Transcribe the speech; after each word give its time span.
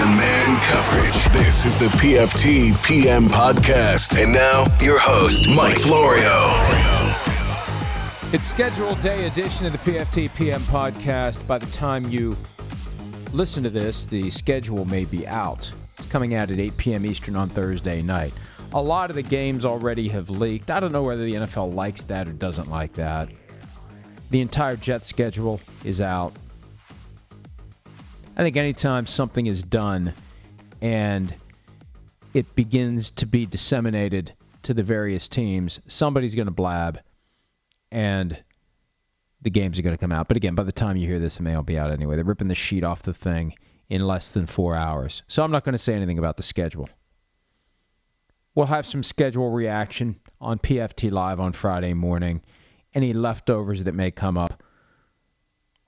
to 0.00 0.06
man 0.06 0.60
coverage. 0.62 1.24
This 1.44 1.66
is 1.66 1.76
the 1.76 1.88
PFT 1.98 2.72
PM 2.84 3.24
podcast. 3.24 4.18
And 4.22 4.32
now, 4.32 4.64
your 4.80 4.98
host, 4.98 5.46
Mike 5.46 5.78
Florio. 5.78 6.46
It's 8.32 8.46
scheduled 8.46 9.02
day 9.02 9.26
edition 9.26 9.66
of 9.66 9.72
the 9.72 9.78
PFT 9.78 10.34
PM 10.34 10.60
podcast. 10.60 11.46
By 11.46 11.58
the 11.58 11.66
time 11.66 12.08
you 12.08 12.34
listen 13.34 13.62
to 13.62 13.68
this, 13.68 14.06
the 14.06 14.30
schedule 14.30 14.86
may 14.86 15.04
be 15.04 15.26
out. 15.26 15.70
It's 15.98 16.10
coming 16.10 16.34
out 16.34 16.50
at 16.50 16.58
8 16.58 16.76
p.m. 16.78 17.04
Eastern 17.04 17.36
on 17.36 17.50
Thursday 17.50 18.00
night. 18.00 18.32
A 18.72 18.80
lot 18.80 19.10
of 19.10 19.16
the 19.16 19.22
games 19.22 19.66
already 19.66 20.08
have 20.08 20.30
leaked. 20.30 20.70
I 20.70 20.80
don't 20.80 20.92
know 20.92 21.02
whether 21.02 21.24
the 21.24 21.34
NFL 21.34 21.74
likes 21.74 22.04
that 22.04 22.26
or 22.26 22.32
doesn't 22.32 22.70
like 22.70 22.94
that. 22.94 23.28
The 24.30 24.40
entire 24.40 24.76
Jet 24.76 25.04
schedule 25.04 25.60
is 25.84 26.00
out. 26.00 26.32
I 28.40 28.42
think 28.42 28.56
anytime 28.56 29.06
something 29.06 29.46
is 29.46 29.62
done 29.62 30.14
and 30.80 31.30
it 32.32 32.54
begins 32.54 33.10
to 33.10 33.26
be 33.26 33.44
disseminated 33.44 34.32
to 34.62 34.72
the 34.72 34.82
various 34.82 35.28
teams, 35.28 35.78
somebody's 35.88 36.34
going 36.34 36.46
to 36.46 36.50
blab 36.50 37.00
and 37.92 38.42
the 39.42 39.50
games 39.50 39.78
are 39.78 39.82
going 39.82 39.94
to 39.94 40.00
come 40.00 40.10
out. 40.10 40.26
But 40.26 40.38
again, 40.38 40.54
by 40.54 40.62
the 40.62 40.72
time 40.72 40.96
you 40.96 41.06
hear 41.06 41.18
this, 41.18 41.38
it 41.38 41.42
may 41.42 41.54
all 41.54 41.62
be 41.62 41.76
out 41.76 41.90
anyway. 41.90 42.16
They're 42.16 42.24
ripping 42.24 42.48
the 42.48 42.54
sheet 42.54 42.82
off 42.82 43.02
the 43.02 43.12
thing 43.12 43.56
in 43.90 44.06
less 44.06 44.30
than 44.30 44.46
four 44.46 44.74
hours. 44.74 45.22
So 45.28 45.44
I'm 45.44 45.52
not 45.52 45.62
going 45.62 45.74
to 45.74 45.78
say 45.78 45.92
anything 45.92 46.18
about 46.18 46.38
the 46.38 46.42
schedule. 46.42 46.88
We'll 48.54 48.64
have 48.64 48.86
some 48.86 49.02
schedule 49.02 49.50
reaction 49.50 50.18
on 50.40 50.58
PFT 50.58 51.10
Live 51.10 51.40
on 51.40 51.52
Friday 51.52 51.92
morning. 51.92 52.40
Any 52.94 53.12
leftovers 53.12 53.84
that 53.84 53.94
may 53.94 54.10
come 54.10 54.38
up 54.38 54.62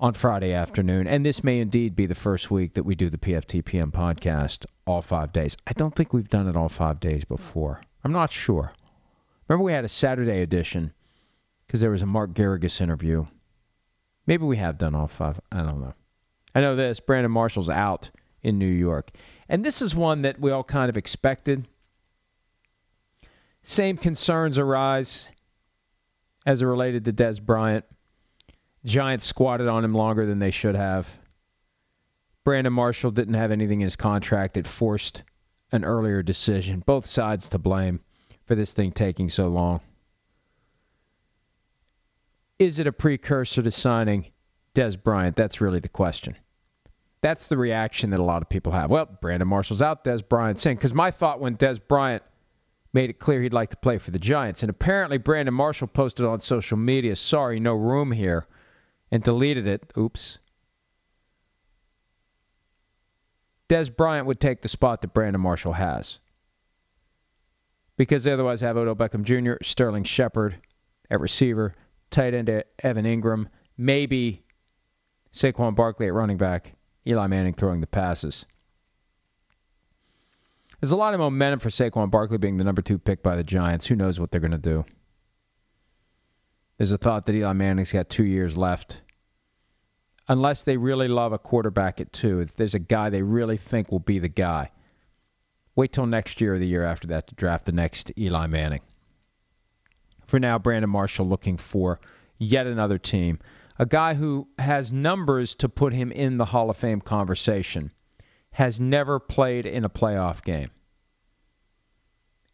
on 0.02 0.15
Friday 0.15 0.52
afternoon. 0.52 1.06
And 1.06 1.24
this 1.24 1.45
may 1.45 1.61
indeed 1.61 1.95
be 1.95 2.06
the 2.06 2.16
first 2.16 2.51
week 2.51 2.74
that 2.74 2.83
we 2.83 2.97
do 2.97 3.09
the 3.09 3.19
PFT 3.19 3.65
PM 3.65 3.93
podcast 3.93 4.66
all 4.84 5.01
five 5.01 5.33
days. 5.33 5.56
I 5.65 5.74
don't 5.74 5.95
think 5.95 6.12
we've 6.12 6.29
done 6.29 6.48
it 6.48 6.56
all 6.56 6.69
five 6.69 6.99
days 6.99 7.24
before. 7.24 7.80
I'm 8.02 8.10
not 8.10 8.32
sure. 8.32 8.73
Remember, 9.46 9.65
we 9.65 9.73
had 9.73 9.85
a 9.85 9.88
Saturday 9.88 10.43
edition 10.43 10.93
because 11.65 11.80
there 11.80 11.93
was 11.93 12.02
a 12.02 12.07
Mark 12.07 12.32
Geragos 12.32 12.80
interview. 12.80 13.26
Maybe 14.26 14.45
we 14.45 14.57
have 14.57 14.76
done 14.76 14.96
all 14.96 15.07
five. 15.07 15.41
I 15.52 15.59
don't 15.59 15.80
know. 15.80 15.95
I 16.52 16.63
know 16.63 16.74
this 16.74 16.98
Brandon 16.98 17.30
Marshall's 17.30 17.71
out 17.71 18.10
in 18.43 18.59
New 18.59 18.66
York. 18.66 19.13
And 19.48 19.65
this 19.65 19.82
is 19.82 19.95
one 19.95 20.23
that 20.23 20.41
we 20.41 20.51
all 20.51 20.65
kind 20.65 20.91
of 20.91 20.96
expected. 20.96 21.69
Same 23.63 23.96
concerns 23.96 24.59
arise 24.59 25.29
as 26.45 26.60
it 26.60 26.66
related 26.66 27.04
to 27.04 27.13
Dez 27.13 27.41
Bryant. 27.41 27.85
Giants 28.85 29.25
squatted 29.25 29.69
on 29.69 29.85
him 29.85 29.95
longer 29.95 30.27
than 30.27 30.38
they 30.38 30.51
should 30.51 30.75
have. 30.75 31.09
Brandon 32.45 32.73
Marshall 32.73 33.13
didn't 33.13 33.35
have 33.35 33.52
anything 33.52 33.80
in 33.80 33.87
his 33.87 33.97
contract 33.97 34.55
that 34.55 34.66
forced 34.66 35.23
an 35.71 35.85
earlier 35.85 36.23
decision. 36.23 36.83
Both 36.85 37.07
sides 37.07 37.51
to 37.51 37.59
blame 37.59 38.01
for 38.47 38.55
this 38.55 38.73
thing 38.73 38.93
taking 38.93 39.29
so 39.29 39.49
long. 39.49 39.80
Is 42.59 42.79
it 42.79 42.87
a 42.87 42.93
precursor 42.93 43.63
to 43.63 43.71
signing 43.71 44.27
Dez 44.75 45.01
Bryant? 45.01 45.37
That's 45.37 45.60
really 45.60 45.80
the 45.80 45.88
question. 45.88 46.37
That's 47.21 47.47
the 47.47 47.57
reaction 47.57 48.10
that 48.10 48.19
a 48.19 48.25
lot 48.25 48.43
of 48.43 48.49
people 48.49 48.73
have. 48.73 48.91
Well, 48.91 49.07
Brandon 49.21 49.47
Marshall's 49.47 49.83
out, 49.83 50.05
Dez 50.05 50.29
Bryant's 50.29 50.66
in. 50.66 50.75
Because 50.75 50.93
my 50.93 51.13
thought 51.13 51.41
when 51.41 51.57
Dez 51.57 51.80
Bryant 51.87 52.25
made 52.93 53.10
it 53.10 53.19
clear 53.21 53.41
he'd 53.41 53.53
like 53.53 53.71
to 53.71 53.77
play 53.77 53.99
for 53.99 54.10
the 54.10 54.19
Giants, 54.19 54.63
and 54.63 54.71
apparently 54.71 55.19
Brandon 55.19 55.55
Marshall 55.55 55.87
posted 55.87 56.27
on 56.27 56.41
social 56.41 56.77
media, 56.77 57.16
sorry, 57.16 57.59
no 57.59 57.75
room 57.75 58.13
here, 58.13 58.47
and 59.13 59.23
deleted 59.23 59.68
it. 59.68 59.93
Oops. 59.96 60.38
Dez 63.69 63.95
Bryant 63.95 64.27
would 64.27 64.41
take 64.41 64.62
the 64.62 64.69
spot 64.69 65.03
that 65.03 65.15
Brandon 65.15 65.41
Marshall 65.41 65.75
has. 65.75 66.19
Because 67.97 68.25
they 68.25 68.32
otherwise 68.32 68.62
have 68.62 68.77
Odell 68.77 68.97
Beckham 68.97 69.22
Jr., 69.22 69.62
Sterling 69.62 70.04
Shepard 70.04 70.56
at 71.10 71.20
receiver, 71.20 71.75
tight 72.10 72.34
end 72.34 72.48
Evan 72.82 73.04
Engram, 73.04 73.47
maybe 73.76 74.42
Saquon 75.32 75.76
Barkley 75.76 76.06
at 76.06 76.15
running 76.15 76.38
back, 76.38 76.72
Eli 77.06 77.26
Manning 77.26 77.54
throwing 77.54 77.81
the 77.81 77.86
passes. 77.86 78.47
There's 80.81 80.92
a 80.92 80.97
lot 80.97 81.15
of 81.15 81.20
momentum 81.20 81.60
for 81.60 81.69
Saquon 81.69 82.10
Barkley 82.10 82.38
being 82.38 82.56
the 82.56 82.65
number 82.65 82.82
two 82.82 82.98
pick 82.98 83.22
by 83.22 83.36
the 83.36 83.44
Giants. 83.44 83.86
Who 83.86 83.94
knows 83.94 84.19
what 84.19 84.31
they're 84.31 84.41
going 84.41 84.50
to 84.53 84.59
do? 84.59 84.84
There's 86.76 86.92
a 86.92 86.98
thought 86.98 87.26
that 87.26 87.34
Eli 87.36 87.53
Manning's 87.53 87.92
got 87.92 88.09
two 88.09 88.25
years 88.25 88.56
left. 88.56 89.00
Unless 90.32 90.62
they 90.62 90.78
really 90.78 91.09
love 91.09 91.34
a 91.34 91.38
quarterback 91.38 92.00
at 92.00 92.10
two, 92.10 92.41
if 92.41 92.56
there's 92.56 92.75
a 92.75 92.78
guy 92.78 93.10
they 93.10 93.20
really 93.20 93.59
think 93.59 93.93
will 93.93 93.98
be 93.98 94.19
the 94.19 94.31
guy, 94.31 94.70
wait 95.76 95.93
till 95.93 96.06
next 96.06 96.41
year 96.41 96.54
or 96.54 96.59
the 96.59 96.66
year 96.66 96.84
after 96.84 97.09
that 97.09 97.26
to 97.26 97.34
draft 97.34 97.66
the 97.66 97.72
next 97.72 98.10
Eli 98.16 98.47
Manning. 98.47 98.81
For 100.25 100.41
now, 100.41 100.59
Brandon 100.59 100.88
Marshall 100.88 101.28
looking 101.28 101.59
for 101.59 102.00
yet 102.38 102.66
another 102.66 102.97
team. 102.97 103.41
A 103.78 103.84
guy 103.84 104.15
who 104.15 104.48
has 104.59 104.91
numbers 104.91 105.54
to 105.56 105.69
put 105.69 105.92
him 105.92 106.10
in 106.10 106.38
the 106.38 106.47
Hall 106.47 106.71
of 106.71 106.78
Fame 106.78 107.03
conversation 107.03 107.92
has 108.53 108.81
never 108.81 109.21
played 109.21 109.66
in 109.66 109.84
a 109.84 109.91
playoff 109.91 110.42
game. 110.42 110.71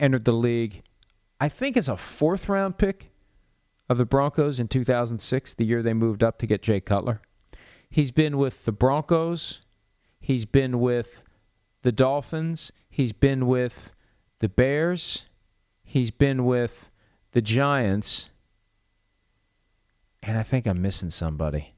Entered 0.00 0.25
the 0.25 0.33
league, 0.33 0.83
I 1.38 1.49
think, 1.49 1.77
as 1.77 1.88
a 1.88 1.97
fourth 1.97 2.49
round 2.49 2.77
pick 2.77 3.12
of 3.88 3.99
the 3.99 4.05
Broncos 4.05 4.59
in 4.59 4.67
2006, 4.67 5.55
the 5.55 5.65
year 5.65 5.84
they 5.84 5.94
moved 5.94 6.25
up 6.25 6.38
to 6.38 6.49
get 6.49 6.61
Jay 6.61 6.81
Cutler. 6.81 7.21
He's 7.91 8.10
been 8.10 8.38
with 8.38 8.65
the 8.65 8.72
Broncos. 8.72 9.60
He's 10.21 10.44
been 10.44 10.81
with 10.81 11.22
the 11.82 11.93
Dolphins. 11.93 12.72
He's 12.91 13.12
been 13.12 13.47
with 13.47 13.93
the 14.41 14.49
Bears. 14.49 15.25
He's 15.84 16.10
been 16.10 16.44
with 16.44 16.91
the 17.32 17.43
Giants. 17.43 18.28
And 20.22 20.37
I 20.37 20.43
think 20.43 20.66
I'm 20.66 20.82
missing 20.82 21.10
somebody. 21.10 21.72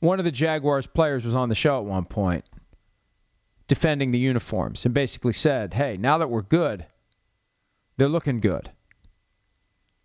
One 0.00 0.20
of 0.20 0.24
the 0.24 0.30
Jaguars 0.30 0.86
players 0.86 1.24
was 1.24 1.34
on 1.34 1.48
the 1.48 1.54
show 1.54 1.78
at 1.78 1.84
one 1.84 2.04
point 2.04 2.44
defending 3.66 4.12
the 4.12 4.18
uniforms 4.18 4.84
and 4.84 4.94
basically 4.94 5.32
said, 5.32 5.74
hey, 5.74 5.96
now 5.98 6.18
that 6.18 6.30
we're 6.30 6.42
good, 6.42 6.86
they're 7.96 8.08
looking 8.08 8.40
good. 8.40 8.70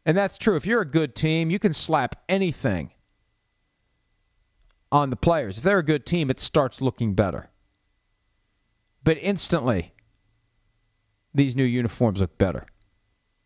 And 0.05 0.17
that's 0.17 0.37
true. 0.37 0.57
If 0.57 0.65
you're 0.65 0.81
a 0.81 0.85
good 0.85 1.15
team, 1.15 1.49
you 1.49 1.59
can 1.59 1.73
slap 1.73 2.21
anything 2.27 2.91
on 4.93 5.09
the 5.09 5.15
players. 5.15 5.57
If 5.57 5.63
they're 5.63 5.79
a 5.79 5.83
good 5.83 6.05
team, 6.05 6.29
it 6.29 6.39
starts 6.39 6.79
looking 6.79 7.15
better. 7.15 7.49
But 9.03 9.17
instantly, 9.19 9.91
these 11.33 11.55
new 11.55 11.63
uniforms 11.63 12.21
look 12.21 12.37
better. 12.37 12.67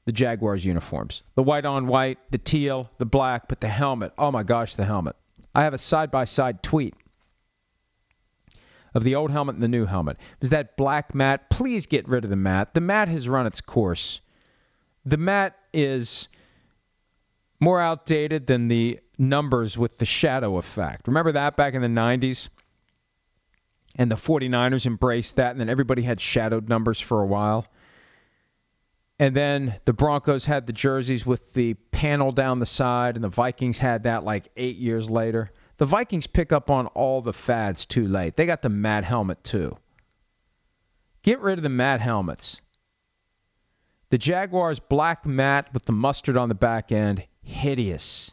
The 0.06 0.12
Jaguars 0.12 0.64
uniforms. 0.64 1.24
The 1.36 1.44
white 1.44 1.66
on 1.66 1.88
white, 1.88 2.20
the 2.32 2.38
teal, 2.38 2.92
the 2.98 3.06
black, 3.06 3.48
but 3.48 3.62
the 3.62 3.70
helmet. 3.70 4.12
Oh 4.18 4.30
my 4.30 4.44
gosh, 4.44 4.76
the 4.76 4.84
helmet. 4.84 5.16
I 5.56 5.64
have 5.64 5.74
a 5.74 5.78
side 5.78 6.12
by 6.12 6.26
side 6.26 6.62
tweet 6.62 6.94
of 8.94 9.06
the 9.06 9.16
old 9.16 9.32
helmet 9.32 9.56
and 9.56 9.64
the 9.64 9.70
new 9.70 9.86
helmet. 9.86 10.18
Is 10.42 10.50
that 10.50 10.76
black 10.76 11.16
matte? 11.16 11.50
Please 11.50 11.86
get 11.86 12.10
rid 12.10 12.26
of 12.26 12.30
the 12.30 12.36
matte. 12.36 12.74
The 12.74 12.82
matte 12.82 13.08
has 13.08 13.30
run 13.30 13.48
its 13.48 13.62
course. 13.62 14.20
The 15.06 15.18
matte 15.18 15.58
is 15.74 16.28
more 17.60 17.80
outdated 17.80 18.48
than 18.48 18.68
the 18.68 19.00
numbers 19.18 19.78
with 19.78 19.98
the 19.98 20.06
shadow 20.06 20.58
effect. 20.58 21.08
Remember 21.08 21.34
that 21.34 21.56
back 21.56 21.74
in 21.74 21.82
the 21.82 21.88
90s? 21.88 22.50
And 23.96 24.12
the 24.12 24.16
49ers 24.16 24.86
embraced 24.86 25.38
that, 25.38 25.52
and 25.52 25.60
then 25.60 25.70
everybody 25.70 26.04
had 26.04 26.22
shadowed 26.22 26.70
numbers 26.70 27.00
for 27.00 27.22
a 27.22 27.26
while. 27.26 27.66
And 29.20 29.36
then 29.36 29.80
the 29.86 29.94
Broncos 29.94 30.46
had 30.46 30.68
the 30.68 30.74
jerseys 30.74 31.26
with 31.26 31.54
the 31.54 31.74
panel 31.74 32.32
down 32.32 32.60
the 32.60 32.68
side, 32.68 33.16
and 33.16 33.24
the 33.24 33.30
Vikings 33.30 33.80
had 33.80 34.04
that 34.04 34.24
like 34.24 34.50
eight 34.56 34.78
years 34.78 35.10
later. 35.10 35.52
The 35.78 35.86
Vikings 35.86 36.28
pick 36.28 36.52
up 36.52 36.70
on 36.70 36.88
all 36.88 37.22
the 37.22 37.34
fads 37.34 37.86
too 37.86 38.08
late. 38.08 38.36
They 38.36 38.46
got 38.46 38.62
the 38.62 38.70
mad 38.70 39.04
helmet 39.04 39.44
too. 39.44 39.78
Get 41.24 41.42
rid 41.42 41.58
of 41.58 41.64
the 41.64 41.70
mad 41.70 42.00
helmets. 42.00 42.62
The 44.10 44.18
Jaguars 44.18 44.80
black 44.80 45.26
matte 45.26 45.74
with 45.74 45.86
the 45.86 45.92
mustard 45.92 46.38
on 46.38 46.50
the 46.50 46.56
back 46.56 46.92
end, 46.92 47.26
hideous. 47.42 48.32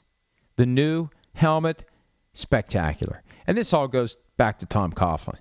The 0.56 0.66
new 0.66 1.08
helmet, 1.34 1.84
spectacular. 2.32 3.22
And 3.46 3.56
this 3.56 3.72
all 3.72 3.88
goes 3.88 4.16
back 4.36 4.60
to 4.60 4.66
Tom 4.66 4.92
Coughlin. 4.92 5.38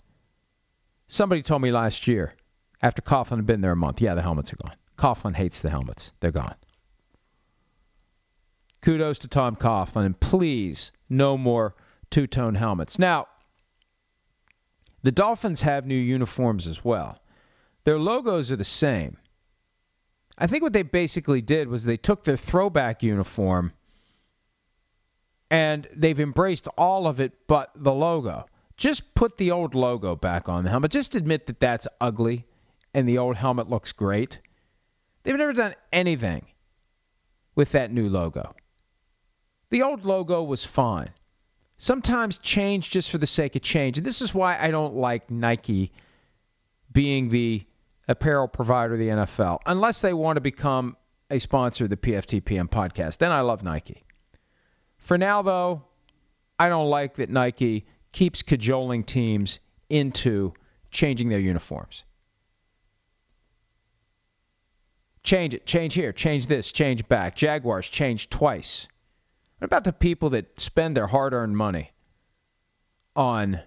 Somebody 1.08 1.42
told 1.42 1.62
me 1.62 1.72
last 1.72 2.08
year, 2.08 2.34
after 2.82 3.02
Coughlin 3.02 3.38
had 3.38 3.46
been 3.46 3.62
there 3.62 3.72
a 3.72 3.76
month, 3.76 4.02
yeah, 4.02 4.16
the 4.16 4.22
helmets 4.22 4.52
are 4.52 4.58
gone. 4.58 4.76
Coughlin 4.98 5.36
hates 5.36 5.60
the 5.60 5.70
helmets. 5.70 6.12
They're 6.20 6.32
gone. 6.32 6.56
Kudos 8.82 9.20
to 9.20 9.28
Tom 9.28 9.56
Coughlin, 9.56 10.06
and 10.06 10.20
please, 10.20 10.92
no 11.10 11.38
more 11.38 11.76
two 12.10 12.28
tone 12.28 12.56
helmets. 12.56 13.00
Now, 13.00 13.28
the 15.04 15.12
Dolphins 15.12 15.62
have 15.62 15.86
new 15.86 15.96
uniforms 15.96 16.68
as 16.68 16.84
well. 16.84 17.20
Their 17.86 18.00
logos 18.00 18.52
are 18.52 18.58
the 18.58 18.66
same. 18.66 19.18
I 20.38 20.48
think 20.48 20.64
what 20.64 20.74
they 20.74 20.84
basically 20.84 21.42
did 21.42 21.68
was 21.68 21.84
they 21.84 21.98
took 21.98 22.24
their 22.24 22.38
throwback 22.38 23.04
uniform 23.04 23.74
and 25.54 25.88
they've 25.96 26.20
embraced 26.20 26.68
all 26.80 27.06
of 27.06 27.20
it 27.20 27.32
but 27.48 27.70
the 27.76 27.94
logo. 27.94 28.48
Just 28.76 29.14
put 29.14 29.38
the 29.38 29.52
old 29.52 29.76
logo 29.76 30.16
back 30.16 30.50
on 30.50 30.64
the 30.64 30.72
helmet. 30.72 30.90
Just 30.90 31.14
admit 31.14 31.46
that 31.46 31.60
that's 31.60 31.88
ugly 32.02 32.48
and 32.96 33.08
the 33.08 33.20
old 33.20 33.36
helmet 33.36 33.70
looks 33.70 33.92
great. 33.92 34.40
They've 35.22 35.38
never 35.38 35.54
done 35.54 35.76
anything 35.92 36.48
with 37.54 37.74
that 37.74 37.92
new 37.92 38.10
logo. 38.10 38.56
The 39.70 39.84
old 39.84 40.06
logo 40.06 40.42
was 40.42 40.66
fine. 40.66 41.12
Sometimes 41.78 42.40
change 42.40 42.90
just 42.90 43.12
for 43.12 43.20
the 43.20 43.28
sake 43.28 43.56
of 43.56 43.62
change. 43.62 44.00
And 44.00 44.08
this 44.08 44.24
is 44.24 44.34
why 44.34 44.58
I 44.58 44.72
don't 44.72 44.96
like 44.96 45.30
Nike 45.30 45.92
being 46.92 47.30
the 47.30 47.64
apparel 48.08 48.48
provider 48.48 48.94
of 48.94 49.00
the 49.00 49.10
NFL, 49.10 49.60
unless 49.68 50.02
they 50.02 50.14
want 50.14 50.38
to 50.38 50.42
become 50.42 50.98
a 51.30 51.38
sponsor 51.38 51.84
of 51.84 51.92
the 51.92 51.98
PFTPM 51.98 52.72
podcast. 52.72 53.20
Then 53.20 53.32
I 53.32 53.42
love 53.42 53.64
Nike. 53.64 54.04
For 55.04 55.18
now, 55.18 55.42
though, 55.42 55.84
I 56.58 56.70
don't 56.70 56.90
like 56.90 57.16
that 57.16 57.30
Nike 57.30 57.86
keeps 58.14 58.42
cajoling 58.42 59.04
teams 59.04 59.60
into 59.90 60.54
changing 60.92 61.28
their 61.28 61.40
uniforms. 61.40 62.06
Change 65.22 65.56
it, 65.56 65.66
change 65.66 65.94
here, 65.94 66.14
change 66.14 66.48
this, 66.48 66.72
change 66.72 67.06
back. 67.10 67.36
Jaguars 67.36 67.86
change 67.86 68.30
twice. 68.30 68.88
What 69.58 69.66
about 69.66 69.84
the 69.84 69.92
people 69.92 70.32
that 70.32 70.60
spend 70.62 70.96
their 70.96 71.08
hard 71.08 71.34
earned 71.34 71.58
money 71.58 71.92
on 73.14 73.60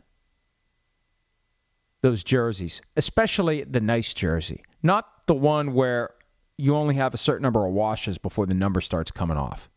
those 2.01 2.25
jerseys, 2.25 2.81
especially 2.97 3.63
the 3.65 3.81
nice 3.83 4.15
jersey, 4.15 4.63
not 4.83 5.07
the 5.27 5.35
one 5.35 5.75
where 5.75 6.15
you 6.57 6.77
only 6.77 6.95
have 6.95 7.13
a 7.13 7.19
certain 7.19 7.43
number 7.43 7.67
of 7.67 7.75
washes 7.75 8.17
before 8.17 8.47
the 8.47 8.55
number 8.55 8.81
starts 8.81 9.11
coming 9.11 9.37
off. 9.37 9.69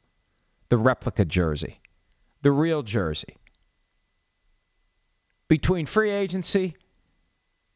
The 0.70 0.78
replica 0.78 1.26
jersey, 1.26 1.80
the 2.42 2.52
real 2.52 2.84
jersey. 2.84 3.36
Between 5.48 5.86
free 5.86 6.12
agency 6.12 6.76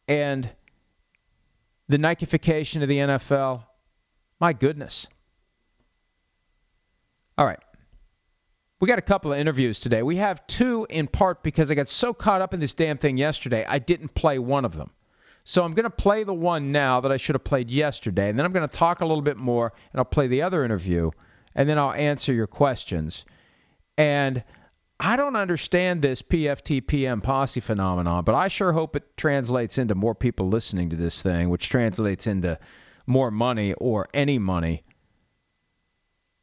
and 0.07 0.49
the 1.87 1.97
Nikeification 1.97 2.83
of 2.83 2.87
the 2.87 2.97
NFL, 2.97 3.63
my 4.39 4.53
goodness. 4.53 5.07
All 7.37 7.45
right. 7.45 7.59
We 8.79 8.87
got 8.87 8.99
a 8.99 9.03
couple 9.03 9.31
of 9.31 9.39
interviews 9.39 9.79
today. 9.79 10.03
We 10.03 10.17
have 10.17 10.45
two 10.45 10.85
in 10.89 11.07
part 11.07 11.41
because 11.41 11.71
I 11.71 11.75
got 11.75 11.89
so 11.89 12.13
caught 12.13 12.41
up 12.41 12.53
in 12.53 12.59
this 12.59 12.73
damn 12.73 12.97
thing 12.97 13.17
yesterday, 13.17 13.65
I 13.67 13.79
didn't 13.79 14.13
play 14.13 14.37
one 14.39 14.65
of 14.65 14.75
them. 14.75 14.91
So 15.45 15.63
I'm 15.63 15.73
going 15.73 15.85
to 15.85 15.89
play 15.89 16.23
the 16.23 16.33
one 16.33 16.71
now 16.71 17.01
that 17.01 17.11
I 17.11 17.17
should 17.17 17.35
have 17.35 17.43
played 17.43 17.69
yesterday, 17.69 18.29
and 18.29 18.37
then 18.37 18.45
I'm 18.45 18.53
going 18.53 18.67
to 18.67 18.73
talk 18.73 19.01
a 19.01 19.05
little 19.05 19.21
bit 19.21 19.37
more, 19.37 19.73
and 19.91 19.99
I'll 19.99 20.05
play 20.05 20.27
the 20.27 20.41
other 20.43 20.63
interview, 20.63 21.11
and 21.55 21.67
then 21.67 21.77
I'll 21.77 21.94
answer 21.94 22.33
your 22.33 22.47
questions. 22.47 23.25
And 23.97 24.44
I 25.00 25.15
don't 25.15 25.35
understand 25.35 26.01
this 26.01 26.21
PFT 26.21 26.85
PM 26.85 27.21
posse 27.21 27.59
phenomenon, 27.59 28.23
but 28.23 28.35
I 28.35 28.47
sure 28.47 28.71
hope 28.71 28.95
it 28.95 29.17
translates 29.17 29.77
into 29.77 29.95
more 29.95 30.15
people 30.15 30.47
listening 30.50 30.91
to 30.91 30.95
this 30.95 31.21
thing, 31.21 31.50
which 31.50 31.69
translates 31.69 32.27
into 32.27 32.59
more 33.05 33.31
money 33.31 33.74
or 33.74 34.07
any 34.13 34.39
money 34.39 34.83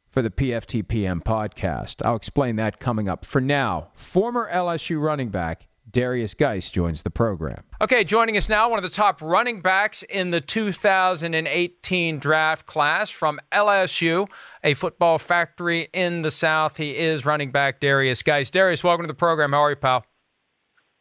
for 0.09 0.21
the 0.21 0.29
PFTPM 0.29 1.23
podcast. 1.23 2.05
I'll 2.05 2.17
explain 2.17 2.57
that 2.57 2.79
coming 2.79 3.09
up. 3.09 3.25
For 3.25 3.41
now, 3.41 3.89
former 3.95 4.49
LSU 4.51 5.01
running 5.01 5.29
back 5.29 5.67
Derrius 5.89 6.37
Guice 6.37 6.71
joins 6.71 7.01
the 7.01 7.09
program. 7.09 7.63
Okay, 7.81 8.03
joining 8.03 8.37
us 8.37 8.47
now, 8.47 8.69
one 8.69 8.79
of 8.79 8.83
the 8.83 8.89
top 8.89 9.21
running 9.21 9.61
backs 9.61 10.03
in 10.03 10.29
the 10.29 10.39
2018 10.39 12.19
draft 12.19 12.65
class 12.65 13.09
from 13.09 13.39
LSU, 13.51 14.29
a 14.63 14.73
football 14.73 15.17
factory 15.17 15.89
in 15.93 16.21
the 16.21 16.31
South. 16.31 16.77
He 16.77 16.95
is 16.97 17.25
running 17.25 17.51
back 17.51 17.81
Derrius 17.81 18.23
Guice. 18.23 18.51
Derrius, 18.51 18.83
welcome 18.83 19.03
to 19.03 19.07
the 19.07 19.13
program. 19.13 19.51
How 19.51 19.61
are 19.61 19.69
you, 19.71 19.75
pal? 19.75 20.05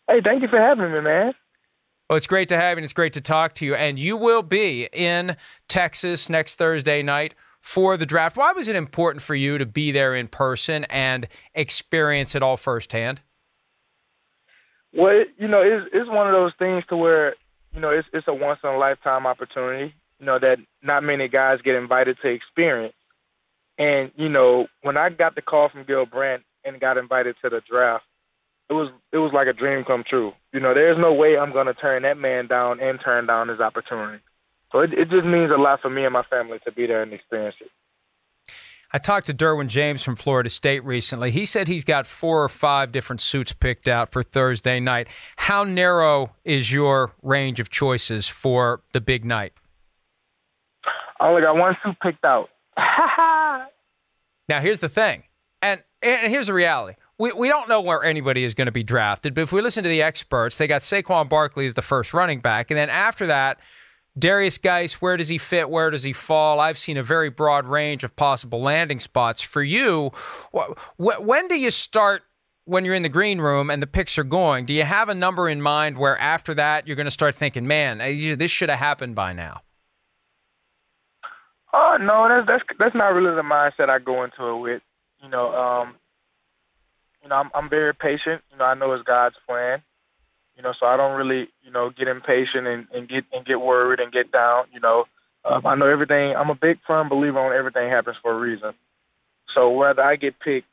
Hey, 0.09 0.21
thank 0.25 0.43
you 0.43 0.49
for 0.49 0.59
having 0.59 0.93
me, 0.93 1.01
man. 1.01 1.35
Well, 2.09 2.17
it's 2.17 2.27
great 2.27 2.49
to 2.49 2.57
have 2.57 2.73
you, 2.73 2.79
and 2.79 2.85
it's 2.85 2.93
great 2.93 3.13
to 3.13 3.21
talk 3.21 3.55
to 3.57 3.67
you. 3.67 3.77
And 3.77 3.97
you 3.99 4.17
will 4.17 4.43
be 4.43 4.89
in 4.93 5.37
Texas 5.69 6.29
next 6.29 6.57
Thursday 6.57 7.03
night 7.03 7.37
for 7.61 7.97
the 7.97 8.07
draft. 8.07 8.37
Why 8.37 8.53
was 8.53 8.67
it 8.67 8.75
important 8.75 9.23
for 9.23 9.37
you 9.37 9.59
to 9.59 9.67
be 9.67 9.93
there 9.93 10.17
in 10.17 10.27
person 10.27 10.85
and 10.87 11.29
experience 11.55 12.35
it 12.35 12.43
all 12.43 12.57
firsthand? 12.57 13.21
Well, 14.93 15.25
you 15.39 15.49
know, 15.49 15.63
it's 15.63 15.89
it's 15.93 16.09
one 16.09 16.27
of 16.27 16.33
those 16.33 16.53
things 16.59 16.85
to 16.89 16.97
where 16.97 17.35
you 17.73 17.81
know 17.81 17.91
it's 17.91 18.09
it's 18.13 18.29
a 18.29 18.35
once 18.35 18.61
in 18.65 18.71
a 18.71 18.79
lifetime 18.79 19.27
opportunity. 19.27 19.95
You 20.19 20.27
know 20.27 20.39
that 20.39 20.59
not 20.83 21.05
many 21.05 21.29
guys 21.29 21.61
get 21.63 21.77
invited 21.77 22.19
to 22.23 22.29
experience. 22.29 22.95
And 23.79 24.11
you 24.17 24.29
know, 24.29 24.67
when 24.83 24.97
I 24.97 25.11
got 25.11 25.35
the 25.35 25.43
call 25.43 25.69
from 25.69 25.85
Gil 25.85 26.07
Brandt 26.07 26.43
and 26.65 26.81
got 26.81 26.99
invited 26.99 27.37
to 27.43 27.49
the 27.49 27.63
draft, 27.69 28.05
it 28.69 28.75
was 28.75 28.91
it 29.13 29.19
was 29.19 29.33
like 29.33 29.47
a 29.47 29.53
dream 29.53 29.85
come 29.85 30.05
true. 30.09 30.33
You 30.53 30.61
know, 30.61 30.75
there's 30.75 30.99
no 30.99 31.15
way 31.15 31.39
I'm 31.39 31.53
to 31.53 31.75
turn 31.75 32.03
that 32.03 32.19
man 32.19 32.47
down 32.47 32.81
and 32.81 33.01
turn 33.03 33.27
down 33.27 33.49
his 33.49 33.61
opportunity. 33.61 34.23
So 34.73 34.81
it, 34.81 34.93
it 34.93 35.11
just 35.11 35.25
means 35.25 35.51
a 35.51 35.61
lot 35.61 35.81
for 35.81 35.91
me 35.91 36.05
and 36.05 36.13
my 36.13 36.23
family 36.25 36.59
to 36.65 36.73
be 36.73 36.87
there 36.87 37.03
and 37.03 37.13
experience 37.13 37.57
it. 37.61 37.71
I 38.93 38.99
talked 38.99 39.29
to 39.29 39.35
Derwin 39.35 39.69
James 39.69 40.03
from 40.03 40.17
Florida 40.17 40.51
State 40.51 40.85
recently. 40.85 41.31
He 41.31 41.47
said 41.47 41.69
he's 41.69 41.85
got 41.85 42.07
four 42.07 42.43
or 42.43 42.49
five 42.49 42.91
different 42.91 43.21
suits 43.21 43.53
picked 43.53 43.87
out 43.87 44.11
for 44.11 44.23
Thursday 44.25 44.81
night. 44.81 45.07
How 45.37 45.63
narrow 45.63 46.35
is 46.45 46.73
your 46.73 47.13
range 47.23 47.61
of 47.61 47.71
choices 47.71 48.27
for 48.27 48.83
the 48.93 49.01
big 49.01 49.25
night? 49.25 49.53
I 51.21 51.29
only 51.29 51.43
got 51.43 51.55
one 51.57 51.77
suit 51.85 51.97
picked 52.03 52.25
out. 52.25 52.49
now, 54.49 54.61
here's 54.61 54.81
the 54.81 54.89
thing, 54.89 55.23
and, 55.63 55.83
and 56.03 56.33
here's 56.33 56.49
the 56.49 56.55
reality. 56.55 56.97
We, 57.19 57.33
we 57.33 57.49
don't 57.49 57.69
know 57.69 57.83
where 57.83 58.03
anybody 58.03 58.43
is 58.43 58.55
going 58.55 58.67
to 58.67 58.73
be 58.73 58.83
drafted, 58.83 59.35
but 59.35 59.43
if 59.43 59.53
we 59.53 59.61
listen 59.61 59.85
to 59.85 59.89
the 59.91 60.03
experts, 60.03 60.57
they 60.57 60.67
got 60.67 60.81
Saquon 60.81 61.29
Barkley 61.29 61.67
as 61.67 61.75
the 61.75 61.83
first 61.83 62.13
running 62.15 62.41
back, 62.41 62.71
and 62.71 62.79
then 62.79 62.91
after 62.91 63.27
that, 63.29 63.61
Derrius 64.19 64.61
Guice, 64.61 64.95
where 64.95 65.17
does 65.17 65.29
he 65.29 65.39
fit? 65.39 65.71
Where 65.71 65.91
does 65.91 66.03
he 66.03 66.13
fall? 66.13 66.61
I've 66.61 66.79
seen 66.79 66.97
a 66.97 67.03
very 67.03 67.31
broad 67.31 67.67
range 67.67 68.05
of 68.05 68.17
possible 68.17 68.61
landing 68.61 68.99
spots. 68.99 69.41
For 69.41 69.63
you, 69.63 70.11
when 70.97 71.49
do 71.49 71.55
you 71.59 71.71
start 71.71 72.23
when 72.65 72.85
you're 72.85 72.95
in 72.95 73.03
the 73.03 73.09
green 73.09 73.41
room 73.41 73.71
and 73.71 73.83
the 73.83 73.87
picks 73.87 74.19
are 74.19 74.25
going? 74.25 74.67
Do 74.67 74.75
you 74.75 74.85
have 74.85 75.09
a 75.09 75.15
number 75.15 75.49
in 75.49 75.63
mind 75.63 75.97
where 75.97 76.19
after 76.19 76.55
that 76.55 76.87
you're 76.87 76.97
going 76.97 77.07
to 77.07 77.11
start 77.11 77.35
thinking, 77.35 77.67
man, 77.67 77.99
this 77.99 78.51
should 78.51 78.69
have 78.69 78.79
happened 78.79 79.15
by 79.15 79.33
now? 79.33 79.63
Oh 81.73 81.97
no, 82.01 82.29
that's 82.29 82.49
that's 82.49 82.65
that's 82.79 82.95
not 82.97 83.15
really 83.15 83.35
the 83.35 83.43
mindset 83.43 83.89
I 83.89 84.01
go 84.01 84.25
into 84.25 84.45
it 84.49 84.59
with. 84.59 84.83
You 85.23 85.29
know, 85.29 85.55
um, 85.55 85.95
you 87.23 87.29
know, 87.29 87.37
I'm 87.37 87.51
I'm 87.55 87.71
very 87.71 87.95
patient. 87.95 88.43
You 88.51 88.59
know, 88.59 88.65
I 88.65 88.75
know 88.75 88.93
it's 88.93 89.05
God's 89.05 89.37
plan. 89.47 89.83
You 90.61 90.65
know, 90.65 90.75
so 90.79 90.85
I 90.85 90.99
don't 90.99 91.17
really, 91.17 91.49
you 91.63 91.71
know, 91.71 91.89
get 91.89 92.07
impatient 92.07 92.67
and, 92.67 92.87
and 92.93 93.09
get 93.09 93.25
and 93.33 93.47
get 93.47 93.63
worried 93.63 93.99
and 93.99 94.13
get 94.13 94.31
down. 94.31 94.65
You 94.75 94.81
know, 94.81 95.05
um, 95.43 95.65
I 95.65 95.75
know 95.75 95.87
everything. 95.87 96.37
I'm 96.37 96.51
a 96.51 96.55
big 96.55 96.81
firm 96.87 97.09
believer 97.09 97.39
on 97.39 97.57
everything 97.57 97.89
happens 97.89 98.19
for 98.21 98.31
a 98.31 98.39
reason. 98.39 98.75
So 99.55 99.71
whether 99.71 100.03
I 100.03 100.17
get 100.17 100.39
picked, 100.39 100.69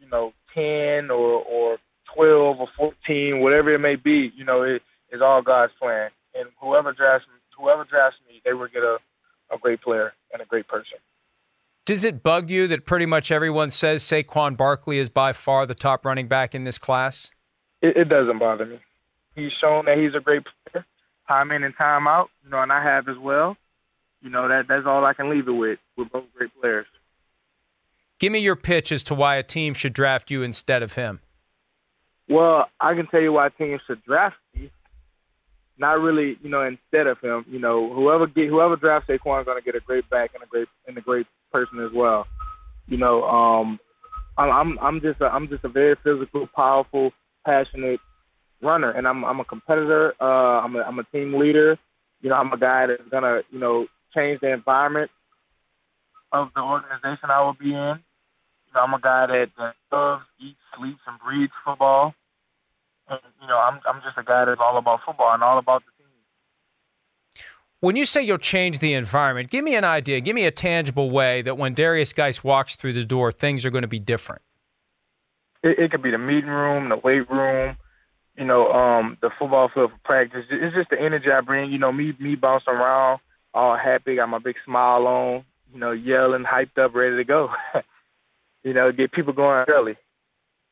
you 0.00 0.08
know, 0.08 0.32
ten 0.54 1.10
or 1.10 1.42
or 1.42 1.78
twelve 2.14 2.60
or 2.60 2.68
fourteen, 2.76 3.40
whatever 3.40 3.74
it 3.74 3.80
may 3.80 3.96
be, 3.96 4.30
you 4.36 4.44
know, 4.44 4.62
it 4.62 4.80
is 5.10 5.20
all 5.20 5.42
God's 5.42 5.72
plan. 5.76 6.10
And 6.36 6.48
whoever 6.60 6.92
drafts 6.92 7.26
me, 7.26 7.40
whoever 7.58 7.82
drafts 7.82 8.20
me, 8.28 8.40
they 8.44 8.52
will 8.52 8.68
get 8.68 8.84
a 8.84 8.98
a 9.52 9.58
great 9.58 9.82
player 9.82 10.12
and 10.32 10.40
a 10.40 10.44
great 10.44 10.68
person. 10.68 10.98
Does 11.84 12.04
it 12.04 12.22
bug 12.22 12.48
you 12.48 12.68
that 12.68 12.86
pretty 12.86 13.06
much 13.06 13.32
everyone 13.32 13.70
says 13.70 14.04
Saquon 14.04 14.56
Barkley 14.56 14.98
is 14.98 15.08
by 15.08 15.32
far 15.32 15.66
the 15.66 15.74
top 15.74 16.04
running 16.04 16.28
back 16.28 16.54
in 16.54 16.62
this 16.62 16.78
class? 16.78 17.32
It, 17.80 17.96
it 17.96 18.08
doesn't 18.08 18.38
bother 18.38 18.66
me. 18.66 18.78
He's 19.34 19.52
shown 19.60 19.86
that 19.86 19.98
he's 19.98 20.14
a 20.14 20.20
great 20.20 20.42
player, 20.70 20.84
time 21.28 21.50
in 21.50 21.64
and 21.64 21.74
time 21.76 22.06
out. 22.06 22.30
You 22.44 22.50
know, 22.50 22.62
and 22.62 22.72
I 22.72 22.82
have 22.82 23.08
as 23.08 23.18
well. 23.18 23.56
You 24.20 24.30
know 24.30 24.48
that 24.48 24.68
that's 24.68 24.86
all 24.86 25.04
I 25.04 25.14
can 25.14 25.30
leave 25.30 25.48
it 25.48 25.52
with. 25.52 25.78
We're 25.96 26.04
both 26.04 26.24
great 26.36 26.50
players. 26.60 26.86
Give 28.18 28.30
me 28.30 28.38
your 28.38 28.56
pitch 28.56 28.92
as 28.92 29.02
to 29.04 29.14
why 29.14 29.36
a 29.36 29.42
team 29.42 29.74
should 29.74 29.92
draft 29.92 30.30
you 30.30 30.42
instead 30.42 30.82
of 30.82 30.92
him. 30.92 31.20
Well, 32.28 32.68
I 32.80 32.94
can 32.94 33.08
tell 33.08 33.20
you 33.20 33.32
why 33.32 33.48
teams 33.48 33.80
should 33.86 34.04
draft 34.04 34.36
me 34.54 34.70
not 35.78 36.00
really, 36.00 36.38
you 36.42 36.48
know, 36.48 36.62
instead 36.62 37.06
of 37.06 37.20
him. 37.20 37.44
You 37.48 37.58
know, 37.58 37.92
whoever 37.92 38.26
get 38.26 38.48
whoever 38.48 38.76
drafts 38.76 39.08
Saquon 39.08 39.40
is 39.40 39.46
going 39.46 39.58
to 39.58 39.64
get 39.64 39.74
a 39.74 39.80
great 39.80 40.08
back 40.08 40.30
and 40.34 40.42
a 40.42 40.46
great 40.46 40.68
and 40.86 40.96
a 40.96 41.00
great 41.00 41.26
person 41.52 41.80
as 41.84 41.90
well. 41.94 42.26
You 42.86 42.96
know, 42.96 43.24
um, 43.24 43.78
I'm 44.38 44.50
I'm, 44.50 44.78
I'm 44.78 45.00
just 45.00 45.20
a, 45.20 45.24
I'm 45.24 45.48
just 45.48 45.64
a 45.64 45.68
very 45.68 45.96
physical, 46.02 46.48
powerful, 46.54 47.12
passionate 47.44 48.00
runner, 48.62 48.90
and 48.90 49.06
I'm 49.06 49.24
I'm 49.24 49.40
a 49.40 49.44
competitor. 49.44 50.14
Uh, 50.20 50.60
I'm 50.64 50.76
a, 50.76 50.80
I'm 50.80 50.98
a 50.98 51.04
team 51.04 51.34
leader. 51.34 51.78
You 52.20 52.30
know, 52.30 52.36
I'm 52.36 52.52
a 52.52 52.58
guy 52.58 52.86
that's 52.86 53.08
gonna 53.10 53.42
you 53.50 53.58
know 53.58 53.86
change 54.14 54.40
the 54.40 54.52
environment 54.52 55.10
of 56.32 56.48
the 56.54 56.62
organization 56.62 57.30
I 57.30 57.42
will 57.42 57.54
be 57.54 57.72
in. 57.72 57.72
You 57.72 58.72
know, 58.74 58.80
I'm 58.80 58.94
a 58.94 59.00
guy 59.00 59.26
that, 59.26 59.50
that 59.58 59.74
loves, 59.92 60.24
eats, 60.40 60.58
sleeps, 60.76 61.00
and 61.06 61.18
breathes 61.20 61.52
football. 61.64 62.14
And, 63.08 63.20
you 63.40 63.46
know, 63.46 63.58
I'm 63.58 63.80
I'm 63.86 64.00
just 64.02 64.16
a 64.16 64.22
guy 64.22 64.44
that's 64.44 64.60
all 64.60 64.78
about 64.78 65.00
football 65.04 65.34
and 65.34 65.42
all 65.42 65.58
about 65.58 65.82
the 65.84 65.90
team. 65.90 66.12
When 67.80 67.96
you 67.96 68.06
say 68.06 68.22
you'll 68.22 68.38
change 68.38 68.78
the 68.78 68.94
environment, 68.94 69.50
give 69.50 69.64
me 69.64 69.74
an 69.74 69.84
idea. 69.84 70.20
Give 70.20 70.34
me 70.34 70.44
a 70.44 70.52
tangible 70.52 71.10
way 71.10 71.42
that 71.42 71.58
when 71.58 71.74
Derrius 71.74 72.14
Guice 72.14 72.44
walks 72.44 72.76
through 72.76 72.92
the 72.92 73.04
door, 73.04 73.32
things 73.32 73.66
are 73.66 73.70
going 73.70 73.82
to 73.82 73.88
be 73.88 73.98
different. 73.98 74.40
It, 75.62 75.78
it 75.78 75.90
could 75.90 76.02
be 76.02 76.12
the 76.12 76.18
meeting 76.18 76.50
room, 76.50 76.88
the 76.88 76.96
weight 76.96 77.28
room, 77.28 77.76
you 78.36 78.44
know, 78.44 78.70
um, 78.72 79.18
the 79.20 79.30
football 79.38 79.70
field 79.72 79.90
for 79.90 80.00
practice. 80.04 80.44
It's 80.50 80.74
just 80.74 80.90
the 80.90 81.00
energy 81.00 81.26
I 81.30 81.40
bring. 81.40 81.70
You 81.70 81.78
know, 81.78 81.92
me 81.92 82.14
me 82.18 82.34
bouncing 82.34 82.74
around, 82.74 83.20
all 83.54 83.76
happy, 83.76 84.16
got 84.16 84.28
my 84.28 84.38
big 84.38 84.56
smile 84.64 85.06
on, 85.06 85.44
you 85.72 85.78
know, 85.78 85.92
yelling, 85.92 86.44
hyped 86.44 86.78
up, 86.82 86.94
ready 86.94 87.16
to 87.16 87.24
go. 87.24 87.50
you 88.64 88.72
know, 88.72 88.92
get 88.92 89.12
people 89.12 89.32
going 89.32 89.64
early 89.68 89.96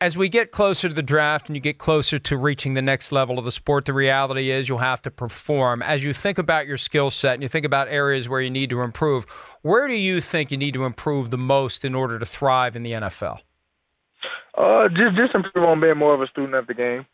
as 0.01 0.17
we 0.17 0.29
get 0.29 0.51
closer 0.51 0.89
to 0.89 0.95
the 0.95 1.03
draft 1.03 1.49
and 1.49 1.57
you 1.57 1.61
get 1.61 1.77
closer 1.77 2.19
to 2.19 2.37
reaching 2.37 2.73
the 2.75 2.83
next 2.83 3.13
level 3.13 3.39
of 3.39 3.45
the 3.45 3.53
sport, 3.53 3.85
the 3.85 3.93
reality 3.93 4.51
is 4.51 4.69
you'll 4.69 4.79
have 4.79 5.03
to 5.03 5.11
perform. 5.11 5.83
As 5.83 6.03
you 6.03 6.15
think 6.15 6.39
about 6.39 6.67
your 6.67 6.79
skill 6.79 7.11
set 7.11 7.35
and 7.35 7.43
you 7.43 7.49
think 7.49 7.67
about 7.67 7.89
areas 7.89 8.29
where 8.29 8.41
you 8.41 8.51
need 8.51 8.71
to 8.71 8.81
improve, 8.81 9.25
where 9.61 9.87
do 9.89 9.95
you 9.95 10.21
think 10.23 10.51
you 10.51 10.57
need 10.57 10.75
to 10.75 10.85
improve 10.85 11.31
the 11.31 11.39
most 11.39 11.85
in 11.85 11.95
order 11.95 12.19
to 12.19 12.25
thrive 12.25 12.77
in 12.77 12.83
the 12.83 12.93
NFL? 12.93 13.41
Uh, 14.57 14.89
just 14.89 15.17
just 15.17 15.35
improve 15.35 15.65
on 15.65 15.81
being 15.81 15.97
more 15.97 16.15
of 16.15 16.23
a 16.23 16.27
student 16.27 16.55
of 16.55 16.67
the 16.67 16.75
game. 16.75 17.07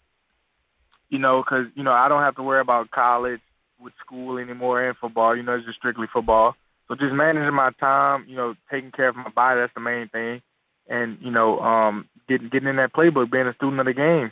You 1.09 1.19
know, 1.19 1.43
because 1.43 1.67
you 1.75 1.83
know 1.83 1.93
I 1.93 2.09
don't 2.09 2.23
have 2.23 2.37
to 2.37 2.43
worry 2.43 2.61
about 2.61 2.91
college 2.91 3.41
with 3.79 3.93
school 4.05 4.39
anymore 4.39 4.87
and 4.87 4.97
football. 4.97 5.37
You 5.37 5.43
know, 5.43 5.55
it's 5.55 5.67
just 5.67 5.79
strictly 5.79 6.07
football. 6.13 6.55
So 6.89 6.95
just 6.95 7.13
managing 7.13 7.55
my 7.55 7.71
time, 7.81 8.27
you 8.29 8.37
know, 8.37 8.55
taking 8.71 8.93
care 8.93 9.09
of 9.09 9.17
my 9.17 9.31
body, 9.31 9.61
that's 9.61 9.75
the 9.75 9.81
main 9.81 10.09
thing 10.09 10.41
and 10.89 11.19
you 11.21 11.31
know, 11.31 11.59
um, 11.61 12.09
getting 12.29 12.49
getting 12.49 12.69
in 12.69 12.77
that 12.77 12.93
playbook, 12.93 13.31
being 13.31 13.47
a 13.47 13.55
student 13.55 13.81
of 13.81 13.87
the 13.87 13.93
game. 13.93 14.31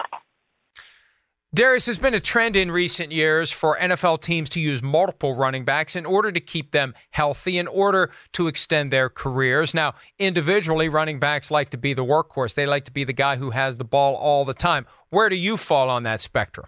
Derrius, 1.55 1.87
has 1.87 1.99
been 1.99 2.15
a 2.15 2.21
trend 2.21 2.57
in 2.57 2.73
recent 2.73 3.13
years 3.13 3.53
for 3.53 3.79
NFL 3.81 4.21
teams 4.23 4.51
to 4.51 4.61
use 4.61 4.83
multiple 4.83 5.37
running 5.37 5.65
backs 5.65 5.95
in 5.95 6.05
order 6.05 6.33
to 6.33 6.41
keep 6.41 6.73
them 6.73 6.95
healthy, 7.11 7.59
in 7.59 7.69
order 7.69 8.11
to 8.33 8.49
extend 8.49 8.93
their 8.93 9.09
careers. 9.09 9.73
Now, 9.73 9.95
individually, 10.19 10.89
running 10.89 11.21
backs 11.21 11.53
like 11.53 11.71
to 11.71 11.77
be 11.77 11.95
the 11.95 12.05
workhorse. 12.05 12.55
They 12.55 12.67
like 12.67 12.85
to 12.87 12.93
be 12.93 13.05
the 13.05 13.13
guy 13.13 13.37
who 13.37 13.51
has 13.51 13.77
the 13.77 13.85
ball 13.85 14.17
all 14.17 14.45
the 14.45 14.53
time. 14.53 14.85
Where 15.15 15.29
do 15.29 15.37
you 15.37 15.57
fall 15.57 15.91
on 15.91 16.03
that 16.03 16.21
spectrum? 16.21 16.67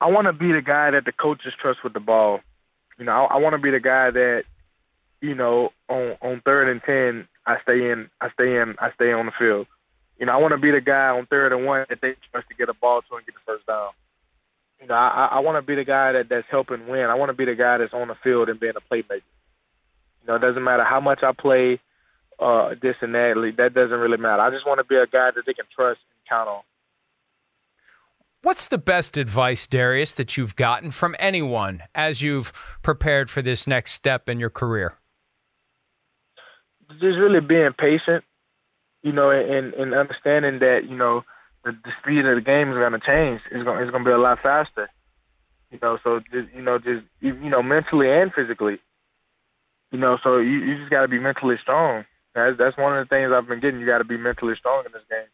I 0.00 0.08
want 0.08 0.28
to 0.28 0.32
be 0.32 0.50
the 0.50 0.62
guy 0.62 0.92
that 0.92 1.04
the 1.04 1.12
coaches 1.12 1.52
trust 1.60 1.84
with 1.84 1.92
the 1.92 2.00
ball. 2.00 2.40
You 2.98 3.04
know, 3.04 3.12
I, 3.12 3.34
I 3.34 3.36
want 3.36 3.52
to 3.52 3.60
be 3.60 3.70
the 3.70 3.80
guy 3.80 4.10
that, 4.10 4.44
you 5.20 5.34
know, 5.34 5.68
on 5.86 6.16
on 6.22 6.40
third 6.42 6.70
and 6.70 6.80
ten, 6.82 7.28
I 7.46 7.60
stay 7.62 7.90
in, 7.90 8.08
I 8.18 8.30
stay 8.30 8.56
in, 8.56 8.76
I 8.78 8.92
stay 8.94 9.12
on 9.12 9.26
the 9.26 9.32
field. 9.38 9.66
You 10.18 10.24
know, 10.24 10.32
I 10.32 10.38
want 10.38 10.52
to 10.52 10.58
be 10.58 10.70
the 10.70 10.80
guy 10.80 11.10
on 11.10 11.26
third 11.26 11.52
and 11.52 11.66
one 11.66 11.84
that 11.90 12.00
they 12.00 12.14
trust 12.32 12.48
to 12.48 12.54
get 12.54 12.70
a 12.70 12.72
ball 12.72 13.02
to 13.02 13.16
and 13.16 13.26
get 13.26 13.34
the 13.34 13.44
first 13.44 13.66
down. 13.66 13.90
You 14.80 14.86
know, 14.86 14.94
I, 14.94 15.28
I 15.32 15.38
want 15.40 15.58
to 15.58 15.66
be 15.66 15.74
the 15.76 15.84
guy 15.84 16.12
that 16.12 16.30
that's 16.30 16.48
helping 16.50 16.88
win. 16.88 17.10
I 17.10 17.14
want 17.14 17.28
to 17.28 17.36
be 17.36 17.44
the 17.44 17.54
guy 17.54 17.76
that's 17.76 17.92
on 17.92 18.08
the 18.08 18.16
field 18.24 18.48
and 18.48 18.58
being 18.58 18.72
a 18.74 18.94
playmaker. 18.94 19.20
You 20.22 20.28
know, 20.28 20.36
it 20.36 20.40
doesn't 20.40 20.64
matter 20.64 20.84
how 20.84 21.00
much 21.00 21.22
I 21.22 21.32
play, 21.32 21.78
uh, 22.38 22.70
this 22.80 22.96
and 23.02 23.14
that. 23.14 23.36
That 23.58 23.74
doesn't 23.74 24.00
really 24.00 24.16
matter. 24.16 24.40
I 24.40 24.48
just 24.48 24.66
want 24.66 24.78
to 24.78 24.84
be 24.84 24.96
a 24.96 25.06
guy 25.06 25.28
that 25.34 25.44
they 25.44 25.52
can 25.52 25.66
trust 25.76 26.00
and 26.08 26.26
count 26.26 26.48
on. 26.48 26.62
What's 28.42 28.68
the 28.68 28.78
best 28.78 29.16
advice, 29.16 29.66
Derrius, 29.66 30.14
that 30.14 30.36
you've 30.36 30.56
gotten 30.56 30.90
from 30.90 31.14
anyone 31.18 31.82
as 31.94 32.22
you've 32.22 32.52
prepared 32.82 33.28
for 33.28 33.42
this 33.42 33.66
next 33.66 33.92
step 33.92 34.28
in 34.28 34.40
your 34.40 34.50
career? 34.50 34.96
just 36.98 37.18
really 37.18 37.40
being 37.40 37.70
patient, 37.78 38.24
you 39.02 39.12
know, 39.12 39.30
and 39.30 39.74
and 39.74 39.94
understanding 39.94 40.58
that 40.60 40.88
you 40.88 40.96
know 40.96 41.22
the, 41.64 41.72
the 41.72 41.90
speed 42.02 42.24
of 42.24 42.34
the 42.34 42.40
game 42.40 42.70
is 42.70 42.78
going 42.78 42.92
to 42.92 43.00
change. 43.00 43.40
It's 43.50 43.64
going 43.64 43.82
it's 43.82 43.92
to 43.92 44.04
be 44.04 44.10
a 44.10 44.18
lot 44.18 44.38
faster. 44.42 44.88
You 45.70 45.78
know, 45.82 45.98
so 46.02 46.20
just 46.32 46.52
you 46.54 46.62
know, 46.62 46.78
just 46.78 47.04
you 47.20 47.34
know, 47.34 47.62
mentally 47.62 48.10
and 48.10 48.32
physically. 48.32 48.80
You 49.92 49.98
know, 49.98 50.18
so 50.22 50.38
you 50.38 50.58
you 50.58 50.78
just 50.78 50.90
got 50.90 51.02
to 51.02 51.08
be 51.08 51.18
mentally 51.18 51.56
strong. 51.62 52.04
That's 52.34 52.58
that's 52.58 52.76
one 52.76 52.96
of 52.96 53.06
the 53.06 53.08
things 53.08 53.32
I've 53.32 53.48
been 53.48 53.60
getting. 53.60 53.80
You 53.80 53.86
got 53.86 53.98
to 53.98 54.04
be 54.04 54.16
mentally 54.16 54.54
strong 54.58 54.84
in 54.86 54.92
this 54.92 55.02
game. 55.08 55.28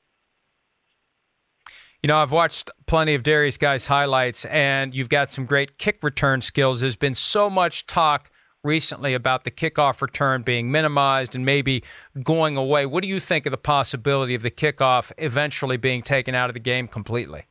You 2.03 2.09
know, 2.09 2.19
I've 2.19 2.33
watched 2.33 2.71
plenty 2.87 3.15
of 3.15 3.23
Derrius 3.23 3.59
Guice 3.59 3.87
highlights, 3.87 4.45
and 4.47 4.95
you've 4.95 5.09
got 5.09 5.31
some 5.31 5.45
great 5.45 5.79
kick 5.79 6.03
return 6.03 6.41
skills. 6.41 6.81
There's 6.81 6.97
been 6.97 7.15
so 7.15 7.49
much 7.49 7.87
talk 7.87 8.31
recently 8.63 9.15
about 9.15 9.45
the 9.45 9.51
kickoff 9.51 10.03
return 10.03 10.43
being 10.43 10.71
minimized 10.71 11.35
and 11.35 11.45
maybe 11.45 11.83
going 12.23 12.57
away. 12.57 12.85
What 12.85 13.03
do 13.03 13.09
you 13.09 13.21
think 13.21 13.47
of 13.47 13.53
the 13.53 13.59
possibility 13.59 14.35
of 14.35 14.43
the 14.43 14.51
kickoff 14.51 15.13
eventually 15.19 15.77
being 15.77 16.03
taken 16.03 16.35
out 16.35 16.51
of 16.51 16.55
the 16.55 16.61
game 16.61 16.89
completely? 16.89 17.45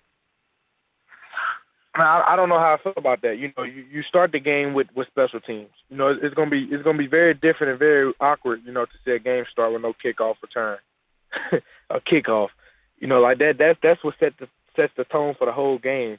I, 1.96 2.24
I 2.30 2.36
don't 2.36 2.50
know 2.50 2.60
how 2.60 2.78
I 2.78 2.84
feel 2.84 2.94
about 2.98 3.22
that. 3.22 3.38
You 3.38 3.52
know, 3.58 3.64
you, 3.64 3.86
you 3.90 4.04
start 4.04 4.32
the 4.34 4.40
game 4.40 4.74
with, 4.74 4.88
with 4.96 5.08
special 5.08 5.40
teams. 5.40 5.70
You 5.90 5.98
know, 5.98 6.14
it's, 6.22 6.36
gonna 6.36 6.50
be 6.50 6.68
it's 6.70 6.84
gonna 6.84 6.98
be 6.98 7.08
very 7.08 7.34
different 7.34 7.72
and 7.72 7.80
very 7.80 8.14
awkward. 8.20 8.62
You 8.66 8.74
know, 8.74 8.86
to 8.86 8.92
see 9.06 9.12
a 9.12 9.20
game 9.20 9.46
start 9.50 9.72
with 9.72 9.82
no 9.82 9.94
kickoff 9.94 10.36
return, 10.42 10.78
a 11.90 12.02
kickoff. 12.02 12.50
You 13.00 13.08
know, 13.08 13.20
like 13.20 13.40
that. 13.40 13.56
That's 13.58 13.80
that's 13.82 14.04
what 14.04 14.16
sets 14.20 14.36
the 14.40 14.48
sets 14.75 14.94
the 14.98 15.04
tone 15.06 15.36
for 15.38 15.46
the 15.46 15.52
whole 15.52 15.78
game. 15.78 16.18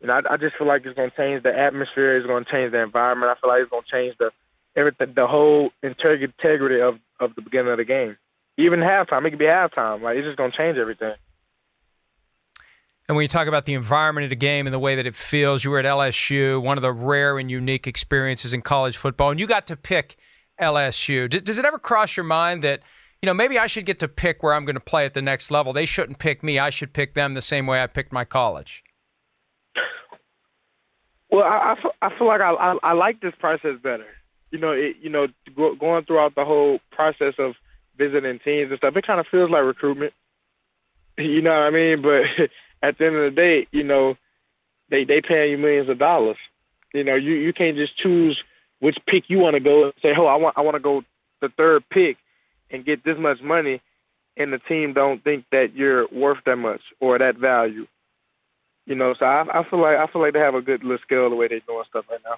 And 0.00 0.10
I, 0.10 0.20
I 0.28 0.36
just 0.36 0.56
feel 0.56 0.66
like 0.66 0.84
it's 0.84 0.96
going 0.96 1.10
to 1.10 1.16
change 1.16 1.42
the 1.42 1.56
atmosphere. 1.56 2.16
It's 2.16 2.26
going 2.26 2.44
to 2.44 2.50
change 2.50 2.72
the 2.72 2.82
environment. 2.82 3.30
I 3.30 3.40
feel 3.40 3.50
like 3.50 3.62
it's 3.62 3.70
going 3.70 3.84
to 3.84 3.90
change 3.90 4.16
the 4.18 4.30
everything, 4.76 5.14
the 5.14 5.26
whole 5.26 5.70
integrity 5.82 6.80
of 6.80 6.98
of 7.20 7.34
the 7.34 7.42
beginning 7.42 7.72
of 7.72 7.78
the 7.78 7.84
game. 7.84 8.16
Even 8.56 8.80
halftime, 8.80 9.26
it 9.26 9.30
could 9.30 9.38
be 9.38 9.46
halftime. 9.46 10.02
Like 10.02 10.16
it's 10.16 10.26
just 10.26 10.36
going 10.36 10.50
to 10.50 10.56
change 10.56 10.78
everything. 10.78 11.14
And 13.06 13.16
when 13.16 13.24
you 13.24 13.28
talk 13.28 13.48
about 13.48 13.66
the 13.66 13.74
environment 13.74 14.24
of 14.24 14.30
the 14.30 14.36
game 14.36 14.66
and 14.66 14.72
the 14.72 14.78
way 14.78 14.94
that 14.94 15.06
it 15.06 15.14
feels, 15.14 15.62
you 15.62 15.70
were 15.70 15.78
at 15.78 15.84
LSU, 15.84 16.60
one 16.60 16.78
of 16.78 16.82
the 16.82 16.92
rare 16.92 17.38
and 17.38 17.50
unique 17.50 17.86
experiences 17.86 18.54
in 18.54 18.62
college 18.62 18.96
football, 18.96 19.30
and 19.30 19.38
you 19.38 19.46
got 19.46 19.66
to 19.66 19.76
pick 19.76 20.16
LSU. 20.58 21.28
Does 21.28 21.58
it 21.58 21.64
ever 21.66 21.78
cross 21.78 22.16
your 22.16 22.24
mind 22.24 22.62
that, 22.62 22.80
you 23.24 23.26
know, 23.26 23.32
maybe 23.32 23.58
I 23.58 23.68
should 23.68 23.86
get 23.86 24.00
to 24.00 24.08
pick 24.08 24.42
where 24.42 24.52
I'm 24.52 24.66
going 24.66 24.74
to 24.74 24.80
play 24.80 25.06
at 25.06 25.14
the 25.14 25.22
next 25.22 25.50
level? 25.50 25.72
They 25.72 25.86
shouldn't 25.86 26.18
pick 26.18 26.42
me. 26.42 26.58
I 26.58 26.68
should 26.68 26.92
pick 26.92 27.14
them 27.14 27.32
the 27.32 27.40
same 27.40 27.66
way 27.66 27.82
I 27.82 27.86
picked 27.86 28.12
my 28.12 28.26
college. 28.26 28.84
Well, 31.30 31.42
I, 31.42 31.74
I, 32.02 32.18
feel, 32.18 32.26
like 32.26 32.42
I, 32.42 32.50
I, 32.52 32.76
I 32.82 32.92
like 32.92 33.22
this 33.22 33.32
process 33.40 33.78
better. 33.82 34.04
You 34.50 34.58
know, 34.58 34.72
it, 34.72 34.96
you 35.00 35.08
know, 35.08 35.28
go, 35.56 35.74
going 35.74 36.04
throughout 36.04 36.34
the 36.34 36.44
whole 36.44 36.80
process 36.92 37.32
of 37.38 37.54
visiting 37.96 38.40
teams 38.40 38.70
and 38.70 38.76
stuff, 38.76 38.94
it 38.94 39.06
kind 39.06 39.20
of 39.20 39.26
feels 39.30 39.50
like 39.50 39.64
recruitment. 39.64 40.12
You 41.16 41.40
know 41.40 41.50
what 41.50 41.62
I 41.62 41.70
mean? 41.70 42.02
But 42.02 42.24
at 42.82 42.98
the 42.98 43.06
end 43.06 43.16
of 43.16 43.32
the 43.32 43.40
day, 43.40 43.68
you 43.70 43.84
know, 43.84 44.16
they 44.90 45.04
they 45.04 45.22
paying 45.22 45.52
you 45.52 45.58
millions 45.58 45.88
of 45.88 45.96
dollars. 45.96 46.36
You 46.92 47.04
know, 47.04 47.14
you 47.14 47.34
you 47.34 47.52
can't 47.52 47.76
just 47.76 47.96
choose 47.96 48.36
which 48.80 48.98
pick 49.06 49.30
you 49.30 49.38
want 49.38 49.54
to 49.54 49.60
go 49.60 49.84
and 49.84 49.92
say, 50.02 50.08
"Oh, 50.18 50.26
I 50.26 50.34
want 50.34 50.58
I 50.58 50.62
want 50.62 50.74
to 50.74 50.80
go 50.80 51.04
the 51.40 51.50
third 51.56 51.84
pick 51.88 52.16
and 52.70 52.84
get 52.84 53.04
this 53.04 53.18
much 53.18 53.40
money," 53.42 53.80
and 54.36 54.52
the 54.52 54.58
team 54.58 54.92
don't 54.92 55.22
think 55.22 55.44
that 55.52 55.74
you're 55.74 56.06
worth 56.12 56.38
that 56.46 56.56
much 56.56 56.80
or 57.00 57.18
that 57.18 57.36
value. 57.36 57.86
You 58.86 58.94
know, 58.94 59.14
so 59.18 59.24
I, 59.24 59.60
I 59.60 59.68
feel 59.68 59.80
like 59.80 59.96
I 59.96 60.06
feel 60.12 60.22
like 60.22 60.34
they 60.34 60.40
have 60.40 60.54
a 60.54 60.60
good 60.60 60.82
little 60.82 60.98
skill 61.04 61.30
the 61.30 61.36
way 61.36 61.48
they're 61.48 61.60
doing 61.60 61.84
stuff 61.88 62.04
right 62.10 62.20
now. 62.24 62.36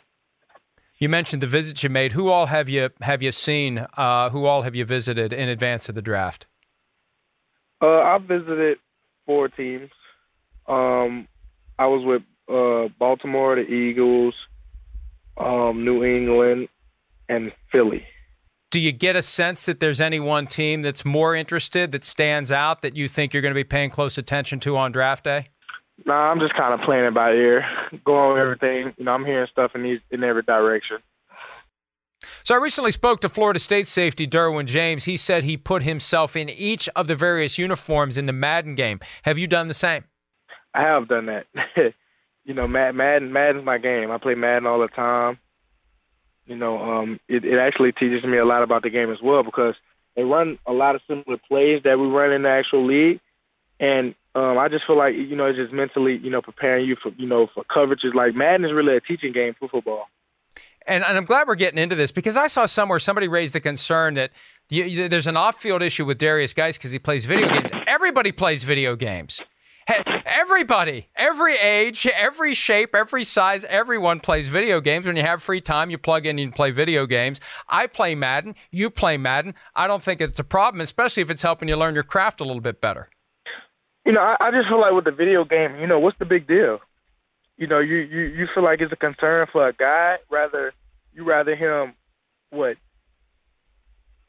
You 0.99 1.09
mentioned 1.09 1.43
the 1.43 1.47
visits 1.47 1.83
you 1.83 1.91
made. 1.91 2.13
Who 2.13 2.29
all 2.29 2.47
have 2.47 2.69
you 2.69 2.91
have 3.03 3.23
you 3.23 3.33
seen? 3.33 3.87
Uh, 3.97 4.31
who 4.31 4.47
all 4.47 4.63
have 4.63 4.75
you 4.75 4.85
visited 4.85 5.33
in 5.33 5.49
advance 5.49 5.89
of 5.89 5.95
the 5.95 6.03
draft? 6.03 6.47
Uh, 7.83 8.01
I 8.01 8.19
visited 8.19 8.79
four 9.27 9.49
teams. 9.49 9.91
Um, 10.67 11.29
I 11.79 11.87
was 11.87 12.05
with 12.05 12.23
uh, 12.49 12.89
Baltimore, 12.99 13.57
the 13.57 13.63
Eagles, 13.63 14.35
um, 15.37 15.85
New 15.85 16.03
England, 16.05 16.69
and 17.29 17.53
Philly. 17.71 18.05
Do 18.77 18.83
you 18.83 18.93
get 18.93 19.17
a 19.17 19.23
sense 19.23 19.65
that 19.65 19.81
there's 19.81 20.03
any 20.03 20.21
one 20.21 20.47
team 20.47 20.83
that's 20.83 21.03
more 21.03 21.35
interested, 21.35 21.93
that 21.93 22.05
stands 22.05 22.53
out, 22.53 22.83
that 22.83 22.95
you 22.95 23.09
think 23.09 23.33
you're 23.33 23.41
going 23.41 23.55
to 23.55 23.59
be 23.59 23.65
paying 23.65 23.89
close 23.89 24.19
attention 24.19 24.61
to 24.61 24.77
on 24.77 24.93
draft 24.93 25.25
day? 25.25 25.49
Nah, 26.05 26.31
I'm 26.31 26.39
just 26.41 26.53
kind 26.53 26.75
of 26.75 26.81
playing 26.85 27.07
it 27.07 27.15
by 27.15 27.31
ear, 27.31 27.65
going 28.05 28.35
with 28.35 28.43
everything. 28.43 28.93
You 28.99 29.07
know, 29.07 29.13
I'm 29.13 29.25
hearing 29.25 29.47
stuff 29.51 29.71
in 29.75 29.83
these 29.83 30.01
in 30.11 30.23
every 30.23 30.43
direction. 30.43 30.99
So 32.45 32.55
I 32.55 32.59
recently 32.59 32.91
spoke 32.91 33.23
to 33.23 33.31
Florida 33.31 33.59
State 33.61 33.89
safety 33.89 34.27
Derwin 34.27 34.67
James. 34.67 35.05
He 35.05 35.17
said 35.17 35.45
he 35.45 35.57
put 35.57 35.83
himself 35.83 36.37
in 36.37 36.51
each 36.51 36.87
of 36.95 37.07
the 37.07 37.15
various 37.15 37.57
uniforms 37.57 38.19
in 38.19 38.27
the 38.27 38.35
Madden 38.35 38.75
game. 38.75 39.01
Have 39.23 39.39
you 39.39 39.47
done 39.47 39.69
the 39.69 39.75
same? 39.75 40.05
I 40.75 40.83
have 40.83 41.09
done 41.09 41.25
that. 41.25 41.47
you 42.45 42.53
know, 42.53 42.69
Madden 42.69 43.33
Madden's 43.33 43.65
my 43.65 43.79
game. 43.79 44.11
I 44.11 44.19
play 44.19 44.35
Madden 44.35 44.67
all 44.67 44.81
the 44.81 44.89
time. 44.89 45.39
You 46.47 46.57
know, 46.57 46.79
um, 46.79 47.21
it, 47.29 47.45
it 47.45 47.59
actually 47.59 47.93
teaches 47.93 48.25
me 48.25 48.39
a 48.39 48.45
lot 48.45 48.63
about 48.63 48.83
the 48.83 48.91
game 48.91 49.11
as 49.11 49.21
well 49.23 49.43
because 49.43 49.75
they 50.15 50.23
run 50.23 50.59
a 50.67 50.73
lot 50.73 50.95
of 50.95 51.03
similar 51.07 51.39
plays 51.49 51.83
that 51.85 51.99
we 51.99 52.07
run 52.07 52.33
in 52.33 52.43
the 52.43 52.49
actual 52.49 52.87
league, 52.87 53.21
and 53.81 54.15
um, 54.35 54.59
I 54.59 54.69
just 54.69 54.87
feel 54.87 54.97
like 54.97 55.15
you 55.15 55.35
know 55.35 55.47
it's 55.47 55.59
just 55.59 55.73
mentally 55.73 56.17
you 56.17 56.31
know 56.31 56.43
preparing 56.43 56.87
you 56.87 56.97
for 57.03 57.11
you 57.17 57.27
know 57.27 57.49
for 57.53 57.65
coverages. 57.65 58.15
Like 58.15 58.35
Madden 58.35 58.65
is 58.65 58.73
really 58.73 58.97
a 58.97 59.01
teaching 59.01 59.33
game 59.33 59.55
for 59.59 59.69
football. 59.69 60.09
And, 60.89 61.03
and 61.03 61.19
I'm 61.19 61.25
glad 61.25 61.49
we're 61.49 61.57
getting 61.57 61.81
into 61.81 61.97
this 61.97 62.13
because 62.13 62.37
I 62.37 62.47
saw 62.47 62.65
somewhere 62.67 63.01
somebody 63.01 63.27
raised 63.27 63.55
the 63.55 63.61
concern 63.61 64.15
that 64.15 64.31
you, 64.69 65.09
there's 65.09 65.27
an 65.27 65.37
off-field 65.37 65.83
issue 65.83 66.05
with 66.05 66.19
Derrius 66.19 66.55
Guice 66.55 66.79
because 66.79 66.93
he 66.93 67.01
plays 67.01 67.25
video 67.25 67.49
games. 67.49 67.73
Everybody 67.89 68.31
plays 68.31 68.63
video 68.63 68.95
games. 68.95 69.43
Everybody, 69.89 71.09
every 71.15 71.57
age, 71.57 72.07
every 72.07 72.55
shape, 72.55 72.95
every 72.95 73.23
size, 73.23 73.65
everyone 73.65 74.19
plays 74.21 74.49
video 74.49 74.81
games. 74.81 75.07
When 75.07 75.17
you 75.17 75.23
have 75.23 75.43
free 75.43 75.61
time, 75.61 75.91
you 75.91 75.99
plug 75.99 76.27
in 76.27 76.39
and 76.39 76.55
play 76.55 76.73
video 76.73 77.07
games. 77.07 77.41
I 77.69 77.87
play 77.87 78.15
Madden. 78.15 78.57
You 78.73 78.91
play 78.91 79.17
Madden. 79.17 79.55
I 79.75 79.87
don't 79.87 80.03
think 80.03 80.21
it's 80.21 80.39
a 80.39 80.45
problem, 80.45 80.81
especially 80.81 81.23
if 81.23 81.31
it's 81.31 81.43
helping 81.43 81.69
you 81.69 81.77
learn 81.77 81.95
your 81.95 82.03
craft 82.03 82.41
a 82.41 82.45
little 82.45 82.61
bit 82.61 82.81
better. 82.81 83.09
You 84.05 84.13
know, 84.13 84.21
I, 84.21 84.37
I 84.41 84.51
just 84.51 84.69
feel 84.69 84.81
like 84.81 84.93
with 84.93 85.05
the 85.05 85.13
video 85.13 85.45
game, 85.45 85.77
you 85.81 85.87
know, 85.87 86.01
what's 86.01 86.19
the 86.19 86.25
big 86.25 86.49
deal? 86.49 86.81
You 87.57 87.67
know, 87.67 87.79
you, 87.79 87.97
you, 87.97 88.23
you 88.23 88.47
feel 88.55 88.65
like 88.65 88.81
it's 88.81 88.93
a 88.93 88.97
concern 88.97 89.47
for 89.53 89.69
a 89.69 89.73
guy, 89.73 90.17
rather 90.31 90.73
you 91.13 91.25
rather 91.25 91.55
him 91.55 91.95
what 92.51 92.77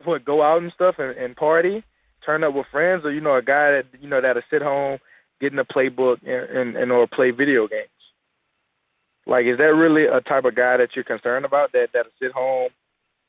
what 0.04 0.24
go 0.24 0.44
out 0.44 0.62
and 0.62 0.72
stuff 0.74 0.96
and, 1.00 1.18
and 1.18 1.36
party, 1.36 1.84
turn 2.26 2.44
up 2.44 2.54
with 2.54 2.68
friends, 2.72 3.04
or 3.06 3.12
you 3.12 3.22
know, 3.22 3.36
a 3.36 3.42
guy 3.42 3.72
that 3.72 3.86
you 4.00 4.08
know 4.08 4.22
that'll 4.22 4.44
sit 4.50 4.62
home 4.62 5.00
get 5.40 5.52
in 5.52 5.58
the 5.58 5.66
playbook 5.66 6.18
and, 6.26 6.58
and, 6.58 6.78
and 6.78 6.92
or 6.92 7.08
play 7.08 7.32
video 7.32 7.68
games? 7.68 7.90
Like, 9.26 9.46
is 9.46 9.58
that 9.58 9.76
really 9.76 10.06
a 10.06 10.22
type 10.22 10.46
of 10.46 10.56
guy 10.56 10.78
that 10.78 10.96
you're 10.96 11.04
concerned 11.04 11.46
about 11.46 11.74
that 11.74 11.90
that'll 11.94 12.12
sit 12.22 12.32
home, 12.32 12.70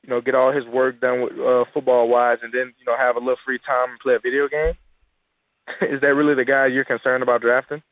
you 0.04 0.10
know, 0.10 0.20
get 0.20 0.34
all 0.34 0.52
his 0.52 0.64
work 0.66 1.00
done 1.00 1.22
with 1.22 1.32
uh, 1.38 1.64
football 1.74 2.08
wise, 2.08 2.38
and 2.42 2.52
then 2.52 2.72
you 2.78 2.86
know 2.86 2.96
have 2.96 3.16
a 3.16 3.18
little 3.18 3.36
free 3.44 3.58
time 3.58 3.90
and 3.90 3.98
play 3.98 4.14
a 4.14 4.20
video 4.20 4.48
game? 4.48 4.74
is 5.82 6.00
that 6.00 6.14
really 6.14 6.34
the 6.34 6.44
guy 6.44 6.66
you're 6.66 6.84
concerned 6.84 7.22
about 7.22 7.40
drafting? 7.40 7.82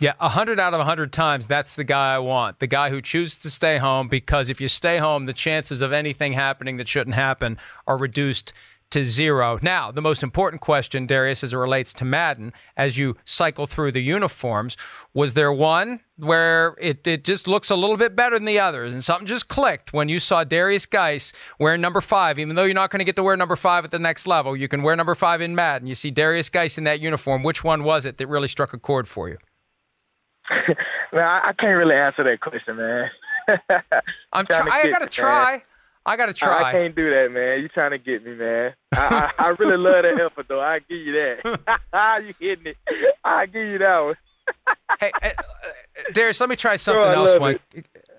Yeah, 0.00 0.14
100 0.18 0.58
out 0.58 0.74
of 0.74 0.78
100 0.78 1.12
times, 1.12 1.46
that's 1.46 1.76
the 1.76 1.84
guy 1.84 2.14
I 2.14 2.18
want. 2.18 2.58
The 2.58 2.66
guy 2.66 2.90
who 2.90 3.00
chooses 3.00 3.38
to 3.40 3.50
stay 3.50 3.78
home 3.78 4.08
because 4.08 4.50
if 4.50 4.60
you 4.60 4.66
stay 4.66 4.98
home, 4.98 5.26
the 5.26 5.32
chances 5.32 5.80
of 5.80 5.92
anything 5.92 6.32
happening 6.32 6.76
that 6.78 6.88
shouldn't 6.88 7.14
happen 7.14 7.56
are 7.86 7.96
reduced 7.96 8.52
to 8.92 9.04
zero. 9.04 9.58
Now, 9.62 9.90
the 9.90 10.02
most 10.02 10.22
important 10.22 10.60
question, 10.60 11.06
Derrius, 11.06 11.42
as 11.42 11.54
it 11.54 11.56
relates 11.56 11.92
to 11.94 12.04
Madden, 12.04 12.52
as 12.76 12.98
you 12.98 13.16
cycle 13.24 13.66
through 13.66 13.92
the 13.92 14.02
uniforms, 14.02 14.76
was 15.14 15.32
there 15.34 15.52
one 15.52 16.00
where 16.16 16.76
it, 16.78 17.06
it 17.06 17.24
just 17.24 17.48
looks 17.48 17.70
a 17.70 17.76
little 17.76 17.96
bit 17.96 18.14
better 18.14 18.36
than 18.36 18.44
the 18.44 18.58
others 18.58 18.92
and 18.92 19.02
something 19.02 19.26
just 19.26 19.48
clicked 19.48 19.92
when 19.92 20.08
you 20.10 20.18
saw 20.18 20.44
Derrius 20.44 20.88
Guice 20.88 21.32
wearing 21.58 21.80
number 21.80 22.02
five, 22.02 22.38
even 22.38 22.54
though 22.54 22.64
you're 22.64 22.74
not 22.74 22.90
going 22.90 22.98
to 22.98 23.04
get 23.04 23.16
to 23.16 23.22
wear 23.22 23.36
number 23.36 23.56
five 23.56 23.84
at 23.84 23.90
the 23.90 23.98
next 23.98 24.26
level, 24.26 24.54
you 24.54 24.68
can 24.68 24.82
wear 24.82 24.94
number 24.94 25.14
five 25.14 25.40
in 25.40 25.54
Madden. 25.54 25.88
You 25.88 25.94
see 25.94 26.12
Derrius 26.12 26.52
Guice 26.52 26.76
in 26.76 26.84
that 26.84 27.00
uniform. 27.00 27.42
Which 27.42 27.64
one 27.64 27.84
was 27.84 28.04
it 28.04 28.18
that 28.18 28.26
really 28.26 28.48
struck 28.48 28.74
a 28.74 28.78
chord 28.78 29.08
for 29.08 29.28
you? 29.28 29.38
man, 31.12 31.24
I, 31.24 31.52
can't 31.58 31.76
really 31.76 31.96
answer 31.96 32.24
that 32.24 32.40
question, 32.40 32.76
man. 32.76 33.10
I'm 34.32 34.46
trying. 34.46 34.68
I 34.68 34.88
gotta 34.88 34.88
try. 34.88 34.90
I 34.90 34.90
got 34.90 34.98
to 34.98 35.06
try. 35.06 35.62
I, 36.04 36.16
gotta 36.16 36.32
try. 36.32 36.62
I, 36.62 36.72
can't 36.72 36.94
do 36.94 37.10
that, 37.10 37.30
man. 37.32 37.60
You 37.60 37.68
trying 37.68 37.92
to 37.92 37.98
get 37.98 38.24
me, 38.24 38.34
man. 38.34 38.74
I, 38.94 39.32
I, 39.38 39.44
I 39.44 39.48
really 39.48 39.76
love 39.76 40.02
that 40.02 40.20
effort, 40.24 40.46
though. 40.48 40.60
I 40.60 40.80
give 40.80 40.98
you 40.98 41.12
that. 41.12 42.22
you 42.26 42.34
hitting 42.38 42.66
it. 42.66 42.76
I 43.24 43.46
give 43.46 43.66
you 43.66 43.78
that 43.78 43.98
one. 44.00 44.14
hey, 45.00 45.12
uh, 45.22 45.30
Derrius, 46.12 46.40
let 46.40 46.48
me 46.48 46.56
try 46.56 46.76
something 46.76 47.12
else. 47.12 47.38
One. 47.38 47.58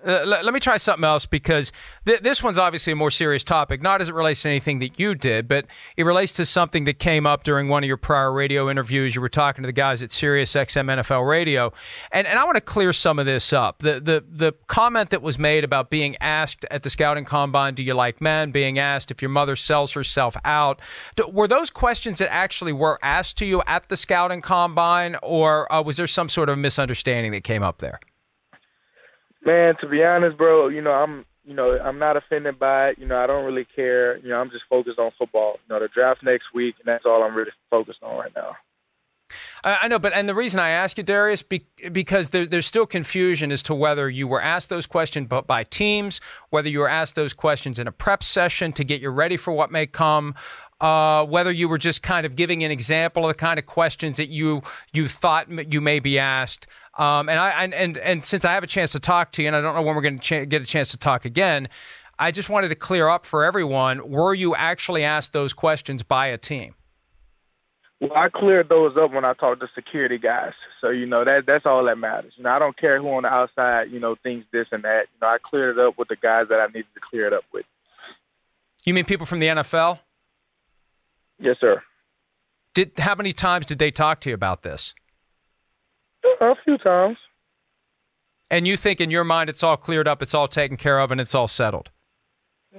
Uh, 0.04 0.22
let, 0.26 0.44
let, 0.44 0.52
me 0.52 0.60
try 0.60 0.76
something 0.76 1.04
else 1.04 1.24
because 1.24 1.72
th- 2.04 2.20
this 2.20 2.42
one's 2.42 2.58
obviously 2.58 2.92
a 2.92 2.96
more 2.96 3.10
serious 3.10 3.42
topic, 3.42 3.80
not 3.80 4.02
as 4.02 4.08
it 4.10 4.14
relates 4.14 4.42
to 4.42 4.48
anything 4.48 4.78
that 4.78 4.98
you 4.98 5.14
did, 5.14 5.48
but 5.48 5.64
it 5.96 6.04
relates 6.04 6.32
to 6.32 6.44
something 6.44 6.84
that 6.84 6.98
came 6.98 7.26
up 7.26 7.42
during 7.42 7.68
one 7.68 7.82
of 7.82 7.88
your 7.88 7.96
prior 7.96 8.30
radio 8.30 8.68
interviews. 8.68 9.14
You 9.14 9.22
were 9.22 9.30
talking 9.30 9.62
to 9.62 9.66
the 9.66 9.72
guys 9.72 10.02
at 10.02 10.12
Sirius 10.12 10.52
XM 10.52 11.02
NFL 11.02 11.26
Radio, 11.26 11.72
and, 12.12 12.26
and 12.26 12.38
I 12.38 12.44
want 12.44 12.56
to 12.56 12.60
clear 12.60 12.92
some 12.92 13.18
of 13.18 13.24
this 13.24 13.52
up. 13.52 13.78
The, 13.78 13.98
the, 13.98 14.24
the 14.28 14.52
comment 14.66 15.08
that 15.10 15.22
was 15.22 15.38
made 15.38 15.64
about 15.64 15.88
being 15.88 16.16
asked 16.20 16.66
at 16.70 16.82
the 16.82 16.90
scouting 16.90 17.24
combine, 17.24 17.74
do 17.74 17.82
you 17.82 17.94
like 17.94 18.20
men? 18.20 18.50
Being 18.50 18.78
asked 18.78 19.10
if 19.10 19.22
your 19.22 19.30
mother 19.30 19.56
sells 19.56 19.92
herself 19.92 20.36
out. 20.44 20.82
Do, 21.16 21.26
were 21.28 21.48
those 21.48 21.70
questions 21.70 22.18
that 22.18 22.30
actually 22.30 22.72
were 22.72 22.98
asked 23.02 23.38
to 23.38 23.46
you 23.46 23.62
at 23.66 23.88
the 23.88 23.96
scouting 23.96 24.42
combine, 24.42 25.16
or 25.22 25.72
uh, 25.72 25.80
was 25.80 25.96
there 25.96 26.06
some 26.06 26.28
sort 26.28 26.50
of 26.50 26.58
misunderstanding 26.58 27.32
that 27.32 27.44
came 27.44 27.62
up 27.62 27.78
there? 27.78 28.00
Man, 29.44 29.74
to 29.80 29.88
be 29.88 30.02
honest, 30.02 30.38
bro, 30.38 30.68
you 30.68 30.80
know, 30.80 30.92
I'm 30.92 31.24
you 31.44 31.54
know, 31.54 31.78
I'm 31.78 31.98
not 31.98 32.16
offended 32.16 32.58
by 32.58 32.90
it. 32.90 32.98
You 32.98 33.06
know, 33.06 33.18
I 33.18 33.26
don't 33.26 33.44
really 33.44 33.66
care. 33.76 34.16
You 34.18 34.30
know, 34.30 34.36
I'm 34.36 34.50
just 34.50 34.64
focused 34.68 34.98
on 34.98 35.10
football. 35.18 35.58
You 35.68 35.74
know, 35.74 35.80
the 35.80 35.88
draft 35.88 36.22
next 36.22 36.46
week, 36.54 36.76
and 36.78 36.86
that's 36.86 37.04
all 37.04 37.22
I'm 37.22 37.34
really 37.34 37.50
focused 37.70 38.02
on 38.02 38.16
right 38.16 38.32
now. 38.34 38.56
I 39.64 39.88
know, 39.88 39.98
but 39.98 40.12
and 40.12 40.28
the 40.28 40.34
reason 40.34 40.60
I 40.60 40.70
ask 40.70 40.98
you, 40.98 41.04
Derrius, 41.04 41.46
be, 41.46 41.64
because 41.90 42.30
there, 42.30 42.44
there's 42.44 42.66
still 42.66 42.84
confusion 42.84 43.50
as 43.50 43.62
to 43.64 43.74
whether 43.74 44.10
you 44.10 44.28
were 44.28 44.40
asked 44.40 44.68
those 44.68 44.86
questions 44.86 45.28
by 45.28 45.64
teams, 45.64 46.20
whether 46.50 46.68
you 46.68 46.80
were 46.80 46.88
asked 46.88 47.14
those 47.14 47.32
questions 47.32 47.78
in 47.78 47.88
a 47.88 47.92
prep 47.92 48.22
session 48.22 48.72
to 48.74 48.84
get 48.84 49.00
you 49.00 49.08
ready 49.08 49.38
for 49.38 49.52
what 49.52 49.72
may 49.72 49.86
come, 49.86 50.34
uh, 50.82 51.24
whether 51.24 51.50
you 51.50 51.68
were 51.68 51.78
just 51.78 52.02
kind 52.02 52.26
of 52.26 52.36
giving 52.36 52.62
an 52.62 52.70
example 52.70 53.24
of 53.24 53.28
the 53.28 53.34
kind 53.34 53.58
of 53.58 53.64
questions 53.64 54.18
that 54.18 54.28
you 54.28 54.62
you 54.92 55.08
thought 55.08 55.48
you 55.72 55.80
may 55.80 55.98
be 55.98 56.18
asked. 56.18 56.66
Um, 56.96 57.28
and 57.28 57.38
I 57.38 57.50
and, 57.64 57.74
and 57.74 57.98
and 57.98 58.24
since 58.24 58.44
I 58.44 58.52
have 58.52 58.62
a 58.62 58.68
chance 58.68 58.92
to 58.92 59.00
talk 59.00 59.32
to 59.32 59.42
you, 59.42 59.48
and 59.48 59.56
I 59.56 59.60
don't 59.60 59.74
know 59.74 59.82
when 59.82 59.96
we're 59.96 60.02
going 60.02 60.18
to 60.18 60.44
ch- 60.44 60.48
get 60.48 60.62
a 60.62 60.64
chance 60.64 60.90
to 60.90 60.96
talk 60.96 61.24
again, 61.24 61.68
I 62.18 62.30
just 62.30 62.48
wanted 62.48 62.68
to 62.68 62.76
clear 62.76 63.08
up 63.08 63.26
for 63.26 63.44
everyone: 63.44 64.08
were 64.08 64.34
you 64.34 64.54
actually 64.54 65.02
asked 65.02 65.32
those 65.32 65.52
questions 65.52 66.02
by 66.02 66.28
a 66.28 66.38
team? 66.38 66.74
Well, 68.00 68.12
I 68.14 68.28
cleared 68.28 68.68
those 68.68 68.96
up 68.96 69.12
when 69.12 69.24
I 69.24 69.32
talked 69.34 69.60
to 69.60 69.68
security 69.74 70.18
guys. 70.18 70.52
So 70.80 70.90
you 70.90 71.06
know 71.06 71.24
that 71.24 71.44
that's 71.46 71.66
all 71.66 71.84
that 71.84 71.96
matters. 71.96 72.32
You 72.36 72.44
know, 72.44 72.50
I 72.50 72.58
don't 72.58 72.76
care 72.78 73.00
who 73.00 73.08
on 73.08 73.22
the 73.22 73.28
outside 73.28 73.90
you 73.90 73.98
know 73.98 74.14
thinks 74.22 74.46
this 74.52 74.66
and 74.70 74.84
that. 74.84 75.06
You 75.14 75.18
know, 75.22 75.28
I 75.28 75.38
cleared 75.42 75.78
it 75.78 75.84
up 75.84 75.98
with 75.98 76.08
the 76.08 76.16
guys 76.16 76.46
that 76.50 76.60
I 76.60 76.66
needed 76.66 76.86
to 76.94 77.00
clear 77.00 77.26
it 77.26 77.32
up 77.32 77.44
with. 77.52 77.64
You 78.84 78.94
mean 78.94 79.04
people 79.04 79.26
from 79.26 79.40
the 79.40 79.46
NFL? 79.46 80.00
Yes, 81.38 81.56
sir. 81.60 81.82
Did 82.74 82.92
how 82.98 83.14
many 83.14 83.32
times 83.32 83.66
did 83.66 83.78
they 83.78 83.90
talk 83.90 84.20
to 84.20 84.28
you 84.28 84.34
about 84.34 84.62
this? 84.62 84.94
A 86.40 86.54
few 86.64 86.78
times. 86.78 87.16
And 88.50 88.68
you 88.68 88.76
think 88.76 89.00
in 89.00 89.10
your 89.10 89.24
mind 89.24 89.50
it's 89.50 89.62
all 89.62 89.76
cleared 89.76 90.06
up, 90.06 90.22
it's 90.22 90.34
all 90.34 90.48
taken 90.48 90.76
care 90.76 91.00
of, 91.00 91.10
and 91.10 91.20
it's 91.20 91.34
all 91.34 91.48
settled? 91.48 91.90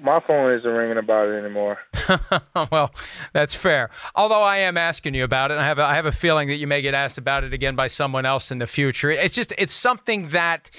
My 0.01 0.19
phone 0.19 0.53
isn't 0.53 0.69
ringing 0.69 0.97
about 0.97 1.29
it 1.29 1.39
anymore. 1.39 1.79
well, 2.71 2.91
that's 3.31 3.55
fair. 3.55 3.89
Although 4.13 4.41
I 4.41 4.57
am 4.57 4.77
asking 4.77 5.13
you 5.13 5.23
about 5.23 5.51
it, 5.51 5.57
I 5.57 5.65
have 5.65 5.79
a, 5.79 5.83
I 5.83 5.95
have 5.95 6.05
a 6.05 6.11
feeling 6.11 6.49
that 6.49 6.57
you 6.57 6.67
may 6.67 6.81
get 6.81 6.93
asked 6.93 7.17
about 7.17 7.45
it 7.45 7.53
again 7.53 7.75
by 7.75 7.87
someone 7.87 8.25
else 8.25 8.51
in 8.51 8.57
the 8.57 8.67
future. 8.67 9.09
It's 9.09 9.33
just 9.33 9.53
it's 9.57 9.73
something 9.73 10.27
that 10.27 10.69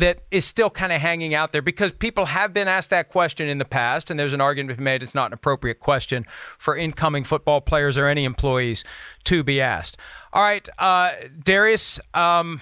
that 0.00 0.20
is 0.30 0.44
still 0.44 0.70
kind 0.70 0.92
of 0.92 1.00
hanging 1.00 1.34
out 1.34 1.52
there 1.52 1.62
because 1.62 1.92
people 1.92 2.26
have 2.26 2.52
been 2.52 2.68
asked 2.68 2.90
that 2.90 3.08
question 3.08 3.48
in 3.48 3.58
the 3.58 3.64
past, 3.64 4.10
and 4.10 4.18
there's 4.18 4.32
an 4.32 4.40
argument 4.40 4.70
to 4.70 4.76
be 4.76 4.84
made 4.84 5.02
it's 5.02 5.14
not 5.14 5.26
an 5.26 5.32
appropriate 5.32 5.80
question 5.80 6.26
for 6.58 6.76
incoming 6.76 7.24
football 7.24 7.60
players 7.60 7.96
or 7.96 8.06
any 8.06 8.24
employees 8.24 8.84
to 9.24 9.42
be 9.42 9.60
asked. 9.60 9.96
All 10.32 10.42
right, 10.42 10.68
uh, 10.78 11.12
Derrius. 11.44 12.00
Um, 12.16 12.60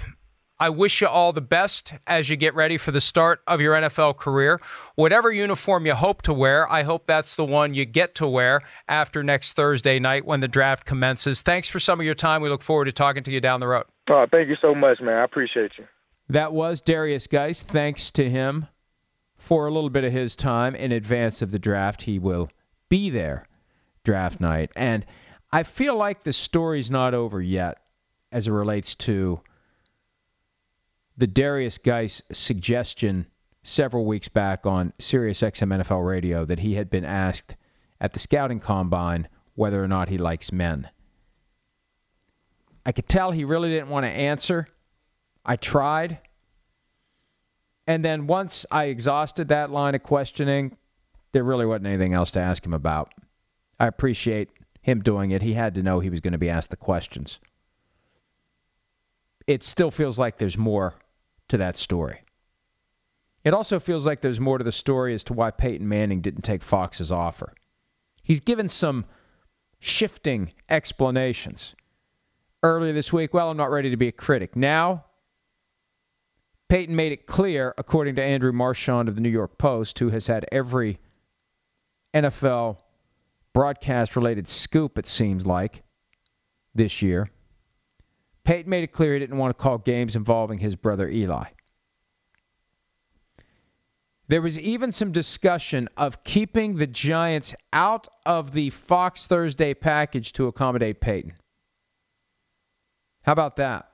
I 0.61 0.71
wish 0.71 1.01
you 1.01 1.07
all 1.07 1.33
the 1.33 1.41
best 1.41 1.95
as 2.05 2.29
you 2.29 2.35
get 2.35 2.53
ready 2.53 2.79
for 2.79 2.91
the 2.91 3.01
start 3.01 3.43
of 3.47 3.61
your 3.61 3.75
NFL 3.75 4.17
career. 4.17 4.61
Whatever 4.97 5.31
uniform 5.31 5.87
you 5.87 5.95
hope 5.95 6.21
to 6.23 6.33
wear, 6.33 6.69
I 6.69 6.83
hope 6.83 7.07
that's 7.07 7.37
the 7.37 7.45
one 7.45 7.75
you 7.75 7.85
get 7.85 8.17
to 8.17 8.27
wear 8.27 8.63
after 8.89 9.23
next 9.23 9.53
Thursday 9.53 10.01
night 10.01 10.25
when 10.25 10.41
the 10.41 10.49
draft 10.49 10.85
commences. 10.85 11.43
Thanks 11.43 11.69
for 11.69 11.79
some 11.79 12.01
of 12.01 12.07
your 12.07 12.17
time. 12.17 12.43
We 12.43 12.49
look 12.49 12.63
forward 12.63 12.87
to 12.87 12.93
talking 12.93 13.23
to 13.23 13.31
you 13.31 13.41
down 13.41 13.61
the 13.61 13.69
road. 13.69 13.85
Oh, 14.11 14.27
thank 14.29 14.49
you 14.49 14.57
so 14.61 14.75
much, 14.75 15.01
man. 15.01 15.19
I 15.19 15.23
appreciate 15.23 15.71
you. 15.79 15.85
That 16.31 16.53
was 16.53 16.83
Derrius 16.83 17.29
Guice. 17.29 17.63
Thanks 17.63 18.11
to 18.13 18.29
him 18.29 18.67
for 19.37 19.67
a 19.67 19.71
little 19.71 19.91
bit 19.91 20.05
of 20.05 20.13
his 20.13 20.37
time 20.37 20.75
in 20.75 20.93
advance 20.93 21.43
of 21.43 21.51
the 21.51 21.59
draft. 21.59 22.03
He 22.03 22.19
will 22.19 22.51
be 22.89 23.11
there 23.11 23.47
draft 24.05 24.41
night. 24.41 24.71
And 24.77 25.07
I 25.51 25.63
feel 25.63 25.97
like 25.97 26.23
the 26.23 26.33
story's 26.33 26.91
not 26.91 27.15
over 27.15 27.41
yet 27.41 27.79
as 28.31 28.47
it 28.47 28.53
relates 28.53 28.95
to 28.97 29.41
the 31.17 31.27
Derrius 31.27 31.83
Guice 31.83 32.23
suggestion 32.33 33.27
several 33.63 34.05
weeks 34.05 34.29
back 34.29 34.67
on 34.67 34.93
Sirius 34.99 35.41
XM 35.41 35.83
NFL 35.83 36.07
radio 36.07 36.45
that 36.45 36.59
he 36.59 36.75
had 36.75 36.91
been 36.91 37.05
asked 37.05 37.57
at 38.01 38.13
the 38.13 38.19
scouting 38.19 38.61
combine 38.61 39.29
whether 39.55 39.83
or 39.83 39.89
not 39.89 40.09
he 40.09 40.19
likes 40.19 40.53
men. 40.53 40.89
I 42.87 42.93
could 42.93 43.09
tell 43.09 43.31
he 43.31 43.45
really 43.45 43.71
didn't 43.71 43.89
want 43.89 44.05
to 44.05 44.11
answer. 44.11 44.69
I 45.49 45.57
tried. 45.57 46.19
And 47.87 48.05
then 48.05 48.27
once 48.27 48.67
I 48.71 48.85
exhausted 48.85 49.49
that 49.49 49.71
line 49.71 49.95
of 49.95 50.03
questioning, 50.03 50.77
there 51.33 51.43
really 51.43 51.65
wasn't 51.65 51.87
anything 51.87 52.13
else 52.13 52.33
to 52.33 52.41
ask 52.41 52.65
him 52.65 52.75
about. 52.75 53.15
I 53.81 53.87
appreciate 53.87 54.51
him 54.83 55.01
doing 55.01 55.31
it. 55.31 55.41
He 55.41 55.55
had 55.55 55.77
to 55.77 55.83
know 55.83 56.01
he 56.01 56.11
was 56.11 56.21
going 56.21 56.33
to 56.33 56.39
be 56.39 56.51
asked 56.51 56.69
the 56.69 56.77
questions. 56.77 57.41
It 59.47 59.65
still 59.65 59.91
feels 59.91 60.19
like 60.19 60.37
there's 60.37 60.59
more 60.59 60.95
to 61.49 61.57
that 61.59 61.79
story. 61.79 62.21
It 63.43 63.55
also 63.55 63.81
feels 63.81 64.07
like 64.07 64.21
there's 64.21 64.41
more 64.41 64.59
to 64.59 64.65
the 64.65 64.73
story 64.73 65.15
as 65.15 65.25
to 65.25 65.33
why 65.33 65.51
Peyton 65.51 65.89
Manning 65.89 66.21
didn't 66.21 66.43
take 66.43 66.63
Fox's 66.63 67.11
offer. 67.11 67.55
He's 68.23 68.41
given 68.41 68.69
some 68.69 69.07
shifting 69.81 70.53
explanations. 70.69 71.75
Earlier 72.63 72.93
this 72.93 73.15
week, 73.15 73.33
well, 73.33 73.51
I'm 73.51 73.57
not 73.57 73.71
ready 73.71 73.91
to 73.91 73.97
be 73.97 74.09
a 74.09 74.13
critic. 74.13 74.55
Now, 74.55 75.07
Peyton 76.69 76.95
made 76.95 77.13
it 77.13 77.27
clear, 77.27 77.75
according 77.79 78.17
to 78.17 78.23
Andrew 78.23 78.53
Marchand 78.53 79.09
of 79.09 79.15
the 79.15 79.21
New 79.21 79.31
York 79.31 79.57
Post, 79.57 79.99
who 79.99 80.11
has 80.11 80.27
had 80.27 80.47
every 80.53 80.99
NFL 82.15 82.79
broadcast 83.55 84.17
related 84.17 84.49
scoop, 84.49 84.99
it 84.99 85.07
seems 85.07 85.47
like, 85.47 85.83
this 86.75 87.01
year. 87.01 87.31
Peyton 88.45 88.69
made 88.69 88.85
it 88.85 88.93
clear 88.93 89.15
he 89.15 89.19
didn't 89.19 89.39
want 89.39 89.57
to 89.57 89.63
call 89.63 89.79
games 89.79 90.15
involving 90.15 90.59
his 90.59 90.77
brother 90.77 91.09
Eli. 91.09 91.45
There 94.29 94.43
was 94.43 94.59
even 94.59 94.93
some 94.93 95.13
discussion 95.13 95.89
of 95.97 96.23
keeping 96.23 96.77
the 96.77 96.87
Giants 96.87 97.55
out 97.73 98.09
of 98.27 98.53
the 98.53 98.69
Fox 98.69 99.27
Thursday 99.27 99.73
package 99.73 100.35
to 100.35 100.49
accommodate 100.49 101.01
Peyton. 101.01 101.33
How 103.23 103.33
about 103.33 103.57
that? 103.57 103.91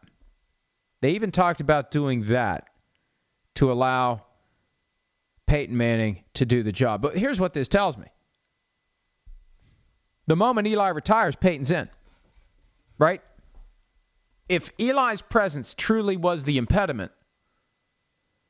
They 1.05 1.11
even 1.11 1.33
talked 1.33 1.61
about 1.61 1.91
doing 1.91 2.23
that 2.29 2.65
to 3.57 3.71
allow 3.71 4.25
Peyton 5.47 5.77
Manning 5.77 6.25
to 6.33 6.47
do 6.47 6.63
the 6.63 6.73
job. 6.73 7.03
But 7.03 7.19
here's 7.19 7.39
what 7.39 7.53
this 7.53 7.69
tells 7.69 7.99
me. 7.99 8.07
The 10.29 10.35
moment 10.35 10.67
Eli 10.67 10.89
retires, 10.89 11.37
Peyton's 11.37 11.71
in. 11.71 11.91
Right? 12.99 13.21
if 14.49 14.71
Eli's 14.79 15.21
presence 15.21 15.75
truly 15.75 16.17
was 16.17 16.45
the 16.45 16.57
impediment 16.57 17.13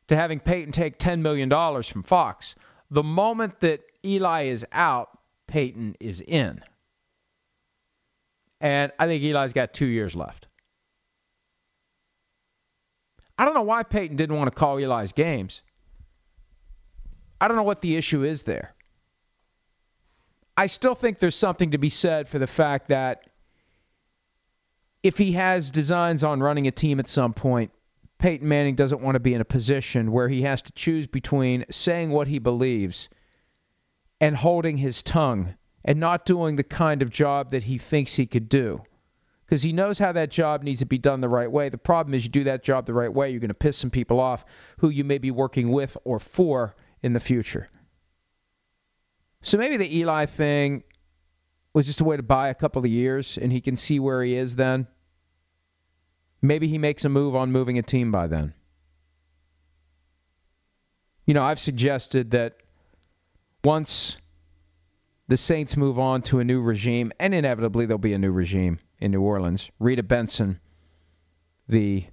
to 0.06 0.14
having 0.14 0.38
Peyton 0.38 0.70
take 0.70 0.96
$10 0.96 1.22
million 1.22 1.50
from 1.82 2.04
Fox, 2.04 2.54
the 2.88 3.02
moment 3.02 3.58
that 3.62 3.80
Eli 4.04 4.44
is 4.44 4.64
out, 4.70 5.08
Peyton 5.48 5.96
is 5.98 6.20
in. 6.20 6.60
And 8.60 8.92
I 8.96 9.08
think 9.08 9.24
Eli's 9.24 9.52
got 9.54 9.74
two 9.74 9.86
years 9.86 10.14
left. 10.14 10.46
I 13.38 13.44
don't 13.44 13.54
know 13.54 13.62
why 13.62 13.82
Peyton 13.82 14.16
didn't 14.16 14.36
want 14.36 14.48
to 14.48 14.58
call 14.58 14.78
Eli's 14.78 15.12
games. 15.12 15.62
I 17.40 17.48
don't 17.48 17.56
know 17.56 17.64
what 17.64 17.82
the 17.82 17.96
issue 17.96 18.22
is 18.22 18.44
there. 18.44 18.74
I 20.56 20.66
still 20.66 20.94
think 20.94 21.18
there's 21.18 21.34
something 21.34 21.72
to 21.72 21.78
be 21.78 21.88
said 21.88 22.28
for 22.28 22.38
the 22.38 22.46
fact 22.46 22.88
that 22.88 23.28
if 25.02 25.18
he 25.18 25.32
has 25.32 25.70
designs 25.70 26.22
on 26.24 26.40
running 26.40 26.66
a 26.66 26.70
team 26.70 27.00
at 27.00 27.08
some 27.08 27.34
point, 27.34 27.72
Peyton 28.18 28.48
Manning 28.48 28.76
doesn't 28.76 29.02
want 29.02 29.16
to 29.16 29.20
be 29.20 29.34
in 29.34 29.40
a 29.40 29.44
position 29.44 30.12
where 30.12 30.28
he 30.28 30.42
has 30.42 30.62
to 30.62 30.72
choose 30.72 31.06
between 31.06 31.66
saying 31.70 32.10
what 32.10 32.28
he 32.28 32.38
believes 32.38 33.08
and 34.20 34.36
holding 34.36 34.78
his 34.78 35.02
tongue 35.02 35.54
and 35.84 36.00
not 36.00 36.24
doing 36.24 36.56
the 36.56 36.62
kind 36.62 37.02
of 37.02 37.10
job 37.10 37.50
that 37.50 37.64
he 37.64 37.76
thinks 37.76 38.14
he 38.14 38.26
could 38.26 38.48
do. 38.48 38.80
Because 39.44 39.62
he 39.62 39.72
knows 39.72 39.98
how 39.98 40.12
that 40.12 40.30
job 40.30 40.62
needs 40.62 40.80
to 40.80 40.86
be 40.86 40.98
done 40.98 41.20
the 41.20 41.28
right 41.28 41.50
way. 41.50 41.68
The 41.68 41.78
problem 41.78 42.14
is, 42.14 42.24
you 42.24 42.30
do 42.30 42.44
that 42.44 42.62
job 42.62 42.86
the 42.86 42.94
right 42.94 43.12
way, 43.12 43.30
you're 43.30 43.40
going 43.40 43.48
to 43.48 43.54
piss 43.54 43.76
some 43.76 43.90
people 43.90 44.20
off 44.20 44.44
who 44.78 44.88
you 44.88 45.04
may 45.04 45.18
be 45.18 45.30
working 45.30 45.70
with 45.70 45.96
or 46.04 46.18
for 46.18 46.74
in 47.02 47.12
the 47.12 47.20
future. 47.20 47.68
So 49.42 49.58
maybe 49.58 49.76
the 49.76 49.98
Eli 49.98 50.24
thing 50.26 50.84
was 51.74 51.84
just 51.84 52.00
a 52.00 52.04
way 52.04 52.16
to 52.16 52.22
buy 52.22 52.48
a 52.48 52.54
couple 52.54 52.80
of 52.80 52.90
years 52.90 53.36
and 53.36 53.52
he 53.52 53.60
can 53.60 53.76
see 53.76 54.00
where 54.00 54.22
he 54.22 54.34
is 54.34 54.56
then. 54.56 54.86
Maybe 56.40 56.68
he 56.68 56.78
makes 56.78 57.04
a 57.04 57.08
move 57.10 57.36
on 57.36 57.52
moving 57.52 57.78
a 57.78 57.82
team 57.82 58.10
by 58.10 58.26
then. 58.26 58.54
You 61.26 61.34
know, 61.34 61.42
I've 61.42 61.60
suggested 61.60 62.32
that 62.32 62.56
once 63.62 64.16
the 65.28 65.36
Saints 65.36 65.76
move 65.76 65.98
on 65.98 66.22
to 66.22 66.40
a 66.40 66.44
new 66.44 66.60
regime, 66.60 67.12
and 67.18 67.34
inevitably 67.34 67.86
there'll 67.86 67.98
be 67.98 68.12
a 68.12 68.18
new 68.18 68.30
regime 68.30 68.78
in 69.00 69.10
New 69.10 69.22
Orleans, 69.22 69.70
Rita 69.78 70.02
Benson, 70.02 70.60
the 71.68 72.04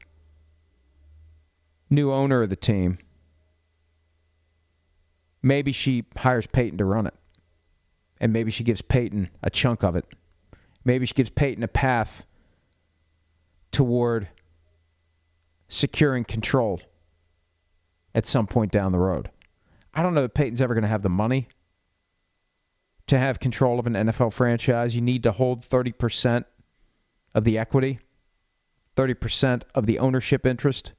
new 1.89 2.11
owner 2.11 2.43
of 2.43 2.49
the 2.49 2.55
team, 2.55 2.97
maybe 5.41 5.71
she 5.71 6.05
hires 6.15 6.47
Peyton 6.47 6.77
to 6.79 6.85
run 6.85 7.07
it. 7.07 7.13
And 8.19 8.33
maybe 8.33 8.51
she 8.51 8.63
gives 8.63 8.81
Peyton 8.81 9.29
a 9.41 9.49
chunk 9.49 9.83
of 9.83 9.95
it. 9.95 10.05
Maybe 10.85 11.05
she 11.05 11.15
gives 11.15 11.29
Peyton 11.29 11.63
a 11.63 11.67
path 11.67 12.25
toward 13.71 14.27
securing 15.69 16.23
control 16.23 16.81
at 18.13 18.27
some 18.27 18.45
point 18.45 18.71
down 18.71 18.91
the 18.91 18.99
road. 18.99 19.29
I 19.93 20.03
don't 20.03 20.13
know 20.13 20.21
that 20.21 20.33
Peyton's 20.33 20.61
ever 20.61 20.73
going 20.73 20.83
to 20.83 20.89
have 20.89 21.01
the 21.01 21.09
money 21.09 21.47
to 23.07 23.17
have 23.17 23.39
control 23.39 23.79
of 23.79 23.87
an 23.87 23.93
NFL 23.93 24.33
franchise. 24.33 24.95
You 24.95 25.01
need 25.01 25.23
to 25.23 25.31
hold 25.31 25.61
30% 25.61 26.45
of 27.33 27.43
the 27.43 27.57
equity, 27.57 27.99
30% 28.95 29.63
of 29.73 29.85
the 29.85 29.99
ownership 29.99 30.45
interest. 30.45 30.93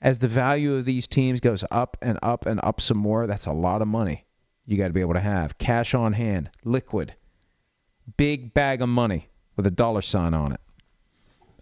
As 0.00 0.18
the 0.18 0.28
value 0.28 0.74
of 0.74 0.84
these 0.84 1.06
teams 1.06 1.40
goes 1.40 1.64
up 1.70 1.96
and 2.02 2.18
up 2.22 2.46
and 2.46 2.60
up 2.62 2.80
some 2.80 2.98
more, 2.98 3.26
that's 3.26 3.46
a 3.46 3.52
lot 3.52 3.82
of 3.82 3.88
money 3.88 4.24
you 4.66 4.76
got 4.76 4.88
to 4.88 4.92
be 4.92 5.00
able 5.00 5.14
to 5.14 5.20
have. 5.20 5.58
Cash 5.58 5.94
on 5.94 6.12
hand, 6.12 6.50
liquid, 6.64 7.14
big 8.16 8.52
bag 8.54 8.82
of 8.82 8.88
money 8.88 9.28
with 9.56 9.66
a 9.66 9.70
dollar 9.70 10.02
sign 10.02 10.34
on 10.34 10.52
it. 10.52 10.60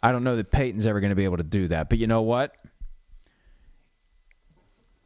I 0.03 0.13
don't 0.13 0.25
know 0.25 0.37
that 0.37 0.51
Peyton's 0.51 0.87
ever 0.87 1.01
going 1.01 1.11
to 1.11 1.17
be 1.17 1.25
able 1.25 1.37
to 1.37 1.43
do 1.43 1.69
that. 1.69 1.91
But 1.91 1.99
you 1.99 2.07
know 2.07 2.23
what? 2.23 2.55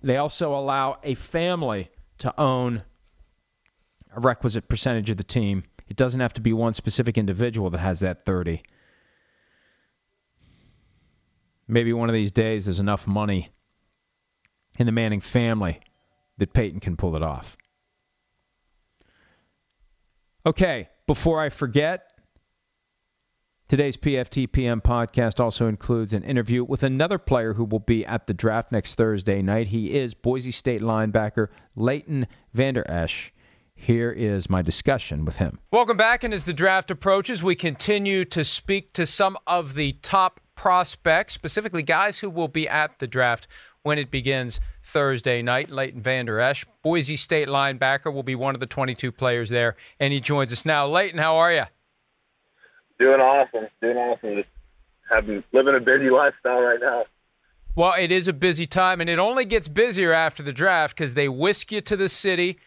They 0.03 0.17
also 0.19 0.55
allow 0.55 0.99
a 1.03 1.15
family 1.15 1.91
to 2.19 2.39
own 2.39 2.83
a 4.15 4.21
requisite 4.21 4.69
percentage 4.69 5.11
of 5.11 5.17
the 5.17 5.25
team. 5.25 5.65
It 5.95 5.99
doesn't 5.99 6.23
have 6.23 6.33
to 6.33 6.41
be 6.41 6.53
one 6.53 6.75
specific 6.75 7.19
individual 7.19 7.71
that 7.71 7.79
has 7.79 8.01
that 8.01 8.25
30. 8.25 8.65
Maybe 11.69 11.93
one 11.93 12.09
of 12.09 12.15
these 12.15 12.33
days 12.33 12.65
there's 12.65 12.81
enough 12.81 13.07
money 13.07 13.51
in 14.77 14.87
the 14.87 14.93
Manning 14.93 15.21
family 15.21 15.79
that 16.39 16.53
Peyton 16.53 16.81
can 16.81 16.97
pull 16.97 17.15
it 17.15 17.23
off. 17.23 17.57
Okay, 20.45 20.89
before 21.07 21.41
I 21.41 21.49
forget, 21.49 22.11
Today's 23.69 23.97
PFTPM 23.97 24.83
podcast 24.83 25.39
also 25.39 25.69
includes 25.69 26.13
an 26.13 26.25
interview 26.25 26.65
with 26.65 26.83
another 26.83 27.19
player 27.19 27.55
who 27.55 27.65
will 27.65 27.79
be 27.79 28.05
at 28.05 28.27
the 28.27 28.35
draft 28.35 28.73
next 28.73 28.97
Thursday 28.97 29.43
night. 29.43 29.69
He 29.69 29.95
is 29.95 30.13
Boise 30.13 30.51
State 30.51 30.83
linebacker 30.83 31.51
Leighton 31.77 32.27
Vander 32.53 32.85
Esch. 32.91 33.33
Here 33.85 34.11
is 34.11 34.49
my 34.49 34.63
discussion 34.63 35.27
with 35.27 35.37
him. 35.37 35.59
Welcome 35.71 35.99
back. 35.99 36.25
And 36.25 36.33
as 36.33 36.47
the 36.47 36.55
draft 36.55 36.91
approaches, 36.91 37.43
we 37.43 37.55
continue 37.55 38.25
to 38.25 38.43
speak 38.43 38.95
to 38.95 39.05
some 39.05 39.37
of 39.47 39.75
the 39.75 39.93
top 40.01 40.41
prospects, 40.55 41.35
specifically 41.35 41.83
guys 41.83 42.21
who 42.21 42.31
will 42.31 42.49
be 42.49 42.67
at 42.67 42.99
the 42.99 43.07
draft 43.07 43.47
when 43.83 43.99
it 43.99 44.11
begins 44.11 44.59
Thursday 44.83 45.43
night. 45.43 45.69
Leighton 45.69 46.01
Vander 46.01 46.41
Esch, 46.41 46.65
Boise 46.81 47.17
State 47.17 47.47
linebacker, 47.47 48.11
will 48.11 48.23
be 48.23 48.35
one 48.35 48.55
of 48.55 48.61
the 48.61 48.67
22 48.67 49.13
players 49.13 49.51
there, 49.51 49.77
and 50.01 50.15
he 50.15 50.21
joins 50.21 50.51
us 50.51 50.65
now. 50.65 50.87
Leighton, 50.87 51.19
how 51.19 51.37
are 51.37 51.53
you? 51.53 51.65
Doing 52.99 53.21
awesome. 53.21 53.69
Doing 53.83 53.99
awesome. 53.99 54.37
Just 54.37 54.49
having 55.11 55.45
living 55.53 55.75
a 55.77 55.81
busy 55.81 56.09
lifestyle 56.09 56.63
right 56.63 56.81
now. 56.81 57.05
Well, 57.77 57.93
it 57.99 58.11
is 58.11 58.29
a 58.29 58.33
busy 58.33 58.67
time, 58.67 59.03
and 59.03 59.11
it 59.11 59.19
only 59.19 59.45
gets 59.45 59.69
busier 59.69 60.15
after 60.15 60.43
the 60.43 60.55
draft 60.55 60.97
because 60.97 61.13
they 61.13 61.29
whisk 61.29 61.71
you 61.71 61.83
to 61.83 61.99
the 61.99 62.09
city 62.09 62.59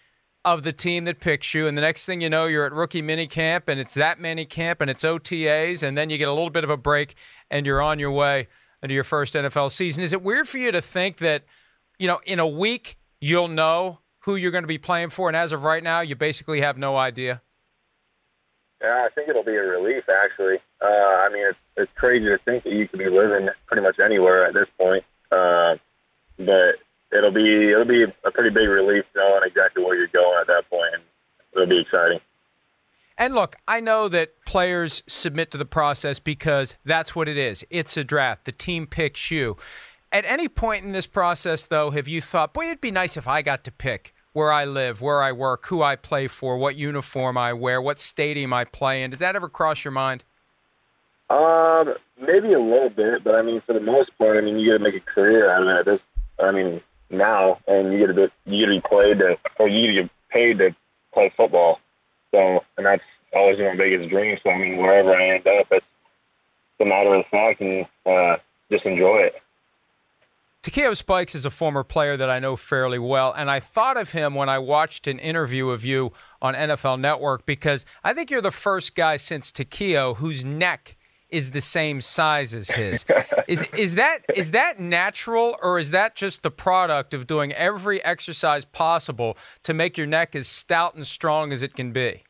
of 0.54 0.64
the 0.64 0.72
team 0.72 1.04
that 1.04 1.20
picks 1.20 1.54
you, 1.54 1.68
and 1.68 1.78
the 1.78 1.82
next 1.82 2.06
thing 2.06 2.22
you 2.22 2.30
know, 2.30 2.46
you're 2.46 2.66
at 2.66 2.72
rookie 2.72 3.02
mini 3.02 3.28
camp, 3.28 3.68
and 3.68 3.82
it's 3.82 3.94
that 3.96 4.18
mini 4.18 4.46
camp, 4.46 4.80
and 4.80 4.90
it's 4.90 5.04
OTAs, 5.04 5.84
and 5.84 5.98
then 5.98 6.10
you 6.10 6.18
get 6.18 6.30
a 6.30 6.32
little 6.32 6.50
bit 6.50 6.64
of 6.64 6.70
a 6.70 6.78
break, 6.78 7.16
and 7.52 7.66
you're 7.66 7.82
on 7.82 8.00
your 8.00 8.12
way 8.12 8.48
into 8.82 8.96
your 8.96 9.04
first 9.04 9.34
NFL 9.34 9.72
season. 9.72 10.04
Is 10.04 10.14
it 10.14 10.22
weird 10.22 10.48
for 10.48 10.58
you 10.58 10.72
to 10.72 10.82
think 10.82 11.18
that, 11.18 11.44
you 12.00 12.08
know, 12.08 12.20
in 12.26 12.40
a 12.40 12.48
week 12.48 12.98
you'll 13.20 13.50
know 13.50 14.00
who 14.20 14.38
you're 14.38 14.52
going 14.52 14.64
to 14.64 14.70
be 14.70 14.78
playing 14.78 15.10
for, 15.10 15.28
and 15.28 15.36
as 15.36 15.52
of 15.52 15.64
right 15.64 15.84
now, 15.84 16.00
you 16.00 16.16
basically 16.16 16.62
have 16.62 16.78
no 16.78 16.96
idea? 16.96 17.42
Yeah, 18.82 19.06
I 19.06 19.10
think 19.14 19.28
it'll 19.28 19.44
be 19.44 19.56
a 19.56 19.64
relief. 19.64 20.06
Actually, 20.08 20.60
uh, 20.82 20.86
I 20.86 21.30
mean, 21.34 21.44
it's, 21.50 21.60
it's 21.76 21.92
crazy 21.96 22.26
to 22.26 22.38
think 22.46 22.64
that 22.64 22.72
you 22.72 22.88
could 22.88 23.00
be 23.00 23.10
living 23.10 23.50
pretty 23.66 23.82
much 23.82 23.98
anywhere 24.00 24.46
at 24.46 24.54
this 24.54 24.68
point. 24.78 25.04
Uh, 25.30 25.76
but 26.38 26.76
it'll 27.12 27.32
be 27.32 27.72
it'll 27.72 27.86
be 27.86 28.04
a 28.04 28.32
pretty 28.32 28.50
big 28.50 28.68
relief 28.68 29.06
knowing 29.16 29.42
exactly 29.46 29.84
where 29.84 29.96
you're 29.96 30.08
going 30.08 30.38
at 30.42 30.48
that 30.48 30.70
point, 30.70 31.04
it'll 31.54 31.68
be 31.68 31.82
exciting. 31.82 32.20
And 33.18 33.34
look, 33.34 33.56
I 33.68 33.80
know 33.80 34.08
that 34.10 34.46
players 34.46 35.02
submit 35.08 35.50
to 35.52 35.58
the 35.58 35.66
process 35.66 36.20
because 36.20 36.76
that's 36.86 37.16
what 37.16 37.28
it 37.28 37.38
is. 37.38 37.66
It's 37.72 37.98
a 37.98 38.04
draft. 38.04 38.46
The 38.46 38.52
team 38.52 38.86
picks 38.86 39.32
you. 39.32 39.58
At 40.12 40.24
any 40.26 40.48
point 40.48 40.86
in 40.86 40.92
this 40.92 41.08
process, 41.08 41.66
though, 41.66 41.90
have 41.90 42.08
you 42.08 42.22
thought, 42.22 42.54
boy, 42.54 42.68
it'd 42.68 42.80
be 42.80 42.92
nice 42.92 43.18
if 43.18 43.28
I 43.28 43.42
got 43.42 43.64
to 43.64 43.72
pick 43.72 44.14
where 44.34 44.52
I 44.52 44.66
live, 44.66 45.02
where 45.02 45.24
I 45.24 45.32
work, 45.32 45.66
who 45.66 45.82
I 45.82 45.96
play 45.96 46.28
for, 46.28 46.58
what 46.58 46.76
uniform 46.76 47.40
I 47.40 47.54
wear, 47.54 47.82
what 47.82 48.00
stadium 48.00 48.54
I 48.54 48.66
play 48.66 49.02
in? 49.02 49.10
Does 49.10 49.20
that 49.20 49.36
ever 49.36 49.50
cross 49.50 49.84
your 49.84 49.92
mind? 49.92 50.24
Um, 51.32 51.96
maybe 52.22 52.54
a 52.54 52.60
little 52.60 52.92
bit, 52.92 53.24
but 53.24 53.34
I 53.34 53.42
mean, 53.42 53.64
for 53.66 53.74
the 53.74 53.80
most 53.80 54.16
part, 54.20 54.38
I 54.38 54.42
mean, 54.42 54.60
you 54.60 54.72
got 54.72 54.84
to 54.84 54.92
make 54.92 55.02
a 55.02 55.04
career 55.04 55.50
out 55.50 55.64
of 55.64 55.68
it. 55.68 55.86
This, 55.92 56.00
I 56.40 56.52
mean, 56.52 56.82
now, 57.10 57.60
and 57.68 57.94
you 57.94 58.00
get 58.00 58.08
to 58.08 58.14
be, 58.14 58.52
you 58.52 58.66
get 58.66 58.74
to 58.74 58.82
be 58.82 58.88
played 58.88 59.20
to, 59.20 59.38
or 59.60 59.68
you 59.68 59.88
get 59.88 59.96
to 59.96 60.02
get 60.04 60.12
paid 60.30 60.58
to 60.60 60.76
play 61.14 61.32
football. 61.36 61.80
So, 62.32 62.64
and 62.78 62.86
that's 62.86 63.04
always 63.34 63.58
my 63.60 63.76
biggest 63.76 64.10
dream. 64.10 64.38
So, 64.44 64.50
I 64.50 64.58
mean, 64.58 64.78
wherever 64.78 65.14
I 65.14 65.36
end 65.36 65.48
up, 65.48 65.68
it's 65.72 65.86
a 66.80 66.86
matter 66.86 67.16
of 67.16 67.26
fact, 67.32 67.62
and 67.62 67.86
uh, 68.06 68.38
just 68.72 68.86
enjoy 68.86 69.18
it. 69.18 69.36
Takeo 70.68 70.94
Spikes 70.94 71.34
is 71.34 71.46
a 71.46 71.50
former 71.50 71.84
player 71.84 72.18
that 72.18 72.30
I 72.30 72.40
know 72.40 72.58
fairly 72.58 73.00
well, 73.00 73.34
and 73.36 73.50
I 73.50 73.62
thought 73.62 73.96
of 73.96 74.12
him 74.12 74.36
when 74.36 74.50
I 74.50 74.60
watched 74.60 75.08
an 75.08 75.18
interview 75.18 75.70
of 75.70 75.86
you 75.86 76.12
on 76.42 76.56
NFL 76.56 77.00
Network 77.00 77.46
because 77.46 77.86
I 78.04 78.14
think 78.14 78.30
you're 78.30 78.42
the 78.42 78.52
first 78.52 78.94
guy 78.94 79.16
since 79.16 79.50
Takeo 79.50 80.16
whose 80.16 80.44
neck 80.44 80.97
is 81.30 81.52
the 81.52 81.62
same 81.62 82.02
size 82.02 82.54
as 82.54 82.70
his. 82.70 83.06
is 83.48 83.64
is 83.76 83.96
that 83.96 84.20
is 84.36 84.52
that 84.52 84.80
natural 84.80 85.58
or 85.62 85.80
is 85.80 85.92
that 85.92 86.16
just 86.16 86.44
the 86.44 86.52
product 86.52 87.14
of 87.14 87.28
doing 87.28 87.52
every 87.54 88.04
exercise 88.04 88.66
possible 88.66 89.38
to 89.64 89.74
make 89.74 89.98
your 89.98 90.08
neck 90.08 90.36
as 90.36 90.48
stout 90.48 90.96
and 90.96 91.06
strong 91.06 91.52
as 91.52 91.62
it 91.62 91.76
can 91.76 91.92
be? 91.92 92.24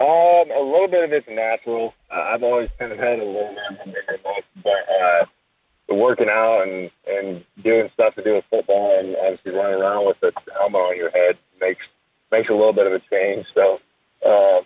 Um, 0.00 0.50
a 0.50 0.62
little 0.62 0.88
bit 0.88 1.04
of 1.04 1.12
it's 1.12 1.26
natural. 1.28 1.92
Uh, 2.10 2.20
I've 2.20 2.42
always 2.42 2.68
kind 2.78 2.92
of 2.92 2.98
had 2.98 3.18
a 3.18 3.24
little 3.24 3.54
bit 3.54 3.80
of 3.80 3.88
a 3.88 3.90
bigger 3.90 4.18
neck, 4.24 4.44
but 4.62 4.86
uh, 5.02 5.94
working 5.94 6.28
out 6.28 6.62
and 6.62 6.90
and 7.06 7.44
doing 7.62 7.90
stuff 7.94 8.14
to 8.14 8.22
do 8.22 8.34
with 8.34 8.44
football 8.50 8.98
and 8.98 9.16
obviously 9.16 9.52
running 9.52 9.80
around 9.80 10.06
with 10.06 10.16
a 10.22 10.32
helmet 10.52 10.80
on 10.80 10.96
your 10.96 11.10
head 11.10 11.36
makes 11.60 11.84
makes 12.30 12.48
a 12.48 12.52
little 12.52 12.72
bit 12.72 12.86
of 12.86 12.92
a 12.92 13.00
change. 13.10 13.46
So 13.54 13.78
uh, 14.24 14.60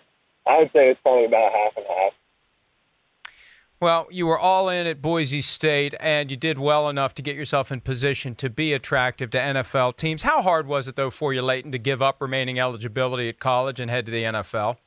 I 0.47 0.59
would 0.59 0.71
say 0.73 0.89
it's 0.89 0.99
probably 1.01 1.25
about 1.25 1.51
half 1.51 1.77
and 1.77 1.85
half. 1.87 2.13
Well, 3.83 4.07
you 4.09 4.27
were 4.27 4.39
all 4.39 4.69
in 4.69 4.87
at 4.87 5.01
Boise 5.01 5.41
State, 5.41 5.93
and 5.99 6.31
you 6.31 6.37
did 6.37 6.57
well 6.57 6.87
enough 6.87 7.13
to 7.15 7.21
get 7.21 7.35
yourself 7.35 7.69
in 7.69 7.81
position 7.81 8.33
to 8.35 8.49
be 8.49 8.71
attractive 8.71 9.29
to 9.31 9.37
NFL 9.37 9.97
teams. 9.97 10.23
How 10.23 10.41
hard 10.41 10.67
was 10.67 10.87
it, 10.87 10.95
though, 10.95 11.09
for 11.09 11.33
you, 11.33 11.41
Leighton, 11.41 11.73
to 11.73 11.77
give 11.77 12.01
up 12.01 12.21
remaining 12.21 12.57
eligibility 12.57 13.27
at 13.27 13.39
college 13.39 13.81
and 13.81 13.91
head 13.91 14.05
to 14.05 14.11
the 14.13 14.23
NFL? 14.23 14.77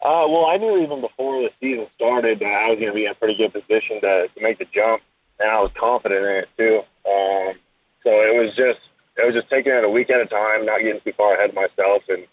Uh, 0.00 0.24
well, 0.26 0.46
I 0.46 0.56
knew 0.56 0.82
even 0.82 1.02
before 1.02 1.42
the 1.42 1.50
season 1.60 1.86
started 1.94 2.38
that 2.38 2.46
I 2.46 2.70
was 2.70 2.78
going 2.78 2.92
to 2.92 2.94
be 2.94 3.04
in 3.04 3.10
a 3.10 3.14
pretty 3.14 3.36
good 3.36 3.52
position 3.52 4.00
to, 4.00 4.28
to 4.34 4.40
make 4.40 4.58
the 4.58 4.64
jump, 4.74 5.02
and 5.38 5.50
I 5.50 5.60
was 5.60 5.70
confident 5.78 6.24
in 6.24 6.36
it 6.44 6.48
too. 6.56 6.78
Um, 7.04 7.60
so 8.04 8.08
it 8.24 8.40
was 8.40 8.56
just 8.56 8.80
it 9.18 9.26
was 9.26 9.34
just 9.34 9.50
taking 9.50 9.72
it 9.72 9.84
a 9.84 9.90
week 9.90 10.08
at 10.08 10.18
a 10.18 10.26
time, 10.26 10.64
not 10.64 10.80
getting 10.80 11.02
too 11.04 11.12
far 11.14 11.34
ahead 11.34 11.50
of 11.50 11.56
myself, 11.56 12.04
and 12.08 12.24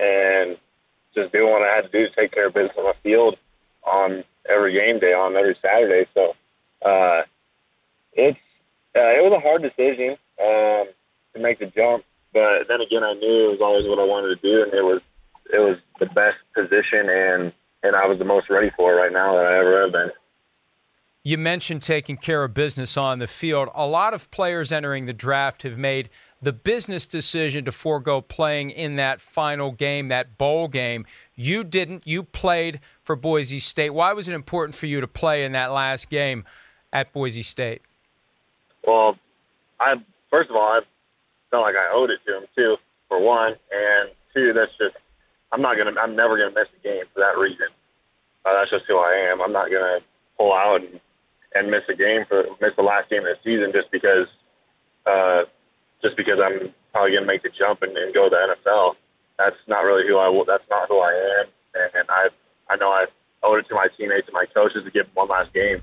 and 0.00 0.58
just 1.14 1.30
doing 1.30 1.52
what 1.52 1.62
I 1.62 1.76
had 1.76 1.82
to 1.82 1.94
do 1.94 2.08
to 2.08 2.14
take 2.16 2.32
care 2.32 2.48
of 2.48 2.54
business 2.54 2.74
on 2.76 2.86
the 2.86 2.94
field 3.04 3.38
on 3.84 4.24
every 4.48 4.72
game 4.72 4.98
day, 4.98 5.12
on 5.12 5.36
every 5.36 5.56
Saturday. 5.62 6.08
So 6.14 6.34
uh, 6.84 7.22
it's 8.12 8.38
uh, 8.96 9.14
it 9.14 9.22
was 9.22 9.32
a 9.36 9.40
hard 9.40 9.62
decision 9.62 10.16
um, 10.40 10.86
to 11.34 11.40
make 11.40 11.58
the 11.58 11.66
jump, 11.66 12.04
but 12.32 12.68
then 12.68 12.80
again, 12.80 13.04
I 13.04 13.14
knew 13.14 13.48
it 13.48 13.58
was 13.58 13.60
always 13.60 13.86
what 13.86 13.98
I 13.98 14.04
wanted 14.04 14.40
to 14.40 14.42
do, 14.42 14.62
and 14.62 14.72
it 14.72 14.82
was 14.82 15.00
it 15.52 15.58
was 15.58 15.78
the 16.00 16.06
best 16.06 16.38
position, 16.54 17.08
and 17.08 17.52
and 17.82 17.96
I 17.96 18.06
was 18.06 18.18
the 18.18 18.24
most 18.24 18.50
ready 18.50 18.70
for 18.76 18.92
it 18.92 18.96
right 18.96 19.12
now 19.12 19.34
that 19.36 19.46
I 19.46 19.58
ever 19.58 19.82
have 19.82 19.92
been. 19.92 20.10
You 21.22 21.36
mentioned 21.36 21.82
taking 21.82 22.16
care 22.16 22.44
of 22.44 22.54
business 22.54 22.96
on 22.96 23.18
the 23.18 23.26
field. 23.26 23.68
A 23.74 23.86
lot 23.86 24.14
of 24.14 24.30
players 24.30 24.72
entering 24.72 25.06
the 25.06 25.12
draft 25.12 25.62
have 25.62 25.76
made 25.76 26.08
the 26.40 26.52
business 26.52 27.06
decision 27.06 27.64
to 27.64 27.72
forego 27.72 28.20
playing 28.20 28.70
in 28.70 28.96
that 28.96 29.20
final 29.20 29.72
game, 29.72 30.08
that 30.08 30.38
bowl 30.38 30.68
game. 30.68 31.04
You 31.34 31.64
didn't. 31.64 32.06
You 32.06 32.22
played 32.22 32.80
for 33.02 33.16
Boise 33.16 33.58
State. 33.58 33.90
Why 33.90 34.12
was 34.12 34.28
it 34.28 34.34
important 34.34 34.74
for 34.74 34.86
you 34.86 35.00
to 35.00 35.08
play 35.08 35.44
in 35.44 35.52
that 35.52 35.72
last 35.72 36.08
game 36.08 36.44
at 36.92 37.12
Boise 37.12 37.42
State? 37.42 37.82
Well, 38.86 39.16
I 39.80 39.96
first 40.30 40.50
of 40.50 40.56
all, 40.56 40.62
I 40.62 40.80
felt 41.50 41.62
like 41.62 41.74
I 41.74 41.92
owed 41.92 42.10
it 42.10 42.20
to 42.26 42.38
him 42.38 42.44
too, 42.54 42.76
for 43.08 43.20
one, 43.20 43.54
and 43.72 44.10
two, 44.34 44.52
that's 44.52 44.72
just 44.78 44.96
I'm 45.50 45.62
not 45.62 45.76
gonna, 45.76 45.98
I'm 46.00 46.14
never 46.14 46.36
gonna 46.36 46.54
miss 46.54 46.68
a 46.78 46.82
game 46.82 47.04
for 47.12 47.20
that 47.20 47.38
reason. 47.38 47.66
Uh, 48.44 48.52
that's 48.54 48.70
just 48.70 48.84
who 48.86 48.96
I 48.98 49.30
am. 49.32 49.40
I'm 49.40 49.52
not 49.52 49.70
gonna 49.70 49.98
pull 50.36 50.52
out 50.52 50.80
and, 50.82 51.00
and 51.54 51.70
miss 51.70 51.82
a 51.88 51.94
game 51.94 52.24
for 52.28 52.44
miss 52.60 52.72
the 52.76 52.82
last 52.82 53.10
game 53.10 53.20
of 53.20 53.34
the 53.34 53.38
season 53.42 53.72
just 53.72 53.90
because 53.90 54.28
uh, 55.06 55.42
just 56.02 56.16
because 56.16 56.38
I'm 56.42 56.72
probably 56.92 57.12
going 57.12 57.22
to 57.22 57.26
make 57.26 57.42
the 57.42 57.50
jump 57.56 57.82
and, 57.82 57.96
and 57.96 58.14
go 58.14 58.28
to 58.28 58.30
the 58.30 58.54
NFL. 58.70 58.94
That's 59.38 59.56
not 59.66 59.80
really 59.80 60.06
who 60.06 60.18
I. 60.18 60.44
That's 60.46 60.68
not 60.68 60.88
who 60.88 60.98
I 60.98 61.40
am, 61.40 61.46
and 61.94 62.08
I 62.08 62.28
I 62.68 62.76
know 62.76 62.88
I 62.88 63.06
owe 63.42 63.54
it 63.56 63.68
to 63.68 63.74
my 63.74 63.86
teammates 63.96 64.26
and 64.26 64.34
my 64.34 64.46
coaches 64.52 64.84
to 64.84 64.90
give 64.90 65.06
them 65.06 65.14
one 65.14 65.28
last 65.28 65.52
game. 65.52 65.82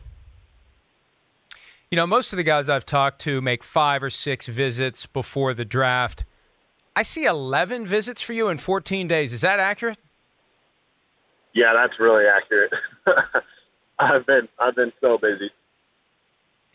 You 1.90 1.96
know, 1.96 2.08
most 2.08 2.34
of 2.34 2.38
the 2.38 2.44
guys 2.44 2.68
I've 2.68 2.86
talked 2.86 3.22
to 3.22 3.42
make 3.42 3.64
five 3.64 4.04
or 4.04 4.10
six 4.10 4.48
visits 4.48 5.06
before 5.06 5.54
the 5.54 5.64
draft. 5.64 6.26
I 6.96 7.04
see 7.04 7.26
11 7.26 7.86
visits 7.86 8.22
for 8.22 8.34
you 8.34 8.50
in 8.50 8.58
14 8.58 9.08
days. 9.08 9.34
Is 9.34 9.42
that 9.42 9.60
accurate? 9.60 9.98
Yeah, 11.54 11.74
that's 11.74 12.00
really 12.00 12.26
accurate. 12.26 12.74
I've 14.00 14.26
been 14.26 14.50
I've 14.60 14.76
been 14.76 14.92
so 15.00 15.18
busy. 15.18 15.52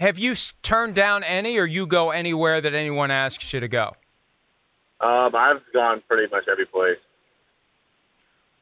Have 0.01 0.19
you 0.19 0.35
turned 0.63 0.95
down 0.95 1.23
any, 1.23 1.59
or 1.59 1.67
you 1.67 1.87
go 1.87 2.11
anywhere 2.11 2.59
that 2.59 2.73
anyone 2.73 3.11
asks 3.11 3.53
you 3.53 3.61
to 3.61 3.69
go? 3.69 3.93
Um, 4.99 5.37
I've 5.37 5.61
gone 5.75 6.03
pretty 6.09 6.31
much 6.35 6.45
every 6.51 6.65
place. 6.65 6.97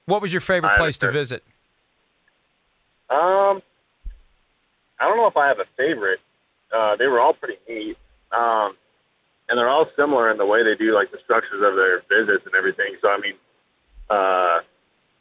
What 0.07 0.21
was 0.21 0.33
your 0.33 0.41
favorite 0.41 0.77
place 0.77 0.99
to 0.99 1.13
visit? 1.13 1.45
Um, 3.09 3.63
I 4.99 5.05
don't 5.05 5.17
know 5.17 5.29
if 5.29 5.37
I 5.37 5.47
have 5.47 5.61
a 5.61 5.67
favorite. 5.77 6.19
Uh, 6.75 6.97
they 6.97 7.07
were 7.07 7.21
all 7.21 7.35
pretty 7.35 7.59
neat, 7.69 7.97
um, 8.33 8.77
and 9.49 9.57
they're 9.57 9.69
all 9.69 9.87
similar 9.95 10.31
in 10.33 10.39
the 10.39 10.47
way 10.47 10.65
they 10.65 10.75
do 10.75 10.93
like 10.93 11.13
the 11.13 11.19
structures 11.23 11.63
of 11.63 11.77
their 11.77 12.03
visits 12.09 12.47
and 12.47 12.55
everything. 12.57 12.97
So 13.01 13.09
I 13.09 13.19
mean, 13.21 13.35
uh, 14.11 14.61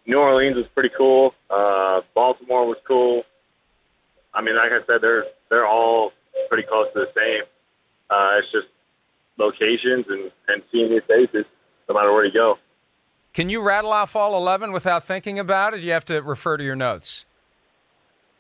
New 0.08 0.18
Orleans 0.18 0.56
was 0.56 0.66
pretty 0.74 0.90
cool. 0.98 1.36
Uh, 1.50 2.02
Baltimore 2.16 2.66
was 2.66 2.78
cool. 2.88 3.24
I 4.34 4.42
mean, 4.42 4.56
like 4.56 4.72
I 4.72 4.86
said, 4.88 5.02
they're 5.02 5.26
they're 5.50 5.68
all 5.68 6.12
pretty 6.50 6.64
close 6.68 6.88
to 6.94 7.06
the 7.06 7.12
same. 7.16 7.44
Uh, 8.10 8.40
it's 8.40 8.52
just 8.52 8.68
locations 9.38 10.06
and, 10.10 10.32
and 10.48 10.64
seeing 10.72 10.90
new 10.90 11.02
faces, 11.02 11.46
no 11.88 11.96
matter 11.96 12.12
where 12.12 12.26
you 12.26 12.34
go. 12.34 12.58
Can 13.34 13.50
you 13.50 13.62
rattle 13.62 13.92
off 13.92 14.16
all 14.16 14.36
11 14.36 14.72
without 14.72 15.04
thinking 15.04 15.38
about 15.38 15.74
it? 15.74 15.84
You 15.84 15.92
have 15.92 16.06
to 16.06 16.22
refer 16.22 16.58
to 16.58 16.64
your 16.64 16.76
notes. 16.76 17.26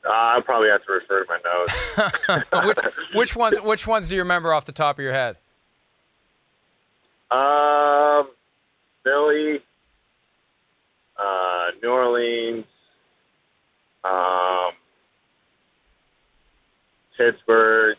Uh, 0.03 0.11
I 0.11 0.39
probably 0.43 0.69
have 0.69 0.83
to 0.85 0.91
refer 0.93 1.23
to 1.23 1.29
my 1.29 1.39
notes. 1.43 2.45
which, 2.65 2.95
which, 3.13 3.35
ones? 3.35 3.61
Which 3.61 3.87
ones 3.87 4.09
do 4.09 4.15
you 4.15 4.21
remember 4.21 4.53
off 4.53 4.65
the 4.65 4.71
top 4.71 4.97
of 4.97 5.03
your 5.03 5.13
head? 5.13 5.37
Um, 7.29 8.29
Philly, 9.03 9.61
uh, 11.17 11.65
New 11.83 11.89
Orleans, 11.89 12.65
um, 14.05 14.71
Pittsburgh, 17.17 17.97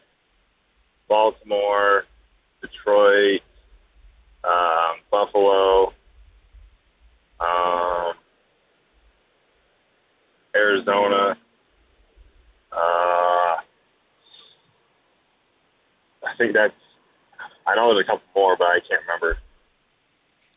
Baltimore, 1.08 2.04
Detroit, 2.60 3.40
um, 4.44 4.96
Buffalo, 5.10 5.92
um, 7.40 8.14
Arizona. 10.54 11.36
Uh, 12.72 12.76
I 16.24 16.34
think 16.36 16.52
that's. 16.54 16.74
I 17.66 17.74
know 17.74 17.94
there's 17.94 18.06
a 18.06 18.10
couple 18.10 18.22
more, 18.34 18.56
but 18.56 18.64
I 18.64 18.80
can't 18.88 19.02
remember. 19.02 19.38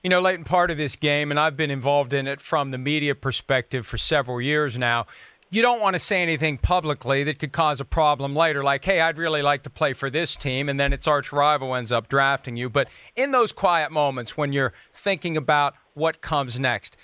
You 0.03 0.09
know, 0.09 0.19
Leighton, 0.19 0.45
part 0.45 0.71
of 0.71 0.77
this 0.77 0.95
game, 0.95 1.29
and 1.29 1.39
I've 1.39 1.55
been 1.55 1.69
involved 1.69 2.13
in 2.13 2.25
it 2.25 2.41
from 2.41 2.71
the 2.71 2.79
media 2.79 3.13
perspective 3.13 3.85
for 3.85 3.97
several 3.99 4.41
years 4.41 4.77
now. 4.77 5.05
You 5.53 5.61
don't 5.61 5.81
want 5.81 5.95
to 5.95 5.99
say 5.99 6.21
anything 6.21 6.57
publicly 6.57 7.25
that 7.25 7.37
could 7.37 7.51
cause 7.51 7.81
a 7.81 7.85
problem 7.85 8.33
later, 8.33 8.63
like, 8.63 8.85
hey, 8.85 9.01
I'd 9.01 9.17
really 9.17 9.41
like 9.41 9.63
to 9.63 9.69
play 9.69 9.91
for 9.91 10.09
this 10.09 10.37
team, 10.37 10.69
and 10.69 10.79
then 10.79 10.93
its 10.93 11.09
arch 11.09 11.33
rival 11.33 11.75
ends 11.75 11.91
up 11.91 12.07
drafting 12.07 12.55
you. 12.55 12.69
But 12.69 12.87
in 13.17 13.31
those 13.31 13.51
quiet 13.51 13.91
moments 13.91 14.37
when 14.37 14.53
you're 14.53 14.71
thinking 14.93 15.35
about 15.35 15.75
what 15.93 16.21
comes 16.21 16.57
next, 16.57 16.95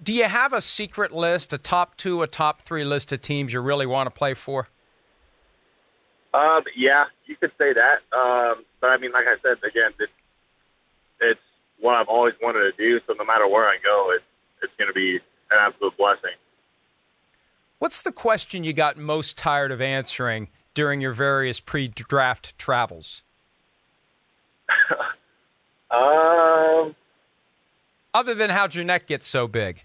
do 0.00 0.14
you 0.14 0.22
have 0.24 0.52
a 0.52 0.60
secret 0.60 1.10
list, 1.10 1.52
a 1.52 1.58
top 1.58 1.96
two, 1.96 2.22
a 2.22 2.28
top 2.28 2.62
three 2.62 2.84
list 2.84 3.10
of 3.10 3.22
teams 3.22 3.52
you 3.52 3.60
really 3.60 3.86
want 3.86 4.06
to 4.06 4.16
play 4.16 4.34
for? 4.34 4.68
Um, 6.32 6.62
yeah, 6.76 7.06
you 7.26 7.34
could 7.34 7.52
say 7.58 7.72
that. 7.72 8.16
Um, 8.16 8.64
but 8.80 8.90
I 8.90 8.98
mean, 8.98 9.10
like 9.10 9.26
I 9.26 9.34
said, 9.42 9.58
again, 9.68 9.90
it, 9.98 10.10
it's 11.20 11.40
what 11.80 11.96
I've 11.96 12.08
always 12.08 12.34
wanted 12.40 12.70
to 12.70 12.72
do. 12.78 13.00
So 13.08 13.14
no 13.14 13.24
matter 13.24 13.48
where 13.48 13.64
I 13.64 13.78
go, 13.82 14.12
it's 14.14 14.24
it's 14.62 14.72
going 14.78 14.88
to 14.88 14.94
be 14.94 15.16
an 15.50 15.58
absolute 15.58 15.96
blessing. 15.96 16.38
What's 17.78 18.00
the 18.02 18.12
question 18.12 18.64
you 18.64 18.72
got 18.72 18.96
most 18.96 19.36
tired 19.36 19.70
of 19.70 19.80
answering 19.80 20.48
during 20.74 21.00
your 21.00 21.12
various 21.12 21.60
pre-draft 21.60 22.56
travels? 22.58 23.22
um, 25.90 26.94
other 28.14 28.34
than 28.34 28.50
how'd 28.50 28.74
your 28.74 28.84
neck 28.84 29.06
get 29.06 29.22
so 29.22 29.46
big? 29.46 29.84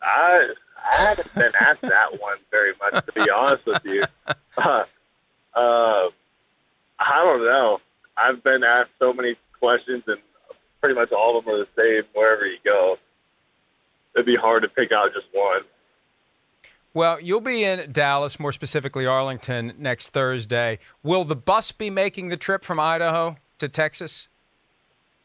I 0.00 0.54
I 0.92 0.96
haven't 0.96 1.34
been 1.34 1.52
asked 1.58 1.80
that 1.82 2.12
one 2.20 2.38
very 2.50 2.72
much, 2.78 3.04
to 3.06 3.12
be 3.12 3.28
honest 3.30 3.66
with 3.66 3.84
you. 3.84 4.04
Uh, 4.26 4.32
uh, 5.54 6.08
I 6.98 7.24
don't 7.24 7.44
know. 7.44 7.80
I've 8.16 8.44
been 8.44 8.62
asked 8.62 8.90
so 8.98 9.12
many 9.12 9.36
questions, 9.58 10.04
and 10.06 10.18
pretty 10.80 10.94
much 10.94 11.10
all 11.10 11.38
of 11.38 11.44
them 11.44 11.54
are 11.54 11.58
the 11.58 11.68
same 11.76 12.04
wherever 12.14 12.46
you 12.46 12.58
go. 12.64 12.98
It'd 14.14 14.26
be 14.26 14.36
hard 14.36 14.62
to 14.62 14.68
pick 14.68 14.92
out 14.92 15.12
just 15.12 15.26
one. 15.32 15.62
Well, 16.92 17.20
you'll 17.20 17.40
be 17.40 17.64
in 17.64 17.90
Dallas, 17.90 18.38
more 18.38 18.52
specifically 18.52 19.04
Arlington, 19.04 19.74
next 19.78 20.10
Thursday. 20.10 20.78
Will 21.02 21.24
the 21.24 21.34
bus 21.34 21.72
be 21.72 21.90
making 21.90 22.28
the 22.28 22.36
trip 22.36 22.62
from 22.62 22.78
Idaho 22.78 23.36
to 23.58 23.68
Texas? 23.68 24.28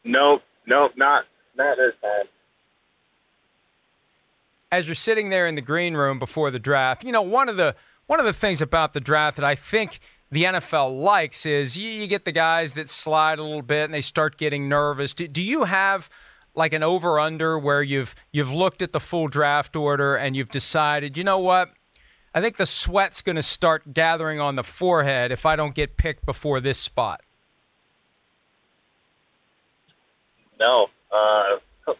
Nope, 0.02 0.42
nope, 0.66 0.92
not 0.96 1.26
not 1.56 1.76
this 1.76 1.94
time. 2.02 2.26
As 4.72 4.88
you're 4.88 4.94
sitting 4.94 5.30
there 5.30 5.46
in 5.46 5.54
the 5.54 5.60
green 5.60 5.94
room 5.94 6.18
before 6.18 6.50
the 6.50 6.58
draft, 6.58 7.04
you 7.04 7.12
know 7.12 7.22
one 7.22 7.48
of 7.48 7.56
the 7.56 7.76
one 8.06 8.18
of 8.18 8.26
the 8.26 8.32
things 8.32 8.60
about 8.60 8.92
the 8.92 9.00
draft 9.00 9.36
that 9.36 9.44
I 9.44 9.54
think 9.54 10.00
the 10.32 10.44
NFL 10.44 11.00
likes 11.00 11.46
is 11.46 11.76
you, 11.76 11.88
you 11.88 12.06
get 12.06 12.24
the 12.24 12.32
guys 12.32 12.72
that 12.74 12.88
slide 12.88 13.38
a 13.38 13.42
little 13.44 13.62
bit 13.62 13.84
and 13.84 13.94
they 13.94 14.00
start 14.00 14.36
getting 14.36 14.68
nervous. 14.68 15.14
Do, 15.14 15.28
do 15.28 15.42
you 15.42 15.64
have 15.64 16.08
like 16.60 16.74
an 16.74 16.82
over 16.82 17.18
under 17.18 17.58
where 17.58 17.82
you've 17.82 18.14
you've 18.32 18.52
looked 18.52 18.82
at 18.82 18.92
the 18.92 19.00
full 19.00 19.28
draft 19.28 19.74
order 19.74 20.14
and 20.14 20.36
you've 20.36 20.50
decided, 20.50 21.16
you 21.16 21.24
know 21.24 21.38
what? 21.38 21.70
I 22.34 22.40
think 22.42 22.58
the 22.58 22.66
sweat's 22.66 23.22
going 23.22 23.36
to 23.36 23.42
start 23.42 23.94
gathering 23.94 24.38
on 24.38 24.54
the 24.54 24.62
forehead 24.62 25.32
if 25.32 25.46
I 25.46 25.56
don't 25.56 25.74
get 25.74 25.96
picked 25.96 26.26
before 26.26 26.60
this 26.60 26.78
spot. 26.78 27.22
No, 30.60 30.88
uh, 31.10 31.92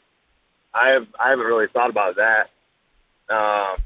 I 0.74 0.90
have 0.90 1.06
I 1.18 1.30
haven't 1.30 1.46
really 1.46 1.66
thought 1.72 1.88
about 1.88 2.16
that. 2.16 2.50
Um, 3.34 3.82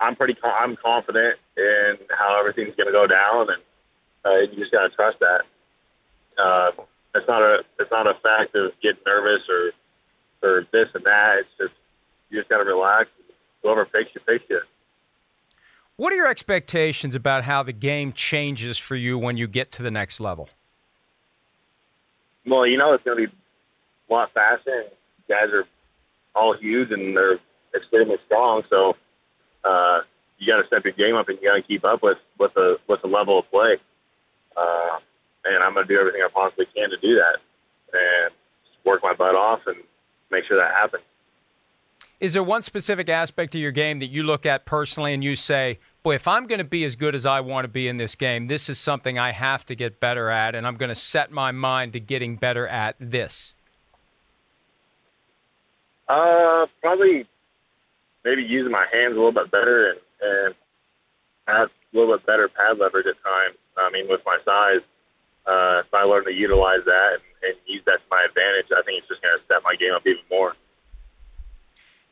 I'm 0.00 0.16
pretty 0.16 0.36
I'm 0.42 0.76
confident 0.76 1.38
in 1.56 1.96
how 2.10 2.40
everything's 2.40 2.74
going 2.74 2.88
to 2.88 2.92
go 2.92 3.06
down, 3.06 3.46
and 3.50 3.62
uh, 4.24 4.50
you 4.50 4.58
just 4.58 4.72
got 4.72 4.82
to 4.82 4.90
trust 4.90 5.18
that. 5.20 5.42
Uh, 6.36 6.82
it's 7.14 7.28
not 7.28 7.40
a 7.40 7.58
it's 7.78 7.90
not 7.92 8.08
a 8.08 8.14
fact 8.14 8.56
of 8.56 8.72
getting 8.82 9.00
nervous 9.06 9.42
or 9.48 9.70
or 10.42 10.66
this 10.72 10.88
and 10.94 11.04
that. 11.04 11.36
It's 11.40 11.48
just 11.58 11.74
you 12.30 12.38
just 12.38 12.48
got 12.48 12.58
to 12.58 12.64
relax. 12.64 13.08
Whoever 13.62 13.84
picks 13.86 14.14
you, 14.14 14.20
picks 14.26 14.48
you. 14.48 14.60
What 15.96 16.12
are 16.12 16.16
your 16.16 16.28
expectations 16.28 17.16
about 17.16 17.44
how 17.44 17.64
the 17.64 17.72
game 17.72 18.12
changes 18.12 18.78
for 18.78 18.94
you 18.94 19.18
when 19.18 19.36
you 19.36 19.48
get 19.48 19.72
to 19.72 19.82
the 19.82 19.90
next 19.90 20.20
level? 20.20 20.48
Well, 22.46 22.66
you 22.66 22.78
know 22.78 22.94
it's 22.94 23.02
going 23.02 23.18
to 23.18 23.26
be 23.26 23.34
a 24.08 24.12
lot 24.12 24.32
faster. 24.32 24.70
And 24.70 24.90
guys 25.28 25.52
are 25.52 25.64
all 26.36 26.56
huge 26.56 26.92
and 26.92 27.16
they're 27.16 27.40
extremely 27.74 28.16
strong. 28.26 28.62
So 28.70 28.94
uh, 29.64 30.00
you 30.38 30.46
got 30.46 30.62
to 30.62 30.66
step 30.68 30.84
your 30.84 30.94
game 30.94 31.16
up 31.16 31.28
and 31.28 31.38
you 31.42 31.48
got 31.48 31.56
to 31.56 31.62
keep 31.62 31.84
up 31.84 32.02
with 32.02 32.18
with 32.38 32.54
the 32.54 32.78
with 32.88 33.02
the 33.02 33.08
level 33.08 33.40
of 33.40 33.50
play. 33.50 33.76
Uh, 34.56 34.98
and 35.44 35.62
I'm 35.62 35.74
going 35.74 35.86
to 35.86 35.92
do 35.92 35.98
everything 35.98 36.22
I 36.22 36.28
possibly 36.32 36.66
can 36.74 36.90
to 36.90 36.96
do 36.98 37.16
that 37.16 37.38
and 37.92 38.34
work 38.84 39.02
my 39.02 39.14
butt 39.14 39.34
off 39.34 39.60
and 39.66 39.76
make 40.30 40.44
sure 40.44 40.56
that 40.56 40.74
happens. 40.74 41.02
Is 42.20 42.32
there 42.32 42.42
one 42.42 42.62
specific 42.62 43.08
aspect 43.08 43.54
of 43.54 43.60
your 43.60 43.70
game 43.70 44.00
that 44.00 44.08
you 44.08 44.24
look 44.24 44.44
at 44.44 44.64
personally 44.64 45.14
and 45.14 45.22
you 45.22 45.36
say, 45.36 45.78
boy, 46.02 46.16
if 46.16 46.26
I'm 46.26 46.48
going 46.48 46.58
to 46.58 46.64
be 46.64 46.84
as 46.84 46.96
good 46.96 47.14
as 47.14 47.24
I 47.24 47.40
want 47.40 47.64
to 47.64 47.68
be 47.68 47.86
in 47.86 47.96
this 47.96 48.16
game, 48.16 48.48
this 48.48 48.68
is 48.68 48.78
something 48.78 49.18
I 49.18 49.30
have 49.30 49.64
to 49.66 49.76
get 49.76 50.00
better 50.00 50.28
at, 50.28 50.56
and 50.56 50.66
I'm 50.66 50.76
going 50.76 50.88
to 50.88 50.96
set 50.96 51.30
my 51.30 51.52
mind 51.52 51.92
to 51.92 52.00
getting 52.00 52.34
better 52.34 52.66
at 52.66 52.96
this? 52.98 53.54
Uh, 56.08 56.66
probably 56.80 57.28
maybe 58.24 58.42
using 58.42 58.72
my 58.72 58.86
hands 58.92 59.12
a 59.12 59.16
little 59.16 59.30
bit 59.30 59.50
better 59.52 59.90
and, 59.90 60.00
and 60.20 60.54
have 61.46 61.68
a 61.68 61.96
little 61.96 62.16
bit 62.16 62.26
better 62.26 62.48
pad 62.48 62.78
leverage 62.80 63.06
at 63.06 63.22
times. 63.22 63.56
I 63.76 63.90
mean, 63.90 64.08
with 64.08 64.22
my 64.26 64.38
size, 64.44 64.82
uh, 65.46 65.80
if 65.86 65.94
I 65.94 66.02
learn 66.02 66.24
to 66.24 66.32
utilize 66.32 66.84
that 66.84 67.12
and, 67.14 67.22
and 67.42 67.54
use 67.66 67.82
that 67.86 67.98
to 67.98 68.08
my 68.10 68.24
advantage, 68.28 68.70
I 68.72 68.82
think 68.82 69.00
it's 69.00 69.08
just 69.08 69.22
going 69.22 69.36
to 69.38 69.44
step 69.44 69.62
my 69.64 69.76
game 69.76 69.92
up 69.94 70.06
even 70.06 70.22
more. 70.30 70.54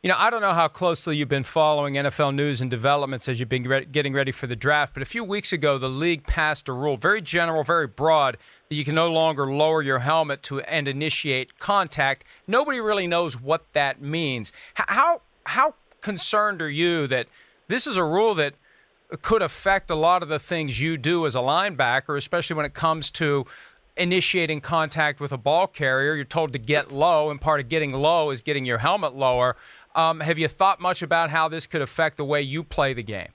You 0.03 0.12
know, 0.12 0.17
I 0.19 0.31
don't 0.31 0.41
know 0.41 0.53
how 0.53 0.69
closely 0.69 1.17
you've 1.17 1.29
been 1.29 1.43
following 1.43 1.95
NFL 1.95 2.35
news 2.35 2.61
and 2.61 2.71
developments 2.71 3.29
as 3.29 3.41
you've 3.41 3.49
been 3.49 3.65
re- 3.65 3.85
getting 3.85 4.12
ready 4.12 4.31
for 4.31 4.47
the 4.47 4.55
draft, 4.55 4.95
but 4.95 5.03
a 5.03 5.07
few 5.07 5.25
weeks 5.25 5.53
ago, 5.53 5.79
the 5.79 5.89
league 5.89 6.27
passed 6.27 6.69
a 6.69 6.73
rule, 6.73 6.97
very 6.97 7.21
general, 7.21 7.65
very 7.65 7.89
broad, 7.89 8.37
that 8.69 8.77
you 8.77 8.85
can 8.85 8.95
no 8.95 9.11
longer 9.11 9.53
lower 9.53 9.83
your 9.83 10.01
helmet 10.01 10.45
to 10.45 10.61
and 10.61 10.87
initiate 10.87 11.59
contact. 11.59 12.25
Nobody 12.47 12.79
really 12.79 13.09
knows 13.09 13.41
what 13.41 13.73
that 13.73 14.01
means. 14.01 14.53
How 14.75 15.23
how 15.45 15.75
concerned 16.03 16.62
are 16.62 16.71
you 16.71 17.09
that 17.09 17.27
this 17.67 17.87
is 17.87 17.97
a 17.97 18.05
rule 18.05 18.35
that 18.35 18.55
could 19.23 19.43
affect 19.43 19.91
a 19.91 19.95
lot 19.95 20.23
of 20.23 20.29
the 20.29 20.39
things 20.39 20.81
you 20.81 20.97
do 20.97 21.27
as 21.27 21.35
a 21.35 21.41
linebacker, 21.41 22.17
especially 22.17 22.55
when 22.55 22.67
it 22.67 22.75
comes 22.75 23.11
to 23.11 23.47
initiating 23.97 24.61
contact 24.61 25.21
with 25.21 25.33
a 25.33 25.39
ball 25.39 25.67
carrier. 25.67 26.15
You're 26.15 26.25
told 26.25 26.53
to 26.53 26.59
get 26.59 26.93
low, 26.93 27.31
and 27.31 27.41
part 27.41 27.61
of 27.61 27.69
getting 27.69 27.93
low 27.93 28.31
is 28.31 28.43
getting 28.43 28.65
your 28.65 28.79
helmet 28.79 29.15
lower. 29.15 29.57
Um, 29.95 30.21
have 30.21 30.39
you 30.39 30.49
thought 30.49 30.81
much 30.81 31.03
about 31.03 31.31
how 31.31 31.49
this 31.49 31.67
could 31.67 31.83
affect 31.83 32.17
the 32.17 32.25
way 32.25 32.43
you 32.43 32.63
play 32.63 32.93
the 32.93 33.03
game? 33.03 33.29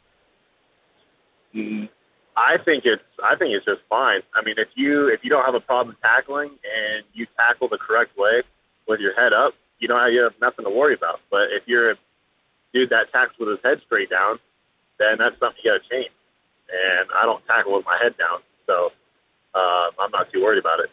Mm, 1.56 1.90
I 2.38 2.58
think 2.64 2.86
it's 2.86 3.04
I 3.24 3.36
think 3.36 3.54
it's 3.54 3.66
just 3.66 3.82
fine. 3.90 4.22
I 4.36 4.44
mean, 4.44 4.56
if 4.58 4.70
you 4.76 5.08
if 5.08 5.22
you 5.24 5.30
don't 5.30 5.44
have 5.44 5.56
a 5.56 5.60
problem 5.60 5.98
tackling 6.02 6.50
and 6.50 7.04
you 7.14 7.26
tackle 7.36 7.68
the 7.68 7.78
correct 7.78 8.18
way 8.18 8.44
with 8.88 9.00
your 9.00 9.14
head 9.16 9.34
up, 9.34 9.54
you 9.80 9.88
don't 9.88 10.14
you 10.14 10.22
have 10.24 10.34
nothing 10.40 10.66
to 10.66 10.72
worry 10.72 10.94
about. 10.94 11.20
But 11.30 11.52
if 11.52 11.64
you're 11.66 11.92
a 11.92 11.96
dude 12.74 12.90
that 12.92 13.12
tackles 13.12 13.38
with 13.40 13.50
his 13.50 13.60
head 13.64 13.82
straight 13.86 14.10
down, 14.10 14.40
then 15.00 15.18
that's 15.18 15.38
something 15.40 15.60
you 15.64 15.72
got 15.72 15.84
to 15.84 15.90
change. 15.90 16.14
And 16.72 17.10
I 17.12 17.26
don't 17.26 17.46
tackle 17.46 17.76
with 17.76 17.86
my 17.86 18.00
head 18.02 18.16
down, 18.18 18.40
so 18.66 18.92
uh, 19.54 19.92
I'm 20.00 20.12
not 20.12 20.32
too 20.32 20.42
worried 20.42 20.60
about 20.60 20.80
it. 20.80 20.90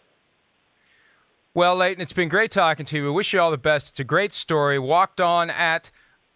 Well, 1.55 1.77
Leighton, 1.77 2.01
it's 2.01 2.13
been 2.13 2.29
great 2.29 2.51
talking 2.51 2.87
to 2.87 2.97
you. 2.99 3.05
We 3.05 3.11
wish 3.11 3.33
you 3.33 3.41
all 3.41 3.51
the 3.51 3.59
best. 3.59 3.91
It's 3.91 4.01
a 4.01 4.05
great 4.05 4.33
story. 4.33 4.79
Walked 4.79 5.21
on 5.21 5.51
at 5.51 5.91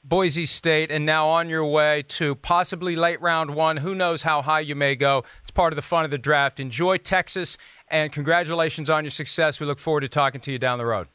Boise 0.04 0.46
State 0.46 0.90
and 0.90 1.06
now 1.06 1.28
on 1.28 1.48
your 1.48 1.64
way 1.64 2.02
to 2.08 2.34
possibly 2.34 2.96
late 2.96 3.20
round 3.20 3.54
one. 3.54 3.76
Who 3.76 3.94
knows 3.94 4.22
how 4.22 4.42
high 4.42 4.60
you 4.60 4.74
may 4.74 4.96
go? 4.96 5.22
It's 5.42 5.50
part 5.50 5.72
of 5.72 5.76
the 5.76 5.82
fun 5.82 6.04
of 6.04 6.10
the 6.10 6.18
draft. 6.18 6.58
Enjoy 6.58 6.96
Texas 6.96 7.56
and 7.88 8.10
congratulations 8.10 8.90
on 8.90 9.04
your 9.04 9.10
success. 9.10 9.60
We 9.60 9.66
look 9.66 9.78
forward 9.78 10.00
to 10.00 10.08
talking 10.08 10.40
to 10.40 10.50
you 10.50 10.58
down 10.58 10.78
the 10.78 10.86
road. 10.86 11.06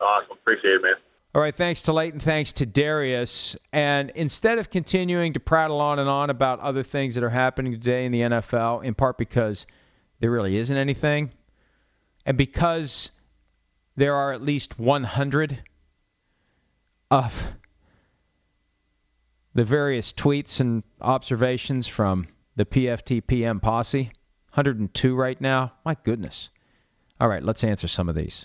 Awesome. 0.00 0.38
Appreciate 0.40 0.76
it, 0.76 0.82
man. 0.82 0.94
All 1.34 1.42
right, 1.42 1.54
thanks 1.54 1.82
to 1.82 1.92
Leighton, 1.92 2.20
thanks 2.20 2.54
to 2.54 2.66
Derrius. 2.66 3.56
And 3.72 4.10
instead 4.14 4.58
of 4.58 4.70
continuing 4.70 5.34
to 5.34 5.40
prattle 5.40 5.80
on 5.80 5.98
and 5.98 6.08
on 6.08 6.30
about 6.30 6.60
other 6.60 6.82
things 6.82 7.14
that 7.16 7.22
are 7.22 7.28
happening 7.28 7.72
today 7.72 8.06
in 8.06 8.12
the 8.12 8.20
NFL, 8.22 8.82
in 8.82 8.94
part 8.94 9.18
because 9.18 9.66
there 10.20 10.30
really 10.30 10.56
isn't 10.56 10.76
anything, 10.76 11.30
and 12.26 12.36
because 12.36 13.10
there 13.96 14.14
are 14.14 14.32
at 14.32 14.42
least 14.42 14.78
100 14.78 15.58
of 17.10 17.52
the 19.54 19.64
various 19.64 20.12
tweets 20.12 20.60
and 20.60 20.82
observations 21.00 21.88
from 21.88 22.28
the 22.56 22.64
PFT 22.64 23.26
PM 23.26 23.60
posse, 23.60 24.10
102 24.54 25.14
right 25.14 25.40
now. 25.40 25.72
My 25.84 25.96
goodness. 26.04 26.50
All 27.20 27.28
right, 27.28 27.42
let's 27.42 27.64
answer 27.64 27.88
some 27.88 28.08
of 28.08 28.14
these. 28.14 28.44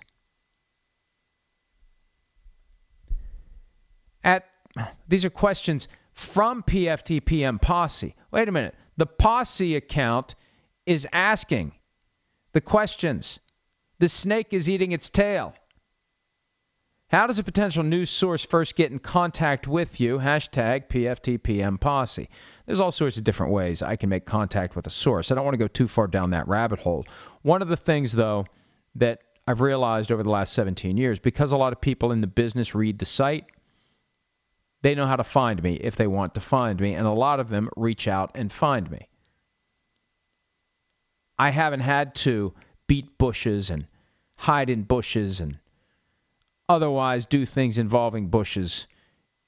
at 4.23 4.45
these 5.07 5.25
are 5.25 5.29
questions 5.29 5.87
from 6.13 6.63
PFTPM 6.63 7.61
Posse. 7.61 8.15
Wait 8.31 8.47
a 8.47 8.51
minute. 8.51 8.75
The 8.97 9.05
Posse 9.05 9.75
account 9.75 10.35
is 10.85 11.07
asking 11.11 11.73
the 12.51 12.61
questions. 12.61 13.39
The 13.99 14.09
snake 14.09 14.53
is 14.53 14.69
eating 14.69 14.91
its 14.91 15.09
tail. 15.09 15.53
How 17.09 17.27
does 17.27 17.37
a 17.37 17.43
potential 17.43 17.83
news 17.83 18.09
source 18.09 18.43
first 18.43 18.75
get 18.75 18.91
in 18.91 18.97
contact 18.97 19.67
with 19.67 19.99
you? 19.99 20.17
Hashtag 20.17 20.87
PFTPM 20.87 21.79
Posse. 21.79 22.27
There's 22.65 22.79
all 22.79 22.91
sorts 22.91 23.17
of 23.17 23.23
different 23.23 23.53
ways 23.53 23.83
I 23.83 23.97
can 23.97 24.09
make 24.09 24.25
contact 24.25 24.75
with 24.75 24.87
a 24.87 24.89
source. 24.89 25.31
I 25.31 25.35
don't 25.35 25.45
want 25.45 25.53
to 25.53 25.59
go 25.59 25.67
too 25.67 25.87
far 25.87 26.07
down 26.07 26.31
that 26.31 26.47
rabbit 26.47 26.79
hole. 26.79 27.05
One 27.43 27.61
of 27.61 27.67
the 27.67 27.77
things, 27.77 28.13
though, 28.13 28.47
that 28.95 29.19
I've 29.45 29.61
realized 29.61 30.11
over 30.11 30.23
the 30.23 30.31
last 30.31 30.53
17 30.53 30.97
years, 30.97 31.19
because 31.19 31.51
a 31.51 31.57
lot 31.57 31.71
of 31.71 31.81
people 31.81 32.13
in 32.13 32.21
the 32.21 32.27
business 32.27 32.73
read 32.73 32.97
the 32.97 33.05
site, 33.05 33.45
they 34.81 34.95
know 34.95 35.05
how 35.05 35.17
to 35.17 35.23
find 35.23 35.61
me 35.61 35.75
if 35.75 35.95
they 35.95 36.07
want 36.07 36.33
to 36.33 36.41
find 36.41 36.79
me, 36.79 36.95
and 36.95 37.05
a 37.05 37.11
lot 37.11 37.39
of 37.39 37.47
them 37.47 37.69
reach 37.75 38.07
out 38.07 38.31
and 38.33 38.51
find 38.51 38.89
me. 38.89 39.07
I 41.43 41.49
haven't 41.49 41.81
had 41.81 42.15
to 42.27 42.53
beat 42.87 43.17
bushes 43.17 43.69
and 43.69 43.85
hide 44.37 44.69
in 44.69 44.83
bushes 44.83 45.41
and 45.41 45.59
otherwise 46.69 47.25
do 47.25 47.45
things 47.45 47.77
involving 47.77 48.29
bushes 48.29 48.87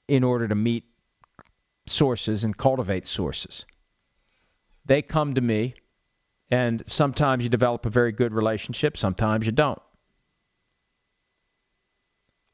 in 0.06 0.22
order 0.22 0.46
to 0.46 0.54
meet 0.54 0.84
sources 1.86 2.44
and 2.44 2.54
cultivate 2.54 3.06
sources. 3.06 3.64
They 4.84 5.00
come 5.00 5.36
to 5.36 5.40
me, 5.40 5.76
and 6.50 6.82
sometimes 6.86 7.44
you 7.44 7.48
develop 7.48 7.86
a 7.86 7.88
very 7.88 8.12
good 8.12 8.34
relationship, 8.34 8.98
sometimes 8.98 9.46
you 9.46 9.52
don't. 9.52 9.80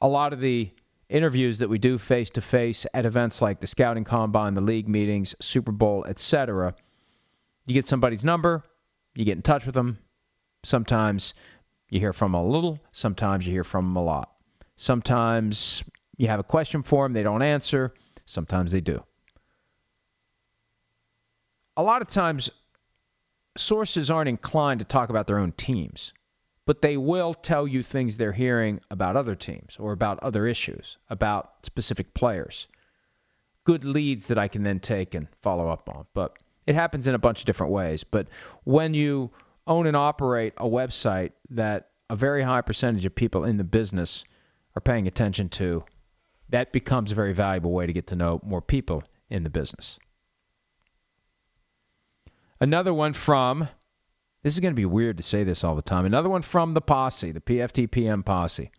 A 0.01 0.07
lot 0.07 0.32
of 0.32 0.40
the 0.40 0.70
interviews 1.09 1.59
that 1.59 1.68
we 1.68 1.78
do 1.78 1.99
face 1.99 2.30
to 2.30 2.40
face 2.40 2.86
at 2.95 3.07
events 3.07 3.43
like 3.43 3.59
the 3.59 3.66
scouting 3.66 4.05
combine, 4.05 4.55
the 4.55 4.61
league 4.61 4.88
meetings, 4.88 5.34
Super 5.40 5.72
Bowl, 5.72 6.05
etc. 6.07 6.76
You 7.66 7.74
get 7.74 7.88
somebody's 7.88 8.24
number, 8.24 8.62
you 9.14 9.24
get 9.24 9.36
in 9.36 9.42
touch 9.42 9.66
with 9.66 9.74
them. 9.74 9.98
Sometimes 10.64 11.34
you 11.90 12.00
hear 12.00 12.12
from 12.12 12.32
them 12.32 12.40
a 12.40 12.46
little, 12.46 12.80
sometimes 12.92 13.46
you 13.46 13.52
hear 13.52 13.64
from 13.64 13.86
them 13.86 13.96
a 13.96 14.04
lot. 14.04 14.32
Sometimes 14.76 15.82
you 16.16 16.28
have 16.28 16.40
a 16.40 16.44
question 16.44 16.82
for 16.82 17.04
them, 17.04 17.12
they 17.12 17.22
don't 17.22 17.42
answer, 17.42 17.92
sometimes 18.24 18.72
they 18.72 18.80
do. 18.80 19.02
A 21.76 21.82
lot 21.82 22.02
of 22.02 22.08
times, 22.08 22.50
sources 23.56 24.10
aren't 24.10 24.28
inclined 24.28 24.80
to 24.80 24.86
talk 24.86 25.10
about 25.10 25.26
their 25.26 25.38
own 25.38 25.52
teams 25.52 26.12
but 26.64 26.80
they 26.80 26.96
will 26.96 27.34
tell 27.34 27.66
you 27.66 27.82
things 27.82 28.16
they're 28.16 28.32
hearing 28.32 28.80
about 28.90 29.16
other 29.16 29.34
teams 29.34 29.76
or 29.78 29.92
about 29.92 30.20
other 30.20 30.46
issues, 30.46 30.98
about 31.10 31.66
specific 31.66 32.14
players. 32.14 32.68
Good 33.64 33.84
leads 33.84 34.28
that 34.28 34.38
I 34.38 34.48
can 34.48 34.62
then 34.62 34.80
take 34.80 35.14
and 35.14 35.28
follow 35.40 35.68
up 35.68 35.88
on. 35.88 36.06
But 36.14 36.36
it 36.66 36.74
happens 36.74 37.08
in 37.08 37.14
a 37.14 37.18
bunch 37.18 37.40
of 37.40 37.46
different 37.46 37.72
ways. 37.72 38.04
But 38.04 38.28
when 38.64 38.94
you 38.94 39.30
own 39.66 39.86
and 39.86 39.96
operate 39.96 40.54
a 40.56 40.68
website 40.68 41.32
that 41.50 41.90
a 42.10 42.16
very 42.16 42.42
high 42.42 42.62
percentage 42.62 43.04
of 43.04 43.14
people 43.14 43.44
in 43.44 43.56
the 43.56 43.64
business 43.64 44.24
are 44.76 44.80
paying 44.80 45.06
attention 45.06 45.48
to, 45.50 45.84
that 46.50 46.72
becomes 46.72 47.12
a 47.12 47.14
very 47.14 47.32
valuable 47.32 47.72
way 47.72 47.86
to 47.86 47.92
get 47.92 48.08
to 48.08 48.16
know 48.16 48.40
more 48.44 48.60
people 48.60 49.02
in 49.30 49.42
the 49.42 49.50
business. 49.50 49.98
Another 52.60 52.94
one 52.94 53.12
from 53.12 53.68
this 54.42 54.54
is 54.54 54.60
going 54.60 54.72
to 54.72 54.76
be 54.76 54.84
weird 54.84 55.18
to 55.18 55.22
say 55.22 55.44
this 55.44 55.64
all 55.64 55.76
the 55.76 55.82
time. 55.82 56.04
Another 56.04 56.28
one 56.28 56.42
from 56.42 56.74
the 56.74 56.80
posse, 56.80 57.32
the 57.32 57.40
PFTPM 57.40 58.24
posse. 58.24 58.70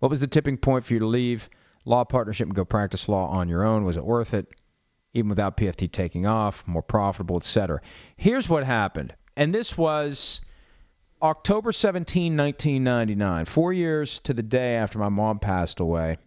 What 0.00 0.10
was 0.10 0.20
the 0.20 0.26
tipping 0.26 0.56
point 0.56 0.84
for 0.84 0.92
you 0.92 1.00
to 1.00 1.06
leave 1.06 1.48
law 1.84 2.04
partnership 2.04 2.46
and 2.46 2.54
go 2.54 2.64
practice 2.64 3.08
law 3.08 3.28
on 3.28 3.48
your 3.48 3.64
own? 3.64 3.84
Was 3.84 3.96
it 3.96 4.04
worth 4.04 4.34
it? 4.34 4.48
Even 5.14 5.28
without 5.28 5.56
PFT 5.56 5.90
taking 5.90 6.26
off, 6.26 6.66
more 6.66 6.82
profitable, 6.82 7.36
etc. 7.36 7.80
Here's 8.16 8.48
what 8.48 8.64
happened. 8.64 9.14
And 9.36 9.54
this 9.54 9.78
was 9.78 10.40
October 11.22 11.72
17, 11.72 12.36
1999, 12.36 13.44
four 13.46 13.72
years 13.72 14.20
to 14.20 14.34
the 14.34 14.42
day 14.42 14.76
after 14.76 14.98
my 14.98 15.08
mom 15.08 15.38
passed 15.38 15.80
away. 15.80 16.18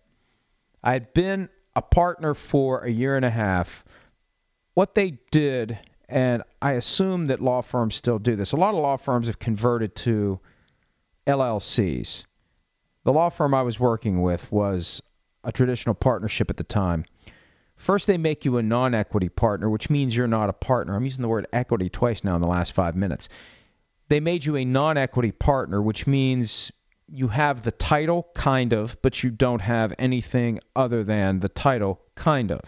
I 0.84 0.94
had 0.94 1.14
been 1.14 1.50
a 1.76 1.82
partner 1.82 2.34
for 2.34 2.84
a 2.84 2.90
year 2.90 3.16
and 3.16 3.26
a 3.26 3.30
half. 3.30 3.86
What 4.74 4.96
they 4.96 5.20
did 5.32 5.78
and 6.10 6.44
I 6.62 6.74
assume 6.74 7.26
that 7.28 7.42
law 7.42 7.62
firms 7.62 7.96
still 7.96 8.20
do 8.20 8.36
this. 8.36 8.54
A 8.54 8.58
lot 8.58 8.74
of 8.74 8.80
law 8.80 8.98
firms 8.98 9.28
have 9.28 9.40
converted 9.40 9.96
to 9.98 10.40
LLCs. 11.26 12.26
The 13.04 13.14
law 13.14 13.30
firm 13.30 13.54
I 13.54 13.64
was 13.64 13.80
working 13.80 14.22
with 14.22 14.50
was 14.52 15.02
a 15.44 15.52
traditional 15.52 15.96
partnership 15.96 16.50
at 16.50 16.58
the 16.58 16.64
time. 16.64 17.06
First, 17.78 18.08
they 18.08 18.18
make 18.18 18.44
you 18.44 18.58
a 18.58 18.64
non 18.64 18.96
equity 18.96 19.30
partner, 19.30 19.70
which 19.70 19.90
means 19.90 20.16
you're 20.16 20.28
not 20.28 20.50
a 20.50 20.54
partner. 20.54 20.96
I'm 20.96 21.06
using 21.06 21.22
the 21.22 21.28
word 21.28 21.48
equity 21.54 21.90
twice 21.90 22.24
now 22.24 22.36
in 22.36 22.42
the 22.42 22.48
last 22.48 22.74
five 22.74 22.96
minutes. 22.96 23.30
They 24.10 24.20
made 24.20 24.44
you 24.44 24.56
a 24.58 24.66
non 24.66 24.98
equity 24.98 25.32
partner, 25.32 25.80
which 25.82 26.08
means 26.08 26.72
you 27.08 27.28
have 27.28 27.64
the 27.64 27.72
title, 27.72 28.28
kind 28.34 28.74
of, 28.74 29.00
but 29.02 29.24
you 29.24 29.30
don't 29.30 29.62
have 29.62 29.94
anything 30.00 30.60
other 30.76 31.04
than 31.04 31.40
the 31.40 31.50
title, 31.50 32.02
kind 32.16 32.52
of. 32.52 32.62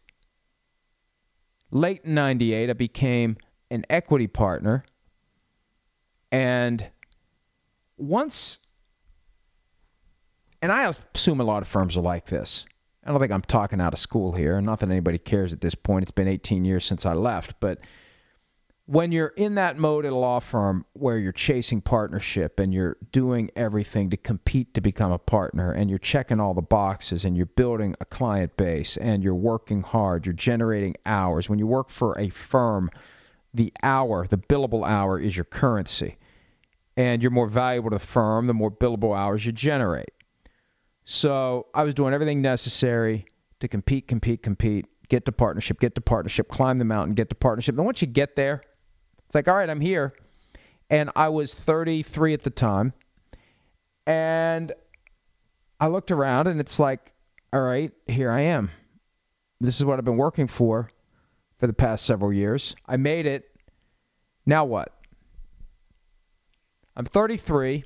Late 1.72 2.01
in 2.03 2.15
98, 2.15 2.70
I 2.70 2.74
became 2.74 3.38
an 3.70 3.86
equity 3.89 4.28
partner. 4.28 4.84
And 6.32 6.86
once, 7.97 8.59
and 10.61 10.72
I 10.72 10.91
assume 11.15 11.39
a 11.39 11.43
lot 11.43 11.61
of 11.61 11.67
firms 11.67 11.97
are 11.97 12.01
like 12.01 12.26
this. 12.26 12.65
I 13.03 13.11
don't 13.11 13.20
think 13.20 13.32
I'm 13.32 13.41
talking 13.41 13.82
out 13.82 13.93
of 13.93 13.99
school 13.99 14.32
here. 14.32 14.59
Not 14.61 14.80
that 14.80 14.89
anybody 14.89 15.17
cares 15.17 15.53
at 15.53 15.61
this 15.61 15.76
point. 15.76 16.03
It's 16.03 16.11
been 16.11 16.28
18 16.28 16.65
years 16.65 16.86
since 16.86 17.05
I 17.05 17.13
left. 17.13 17.59
But 17.59 17.80
when 18.89 19.11
you're 19.11 19.27
in 19.27 19.53
that 19.55 19.77
mode 19.77 20.03
at 20.03 20.11
a 20.11 20.15
law 20.15 20.39
firm 20.39 20.83
where 20.93 21.19
you're 21.19 21.31
chasing 21.31 21.79
partnership 21.79 22.59
and 22.59 22.73
you're 22.73 22.97
doing 23.11 23.51
everything 23.55 24.09
to 24.09 24.17
compete 24.17 24.73
to 24.73 24.81
become 24.81 25.11
a 25.11 25.19
partner 25.19 25.71
and 25.71 25.91
you're 25.91 25.99
checking 25.99 26.39
all 26.39 26.55
the 26.55 26.61
boxes 26.63 27.23
and 27.23 27.37
you're 27.37 27.45
building 27.45 27.95
a 27.99 28.05
client 28.05 28.57
base 28.57 28.97
and 28.97 29.23
you're 29.23 29.35
working 29.35 29.83
hard, 29.83 30.25
you're 30.25 30.33
generating 30.33 30.95
hours. 31.05 31.47
When 31.47 31.59
you 31.59 31.67
work 31.67 31.91
for 31.91 32.17
a 32.17 32.29
firm, 32.29 32.89
the 33.53 33.71
hour, 33.83 34.25
the 34.25 34.39
billable 34.39 34.83
hour, 34.83 35.19
is 35.19 35.37
your 35.37 35.45
currency. 35.45 36.17
And 36.97 37.21
you're 37.21 37.29
more 37.29 37.47
valuable 37.47 37.91
to 37.91 37.97
the 37.97 37.99
firm 37.99 38.47
the 38.47 38.55
more 38.55 38.71
billable 38.71 39.15
hours 39.15 39.45
you 39.45 39.51
generate. 39.51 40.13
So 41.05 41.67
I 41.75 41.83
was 41.83 41.93
doing 41.93 42.15
everything 42.15 42.41
necessary 42.41 43.27
to 43.59 43.67
compete, 43.67 44.07
compete, 44.07 44.41
compete, 44.41 44.87
get 45.09 45.25
to 45.25 45.31
partnership, 45.31 45.79
get 45.79 45.93
to 45.93 46.01
partnership, 46.01 46.49
climb 46.49 46.79
the 46.79 46.85
mountain, 46.85 47.13
get 47.13 47.29
to 47.29 47.35
partnership. 47.35 47.75
And 47.75 47.85
once 47.85 48.01
you 48.01 48.07
get 48.07 48.35
there, 48.35 48.63
it's 49.30 49.36
like, 49.36 49.47
all 49.47 49.53
right, 49.53 49.69
I'm 49.69 49.80
here. 49.80 50.15
And 50.89 51.11
I 51.15 51.30
was 51.30 51.53
33 51.53 52.34
at 52.34 52.41
the 52.41 52.49
time. 52.49 52.93
And 54.07 54.71
I 55.80 55.88
looked 55.89 56.09
around 56.09 56.47
and 56.47 56.59
it's 56.59 56.80
like, 56.80 57.11
all 57.53 57.61
right, 57.61 57.91
here 58.07 58.32
I 58.32 58.41
am. 58.41 58.71
This 59.61 59.77
is 59.77 59.86
what 59.86 59.99
I've 59.99 60.05
been 60.05 60.17
working 60.17 60.47
for 60.47 60.89
for 61.59 61.67
the 61.67 61.73
past 61.73 62.07
several 62.07 62.34
years. 62.34 62.75
I 62.88 62.97
made 62.97 63.27
it. 63.27 63.45
Now 64.47 64.65
what? 64.65 64.95
I'm 66.95 67.05
33. 67.05 67.84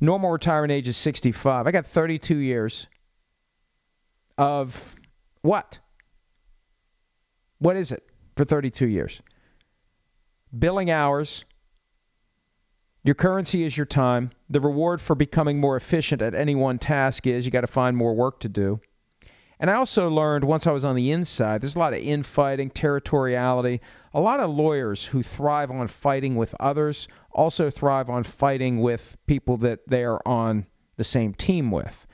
Normal 0.00 0.30
retirement 0.30 0.70
age 0.70 0.86
is 0.86 0.96
65. 0.96 1.66
I 1.66 1.72
got 1.72 1.86
32 1.86 2.36
years 2.36 2.86
of 4.36 4.94
what? 5.42 5.80
What 7.58 7.74
is 7.74 7.90
it 7.90 8.08
for 8.36 8.44
32 8.44 8.86
years? 8.86 9.20
Billing 10.56 10.90
hours, 10.90 11.44
Your 13.04 13.14
currency 13.14 13.64
is 13.64 13.76
your 13.76 13.86
time. 13.86 14.30
The 14.50 14.60
reward 14.60 15.00
for 15.00 15.14
becoming 15.14 15.60
more 15.60 15.76
efficient 15.76 16.22
at 16.22 16.34
any 16.34 16.54
one 16.54 16.78
task 16.78 17.26
is 17.26 17.44
you 17.44 17.50
got 17.50 17.62
to 17.62 17.66
find 17.66 17.96
more 17.96 18.14
work 18.14 18.40
to 18.40 18.48
do. 18.48 18.80
And 19.60 19.70
I 19.70 19.74
also 19.74 20.08
learned 20.08 20.44
once 20.44 20.66
I 20.66 20.72
was 20.72 20.84
on 20.84 20.94
the 20.94 21.10
inside, 21.10 21.60
there's 21.60 21.76
a 21.76 21.78
lot 21.78 21.92
of 21.92 22.00
infighting, 22.00 22.70
territoriality. 22.70 23.80
A 24.14 24.20
lot 24.20 24.40
of 24.40 24.50
lawyers 24.50 25.04
who 25.04 25.22
thrive 25.22 25.70
on 25.70 25.86
fighting 25.88 26.36
with 26.36 26.54
others 26.60 27.08
also 27.32 27.70
thrive 27.70 28.08
on 28.08 28.22
fighting 28.22 28.80
with 28.80 29.16
people 29.26 29.58
that 29.58 29.80
they 29.88 30.04
are 30.04 30.20
on 30.24 30.66
the 30.96 31.04
same 31.04 31.34
team 31.34 31.70
with. 31.70 32.06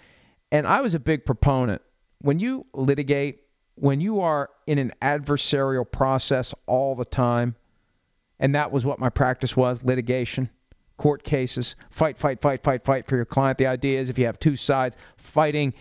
And 0.50 0.66
I 0.66 0.80
was 0.80 0.94
a 0.94 1.00
big 1.00 1.24
proponent. 1.24 1.82
When 2.20 2.38
you 2.38 2.66
litigate, 2.72 3.42
when 3.74 4.00
you 4.00 4.20
are 4.20 4.50
in 4.66 4.78
an 4.78 4.92
adversarial 5.02 5.90
process 5.90 6.54
all 6.66 6.94
the 6.94 7.04
time, 7.04 7.56
and 8.38 8.54
that 8.54 8.72
was 8.72 8.84
what 8.84 8.98
my 8.98 9.10
practice 9.10 9.56
was 9.56 9.82
litigation, 9.82 10.50
court 10.96 11.22
cases, 11.22 11.76
fight, 11.90 12.18
fight, 12.18 12.40
fight, 12.40 12.62
fight, 12.62 12.84
fight 12.84 13.06
for 13.06 13.16
your 13.16 13.24
client. 13.24 13.58
The 13.58 13.66
idea 13.66 14.00
is 14.00 14.10
if 14.10 14.18
you 14.18 14.26
have 14.26 14.38
two 14.38 14.56
sides 14.56 14.96
fighting 15.16 15.74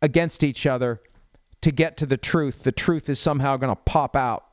against 0.00 0.44
each 0.44 0.66
other 0.66 1.00
to 1.62 1.70
get 1.70 1.98
to 1.98 2.06
the 2.06 2.16
truth, 2.16 2.62
the 2.62 2.72
truth 2.72 3.08
is 3.08 3.18
somehow 3.18 3.56
going 3.56 3.74
to 3.74 3.82
pop 3.82 4.16
out 4.16 4.44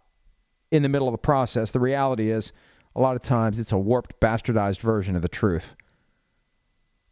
in 0.72 0.84
the 0.84 0.90
middle 0.90 1.08
of 1.08 1.14
the 1.14 1.18
process. 1.18 1.72
The 1.72 1.80
reality 1.80 2.32
is, 2.32 2.54
a 2.96 3.02
lot 3.02 3.16
of 3.16 3.22
times, 3.22 3.60
it's 3.60 3.72
a 3.72 3.78
warped, 3.78 4.20
bastardized 4.20 4.80
version 4.80 5.16
of 5.16 5.22
the 5.22 5.28
truth. 5.30 5.76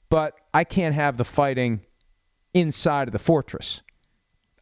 But 0.10 0.34
I 0.54 0.64
can't 0.64 0.96
have 0.96 1.18
the 1.18 1.26
fighting 1.26 1.82
inside 2.54 3.08
of 3.08 3.12
the 3.12 3.20
fortress. 3.20 3.82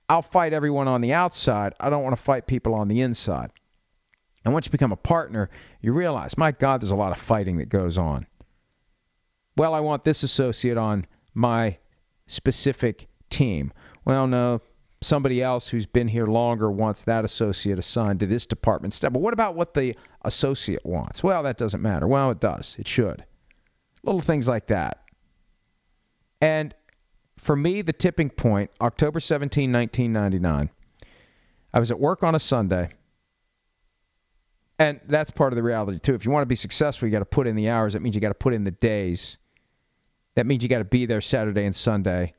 I'll 0.07 0.21
fight 0.21 0.53
everyone 0.53 0.87
on 0.87 1.01
the 1.01 1.13
outside. 1.13 1.73
I 1.79 1.89
don't 1.89 2.03
want 2.03 2.15
to 2.15 2.21
fight 2.21 2.47
people 2.47 2.75
on 2.75 2.87
the 2.87 3.01
inside. 3.01 3.51
And 4.45 4.53
once 4.53 4.67
you 4.67 4.71
become 4.71 4.91
a 4.91 4.97
partner, 4.97 5.49
you 5.81 5.91
realize, 5.91 6.37
my 6.37 6.51
God, 6.51 6.81
there's 6.81 6.91
a 6.91 6.95
lot 6.95 7.11
of 7.11 7.17
fighting 7.17 7.57
that 7.57 7.67
goes 7.67 7.97
on. 7.97 8.27
Well, 9.57 9.73
I 9.73 9.79
want 9.79 10.03
this 10.03 10.21
associate 10.23 10.77
on 10.77 11.07
my 11.33 11.77
specific 12.27 13.07
team. 13.29 13.73
Well, 14.05 14.27
no, 14.27 14.61
somebody 15.01 15.41
else 15.41 15.67
who's 15.67 15.87
been 15.87 16.07
here 16.07 16.27
longer 16.27 16.69
wants 16.69 17.05
that 17.05 17.25
associate 17.25 17.79
assigned 17.79 18.19
to 18.19 18.27
this 18.27 18.45
department 18.45 18.93
instead. 18.93 19.13
But 19.13 19.21
what 19.21 19.33
about 19.33 19.55
what 19.55 19.73
the 19.73 19.95
associate 20.21 20.85
wants? 20.85 21.23
Well, 21.23 21.43
that 21.43 21.57
doesn't 21.57 21.81
matter. 21.81 22.07
Well, 22.07 22.29
it 22.29 22.39
does. 22.39 22.75
It 22.77 22.87
should. 22.87 23.25
Little 24.03 24.21
things 24.21 24.47
like 24.47 24.67
that. 24.67 25.03
And 26.39 26.75
for 27.37 27.55
me, 27.55 27.81
the 27.81 27.93
tipping 27.93 28.29
point, 28.29 28.69
October 28.79 29.19
17, 29.19 29.71
1999, 29.71 30.69
I 31.73 31.79
was 31.79 31.89
at 31.89 31.99
work 31.99 32.21
on 32.21 32.35
a 32.35 32.39
Sunday. 32.39 32.91
And 34.77 34.99
that's 35.07 35.31
part 35.31 35.53
of 35.53 35.57
the 35.57 35.63
reality, 35.63 35.99
too. 35.99 36.15
If 36.15 36.25
you 36.25 36.31
want 36.31 36.43
to 36.43 36.47
be 36.47 36.55
successful, 36.55 37.07
you 37.07 37.11
got 37.11 37.19
to 37.19 37.25
put 37.25 37.47
in 37.47 37.55
the 37.55 37.69
hours. 37.69 37.93
That 37.93 38.01
means 38.01 38.15
you 38.15 38.21
got 38.21 38.29
to 38.29 38.33
put 38.33 38.53
in 38.53 38.63
the 38.63 38.71
days. 38.71 39.37
That 40.35 40.45
means 40.45 40.63
you 40.63 40.69
got 40.69 40.79
to 40.79 40.85
be 40.85 41.05
there 41.05 41.21
Saturday 41.21 41.65
and 41.65 41.75
Sunday 41.75 42.33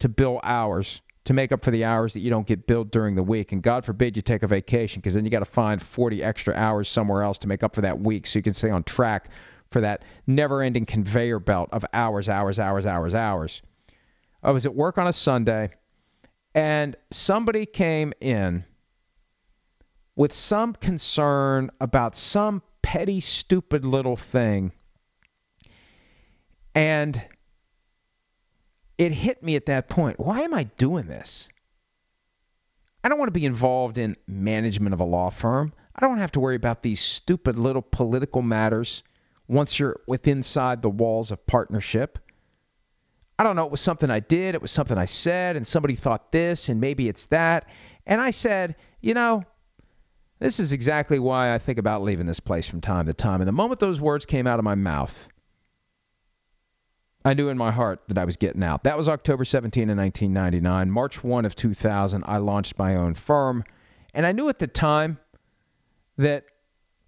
to 0.00 0.08
bill 0.08 0.40
hours 0.42 1.00
to 1.24 1.32
make 1.32 1.52
up 1.52 1.64
for 1.64 1.70
the 1.70 1.84
hours 1.84 2.12
that 2.12 2.20
you 2.20 2.28
don't 2.28 2.46
get 2.46 2.66
billed 2.66 2.90
during 2.90 3.14
the 3.14 3.22
week. 3.22 3.52
And 3.52 3.62
God 3.62 3.84
forbid 3.84 4.16
you 4.16 4.22
take 4.22 4.42
a 4.42 4.46
vacation 4.46 5.00
because 5.00 5.14
then 5.14 5.24
you 5.24 5.30
got 5.30 5.38
to 5.38 5.46
find 5.46 5.80
40 5.80 6.22
extra 6.22 6.54
hours 6.54 6.88
somewhere 6.88 7.22
else 7.22 7.38
to 7.38 7.48
make 7.48 7.62
up 7.62 7.74
for 7.74 7.80
that 7.82 7.98
week 7.98 8.26
so 8.26 8.38
you 8.38 8.42
can 8.42 8.52
stay 8.52 8.70
on 8.70 8.84
track 8.84 9.30
for 9.70 9.80
that 9.80 10.04
never 10.26 10.60
ending 10.60 10.84
conveyor 10.84 11.38
belt 11.38 11.70
of 11.72 11.84
hours, 11.92 12.28
hours, 12.28 12.58
hours, 12.58 12.84
hours, 12.84 13.14
hours. 13.14 13.62
I 14.42 14.50
was 14.50 14.66
at 14.66 14.74
work 14.74 14.98
on 14.98 15.06
a 15.06 15.12
Sunday 15.12 15.70
and 16.54 16.94
somebody 17.10 17.64
came 17.64 18.12
in 18.20 18.64
with 20.16 20.32
some 20.32 20.74
concern 20.74 21.70
about 21.80 22.16
some 22.16 22.62
petty, 22.82 23.20
stupid 23.20 23.84
little 23.84 24.16
thing. 24.16 24.72
And 26.74 27.20
it 28.98 29.12
hit 29.12 29.42
me 29.42 29.56
at 29.56 29.66
that 29.66 29.88
point. 29.88 30.20
Why 30.20 30.42
am 30.42 30.54
I 30.54 30.64
doing 30.64 31.06
this? 31.06 31.48
I 33.02 33.08
don't 33.08 33.18
want 33.18 33.28
to 33.28 33.38
be 33.38 33.44
involved 33.44 33.98
in 33.98 34.16
management 34.26 34.94
of 34.94 35.00
a 35.00 35.04
law 35.04 35.30
firm. 35.30 35.72
I 35.94 36.00
don't 36.06 36.18
have 36.18 36.32
to 36.32 36.40
worry 36.40 36.56
about 36.56 36.82
these 36.82 37.00
stupid 37.00 37.56
little 37.56 37.82
political 37.82 38.42
matters 38.42 39.02
once 39.46 39.78
you're 39.78 40.00
within 40.06 40.38
inside 40.38 40.80
the 40.80 40.88
walls 40.88 41.30
of 41.30 41.46
partnership. 41.46 42.18
I 43.38 43.42
don't 43.42 43.56
know, 43.56 43.64
it 43.64 43.70
was 43.70 43.80
something 43.80 44.10
I 44.10 44.20
did, 44.20 44.54
it 44.54 44.62
was 44.62 44.70
something 44.70 44.96
I 44.96 45.06
said, 45.06 45.56
and 45.56 45.66
somebody 45.66 45.96
thought 45.96 46.30
this, 46.32 46.68
and 46.68 46.80
maybe 46.80 47.08
it's 47.08 47.26
that. 47.26 47.68
And 48.06 48.20
I 48.20 48.30
said, 48.30 48.76
you 49.00 49.12
know, 49.12 49.44
this 50.38 50.60
is 50.60 50.72
exactly 50.72 51.18
why 51.18 51.54
I 51.54 51.58
think 51.58 51.78
about 51.78 52.02
leaving 52.02 52.26
this 52.26 52.40
place 52.40 52.68
from 52.68 52.80
time 52.80 53.06
to 53.06 53.14
time. 53.14 53.40
And 53.40 53.48
the 53.48 53.52
moment 53.52 53.80
those 53.80 54.00
words 54.00 54.26
came 54.26 54.46
out 54.46 54.58
of 54.58 54.64
my 54.64 54.74
mouth, 54.74 55.28
I 57.24 57.34
knew 57.34 57.48
in 57.48 57.56
my 57.56 57.70
heart 57.70 58.00
that 58.08 58.18
I 58.18 58.24
was 58.24 58.36
getting 58.36 58.62
out. 58.62 58.84
That 58.84 58.98
was 58.98 59.08
October 59.08 59.44
17 59.44 59.88
of 59.88 59.96
1999. 59.96 60.90
March 60.90 61.24
1 61.24 61.44
of 61.46 61.56
2000, 61.56 62.24
I 62.26 62.38
launched 62.38 62.78
my 62.78 62.96
own 62.96 63.14
firm. 63.14 63.64
And 64.12 64.26
I 64.26 64.32
knew 64.32 64.48
at 64.48 64.58
the 64.58 64.66
time 64.66 65.18
that, 66.18 66.44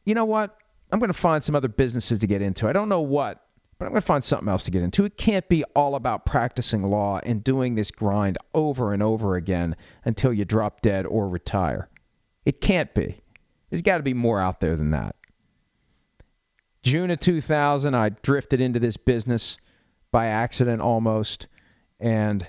you 0.05 0.15
know 0.15 0.25
what? 0.25 0.57
I'm 0.91 1.01
going 1.01 1.13
to 1.13 1.19
find 1.19 1.45
some 1.45 1.55
other 1.55 1.69
businesses 1.69 2.21
to 2.21 2.27
get 2.27 2.41
into. 2.41 2.69
I 2.69 2.73
don't 2.73 2.89
know 2.89 3.03
what, 3.03 3.45
but 3.79 3.87
I'm 3.87 3.93
going 3.93 4.01
to 4.01 4.07
find 4.07 4.25
something 4.25 4.49
else 4.49 4.65
to 4.65 4.71
get 4.71 4.83
into. 4.83 5.05
It 5.05 5.19
can't 5.19 5.47
be 5.49 5.65
all 5.75 5.97
about 5.97 6.25
practicing 6.25 6.83
law 6.83 7.21
and 7.23 7.45
doing 7.45 7.75
this 7.75 7.91
grind 7.91 8.39
over 8.55 8.95
and 8.95 9.03
over 9.03 9.37
again 9.37 9.77
until 10.05 10.33
you 10.33 10.45
drop 10.45 10.81
dead 10.81 11.05
or 11.05 11.29
retire. 11.29 11.91
It 12.47 12.61
can't 12.61 12.95
be. 12.95 13.21
There's 13.69 13.83
got 13.83 13.99
to 13.99 14.05
be 14.05 14.15
more 14.15 14.41
out 14.41 14.61
there 14.61 14.77
than 14.77 14.93
that. 14.93 15.17
June 16.83 17.11
of 17.11 17.19
2000, 17.19 17.95
I 17.95 18.11
drifted 18.11 18.61
into 18.61 18.79
this 18.79 18.97
business 18.97 19.59
by 20.13 20.27
accident 20.27 20.81
almost. 20.81 21.49
And 21.99 22.47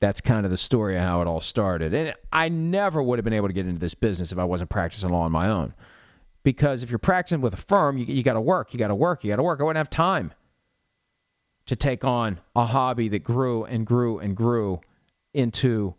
that's 0.00 0.22
kind 0.22 0.46
of 0.46 0.50
the 0.50 0.56
story 0.56 0.96
of 0.96 1.02
how 1.02 1.20
it 1.20 1.28
all 1.28 1.42
started. 1.42 1.92
And 1.92 2.14
I 2.32 2.48
never 2.48 3.02
would 3.02 3.18
have 3.18 3.24
been 3.24 3.34
able 3.34 3.48
to 3.48 3.54
get 3.54 3.66
into 3.66 3.78
this 3.78 3.94
business 3.94 4.32
if 4.32 4.38
I 4.38 4.44
wasn't 4.44 4.70
practicing 4.70 5.10
law 5.10 5.22
on 5.22 5.32
my 5.32 5.48
own. 5.48 5.74
Because 6.42 6.82
if 6.82 6.90
you're 6.90 6.98
practicing 6.98 7.42
with 7.42 7.52
a 7.52 7.58
firm, 7.58 7.98
you, 7.98 8.06
you 8.06 8.22
got 8.22 8.34
to 8.34 8.40
work, 8.40 8.72
you 8.72 8.78
got 8.78 8.88
to 8.88 8.94
work, 8.94 9.24
you 9.24 9.30
got 9.30 9.36
to 9.36 9.42
work. 9.42 9.60
I 9.60 9.64
wouldn't 9.64 9.78
have 9.78 9.90
time 9.90 10.32
to 11.66 11.76
take 11.76 12.04
on 12.04 12.40
a 12.54 12.64
hobby 12.64 13.10
that 13.10 13.24
grew 13.24 13.64
and 13.64 13.84
grew 13.84 14.20
and 14.20 14.34
grew 14.34 14.80
into 15.34 15.94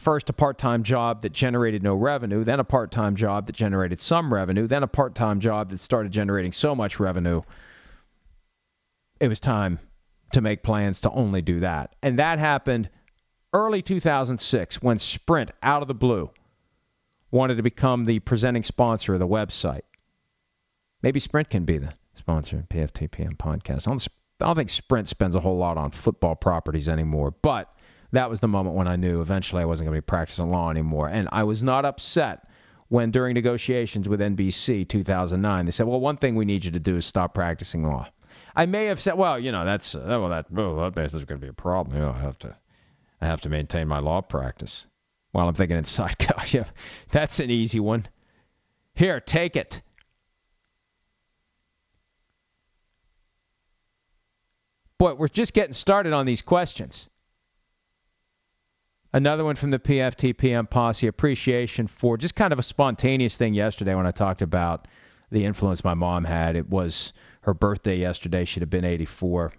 first 0.00 0.30
a 0.30 0.32
part-time 0.32 0.82
job 0.82 1.22
that 1.22 1.32
generated 1.32 1.82
no 1.82 1.94
revenue, 1.94 2.42
then 2.44 2.60
a 2.60 2.64
part-time 2.64 3.16
job 3.16 3.46
that 3.46 3.56
generated 3.56 4.00
some 4.00 4.32
revenue, 4.32 4.66
then 4.66 4.82
a 4.82 4.88
part-time 4.88 5.40
job 5.40 5.70
that 5.70 5.78
started 5.78 6.12
generating 6.12 6.52
so 6.52 6.74
much 6.74 6.98
revenue 6.98 7.42
it 9.20 9.28
was 9.28 9.38
time 9.38 9.78
to 10.32 10.40
make 10.40 10.62
plans 10.62 11.02
to 11.02 11.10
only 11.10 11.42
do 11.42 11.60
that. 11.60 11.94
And 12.02 12.18
that 12.18 12.38
happened 12.38 12.88
early 13.52 13.82
2006 13.82 14.82
when 14.82 14.98
Sprint, 14.98 15.50
out 15.62 15.82
of 15.82 15.88
the 15.88 15.94
blue, 15.94 16.30
wanted 17.30 17.56
to 17.56 17.62
become 17.62 18.06
the 18.06 18.18
presenting 18.20 18.62
sponsor 18.62 19.14
of 19.14 19.20
the 19.20 19.28
website. 19.28 19.82
Maybe 21.02 21.20
Sprint 21.20 21.50
can 21.50 21.64
be 21.64 21.78
the 21.78 21.92
sponsor 22.16 22.58
of 22.58 22.68
PFTPM 22.68 23.36
podcast. 23.36 23.86
I 23.86 23.90
don't, 23.90 24.08
I 24.40 24.46
don't 24.46 24.56
think 24.56 24.70
Sprint 24.70 25.08
spends 25.08 25.36
a 25.36 25.40
whole 25.40 25.58
lot 25.58 25.76
on 25.76 25.90
football 25.90 26.34
properties 26.34 26.88
anymore, 26.88 27.34
but 27.42 27.72
that 28.12 28.30
was 28.30 28.40
the 28.40 28.48
moment 28.48 28.76
when 28.76 28.88
I 28.88 28.96
knew 28.96 29.20
eventually 29.20 29.62
I 29.62 29.66
wasn't 29.66 29.86
going 29.86 29.96
to 29.96 30.02
be 30.02 30.06
practicing 30.06 30.50
law 30.50 30.70
anymore. 30.70 31.08
And 31.08 31.28
I 31.30 31.44
was 31.44 31.62
not 31.62 31.84
upset 31.84 32.48
when 32.88 33.10
during 33.10 33.34
negotiations 33.34 34.08
with 34.08 34.20
NBC 34.20 34.88
2009 34.88 35.64
they 35.64 35.70
said, 35.70 35.86
"Well, 35.86 36.00
one 36.00 36.16
thing 36.16 36.34
we 36.34 36.44
need 36.44 36.64
you 36.64 36.72
to 36.72 36.80
do 36.80 36.96
is 36.96 37.06
stop 37.06 37.34
practicing 37.34 37.84
law." 37.84 38.08
I 38.54 38.66
may 38.66 38.86
have 38.86 39.00
said, 39.00 39.14
well, 39.14 39.38
you 39.38 39.52
know, 39.52 39.64
that's 39.64 39.94
uh, 39.94 40.00
well, 40.06 40.28
that 40.30 40.46
that 40.94 41.14
is 41.14 41.24
going 41.24 41.40
to 41.40 41.44
be 41.44 41.48
a 41.48 41.52
problem. 41.52 41.96
You 41.96 42.02
know, 42.02 42.12
I 42.12 42.20
have 42.20 42.38
to, 42.40 42.56
I 43.20 43.26
have 43.26 43.42
to 43.42 43.48
maintain 43.48 43.88
my 43.88 44.00
law 44.00 44.20
practice. 44.20 44.86
While 45.32 45.48
I'm 45.48 45.54
thinking 45.54 45.76
inside, 45.76 46.16
gosh, 46.26 46.54
yeah, 46.54 46.64
that's 47.10 47.40
an 47.40 47.50
easy 47.50 47.80
one. 47.80 48.06
Here, 48.94 49.20
take 49.20 49.56
it. 49.56 49.82
Boy, 54.98 55.14
we're 55.14 55.28
just 55.28 55.54
getting 55.54 55.72
started 55.72 56.12
on 56.12 56.26
these 56.26 56.42
questions. 56.42 57.08
Another 59.12 59.44
one 59.44 59.56
from 59.56 59.70
the 59.70 59.78
PFTPM 59.78 60.70
posse 60.70 61.08
appreciation 61.08 61.88
for 61.88 62.16
just 62.16 62.36
kind 62.36 62.52
of 62.52 62.60
a 62.60 62.62
spontaneous 62.62 63.36
thing 63.36 63.54
yesterday 63.54 63.94
when 63.94 64.06
I 64.06 64.12
talked 64.12 64.42
about 64.42 64.86
the 65.32 65.44
influence 65.44 65.82
my 65.82 65.94
mom 65.94 66.24
had. 66.24 66.54
It 66.54 66.68
was 66.68 67.12
her 67.42 67.54
birthday 67.54 67.96
yesterday. 67.96 68.44
She'd 68.44 68.60
have 68.60 68.70
been 68.70 68.84
84. 68.84 69.52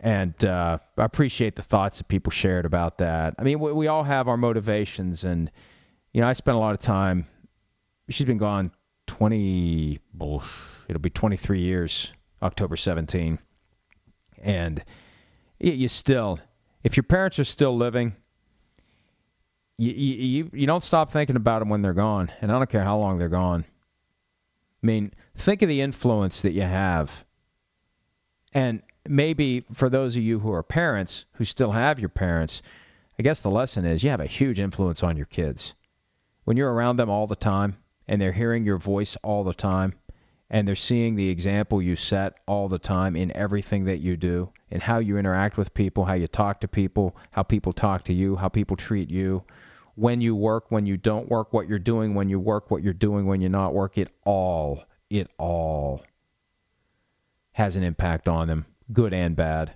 And 0.00 0.44
uh, 0.44 0.78
I 0.98 1.04
appreciate 1.04 1.56
the 1.56 1.62
thoughts 1.62 1.98
that 1.98 2.08
people 2.08 2.30
shared 2.30 2.66
about 2.66 2.98
that. 2.98 3.36
I 3.38 3.42
mean, 3.42 3.58
we, 3.58 3.72
we 3.72 3.86
all 3.86 4.04
have 4.04 4.28
our 4.28 4.36
motivations, 4.36 5.24
and 5.24 5.50
you 6.12 6.20
know, 6.20 6.28
I 6.28 6.34
spent 6.34 6.56
a 6.56 6.60
lot 6.60 6.74
of 6.74 6.80
time. 6.80 7.26
She's 8.10 8.26
been 8.26 8.38
gone 8.38 8.70
20. 9.06 9.98
It'll 10.88 11.00
be 11.00 11.10
23 11.10 11.60
years, 11.60 12.12
October 12.42 12.76
17. 12.76 13.38
And 14.42 14.84
you 15.58 15.88
still, 15.88 16.38
if 16.84 16.98
your 16.98 17.04
parents 17.04 17.38
are 17.38 17.44
still 17.44 17.74
living, 17.74 18.14
you, 19.78 19.92
you 19.92 20.50
you 20.52 20.66
don't 20.66 20.82
stop 20.82 21.10
thinking 21.10 21.36
about 21.36 21.58
them 21.58 21.68
when 21.68 21.82
they're 21.82 21.92
gone, 21.92 22.30
and 22.40 22.50
I 22.50 22.58
don't 22.58 22.70
care 22.70 22.84
how 22.84 22.98
long 22.98 23.18
they're 23.18 23.28
gone 23.28 23.64
I 24.82 24.86
mean, 24.86 25.12
think 25.34 25.62
of 25.62 25.68
the 25.68 25.80
influence 25.80 26.42
that 26.42 26.52
you 26.52 26.62
have. 26.62 27.24
And 28.52 28.82
maybe 29.08 29.64
for 29.72 29.88
those 29.90 30.16
of 30.16 30.22
you 30.22 30.38
who 30.38 30.52
are 30.52 30.62
parents 30.62 31.24
who 31.32 31.44
still 31.44 31.72
have 31.72 31.98
your 31.98 32.08
parents, 32.08 32.62
I 33.18 33.24
guess 33.24 33.40
the 33.40 33.50
lesson 33.50 33.84
is 33.84 34.04
you 34.04 34.10
have 34.10 34.20
a 34.20 34.26
huge 34.26 34.60
influence 34.60 35.02
on 35.02 35.16
your 35.16 35.26
kids. 35.26 35.74
When 36.44 36.56
you're 36.56 36.72
around 36.72 36.98
them 36.98 37.10
all 37.10 37.26
the 37.26 37.34
time 37.34 37.78
and 38.06 38.20
they're 38.20 38.30
hearing 38.30 38.64
your 38.64 38.78
voice 38.78 39.16
all 39.24 39.42
the 39.42 39.54
time 39.54 39.94
and 40.50 40.68
they're 40.68 40.76
seeing 40.76 41.16
the 41.16 41.30
example 41.30 41.82
you 41.82 41.96
set 41.96 42.34
all 42.46 42.68
the 42.68 42.78
time 42.78 43.16
in 43.16 43.36
everything 43.36 43.86
that 43.86 43.98
you 43.98 44.16
do, 44.16 44.50
and 44.70 44.80
how 44.80 44.98
you 44.98 45.18
interact 45.18 45.56
with 45.56 45.74
people, 45.74 46.04
how 46.04 46.14
you 46.14 46.28
talk 46.28 46.60
to 46.60 46.68
people, 46.68 47.16
how 47.32 47.42
people 47.42 47.72
talk 47.72 48.04
to 48.04 48.12
you, 48.12 48.36
how 48.36 48.48
people 48.48 48.76
treat 48.76 49.10
you, 49.10 49.42
when 49.96 50.20
you 50.20 50.36
work, 50.36 50.70
when 50.70 50.86
you 50.86 50.96
don't 50.96 51.28
work, 51.28 51.52
what 51.52 51.68
you're 51.68 51.78
doing 51.78 52.14
when 52.14 52.28
you 52.28 52.38
work, 52.38 52.70
what 52.70 52.82
you're 52.82 52.92
doing 52.92 53.26
when 53.26 53.40
you're 53.40 53.50
not 53.50 53.74
work, 53.74 53.98
it 53.98 54.08
all, 54.24 54.84
it 55.10 55.28
all 55.38 56.02
has 57.52 57.76
an 57.76 57.82
impact 57.82 58.28
on 58.28 58.46
them, 58.46 58.66
good 58.92 59.14
and 59.14 59.34
bad. 59.34 59.74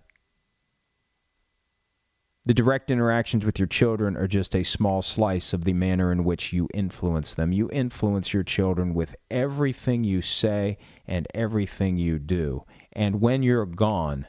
The 2.44 2.54
direct 2.54 2.90
interactions 2.90 3.46
with 3.46 3.58
your 3.58 3.68
children 3.68 4.16
are 4.16 4.26
just 4.26 4.54
a 4.54 4.62
small 4.62 5.00
slice 5.00 5.54
of 5.54 5.64
the 5.64 5.72
manner 5.72 6.12
in 6.12 6.24
which 6.24 6.52
you 6.52 6.68
influence 6.74 7.34
them. 7.34 7.52
You 7.52 7.70
influence 7.70 8.32
your 8.34 8.42
children 8.42 8.92
with 8.92 9.14
everything 9.30 10.04
you 10.04 10.20
say 10.20 10.78
and 11.06 11.26
everything 11.34 11.96
you 11.96 12.18
do. 12.18 12.64
And 12.92 13.20
when 13.22 13.42
you're 13.42 13.66
gone, 13.66 14.26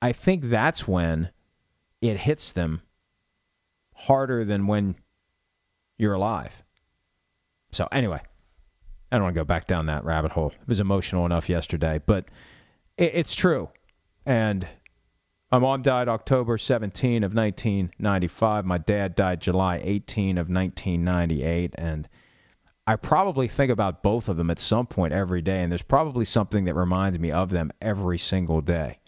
I 0.00 0.12
think 0.12 0.44
that's 0.44 0.86
when 0.86 1.30
it 2.00 2.18
hits 2.18 2.52
them 2.52 2.82
harder 4.00 4.44
than 4.44 4.66
when 4.66 4.96
you're 5.98 6.14
alive. 6.14 6.62
So, 7.72 7.86
anyway, 7.92 8.20
I 9.12 9.16
don't 9.16 9.24
want 9.24 9.34
to 9.34 9.40
go 9.40 9.44
back 9.44 9.66
down 9.66 9.86
that 9.86 10.04
rabbit 10.04 10.32
hole. 10.32 10.52
It 10.60 10.68
was 10.68 10.80
emotional 10.80 11.26
enough 11.26 11.48
yesterday, 11.48 12.00
but 12.04 12.26
it, 12.96 13.12
it's 13.14 13.34
true. 13.34 13.68
And 14.24 14.66
my 15.52 15.58
mom 15.58 15.82
died 15.82 16.08
October 16.08 16.58
17 16.58 17.24
of 17.24 17.34
1995. 17.34 18.64
My 18.64 18.78
dad 18.78 19.14
died 19.14 19.40
July 19.40 19.80
18 19.82 20.38
of 20.38 20.48
1998. 20.48 21.74
And 21.76 22.08
I 22.86 22.96
probably 22.96 23.48
think 23.48 23.70
about 23.70 24.02
both 24.02 24.28
of 24.28 24.36
them 24.36 24.50
at 24.50 24.60
some 24.60 24.86
point 24.86 25.12
every 25.12 25.42
day. 25.42 25.62
And 25.62 25.70
there's 25.70 25.82
probably 25.82 26.24
something 26.24 26.64
that 26.64 26.74
reminds 26.74 27.18
me 27.18 27.32
of 27.32 27.50
them 27.50 27.72
every 27.80 28.18
single 28.18 28.60
day. 28.60 28.98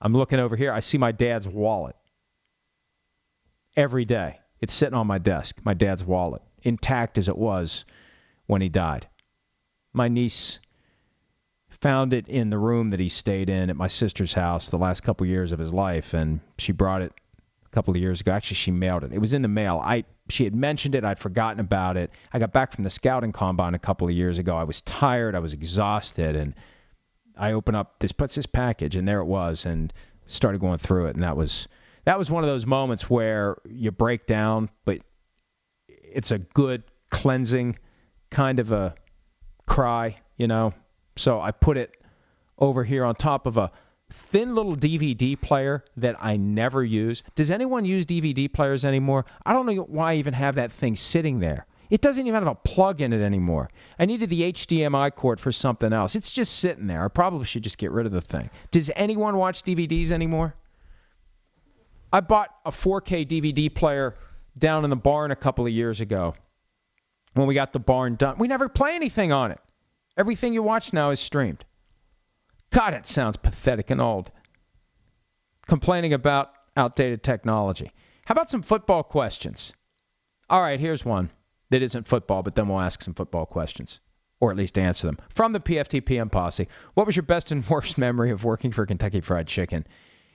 I'm 0.00 0.14
looking 0.14 0.40
over 0.40 0.56
here. 0.56 0.72
I 0.72 0.80
see 0.80 0.98
my 0.98 1.12
dad's 1.12 1.46
wallet 1.46 1.94
every 3.76 4.04
day. 4.04 4.38
It's 4.60 4.74
sitting 4.74 4.94
on 4.94 5.06
my 5.06 5.18
desk, 5.18 5.58
my 5.64 5.74
dad's 5.74 6.04
wallet, 6.04 6.42
intact 6.62 7.18
as 7.18 7.28
it 7.28 7.36
was 7.36 7.84
when 8.46 8.62
he 8.62 8.68
died. 8.68 9.08
My 9.92 10.08
niece 10.08 10.60
found 11.68 12.14
it 12.14 12.28
in 12.28 12.50
the 12.50 12.58
room 12.58 12.90
that 12.90 13.00
he 13.00 13.08
stayed 13.08 13.50
in 13.50 13.70
at 13.70 13.76
my 13.76 13.88
sister's 13.88 14.32
house 14.32 14.70
the 14.70 14.78
last 14.78 15.02
couple 15.02 15.26
years 15.26 15.52
of 15.52 15.58
his 15.58 15.72
life, 15.72 16.14
and 16.14 16.40
she 16.58 16.72
brought 16.72 17.02
it 17.02 17.12
a 17.66 17.68
couple 17.70 17.92
of 17.92 18.00
years 18.00 18.20
ago. 18.20 18.32
Actually, 18.32 18.56
she 18.56 18.70
mailed 18.70 19.04
it. 19.04 19.12
It 19.12 19.18
was 19.18 19.34
in 19.34 19.42
the 19.42 19.48
mail. 19.48 19.80
I 19.82 20.04
she 20.28 20.44
had 20.44 20.54
mentioned 20.54 20.94
it. 20.94 21.04
I'd 21.04 21.18
forgotten 21.18 21.58
about 21.58 21.96
it. 21.96 22.10
I 22.32 22.38
got 22.38 22.52
back 22.52 22.72
from 22.72 22.84
the 22.84 22.90
scouting 22.90 23.32
combine 23.32 23.74
a 23.74 23.80
couple 23.80 24.06
of 24.06 24.14
years 24.14 24.38
ago. 24.38 24.56
I 24.56 24.64
was 24.64 24.80
tired. 24.82 25.34
I 25.34 25.40
was 25.40 25.54
exhausted, 25.54 26.36
and 26.36 26.54
I 27.36 27.52
opened 27.52 27.76
up 27.76 27.98
this 27.98 28.12
puts 28.12 28.36
this 28.36 28.46
package, 28.46 28.94
and 28.94 29.08
there 29.08 29.20
it 29.20 29.26
was, 29.26 29.66
and 29.66 29.92
started 30.26 30.60
going 30.60 30.78
through 30.78 31.06
it, 31.06 31.14
and 31.14 31.24
that 31.24 31.36
was 31.36 31.66
that 32.04 32.18
was 32.18 32.30
one 32.30 32.44
of 32.44 32.50
those 32.50 32.66
moments 32.66 33.08
where 33.08 33.56
you 33.68 33.90
break 33.90 34.26
down, 34.26 34.70
but 34.84 34.98
it's 35.88 36.30
a 36.30 36.38
good 36.38 36.82
cleansing 37.10 37.78
kind 38.30 38.58
of 38.58 38.72
a 38.72 38.94
cry, 39.66 40.16
you 40.36 40.46
know. 40.46 40.74
So 41.16 41.40
I 41.40 41.52
put 41.52 41.76
it 41.76 41.94
over 42.58 42.84
here 42.84 43.04
on 43.04 43.14
top 43.14 43.46
of 43.46 43.56
a 43.56 43.70
thin 44.10 44.54
little 44.54 44.76
DVD 44.76 45.40
player 45.40 45.84
that 45.96 46.16
I 46.20 46.36
never 46.36 46.84
use. 46.84 47.22
Does 47.34 47.50
anyone 47.50 47.84
use 47.84 48.06
DVD 48.06 48.52
players 48.52 48.84
anymore? 48.84 49.24
I 49.44 49.52
don't 49.52 49.66
know 49.66 49.82
why 49.82 50.12
I 50.12 50.16
even 50.16 50.34
have 50.34 50.56
that 50.56 50.72
thing 50.72 50.96
sitting 50.96 51.40
there. 51.40 51.66
It 51.90 52.00
doesn't 52.00 52.26
even 52.26 52.42
have 52.42 52.50
a 52.50 52.54
plug 52.54 53.02
in 53.02 53.12
it 53.12 53.22
anymore. 53.22 53.68
I 53.98 54.06
needed 54.06 54.30
the 54.30 54.52
HDMI 54.52 55.14
cord 55.14 55.38
for 55.40 55.52
something 55.52 55.92
else. 55.92 56.16
It's 56.16 56.32
just 56.32 56.58
sitting 56.58 56.86
there. 56.86 57.04
I 57.04 57.08
probably 57.08 57.44
should 57.44 57.64
just 57.64 57.76
get 57.76 57.90
rid 57.90 58.06
of 58.06 58.12
the 58.12 58.22
thing. 58.22 58.48
Does 58.70 58.90
anyone 58.96 59.36
watch 59.36 59.62
DVDs 59.62 60.10
anymore? 60.10 60.54
I 62.12 62.20
bought 62.20 62.54
a 62.64 62.70
4K 62.70 63.26
DVD 63.26 63.74
player 63.74 64.16
down 64.56 64.84
in 64.84 64.90
the 64.90 64.96
barn 64.96 65.30
a 65.30 65.36
couple 65.36 65.66
of 65.66 65.72
years 65.72 66.00
ago 66.00 66.34
when 67.34 67.46
we 67.46 67.54
got 67.54 67.72
the 67.72 67.78
barn 67.78 68.16
done. 68.16 68.36
We 68.38 68.48
never 68.48 68.68
play 68.68 68.94
anything 68.94 69.32
on 69.32 69.50
it. 69.50 69.58
Everything 70.16 70.52
you 70.52 70.62
watch 70.62 70.92
now 70.92 71.10
is 71.10 71.20
streamed. 71.20 71.64
God, 72.70 72.94
it 72.94 73.06
sounds 73.06 73.36
pathetic 73.36 73.90
and 73.90 74.00
old. 74.00 74.30
Complaining 75.66 76.12
about 76.12 76.52
outdated 76.76 77.22
technology. 77.22 77.92
How 78.26 78.32
about 78.32 78.50
some 78.50 78.62
football 78.62 79.02
questions? 79.02 79.72
All 80.50 80.60
right, 80.60 80.80
here's 80.80 81.04
one 81.04 81.30
that 81.70 81.82
isn't 81.82 82.06
football, 82.06 82.42
but 82.42 82.54
then 82.54 82.68
we'll 82.68 82.80
ask 82.80 83.02
some 83.02 83.14
football 83.14 83.46
questions, 83.46 84.00
or 84.40 84.50
at 84.50 84.56
least 84.56 84.78
answer 84.78 85.06
them. 85.06 85.18
From 85.30 85.52
the 85.52 85.60
PFTPM 85.60 86.30
posse, 86.30 86.68
what 86.92 87.06
was 87.06 87.16
your 87.16 87.22
best 87.22 87.52
and 87.52 87.66
worst 87.68 87.96
memory 88.06 88.30
of 88.30 88.44
working 88.44 88.72
for 88.72 88.84
Kentucky 88.84 89.20
Fried 89.20 89.46
Chicken? 89.46 89.86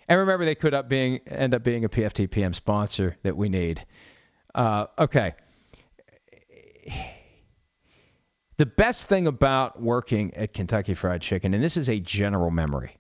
And 0.08 0.20
remember, 0.20 0.45
they 0.45 0.55
could 0.55 0.74
up 0.74 0.88
being 0.88 1.20
end 1.28 1.53
up 1.53 1.64
being 1.64 1.84
a 1.86 1.89
PFT 1.89 2.30
PM 2.30 2.53
sponsor 2.53 3.18
that 3.24 3.36
we 3.36 3.49
need. 3.49 3.86
Uh, 4.55 4.88
okay. 4.97 5.36
The 8.58 8.66
best 8.66 9.08
thing 9.08 9.28
about 9.28 9.82
working 9.82 10.34
at 10.34 10.53
Kentucky 10.53 10.93
Fried 10.93 11.22
Chicken, 11.22 11.53
and 11.53 11.64
this 11.64 11.78
is 11.78 11.89
a 11.89 11.99
general 11.99 12.49
memory, 12.49 12.97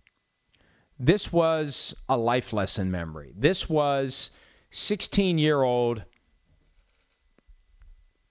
this 0.99 1.31
was 1.31 1.95
a 2.09 2.17
life 2.17 2.53
lesson 2.53 2.91
memory. 2.91 3.33
This 3.35 3.69
was 3.69 4.31
16 4.71 5.37
year 5.37 5.61
old 5.61 6.03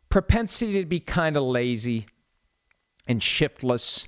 propensity 0.09 0.81
to 0.81 0.87
be 0.87 1.01
kind 1.01 1.37
of 1.37 1.43
lazy 1.43 2.07
and 3.07 3.22
shiftless 3.22 4.07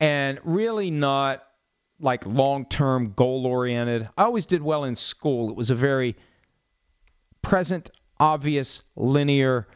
and 0.00 0.40
really 0.44 0.90
not 0.90 1.42
like 2.02 2.26
long 2.26 2.66
term 2.66 3.12
goal 3.14 3.46
oriented. 3.46 4.08
I 4.18 4.24
always 4.24 4.46
did 4.46 4.62
well 4.62 4.84
in 4.84 4.96
school. 4.96 5.48
It 5.48 5.56
was 5.56 5.70
a 5.70 5.74
very 5.74 6.16
present, 7.40 7.90
obvious, 8.18 8.82
linear. 8.96 9.68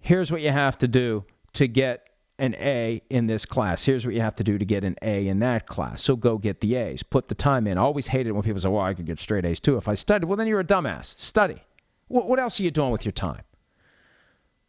Here's 0.00 0.30
what 0.30 0.42
you 0.42 0.50
have 0.50 0.78
to 0.78 0.88
do 0.88 1.24
to 1.54 1.66
get 1.66 2.04
an 2.38 2.54
A 2.54 3.02
in 3.10 3.26
this 3.26 3.46
class. 3.46 3.84
Here's 3.84 4.06
what 4.06 4.14
you 4.14 4.20
have 4.20 4.36
to 4.36 4.44
do 4.44 4.58
to 4.58 4.64
get 4.64 4.84
an 4.84 4.96
A 5.02 5.26
in 5.26 5.40
that 5.40 5.66
class. 5.66 6.02
So 6.02 6.14
go 6.14 6.38
get 6.38 6.60
the 6.60 6.76
A's. 6.76 7.02
Put 7.02 7.28
the 7.28 7.34
time 7.34 7.66
in. 7.66 7.78
I 7.78 7.80
always 7.80 8.06
hated 8.06 8.30
when 8.32 8.42
people 8.42 8.60
say, 8.60 8.68
well, 8.68 8.84
I 8.84 8.94
could 8.94 9.06
get 9.06 9.18
straight 9.18 9.44
A's 9.44 9.58
too 9.58 9.76
if 9.76 9.88
I 9.88 9.94
studied. 9.94 10.26
Well, 10.26 10.36
then 10.36 10.46
you're 10.46 10.60
a 10.60 10.64
dumbass. 10.64 11.06
Study. 11.06 11.60
What 12.06 12.38
else 12.38 12.58
are 12.58 12.62
you 12.62 12.70
doing 12.70 12.90
with 12.90 13.04
your 13.04 13.12
time? 13.12 13.42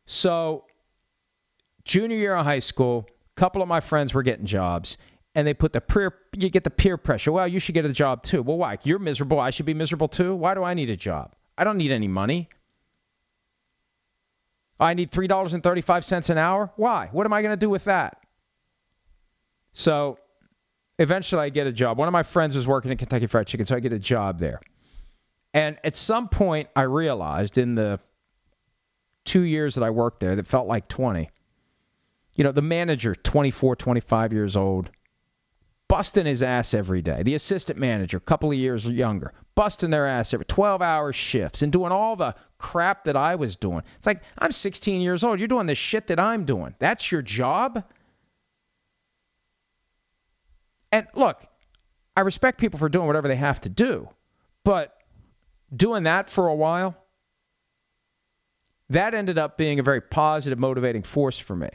So, 0.05 0.65
junior 1.85 2.17
year 2.17 2.35
of 2.35 2.43
high 2.43 2.59
school, 2.59 3.07
a 3.07 3.39
couple 3.39 3.61
of 3.61 3.67
my 3.67 3.79
friends 3.79 4.13
were 4.13 4.23
getting 4.23 4.45
jobs, 4.45 4.97
and 5.35 5.47
they 5.47 5.53
put 5.53 5.73
the 5.73 5.81
peer 5.81 6.13
you 6.33 6.49
get 6.49 6.63
the 6.63 6.69
peer 6.69 6.97
pressure. 6.97 7.31
Well, 7.31 7.47
you 7.47 7.59
should 7.59 7.75
get 7.75 7.85
a 7.85 7.93
job 7.93 8.23
too. 8.23 8.41
Well, 8.41 8.57
why? 8.57 8.77
You're 8.83 8.99
miserable. 8.99 9.39
I 9.39 9.51
should 9.51 9.65
be 9.65 9.73
miserable 9.73 10.07
too. 10.07 10.35
Why 10.35 10.53
do 10.53 10.63
I 10.63 10.73
need 10.73 10.89
a 10.89 10.95
job? 10.95 11.35
I 11.57 11.63
don't 11.63 11.77
need 11.77 11.91
any 11.91 12.07
money. 12.07 12.49
I 14.79 14.93
need 14.93 15.11
three 15.11 15.27
dollars 15.27 15.53
and 15.53 15.61
thirty-five 15.61 16.05
cents 16.05 16.29
an 16.29 16.37
hour. 16.37 16.71
Why? 16.77 17.09
What 17.11 17.25
am 17.25 17.33
I 17.33 17.41
going 17.41 17.53
to 17.53 17.57
do 17.57 17.69
with 17.69 17.85
that? 17.85 18.17
So, 19.73 20.17
eventually, 20.97 21.41
I 21.41 21.49
get 21.49 21.67
a 21.67 21.71
job. 21.71 21.97
One 21.97 22.07
of 22.07 22.11
my 22.11 22.23
friends 22.23 22.55
was 22.55 22.65
working 22.65 22.91
at 22.91 22.97
Kentucky 22.97 23.27
Fried 23.27 23.47
Chicken, 23.47 23.65
so 23.65 23.75
I 23.75 23.81
get 23.81 23.93
a 23.93 23.99
job 23.99 24.39
there. 24.39 24.61
And 25.53 25.77
at 25.83 25.95
some 25.95 26.29
point, 26.29 26.69
I 26.75 26.83
realized 26.83 27.57
in 27.57 27.75
the 27.75 27.99
two 29.25 29.41
years 29.41 29.75
that 29.75 29.83
I 29.83 29.89
worked 29.89 30.21
there, 30.21 30.35
that 30.35 30.47
felt 30.47 30.67
like 30.67 30.87
20. 30.87 31.29
You 32.33 32.43
know, 32.43 32.51
the 32.51 32.61
manager, 32.61 33.13
24, 33.13 33.75
25 33.75 34.33
years 34.33 34.55
old, 34.55 34.89
busting 35.89 36.27
his 36.27 36.43
ass 36.43 36.73
every 36.73 37.01
day. 37.01 37.23
The 37.23 37.33
assistant 37.33 37.79
manager, 37.79 38.17
a 38.17 38.21
couple 38.21 38.51
of 38.51 38.57
years 38.57 38.85
younger, 38.85 39.33
busting 39.55 39.89
their 39.89 40.07
ass 40.07 40.33
every 40.33 40.45
12 40.45 40.81
hour 40.81 41.11
shifts 41.11 41.63
and 41.63 41.73
doing 41.73 41.91
all 41.91 42.15
the 42.15 42.35
crap 42.57 43.05
that 43.05 43.17
I 43.17 43.35
was 43.35 43.57
doing. 43.57 43.81
It's 43.97 44.07
like, 44.07 44.21
I'm 44.37 44.51
16 44.51 45.01
years 45.01 45.23
old. 45.25 45.39
You're 45.39 45.49
doing 45.49 45.65
the 45.65 45.75
shit 45.75 46.07
that 46.07 46.19
I'm 46.19 46.45
doing. 46.45 46.75
That's 46.79 47.11
your 47.11 47.23
job? 47.23 47.83
And 50.91 51.07
look, 51.15 51.43
I 52.15 52.21
respect 52.21 52.59
people 52.59 52.79
for 52.79 52.87
doing 52.87 53.07
whatever 53.07 53.27
they 53.27 53.35
have 53.35 53.61
to 53.61 53.69
do, 53.69 54.07
but 54.63 54.95
doing 55.75 56.03
that 56.03 56.29
for 56.29 56.47
a 56.47 56.55
while, 56.55 56.95
that 58.91 59.13
ended 59.13 59.37
up 59.37 59.57
being 59.57 59.79
a 59.79 59.83
very 59.83 60.01
positive, 60.01 60.59
motivating 60.59 61.03
force 61.03 61.39
for 61.39 61.55
me, 61.55 61.69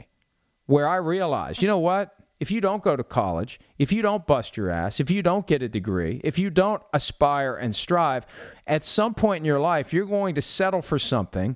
where 0.67 0.87
I 0.87 0.97
realized, 0.97 1.61
you 1.61 1.67
know 1.67 1.79
what? 1.79 2.15
If 2.39 2.51
you 2.51 2.59
don't 2.59 2.83
go 2.83 2.95
to 2.95 3.03
college, 3.03 3.59
if 3.77 3.91
you 3.93 4.01
don't 4.01 4.25
bust 4.25 4.57
your 4.57 4.69
ass, 4.69 4.99
if 4.99 5.09
you 5.09 5.21
don't 5.21 5.47
get 5.47 5.61
a 5.61 5.69
degree, 5.69 6.19
if 6.23 6.37
you 6.37 6.49
don't 6.49 6.81
aspire 6.93 7.55
and 7.55 7.73
strive, 7.73 8.25
at 8.67 8.83
some 8.83 9.13
point 9.13 9.41
in 9.41 9.45
your 9.45 9.59
life, 9.59 9.93
you're 9.93 10.05
going 10.05 10.35
to 10.35 10.41
settle 10.41 10.81
for 10.81 10.99
something 10.99 11.55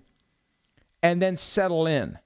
and 1.04 1.22
then 1.22 1.36
settle 1.36 1.86
in. 1.86 2.18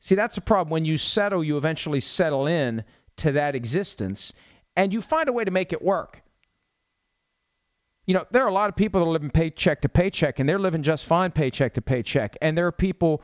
See, 0.00 0.14
that's 0.14 0.36
a 0.36 0.40
problem. 0.40 0.70
When 0.70 0.84
you 0.84 0.96
settle, 0.96 1.42
you 1.42 1.56
eventually 1.56 2.00
settle 2.00 2.46
in 2.46 2.84
to 3.16 3.32
that 3.32 3.56
existence 3.56 4.32
and 4.76 4.94
you 4.94 5.00
find 5.00 5.28
a 5.28 5.32
way 5.32 5.44
to 5.44 5.50
make 5.50 5.72
it 5.72 5.82
work. 5.82 6.22
You 8.06 8.14
know, 8.14 8.26
there 8.30 8.44
are 8.44 8.48
a 8.48 8.52
lot 8.52 8.68
of 8.68 8.76
people 8.76 9.00
that 9.00 9.06
are 9.06 9.12
living 9.12 9.30
paycheck 9.30 9.82
to 9.82 9.88
paycheck 9.88 10.38
and 10.38 10.48
they're 10.48 10.58
living 10.58 10.82
just 10.82 11.04
fine 11.04 11.32
paycheck 11.32 11.74
to 11.74 11.82
paycheck. 11.82 12.36
And 12.40 12.56
there 12.56 12.68
are 12.68 12.72
people 12.72 13.22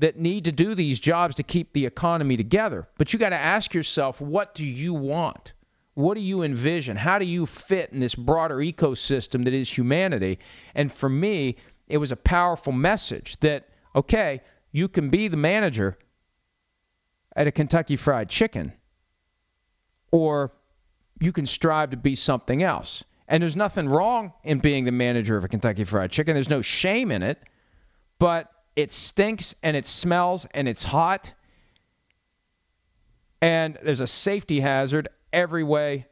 that 0.00 0.18
need 0.18 0.44
to 0.44 0.52
do 0.52 0.74
these 0.74 0.98
jobs 0.98 1.36
to 1.36 1.42
keep 1.42 1.72
the 1.72 1.86
economy 1.86 2.36
together. 2.36 2.88
But 2.98 3.12
you 3.12 3.18
got 3.18 3.30
to 3.30 3.36
ask 3.36 3.74
yourself, 3.74 4.20
what 4.20 4.54
do 4.54 4.64
you 4.64 4.94
want? 4.94 5.52
What 5.94 6.14
do 6.14 6.20
you 6.20 6.42
envision? 6.42 6.96
How 6.96 7.18
do 7.18 7.26
you 7.26 7.46
fit 7.46 7.90
in 7.92 8.00
this 8.00 8.14
broader 8.14 8.56
ecosystem 8.56 9.44
that 9.44 9.54
is 9.54 9.70
humanity? 9.70 10.38
And 10.74 10.90
for 10.90 11.08
me, 11.08 11.56
it 11.86 11.98
was 11.98 12.12
a 12.12 12.16
powerful 12.16 12.72
message 12.72 13.38
that, 13.40 13.68
okay, 13.94 14.40
you 14.72 14.88
can 14.88 15.10
be 15.10 15.28
the 15.28 15.36
manager 15.36 15.98
at 17.36 17.46
a 17.46 17.52
Kentucky 17.52 17.96
Fried 17.96 18.28
Chicken, 18.28 18.72
or 20.10 20.52
you 21.20 21.32
can 21.32 21.46
strive 21.46 21.90
to 21.90 21.96
be 21.96 22.14
something 22.14 22.62
else. 22.62 23.04
And 23.28 23.42
there's 23.42 23.56
nothing 23.56 23.88
wrong 23.88 24.32
in 24.42 24.58
being 24.58 24.84
the 24.84 24.92
manager 24.92 25.36
of 25.36 25.44
a 25.44 25.48
Kentucky 25.48 25.84
Fried 25.84 26.10
Chicken. 26.10 26.34
There's 26.34 26.48
no 26.48 26.62
shame 26.62 27.12
in 27.12 27.22
it, 27.22 27.38
but 28.18 28.50
it 28.76 28.92
stinks 28.92 29.54
and 29.62 29.76
it 29.76 29.86
smells 29.86 30.46
and 30.52 30.68
it's 30.68 30.82
hot. 30.82 31.32
And 33.40 33.78
there's 33.82 34.00
a 34.00 34.06
safety 34.06 34.60
hazard 34.60 35.08
every 35.32 35.64
way 35.64 36.06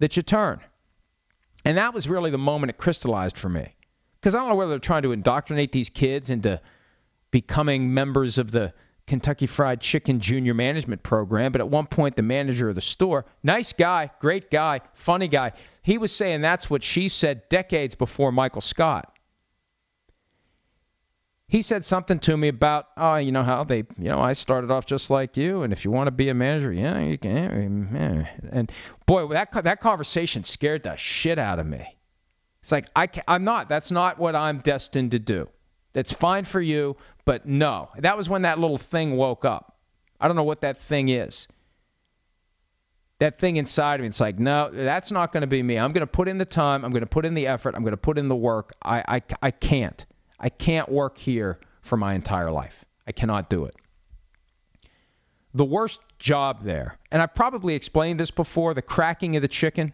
that 0.00 0.16
you 0.16 0.22
turn. 0.22 0.60
And 1.64 1.78
that 1.78 1.94
was 1.94 2.08
really 2.08 2.30
the 2.30 2.38
moment 2.38 2.70
it 2.70 2.78
crystallized 2.78 3.38
for 3.38 3.48
me. 3.48 3.74
Because 4.20 4.34
I 4.34 4.38
don't 4.38 4.48
know 4.48 4.54
whether 4.54 4.70
they're 4.70 4.78
trying 4.78 5.02
to 5.02 5.12
indoctrinate 5.12 5.72
these 5.72 5.90
kids 5.90 6.30
into 6.30 6.60
becoming 7.30 7.92
members 7.94 8.38
of 8.38 8.50
the 8.50 8.72
Kentucky 9.06 9.46
Fried 9.46 9.80
Chicken 9.80 10.20
Junior 10.20 10.54
Management 10.54 11.02
Program, 11.02 11.52
but 11.52 11.60
at 11.60 11.68
one 11.68 11.86
point 11.86 12.16
the 12.16 12.22
manager 12.22 12.68
of 12.68 12.74
the 12.74 12.80
store, 12.80 13.26
nice 13.42 13.72
guy, 13.74 14.10
great 14.20 14.50
guy, 14.50 14.80
funny 14.94 15.28
guy, 15.28 15.52
he 15.82 15.98
was 15.98 16.10
saying 16.10 16.40
that's 16.40 16.70
what 16.70 16.82
she 16.82 17.08
said 17.08 17.48
decades 17.50 17.94
before 17.94 18.32
Michael 18.32 18.62
Scott. 18.62 19.13
He 21.46 21.62
said 21.62 21.84
something 21.84 22.18
to 22.20 22.36
me 22.36 22.48
about, 22.48 22.86
oh, 22.96 23.16
you 23.16 23.30
know 23.30 23.42
how 23.42 23.64
they, 23.64 23.84
you 23.98 24.08
know, 24.08 24.18
I 24.18 24.32
started 24.32 24.70
off 24.70 24.86
just 24.86 25.10
like 25.10 25.36
you, 25.36 25.62
and 25.62 25.72
if 25.72 25.84
you 25.84 25.90
want 25.90 26.06
to 26.06 26.10
be 26.10 26.30
a 26.30 26.34
manager, 26.34 26.72
yeah, 26.72 26.98
you 27.00 27.18
can. 27.18 27.90
Eh, 27.94 27.98
eh. 27.98 28.48
And 28.50 28.72
boy, 29.06 29.28
that 29.28 29.52
that 29.64 29.80
conversation 29.80 30.44
scared 30.44 30.84
the 30.84 30.96
shit 30.96 31.38
out 31.38 31.58
of 31.58 31.66
me. 31.66 31.96
It's 32.62 32.72
like 32.72 32.86
I, 32.96 33.08
can, 33.08 33.24
I'm 33.28 33.44
not. 33.44 33.68
That's 33.68 33.92
not 33.92 34.18
what 34.18 34.34
I'm 34.34 34.60
destined 34.60 35.10
to 35.10 35.18
do. 35.18 35.48
That's 35.92 36.12
fine 36.12 36.44
for 36.44 36.60
you, 36.60 36.96
but 37.26 37.46
no. 37.46 37.90
That 37.98 38.16
was 38.16 38.28
when 38.28 38.42
that 38.42 38.58
little 38.58 38.78
thing 38.78 39.16
woke 39.16 39.44
up. 39.44 39.76
I 40.18 40.26
don't 40.26 40.36
know 40.36 40.44
what 40.44 40.62
that 40.62 40.78
thing 40.78 41.10
is. 41.10 41.46
That 43.18 43.38
thing 43.38 43.56
inside 43.56 43.96
of 43.96 44.00
me, 44.00 44.08
it's 44.08 44.20
like, 44.20 44.38
no, 44.38 44.70
that's 44.72 45.12
not 45.12 45.32
going 45.32 45.42
to 45.42 45.46
be 45.46 45.62
me. 45.62 45.78
I'm 45.78 45.92
going 45.92 46.00
to 46.00 46.06
put 46.06 46.26
in 46.26 46.38
the 46.38 46.44
time. 46.44 46.84
I'm 46.84 46.90
going 46.90 47.02
to 47.02 47.06
put 47.06 47.26
in 47.26 47.34
the 47.34 47.46
effort. 47.46 47.74
I'm 47.76 47.82
going 47.82 47.92
to 47.92 47.98
put 47.98 48.18
in 48.18 48.28
the 48.28 48.34
work. 48.34 48.72
I, 48.82 49.04
I, 49.06 49.22
I 49.42 49.50
can't. 49.50 50.04
I 50.38 50.48
can't 50.48 50.88
work 50.88 51.18
here 51.18 51.58
for 51.80 51.96
my 51.96 52.14
entire 52.14 52.50
life. 52.50 52.84
I 53.06 53.12
cannot 53.12 53.50
do 53.50 53.66
it. 53.66 53.76
The 55.54 55.64
worst 55.64 56.00
job 56.18 56.62
there, 56.62 56.98
and 57.12 57.22
I've 57.22 57.34
probably 57.34 57.74
explained 57.74 58.18
this 58.18 58.30
before 58.30 58.74
the 58.74 58.82
cracking 58.82 59.36
of 59.36 59.42
the 59.42 59.48
chicken. 59.48 59.92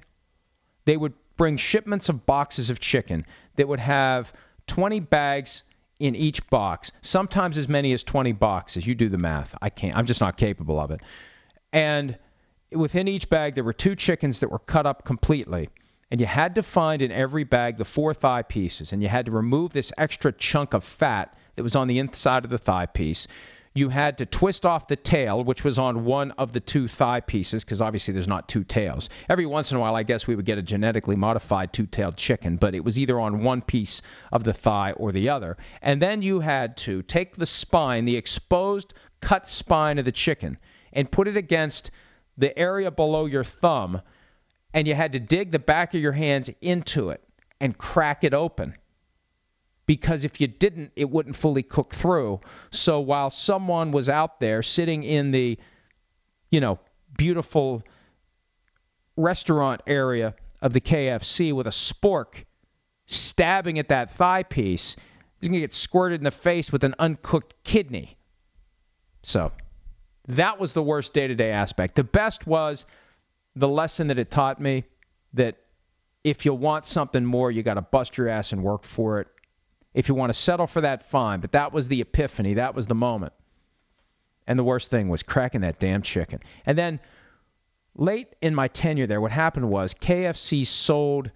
They 0.86 0.96
would 0.96 1.12
bring 1.36 1.56
shipments 1.56 2.08
of 2.08 2.24
boxes 2.24 2.70
of 2.70 2.80
chicken 2.80 3.26
that 3.56 3.68
would 3.68 3.80
have 3.80 4.32
20 4.68 5.00
bags 5.00 5.64
in 5.98 6.14
each 6.14 6.48
box, 6.48 6.92
sometimes 7.02 7.58
as 7.58 7.68
many 7.68 7.92
as 7.92 8.02
20 8.02 8.32
boxes. 8.32 8.86
You 8.86 8.94
do 8.94 9.10
the 9.10 9.18
math. 9.18 9.54
I 9.60 9.68
can't. 9.68 9.96
I'm 9.96 10.06
just 10.06 10.20
not 10.20 10.38
capable 10.38 10.80
of 10.80 10.90
it. 10.90 11.00
And 11.72 12.18
within 12.72 13.06
each 13.06 13.28
bag, 13.28 13.54
there 13.54 13.64
were 13.64 13.74
two 13.74 13.94
chickens 13.96 14.40
that 14.40 14.50
were 14.50 14.58
cut 14.58 14.86
up 14.86 15.04
completely. 15.04 15.68
And 16.10 16.20
you 16.20 16.26
had 16.26 16.56
to 16.56 16.62
find 16.62 17.02
in 17.02 17.12
every 17.12 17.44
bag 17.44 17.78
the 17.78 17.84
four 17.84 18.14
thigh 18.14 18.42
pieces. 18.42 18.92
And 18.92 19.02
you 19.02 19.08
had 19.08 19.26
to 19.26 19.32
remove 19.32 19.72
this 19.72 19.92
extra 19.96 20.32
chunk 20.32 20.74
of 20.74 20.84
fat 20.84 21.36
that 21.56 21.62
was 21.62 21.76
on 21.76 21.88
the 21.88 21.98
inside 21.98 22.44
of 22.44 22.50
the 22.50 22.58
thigh 22.58 22.86
piece 22.86 23.28
you 23.72 23.88
had 23.88 24.18
to 24.18 24.26
twist 24.26 24.66
off 24.66 24.88
the 24.88 24.96
tail, 24.96 25.44
which 25.44 25.62
was 25.62 25.78
on 25.78 26.04
one 26.04 26.32
of 26.32 26.52
the 26.52 26.60
two 26.60 26.88
thigh 26.88 27.20
pieces, 27.20 27.64
because 27.64 27.80
obviously 27.80 28.12
there's 28.12 28.26
not 28.26 28.48
two 28.48 28.64
tails. 28.64 29.08
Every 29.28 29.46
once 29.46 29.70
in 29.70 29.76
a 29.76 29.80
while, 29.80 29.94
I 29.94 30.02
guess 30.02 30.26
we 30.26 30.34
would 30.34 30.44
get 30.44 30.58
a 30.58 30.62
genetically 30.62 31.14
modified 31.14 31.72
two 31.72 31.86
tailed 31.86 32.16
chicken, 32.16 32.56
but 32.56 32.74
it 32.74 32.84
was 32.84 32.98
either 32.98 33.18
on 33.18 33.44
one 33.44 33.62
piece 33.62 34.02
of 34.32 34.42
the 34.42 34.52
thigh 34.52 34.92
or 34.92 35.12
the 35.12 35.28
other. 35.28 35.56
And 35.82 36.02
then 36.02 36.22
you 36.22 36.40
had 36.40 36.78
to 36.78 37.02
take 37.02 37.36
the 37.36 37.46
spine, 37.46 38.06
the 38.06 38.16
exposed 38.16 38.92
cut 39.20 39.48
spine 39.48 39.98
of 40.00 40.04
the 40.04 40.12
chicken, 40.12 40.58
and 40.92 41.10
put 41.10 41.28
it 41.28 41.36
against 41.36 41.92
the 42.38 42.56
area 42.58 42.90
below 42.90 43.26
your 43.26 43.44
thumb, 43.44 44.02
and 44.72 44.86
you 44.86 44.94
had 44.94 45.12
to 45.12 45.20
dig 45.20 45.50
the 45.50 45.58
back 45.58 45.94
of 45.94 46.00
your 46.00 46.12
hands 46.12 46.50
into 46.60 47.10
it 47.10 47.22
and 47.60 47.76
crack 47.76 48.24
it 48.24 48.34
open 48.34 48.74
because 49.90 50.24
if 50.24 50.40
you 50.40 50.46
didn't, 50.46 50.92
it 50.94 51.10
wouldn't 51.10 51.34
fully 51.34 51.64
cook 51.64 51.92
through. 51.92 52.40
So 52.70 53.00
while 53.00 53.28
someone 53.28 53.90
was 53.90 54.08
out 54.08 54.38
there 54.38 54.62
sitting 54.62 55.02
in 55.02 55.32
the, 55.32 55.58
you 56.48 56.60
know, 56.60 56.78
beautiful 57.18 57.82
restaurant 59.16 59.82
area 59.88 60.36
of 60.62 60.72
the 60.72 60.80
KFC 60.80 61.52
with 61.52 61.66
a 61.66 61.70
spork 61.70 62.44
stabbing 63.06 63.80
at 63.80 63.88
that 63.88 64.12
thigh 64.12 64.44
piece, 64.44 64.94
he's 65.40 65.48
going 65.48 65.54
to 65.54 65.60
get 65.60 65.72
squirted 65.72 66.20
in 66.20 66.24
the 66.24 66.30
face 66.30 66.70
with 66.70 66.84
an 66.84 66.94
uncooked 67.00 67.54
kidney. 67.64 68.16
So 69.24 69.50
that 70.28 70.60
was 70.60 70.72
the 70.72 70.84
worst 70.84 71.12
day 71.12 71.26
to 71.26 71.34
day 71.34 71.50
aspect. 71.50 71.96
The 71.96 72.04
best 72.04 72.46
was 72.46 72.86
the 73.56 73.68
lesson 73.68 74.08
that 74.08 74.18
it 74.18 74.30
taught 74.30 74.60
me 74.60 74.84
that 75.34 75.56
if 76.22 76.44
you 76.44 76.54
want 76.54 76.84
something 76.84 77.24
more, 77.24 77.50
you 77.50 77.62
got 77.62 77.74
to 77.74 77.82
bust 77.82 78.18
your 78.18 78.28
ass 78.28 78.52
and 78.52 78.62
work 78.62 78.84
for 78.84 79.20
it. 79.20 79.28
If 79.94 80.08
you 80.08 80.14
want 80.14 80.30
to 80.30 80.38
settle 80.38 80.66
for 80.66 80.82
that, 80.82 81.02
fine. 81.04 81.40
But 81.40 81.52
that 81.52 81.72
was 81.72 81.88
the 81.88 82.00
epiphany. 82.00 82.54
That 82.54 82.74
was 82.74 82.86
the 82.86 82.94
moment. 82.94 83.32
And 84.46 84.58
the 84.58 84.64
worst 84.64 84.90
thing 84.90 85.08
was 85.08 85.22
cracking 85.22 85.62
that 85.62 85.78
damn 85.78 86.02
chicken. 86.02 86.40
And 86.66 86.76
then 86.76 87.00
late 87.96 88.28
in 88.40 88.54
my 88.54 88.68
tenure 88.68 89.06
there, 89.06 89.20
what 89.20 89.32
happened 89.32 89.68
was 89.68 89.94
KFC 89.94 90.66
sold 90.66 91.30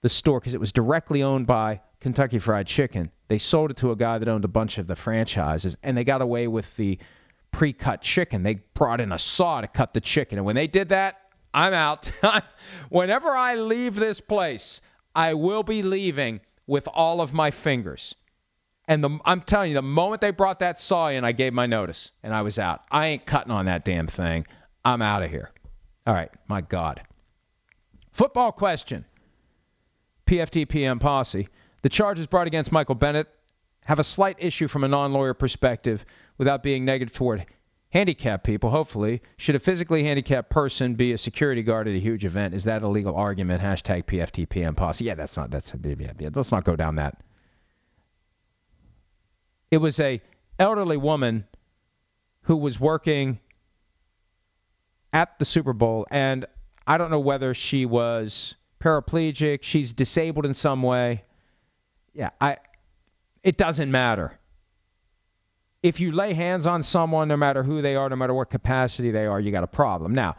the 0.00 0.08
store 0.08 0.40
because 0.40 0.54
it 0.54 0.60
was 0.60 0.72
directly 0.72 1.22
owned 1.22 1.46
by 1.46 1.80
Kentucky 2.00 2.38
Fried 2.38 2.66
Chicken. 2.66 3.10
They 3.28 3.38
sold 3.38 3.70
it 3.70 3.76
to 3.78 3.92
a 3.92 3.96
guy 3.96 4.18
that 4.18 4.28
owned 4.28 4.44
a 4.44 4.48
bunch 4.48 4.78
of 4.78 4.86
the 4.86 4.96
franchises, 4.96 5.76
and 5.82 5.96
they 5.96 6.04
got 6.04 6.20
away 6.20 6.48
with 6.48 6.76
the 6.76 6.98
pre-cut 7.52 8.02
chicken. 8.02 8.42
They 8.42 8.54
brought 8.74 9.00
in 9.00 9.12
a 9.12 9.18
saw 9.18 9.60
to 9.60 9.68
cut 9.68 9.94
the 9.94 10.00
chicken, 10.00 10.38
and 10.38 10.46
when 10.46 10.56
they 10.56 10.66
did 10.66 10.88
that, 10.88 11.20
I'm 11.54 11.74
out. 11.74 12.10
Whenever 12.88 13.28
I 13.28 13.56
leave 13.56 13.94
this 13.94 14.20
place, 14.20 14.80
I 15.14 15.34
will 15.34 15.62
be 15.62 15.82
leaving 15.82 16.40
with 16.66 16.88
all 16.88 17.20
of 17.20 17.32
my 17.34 17.50
fingers. 17.50 18.14
And 18.88 19.04
the, 19.04 19.18
I'm 19.24 19.42
telling 19.42 19.70
you, 19.70 19.74
the 19.74 19.82
moment 19.82 20.20
they 20.20 20.30
brought 20.30 20.60
that 20.60 20.80
saw 20.80 21.08
in, 21.08 21.24
I 21.24 21.32
gave 21.32 21.52
my 21.52 21.66
notice 21.66 22.10
and 22.22 22.34
I 22.34 22.42
was 22.42 22.58
out. 22.58 22.82
I 22.90 23.08
ain't 23.08 23.26
cutting 23.26 23.52
on 23.52 23.66
that 23.66 23.84
damn 23.84 24.06
thing. 24.06 24.46
I'm 24.84 25.02
out 25.02 25.22
of 25.22 25.30
here. 25.30 25.50
All 26.06 26.14
right, 26.14 26.30
my 26.48 26.62
God. 26.62 27.00
Football 28.12 28.52
question. 28.52 29.04
PFT 30.26 30.68
PM 30.68 30.98
posse. 30.98 31.48
The 31.82 31.88
charges 31.88 32.26
brought 32.26 32.46
against 32.46 32.72
Michael 32.72 32.94
Bennett 32.94 33.28
have 33.84 33.98
a 33.98 34.04
slight 34.04 34.36
issue 34.38 34.68
from 34.68 34.84
a 34.84 34.88
non 34.88 35.12
lawyer 35.12 35.34
perspective 35.34 36.04
without 36.38 36.62
being 36.62 36.84
negative 36.84 37.14
toward 37.14 37.46
handicapped 37.90 38.44
people, 38.44 38.70
hopefully. 38.70 39.22
Should 39.36 39.54
a 39.54 39.58
physically 39.58 40.02
handicapped 40.02 40.50
person 40.50 40.94
be 40.94 41.12
a 41.12 41.18
security 41.18 41.62
guard 41.62 41.88
at 41.88 41.94
a 41.94 42.00
huge 42.00 42.24
event? 42.24 42.54
Is 42.54 42.64
that 42.64 42.82
a 42.82 42.88
legal 42.88 43.14
argument? 43.14 43.62
Hashtag 43.62 44.04
PFTPM 44.04 44.76
posse. 44.76 45.04
Yeah, 45.04 45.14
that's 45.14 45.36
not, 45.36 45.50
that's, 45.50 45.74
yeah, 45.84 46.12
yeah, 46.18 46.30
let's 46.34 46.52
not 46.52 46.64
go 46.64 46.74
down 46.74 46.96
that. 46.96 47.22
It 49.70 49.78
was 49.78 50.00
a 50.00 50.20
elderly 50.58 50.96
woman 50.96 51.44
who 52.42 52.56
was 52.56 52.80
working 52.80 53.38
at 55.12 55.38
the 55.38 55.44
Super 55.44 55.72
Bowl, 55.72 56.06
and 56.10 56.46
I 56.86 56.98
don't 56.98 57.10
know 57.10 57.20
whether 57.20 57.54
she 57.54 57.86
was 57.86 58.54
paraplegic, 58.80 59.62
she's 59.62 59.92
disabled 59.92 60.46
in 60.46 60.54
some 60.54 60.82
way. 60.82 61.24
Yeah, 62.14 62.30
I, 62.40 62.56
it 63.42 63.56
doesn't 63.56 63.90
matter 63.90 64.38
if 65.82 66.00
you 66.00 66.12
lay 66.12 66.32
hands 66.32 66.66
on 66.66 66.82
someone, 66.82 67.28
no 67.28 67.36
matter 67.36 67.62
who 67.62 67.82
they 67.82 67.96
are, 67.96 68.08
no 68.08 68.16
matter 68.16 68.34
what 68.34 68.50
capacity 68.50 69.10
they 69.10 69.26
are, 69.26 69.40
you 69.40 69.50
got 69.50 69.64
a 69.64 69.68
problem. 69.68 70.14
Now, 70.14 70.36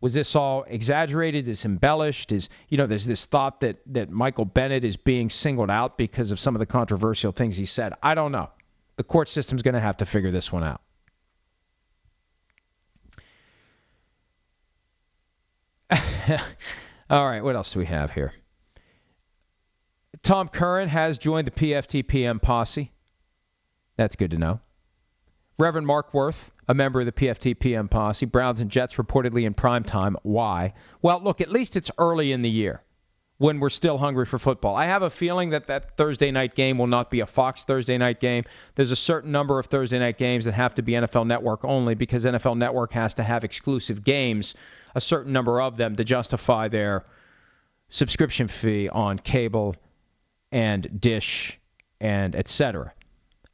was 0.00 0.12
this 0.14 0.36
all 0.36 0.64
exaggerated? 0.66 1.48
Is 1.48 1.64
embellished? 1.64 2.32
Is 2.32 2.48
you 2.68 2.76
know, 2.76 2.86
there's 2.86 3.06
this 3.06 3.24
thought 3.24 3.60
that 3.60 3.78
that 3.86 4.10
Michael 4.10 4.44
Bennett 4.44 4.84
is 4.84 4.96
being 4.96 5.30
singled 5.30 5.70
out 5.70 5.96
because 5.96 6.30
of 6.32 6.40
some 6.40 6.54
of 6.54 6.58
the 6.58 6.66
controversial 6.66 7.32
things 7.32 7.56
he 7.56 7.66
said. 7.66 7.94
I 8.02 8.14
don't 8.14 8.32
know. 8.32 8.50
The 8.96 9.04
court 9.04 9.28
system's 9.28 9.62
going 9.62 9.74
to 9.74 9.80
have 9.80 9.98
to 9.98 10.06
figure 10.06 10.30
this 10.30 10.52
one 10.52 10.64
out. 10.64 10.80
all 17.10 17.26
right, 17.26 17.42
what 17.42 17.56
else 17.56 17.72
do 17.72 17.78
we 17.78 17.86
have 17.86 18.10
here? 18.10 18.32
Tom 20.22 20.48
Curran 20.48 20.88
has 20.88 21.18
joined 21.18 21.46
the 21.46 21.52
PFTPM 21.52 22.40
posse. 22.40 22.92
That's 23.96 24.16
good 24.16 24.32
to 24.32 24.38
know. 24.38 24.60
Reverend 25.58 25.86
Mark 25.86 26.14
Worth, 26.14 26.50
a 26.68 26.74
member 26.74 27.00
of 27.00 27.06
the 27.06 27.12
PFT 27.12 27.58
PM 27.58 27.88
posse, 27.88 28.26
Browns 28.26 28.60
and 28.60 28.70
Jets 28.70 28.94
reportedly 28.94 29.44
in 29.44 29.54
prime 29.54 29.84
time. 29.84 30.16
Why? 30.22 30.74
Well, 31.02 31.20
look, 31.22 31.40
at 31.40 31.50
least 31.50 31.76
it's 31.76 31.90
early 31.98 32.32
in 32.32 32.42
the 32.42 32.50
year 32.50 32.82
when 33.38 33.58
we're 33.58 33.70
still 33.70 33.98
hungry 33.98 34.24
for 34.24 34.38
football. 34.38 34.76
I 34.76 34.86
have 34.86 35.02
a 35.02 35.10
feeling 35.10 35.50
that 35.50 35.66
that 35.66 35.96
Thursday 35.96 36.30
night 36.30 36.54
game 36.54 36.78
will 36.78 36.86
not 36.86 37.10
be 37.10 37.20
a 37.20 37.26
Fox 37.26 37.64
Thursday 37.64 37.98
night 37.98 38.20
game. 38.20 38.44
There's 38.76 38.92
a 38.92 38.96
certain 38.96 39.32
number 39.32 39.58
of 39.58 39.66
Thursday 39.66 39.98
night 39.98 40.16
games 40.16 40.44
that 40.44 40.54
have 40.54 40.76
to 40.76 40.82
be 40.82 40.92
NFL 40.92 41.26
Network 41.26 41.64
only 41.64 41.94
because 41.94 42.24
NFL 42.24 42.56
Network 42.56 42.92
has 42.92 43.14
to 43.14 43.24
have 43.24 43.42
exclusive 43.42 44.04
games, 44.04 44.54
a 44.94 45.00
certain 45.00 45.32
number 45.32 45.60
of 45.60 45.76
them 45.76 45.96
to 45.96 46.04
justify 46.04 46.68
their 46.68 47.04
subscription 47.88 48.46
fee 48.46 48.88
on 48.88 49.18
cable 49.18 49.74
and 50.52 51.00
dish 51.00 51.58
and 52.00 52.36
etc. 52.36 52.92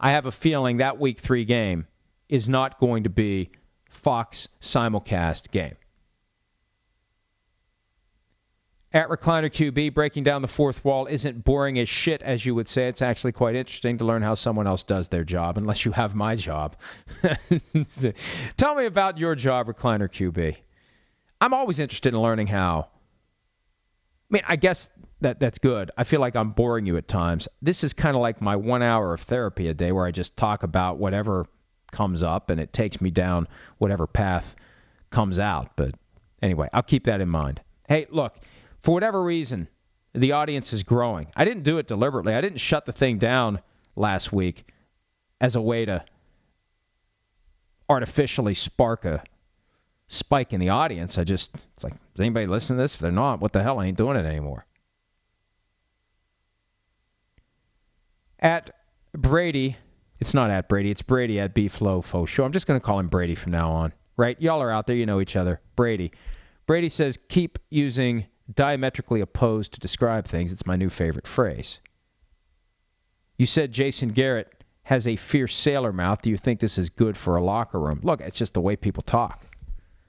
I 0.01 0.12
have 0.12 0.26
a 0.26 0.30
feeling 0.30 0.78
that 0.78 0.99
week 0.99 1.18
3 1.18 1.44
game 1.44 1.86
is 2.28 2.49
not 2.49 2.78
going 2.78 3.05
to 3.05 3.11
be 3.11 3.51
Fox 3.88 4.49
simulcast 4.61 5.51
game. 5.51 5.76
At 8.90 9.11
Recliner 9.11 9.51
QB, 9.51 9.92
breaking 9.92 10.24
down 10.24 10.40
the 10.40 10.49
fourth 10.49 10.82
wall 10.82 11.07
isn't 11.07 11.44
boring 11.44 11.78
as 11.78 11.90
shit, 11.90 12.22
as 12.22 12.44
you 12.44 12.55
would 12.55 12.68
say. 12.68 12.88
It's 12.88 13.03
actually 13.03 13.32
quite 13.32 13.55
interesting 13.55 13.99
to 13.99 14.07
learn 14.07 14.22
how 14.22 14.34
someone 14.34 14.66
else 14.66 14.82
does 14.82 15.09
their 15.09 15.24
job, 15.24 15.59
unless 15.59 15.84
you 15.84 15.92
have 15.92 16.14
my 16.14 16.36
job. 16.36 16.76
Tell 18.57 18.74
me 18.74 18.86
about 18.86 19.18
your 19.18 19.34
job, 19.34 19.66
Recliner 19.66 20.09
QB. 20.09 20.57
I'm 21.40 21.53
always 21.53 21.80
interested 21.80 22.14
in 22.14 22.20
learning 22.20 22.46
how. 22.46 22.88
I 24.30 24.34
mean, 24.34 24.42
I 24.49 24.57
guess 24.57 24.90
that 25.21 25.41
that's 25.41 25.59
good. 25.59 25.91
I 25.97 26.05
feel 26.05 26.21
like 26.21 26.37
I'm 26.37 26.51
boring 26.51 26.87
you 26.87 26.97
at 26.97 27.09
times. 27.09 27.49
This 27.61 27.85
is 27.85 27.93
kind 27.93 28.14
of 28.16 28.23
like 28.23 28.41
my 28.41 28.57
one 28.57 28.83
hour 28.83 29.14
of 29.14 29.21
therapy 29.21 29.69
a 29.69 29.75
day 29.75 29.93
where 29.93 30.07
I 30.07 30.11
just 30.11 30.37
talk 30.37 30.62
about 30.62 30.99
whatever 30.99 31.47
comes 31.91 32.23
up 32.23 32.51
and 32.51 32.61
it 32.61 32.73
takes 32.73 33.01
me 33.01 33.11
down 33.11 33.49
whatever 33.79 34.07
path 34.07 34.55
comes 35.11 35.39
out. 35.39 35.73
But 35.77 35.95
anyway, 36.43 36.69
I'll 36.73 36.83
keep 36.83 37.05
that 37.05 37.21
in 37.21 37.29
mind. 37.29 37.61
Hey, 37.89 38.07
look 38.11 38.37
for 38.81 38.93
whatever 38.93 39.23
reason, 39.23 39.69
the 40.14 40.33
audience 40.33 40.73
is 40.73 40.83
growing. 40.83 41.29
I 41.35 41.45
didn't 41.45 41.64
do 41.64 41.79
it 41.79 41.87
deliberately. 41.87 42.35
I 42.35 42.41
didn't 42.41 42.59
shut 42.59 42.87
the 42.87 42.93
thing 42.93 43.19
down 43.19 43.61
last 43.97 44.33
week 44.33 44.66
as 45.41 45.57
a 45.57 45.61
way 45.61 45.85
to 45.85 46.05
artificially 47.89 48.55
spark 48.55 49.05
a 49.05 49.23
spike 50.09 50.53
in 50.53 50.61
the 50.61 50.71
audience. 50.71 51.19
I 51.19 51.25
just, 51.25 51.55
it's 51.75 51.85
like, 51.85 51.95
does 52.14 52.21
anybody 52.21 52.47
listen 52.47 52.77
to 52.77 52.83
this? 52.83 52.95
If 52.95 53.01
they're 53.01 53.11
not, 53.11 53.41
what 53.41 53.53
the 53.53 53.62
hell? 53.62 53.79
I 53.79 53.87
ain't 53.87 53.99
doing 53.99 54.16
it 54.16 54.27
anymore. 54.27 54.64
At 58.41 58.70
Brady, 59.12 59.76
it's 60.20 60.34
not 60.34 60.51
at 60.51 60.68
Brady, 60.68 60.91
it's 60.91 61.03
Brady 61.03 61.41
at 61.41 61.55
B 61.55 61.68
Flow 61.68 62.03
Faux 62.03 62.30
Show. 62.30 62.45
I'm 62.45 62.53
just 62.53 62.66
going 62.66 62.78
to 62.78 62.84
call 62.84 62.99
him 62.99 63.09
Brady 63.09 63.34
from 63.34 63.53
now 63.53 63.70
on, 63.72 63.93
right? 64.16 64.41
Y'all 64.41 64.62
are 64.62 64.70
out 64.70 64.86
there, 64.86 64.97
you 64.97 65.07
know 65.07 65.20
each 65.20 65.36
other. 65.36 65.61
Brady. 65.76 66.12
Brady 66.66 66.89
says, 66.89 67.18
keep 67.28 67.59
using 67.70 68.26
diametrically 68.55 69.20
opposed 69.20 69.74
to 69.74 69.80
describe 69.80 70.26
things. 70.26 70.53
It's 70.53 70.66
my 70.66 70.76
new 70.76 70.91
favorite 70.91 71.26
phrase. 71.26 71.80
You 73.39 73.47
said 73.47 73.72
Jason 73.72 74.11
Garrett 74.11 74.53
has 74.82 75.07
a 75.07 75.16
fierce 75.16 75.55
sailor 75.55 75.93
mouth. 75.93 76.22
Do 76.22 76.30
you 76.30 76.36
think 76.36 76.61
this 76.61 76.78
is 76.78 76.91
good 76.91 77.16
for 77.16 77.36
a 77.36 77.43
locker 77.43 77.78
room? 77.78 78.01
Look, 78.03 78.20
it's 78.20 78.36
just 78.36 78.55
the 78.55 78.61
way 78.61 78.76
people 78.76 79.03
talk. 79.03 79.45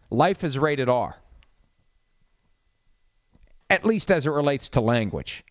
Life 0.09 0.43
is 0.43 0.57
rated 0.57 0.89
R, 0.89 1.15
at 3.69 3.85
least 3.85 4.11
as 4.11 4.25
it 4.25 4.31
relates 4.31 4.69
to 4.69 4.81
language. 4.81 5.43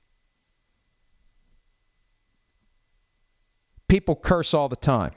People 3.89 4.17
curse 4.17 4.55
all 4.55 4.69
the 4.69 4.77
time. 4.77 5.13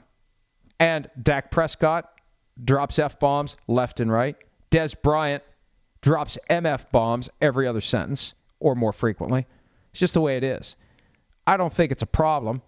And 0.80 1.08
Dak 1.22 1.50
Prescott 1.50 2.10
drops 2.62 2.98
F 2.98 3.20
bombs 3.20 3.56
left 3.68 4.00
and 4.00 4.10
right. 4.10 4.36
Dez 4.70 5.00
Bryant 5.00 5.42
drops 6.00 6.38
MF 6.50 6.90
bombs 6.90 7.30
every 7.40 7.68
other 7.68 7.80
sentence 7.80 8.34
or 8.58 8.74
more 8.74 8.92
frequently. 8.92 9.46
It's 9.92 10.00
just 10.00 10.14
the 10.14 10.20
way 10.20 10.36
it 10.36 10.44
is. 10.44 10.76
I 11.46 11.56
don't 11.56 11.72
think 11.72 11.92
it's 11.92 12.02
a 12.02 12.06
problem. 12.06 12.62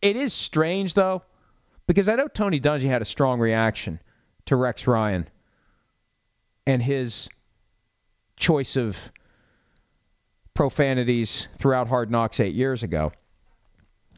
It 0.00 0.16
is 0.16 0.32
strange, 0.32 0.94
though, 0.94 1.22
because 1.86 2.08
I 2.08 2.16
know 2.16 2.26
Tony 2.26 2.60
Dungy 2.60 2.88
had 2.88 3.02
a 3.02 3.06
strong 3.06 3.38
reaction 3.38 4.00
to 4.46 4.56
Rex 4.56 4.86
Ryan 4.86 5.28
and 6.66 6.82
his 6.82 7.28
choice 8.36 8.76
of 8.76 9.12
profanities 10.54 11.46
throughout 11.58 11.88
Hard 11.88 12.10
Knocks 12.10 12.40
eight 12.40 12.54
years 12.54 12.82
ago. 12.82 13.12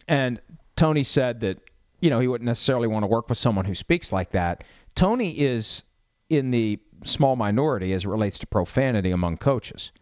And 0.09 0.41
Tony 0.77 1.05
said 1.05 1.41
that, 1.41 1.59
you 2.01 2.11
know, 2.11 2.21
he 2.21 2.29
wouldn't 2.29 2.47
necessarily 2.47 2.89
want 2.89 3.05
to 3.05 3.09
work 3.09 3.29
with 3.29 3.39
someone 3.39 3.65
who 3.65 3.75
speaks 3.75 4.13
like 4.13 4.33
that. 4.33 4.65
Tony 4.95 5.39
is 5.39 5.83
in 6.29 6.51
the 6.51 6.81
small 7.05 7.37
minority 7.37 7.93
as 7.93 8.05
it 8.05 8.09
relates 8.09 8.41
to 8.41 8.47
profanity 8.47 9.11
among 9.11 9.37
coaches. 9.37 9.93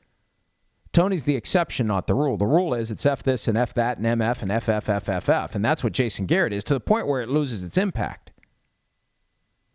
Tony's 0.92 1.24
the 1.24 1.36
exception, 1.36 1.86
not 1.86 2.06
the 2.06 2.14
rule. 2.14 2.36
The 2.36 2.46
rule 2.46 2.74
is 2.74 2.90
it's 2.90 3.06
F 3.06 3.22
this 3.22 3.48
and 3.48 3.56
F 3.56 3.74
that 3.74 3.96
and 3.98 4.06
MF 4.06 4.42
and 4.42 4.50
FFFFF. 4.50 5.54
And 5.54 5.64
that's 5.64 5.82
what 5.82 5.94
Jason 5.94 6.26
Garrett 6.26 6.52
is 6.52 6.64
to 6.64 6.74
the 6.74 6.80
point 6.80 7.06
where 7.06 7.22
it 7.22 7.28
loses 7.28 7.64
its 7.64 7.78
impact. 7.78 8.30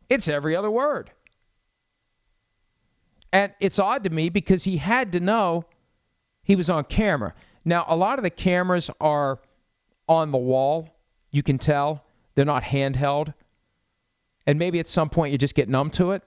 It's 0.10 0.28
every 0.28 0.56
other 0.56 0.70
word. 0.70 1.10
And 3.34 3.52
it's 3.60 3.80
odd 3.80 4.04
to 4.06 4.10
me 4.10 4.30
because 4.30 4.64
he 4.64 4.78
had 4.78 5.14
to 5.14 5.20
know 5.20 5.66
he 6.44 6.56
was 6.56 6.70
on 6.70 6.86
camera. 6.86 7.34
Now, 7.66 7.86
a 7.88 7.96
lot 7.96 8.20
of 8.20 8.24
the 8.24 8.30
cameras 8.30 8.90
are 9.02 9.40
on 10.08 10.32
the 10.32 10.38
wall. 10.38 10.90
You 11.32 11.44
can 11.44 11.58
tell 11.58 12.04
they're 12.36 12.46
not 12.46 12.64
handheld. 12.64 13.34
And 14.46 14.60
maybe 14.60 14.80
at 14.80 14.88
some 14.88 15.10
point 15.10 15.32
you 15.32 15.38
just 15.38 15.56
get 15.56 15.70
numb 15.70 15.90
to 15.92 16.12
it. 16.12 16.24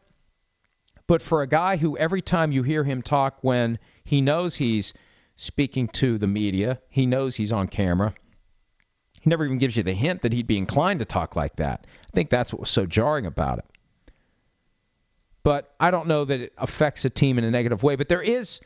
But 1.06 1.22
for 1.22 1.42
a 1.42 1.46
guy 1.46 1.76
who 1.76 1.96
every 1.96 2.22
time 2.22 2.52
you 2.52 2.62
hear 2.62 2.84
him 2.84 3.02
talk 3.02 3.38
when 3.42 3.78
he 4.04 4.20
knows 4.20 4.54
he's 4.54 4.94
speaking 5.36 5.88
to 5.88 6.18
the 6.18 6.26
media, 6.26 6.80
he 6.88 7.06
knows 7.06 7.34
he's 7.34 7.52
on 7.52 7.66
camera, 7.66 8.14
he 9.20 9.28
never 9.28 9.44
even 9.44 9.58
gives 9.58 9.76
you 9.76 9.82
the 9.82 9.92
hint 9.92 10.22
that 10.22 10.32
he'd 10.32 10.46
be 10.46 10.56
inclined 10.56 11.00
to 11.00 11.04
talk 11.04 11.36
like 11.36 11.56
that. 11.56 11.86
I 12.06 12.10
think 12.14 12.30
that's 12.30 12.52
what 12.52 12.60
was 12.60 12.70
so 12.70 12.86
jarring 12.86 13.26
about 13.26 13.58
it. 13.58 13.64
But 15.42 15.74
I 15.80 15.90
don't 15.90 16.06
know 16.06 16.24
that 16.24 16.40
it 16.40 16.52
affects 16.56 17.04
a 17.04 17.10
team 17.10 17.38
in 17.38 17.44
a 17.44 17.50
negative 17.50 17.82
way. 17.82 17.96
But 17.96 18.08
there 18.08 18.22
is 18.22 18.60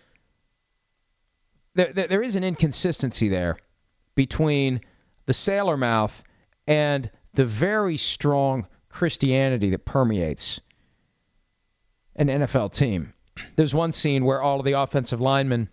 there, 1.74 1.92
there 1.92 2.22
is 2.22 2.36
an 2.36 2.44
inconsistency 2.44 3.28
there 3.28 3.58
between 4.14 4.80
the 5.26 5.34
sailor 5.34 5.76
mouth 5.76 6.22
and 6.66 7.10
the 7.34 7.44
very 7.44 7.96
strong 7.96 8.66
Christianity 8.88 9.70
that 9.70 9.84
permeates 9.84 10.60
an 12.16 12.28
NFL 12.28 12.72
team. 12.72 13.12
There's 13.56 13.74
one 13.74 13.92
scene 13.92 14.24
where 14.24 14.40
all 14.40 14.60
of 14.60 14.64
the 14.64 14.72
offensive 14.72 15.20
linemen 15.20 15.68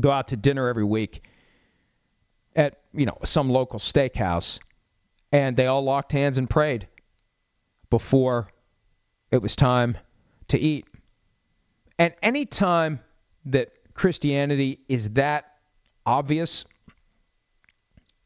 go 0.00 0.10
out 0.10 0.28
to 0.28 0.36
dinner 0.36 0.68
every 0.68 0.84
week 0.84 1.22
at, 2.56 2.80
you 2.94 3.06
know, 3.06 3.18
some 3.24 3.50
local 3.50 3.78
steakhouse 3.78 4.58
and 5.30 5.56
they 5.56 5.66
all 5.66 5.82
locked 5.82 6.12
hands 6.12 6.38
and 6.38 6.48
prayed 6.48 6.86
before 7.90 8.48
it 9.30 9.42
was 9.42 9.56
time 9.56 9.96
to 10.48 10.58
eat. 10.58 10.86
And 11.98 12.14
any 12.22 12.46
time 12.46 13.00
that 13.46 13.70
Christianity 13.94 14.80
is 14.88 15.10
that 15.10 15.46
obvious 16.04 16.64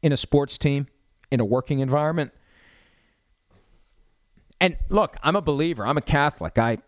in 0.07 0.13
a 0.13 0.17
sports 0.17 0.57
team, 0.57 0.87
in 1.29 1.41
a 1.41 1.45
working 1.45 1.79
environment, 1.79 2.31
and 4.61 4.77
look, 4.89 5.17
I'm 5.21 5.35
a 5.35 5.41
believer. 5.41 5.85
I'm 5.85 5.97
a 5.97 6.01
Catholic. 6.01 6.57
I 6.57 6.79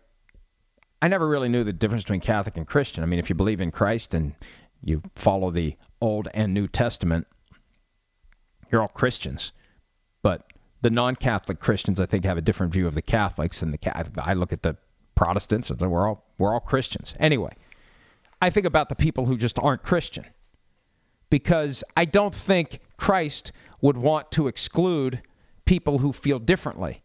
I 1.02 1.08
never 1.08 1.28
really 1.28 1.50
knew 1.50 1.62
the 1.62 1.72
difference 1.72 2.02
between 2.02 2.20
Catholic 2.20 2.56
and 2.56 2.66
Christian. 2.66 3.04
I 3.04 3.06
mean, 3.06 3.18
if 3.18 3.28
you 3.28 3.34
believe 3.36 3.60
in 3.60 3.70
Christ 3.70 4.14
and 4.14 4.34
you 4.82 5.02
follow 5.14 5.50
the 5.50 5.76
Old 6.00 6.28
and 6.34 6.52
New 6.52 6.66
Testament, 6.66 7.26
you're 8.72 8.80
all 8.80 8.88
Christians. 8.88 9.52
But 10.22 10.52
the 10.80 10.90
non-Catholic 10.90 11.60
Christians, 11.60 12.00
I 12.00 12.06
think, 12.06 12.24
have 12.24 12.38
a 12.38 12.42
different 12.42 12.72
view 12.72 12.86
of 12.86 12.94
the 12.94 13.02
Catholics, 13.02 13.62
and 13.62 13.72
the 13.72 14.26
I 14.26 14.32
look 14.32 14.52
at 14.52 14.62
the 14.62 14.76
Protestants 15.14 15.70
and 15.70 15.80
we're 15.82 16.08
all 16.08 16.24
we're 16.38 16.54
all 16.54 16.60
Christians. 16.60 17.14
Anyway, 17.20 17.52
I 18.40 18.48
think 18.48 18.64
about 18.64 18.88
the 18.88 18.94
people 18.94 19.26
who 19.26 19.36
just 19.36 19.58
aren't 19.58 19.82
Christian, 19.82 20.24
because 21.30 21.82
I 21.96 22.04
don't 22.04 22.34
think 22.34 22.80
Christ 22.96 23.52
would 23.80 23.96
want 23.96 24.32
to 24.32 24.48
exclude 24.48 25.22
people 25.64 25.98
who 25.98 26.12
feel 26.12 26.38
differently 26.38 27.02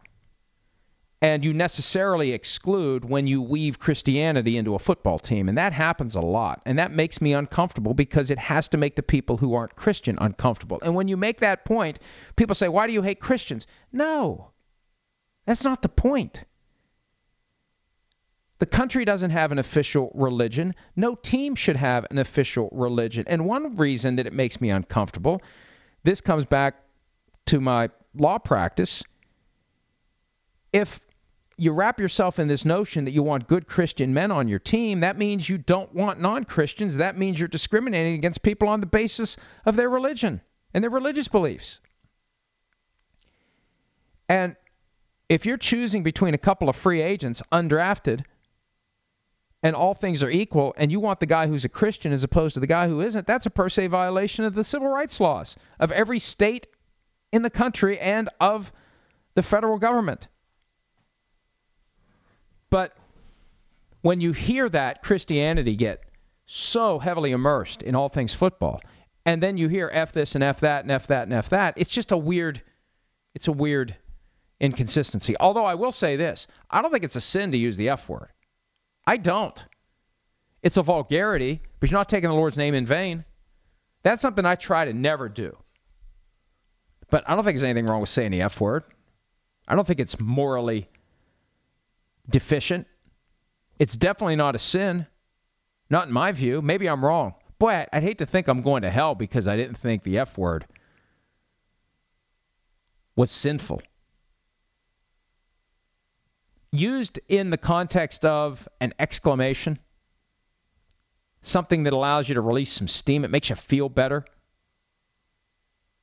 and 1.22 1.44
you 1.44 1.54
necessarily 1.54 2.32
exclude 2.32 3.04
when 3.04 3.26
you 3.26 3.40
weave 3.40 3.78
Christianity 3.78 4.58
into 4.58 4.74
a 4.74 4.78
football 4.78 5.18
team. 5.18 5.48
And 5.48 5.56
that 5.56 5.72
happens 5.72 6.14
a 6.14 6.20
lot. 6.20 6.60
And 6.66 6.78
that 6.78 6.92
makes 6.92 7.20
me 7.20 7.32
uncomfortable 7.32 7.94
because 7.94 8.30
it 8.30 8.38
has 8.38 8.68
to 8.68 8.76
make 8.76 8.96
the 8.96 9.02
people 9.02 9.36
who 9.36 9.54
aren't 9.54 9.76
Christian 9.76 10.18
uncomfortable. 10.20 10.78
And 10.82 10.94
when 10.94 11.08
you 11.08 11.16
make 11.16 11.40
that 11.40 11.64
point, 11.64 11.98
people 12.36 12.54
say, 12.54 12.68
Why 12.68 12.86
do 12.86 12.92
you 12.92 13.02
hate 13.02 13.20
Christians? 13.20 13.66
No, 13.92 14.50
that's 15.46 15.64
not 15.64 15.80
the 15.80 15.88
point. 15.88 16.44
The 18.58 18.66
country 18.66 19.04
doesn't 19.04 19.30
have 19.30 19.52
an 19.52 19.58
official 19.58 20.10
religion. 20.14 20.74
No 20.94 21.14
team 21.14 21.54
should 21.54 21.76
have 21.76 22.06
an 22.10 22.18
official 22.18 22.70
religion. 22.72 23.24
And 23.26 23.44
one 23.44 23.76
reason 23.76 24.16
that 24.16 24.26
it 24.26 24.32
makes 24.32 24.60
me 24.60 24.70
uncomfortable, 24.70 25.42
this 26.04 26.22
comes 26.22 26.46
back 26.46 26.76
to 27.46 27.60
my 27.60 27.90
law 28.14 28.38
practice, 28.38 29.02
if 30.72 31.00
you 31.58 31.72
wrap 31.72 32.00
yourself 32.00 32.38
in 32.38 32.48
this 32.48 32.64
notion 32.64 33.06
that 33.06 33.12
you 33.12 33.22
want 33.22 33.48
good 33.48 33.66
Christian 33.66 34.12
men 34.12 34.30
on 34.30 34.48
your 34.48 34.58
team, 34.58 35.00
that 35.00 35.16
means 35.16 35.48
you 35.48 35.58
don't 35.58 35.94
want 35.94 36.20
non 36.20 36.44
Christians. 36.44 36.96
That 36.96 37.16
means 37.18 37.38
you're 37.38 37.48
discriminating 37.48 38.14
against 38.14 38.42
people 38.42 38.68
on 38.68 38.80
the 38.80 38.86
basis 38.86 39.36
of 39.64 39.76
their 39.76 39.88
religion 39.88 40.40
and 40.74 40.82
their 40.82 40.90
religious 40.90 41.28
beliefs. 41.28 41.80
And 44.28 44.56
if 45.28 45.46
you're 45.46 45.56
choosing 45.56 46.02
between 46.02 46.34
a 46.34 46.38
couple 46.38 46.68
of 46.68 46.76
free 46.76 47.00
agents, 47.00 47.42
undrafted, 47.50 48.24
and 49.62 49.74
all 49.74 49.94
things 49.94 50.22
are 50.22 50.30
equal, 50.30 50.74
and 50.76 50.92
you 50.92 51.00
want 51.00 51.20
the 51.20 51.26
guy 51.26 51.46
who's 51.46 51.64
a 51.64 51.68
Christian 51.68 52.12
as 52.12 52.24
opposed 52.24 52.54
to 52.54 52.60
the 52.60 52.66
guy 52.66 52.88
who 52.88 53.00
isn't, 53.00 53.26
that's 53.26 53.46
a 53.46 53.50
per 53.50 53.68
se 53.68 53.86
violation 53.88 54.44
of 54.44 54.54
the 54.54 54.64
civil 54.64 54.88
rights 54.88 55.20
laws 55.20 55.56
of 55.80 55.92
every 55.92 56.18
state 56.18 56.66
in 57.32 57.42
the 57.42 57.50
country 57.50 57.98
and 57.98 58.28
of 58.40 58.72
the 59.34 59.42
federal 59.42 59.78
government. 59.78 60.28
But 62.70 62.96
when 64.02 64.20
you 64.20 64.32
hear 64.32 64.68
that 64.68 65.02
Christianity 65.02 65.76
get 65.76 66.02
so 66.46 66.98
heavily 66.98 67.32
immersed 67.32 67.82
in 67.82 67.94
all 67.94 68.08
things 68.08 68.34
football, 68.34 68.80
and 69.24 69.42
then 69.42 69.56
you 69.56 69.68
hear 69.68 69.90
F 69.92 70.12
this 70.12 70.34
and 70.36 70.44
F 70.44 70.60
that 70.60 70.82
and 70.82 70.90
F 70.90 71.08
that 71.08 71.24
and 71.24 71.32
F 71.32 71.48
that, 71.48 71.74
it's 71.76 71.90
just 71.90 72.12
a 72.12 72.16
weird, 72.16 72.62
it's 73.34 73.48
a 73.48 73.52
weird 73.52 73.96
inconsistency. 74.60 75.36
Although 75.38 75.64
I 75.64 75.74
will 75.74 75.92
say 75.92 76.16
this, 76.16 76.46
I 76.70 76.82
don't 76.82 76.92
think 76.92 77.04
it's 77.04 77.16
a 77.16 77.20
sin 77.20 77.52
to 77.52 77.58
use 77.58 77.76
the 77.76 77.88
F 77.88 78.08
word. 78.08 78.28
I 79.06 79.16
don't. 79.16 79.64
It's 80.62 80.76
a 80.76 80.82
vulgarity, 80.82 81.60
but 81.78 81.90
you're 81.90 81.98
not 81.98 82.08
taking 82.08 82.28
the 82.28 82.34
Lord's 82.34 82.58
name 82.58 82.74
in 82.74 82.86
vain. 82.86 83.24
That's 84.02 84.22
something 84.22 84.44
I 84.44 84.56
try 84.56 84.84
to 84.84 84.92
never 84.92 85.28
do. 85.28 85.56
But 87.10 87.24
I 87.28 87.34
don't 87.34 87.44
think 87.44 87.56
there's 87.56 87.62
anything 87.62 87.86
wrong 87.86 88.00
with 88.00 88.10
saying 88.10 88.32
the 88.32 88.42
F 88.42 88.60
word. 88.60 88.84
I 89.68 89.74
don't 89.74 89.86
think 89.86 90.00
it's 90.00 90.18
morally 90.18 90.88
deficient. 92.28 92.86
It's 93.78 93.96
definitely 93.96 94.36
not 94.36 94.54
a 94.54 94.58
sin. 94.58 95.06
Not 95.88 96.08
in 96.08 96.12
my 96.12 96.32
view. 96.32 96.62
Maybe 96.62 96.88
I'm 96.88 97.04
wrong. 97.04 97.34
Boy, 97.58 97.86
I'd 97.92 98.02
hate 98.02 98.18
to 98.18 98.26
think 98.26 98.48
I'm 98.48 98.62
going 98.62 98.82
to 98.82 98.90
hell 98.90 99.14
because 99.14 99.46
I 99.46 99.56
didn't 99.56 99.78
think 99.78 100.02
the 100.02 100.18
F 100.18 100.36
word 100.36 100.66
was 103.14 103.30
sinful. 103.30 103.82
Used 106.78 107.20
in 107.28 107.50
the 107.50 107.56
context 107.56 108.24
of 108.24 108.68
an 108.80 108.92
exclamation, 108.98 109.78
something 111.42 111.84
that 111.84 111.92
allows 111.92 112.28
you 112.28 112.34
to 112.34 112.40
release 112.40 112.72
some 112.72 112.88
steam, 112.88 113.24
it 113.24 113.30
makes 113.30 113.50
you 113.50 113.56
feel 113.56 113.88
better 113.88 114.24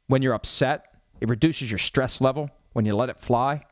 when 0.07 0.21
you're 0.21 0.33
upset, 0.33 0.85
it 1.21 1.29
reduces 1.29 1.71
your 1.71 1.77
stress 1.77 2.21
level 2.21 2.49
when 2.73 2.85
you 2.85 2.95
let 2.95 3.09
it 3.09 3.19
fly. 3.19 3.63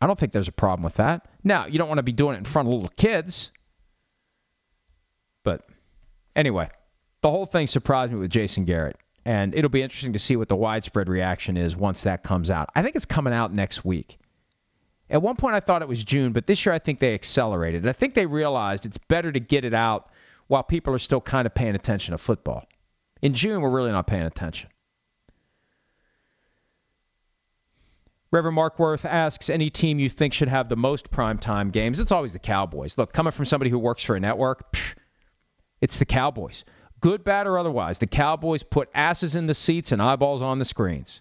I 0.00 0.06
don't 0.06 0.18
think 0.18 0.32
there's 0.32 0.48
a 0.48 0.52
problem 0.52 0.84
with 0.84 0.94
that. 0.94 1.28
Now, 1.44 1.66
you 1.66 1.78
don't 1.78 1.88
want 1.88 1.98
to 1.98 2.02
be 2.02 2.12
doing 2.12 2.34
it 2.34 2.38
in 2.38 2.44
front 2.44 2.68
of 2.68 2.74
little 2.74 2.92
kids. 2.96 3.52
But 5.44 5.66
anyway, 6.34 6.70
the 7.20 7.30
whole 7.30 7.46
thing 7.46 7.66
surprised 7.66 8.12
me 8.12 8.18
with 8.18 8.30
Jason 8.30 8.64
Garrett. 8.64 8.96
And 9.24 9.54
it'll 9.54 9.70
be 9.70 9.82
interesting 9.82 10.14
to 10.14 10.18
see 10.18 10.36
what 10.36 10.48
the 10.48 10.56
widespread 10.56 11.08
reaction 11.08 11.58
is 11.58 11.76
once 11.76 12.04
that 12.04 12.22
comes 12.22 12.50
out. 12.50 12.70
I 12.74 12.82
think 12.82 12.96
it's 12.96 13.04
coming 13.04 13.34
out 13.34 13.52
next 13.52 13.84
week. 13.84 14.18
At 15.10 15.22
one 15.22 15.34
point, 15.34 15.56
I 15.56 15.60
thought 15.60 15.82
it 15.82 15.88
was 15.88 16.04
June, 16.04 16.32
but 16.32 16.46
this 16.46 16.64
year 16.64 16.72
I 16.72 16.78
think 16.78 17.00
they 17.00 17.14
accelerated. 17.14 17.86
I 17.86 17.92
think 17.92 18.14
they 18.14 18.26
realized 18.26 18.86
it's 18.86 18.98
better 18.98 19.32
to 19.32 19.40
get 19.40 19.64
it 19.64 19.74
out 19.74 20.08
while 20.46 20.62
people 20.62 20.94
are 20.94 20.98
still 20.98 21.20
kind 21.20 21.46
of 21.46 21.54
paying 21.54 21.74
attention 21.74 22.12
to 22.12 22.18
football. 22.18 22.64
In 23.20 23.34
June, 23.34 23.60
we're 23.60 23.70
really 23.70 23.90
not 23.90 24.06
paying 24.06 24.22
attention. 24.22 24.70
Reverend 28.32 28.54
Mark 28.54 28.78
Worth 28.78 29.04
asks 29.04 29.50
any 29.50 29.70
team 29.70 29.98
you 29.98 30.08
think 30.08 30.32
should 30.32 30.48
have 30.48 30.68
the 30.68 30.76
most 30.76 31.10
primetime 31.10 31.72
games. 31.72 31.98
It's 31.98 32.12
always 32.12 32.32
the 32.32 32.38
Cowboys. 32.38 32.96
Look, 32.96 33.12
coming 33.12 33.32
from 33.32 33.44
somebody 33.44 33.70
who 33.70 33.78
works 33.80 34.04
for 34.04 34.14
a 34.14 34.20
network, 34.20 34.72
psh, 34.72 34.94
it's 35.80 35.98
the 35.98 36.04
Cowboys. 36.04 36.64
Good, 37.00 37.24
bad, 37.24 37.48
or 37.48 37.58
otherwise, 37.58 37.98
the 37.98 38.06
Cowboys 38.06 38.62
put 38.62 38.88
asses 38.94 39.34
in 39.34 39.48
the 39.48 39.54
seats 39.54 39.90
and 39.90 40.00
eyeballs 40.00 40.42
on 40.42 40.60
the 40.60 40.64
screens. 40.64 41.20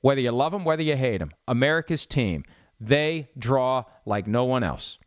Whether 0.00 0.22
you 0.22 0.32
love 0.32 0.50
them, 0.50 0.64
whether 0.64 0.82
you 0.82 0.96
hate 0.96 1.18
them, 1.18 1.32
America's 1.46 2.06
team, 2.06 2.44
they 2.82 3.28
draw 3.38 3.84
like 4.04 4.26
no 4.26 4.44
one 4.44 4.64
else. 4.64 4.98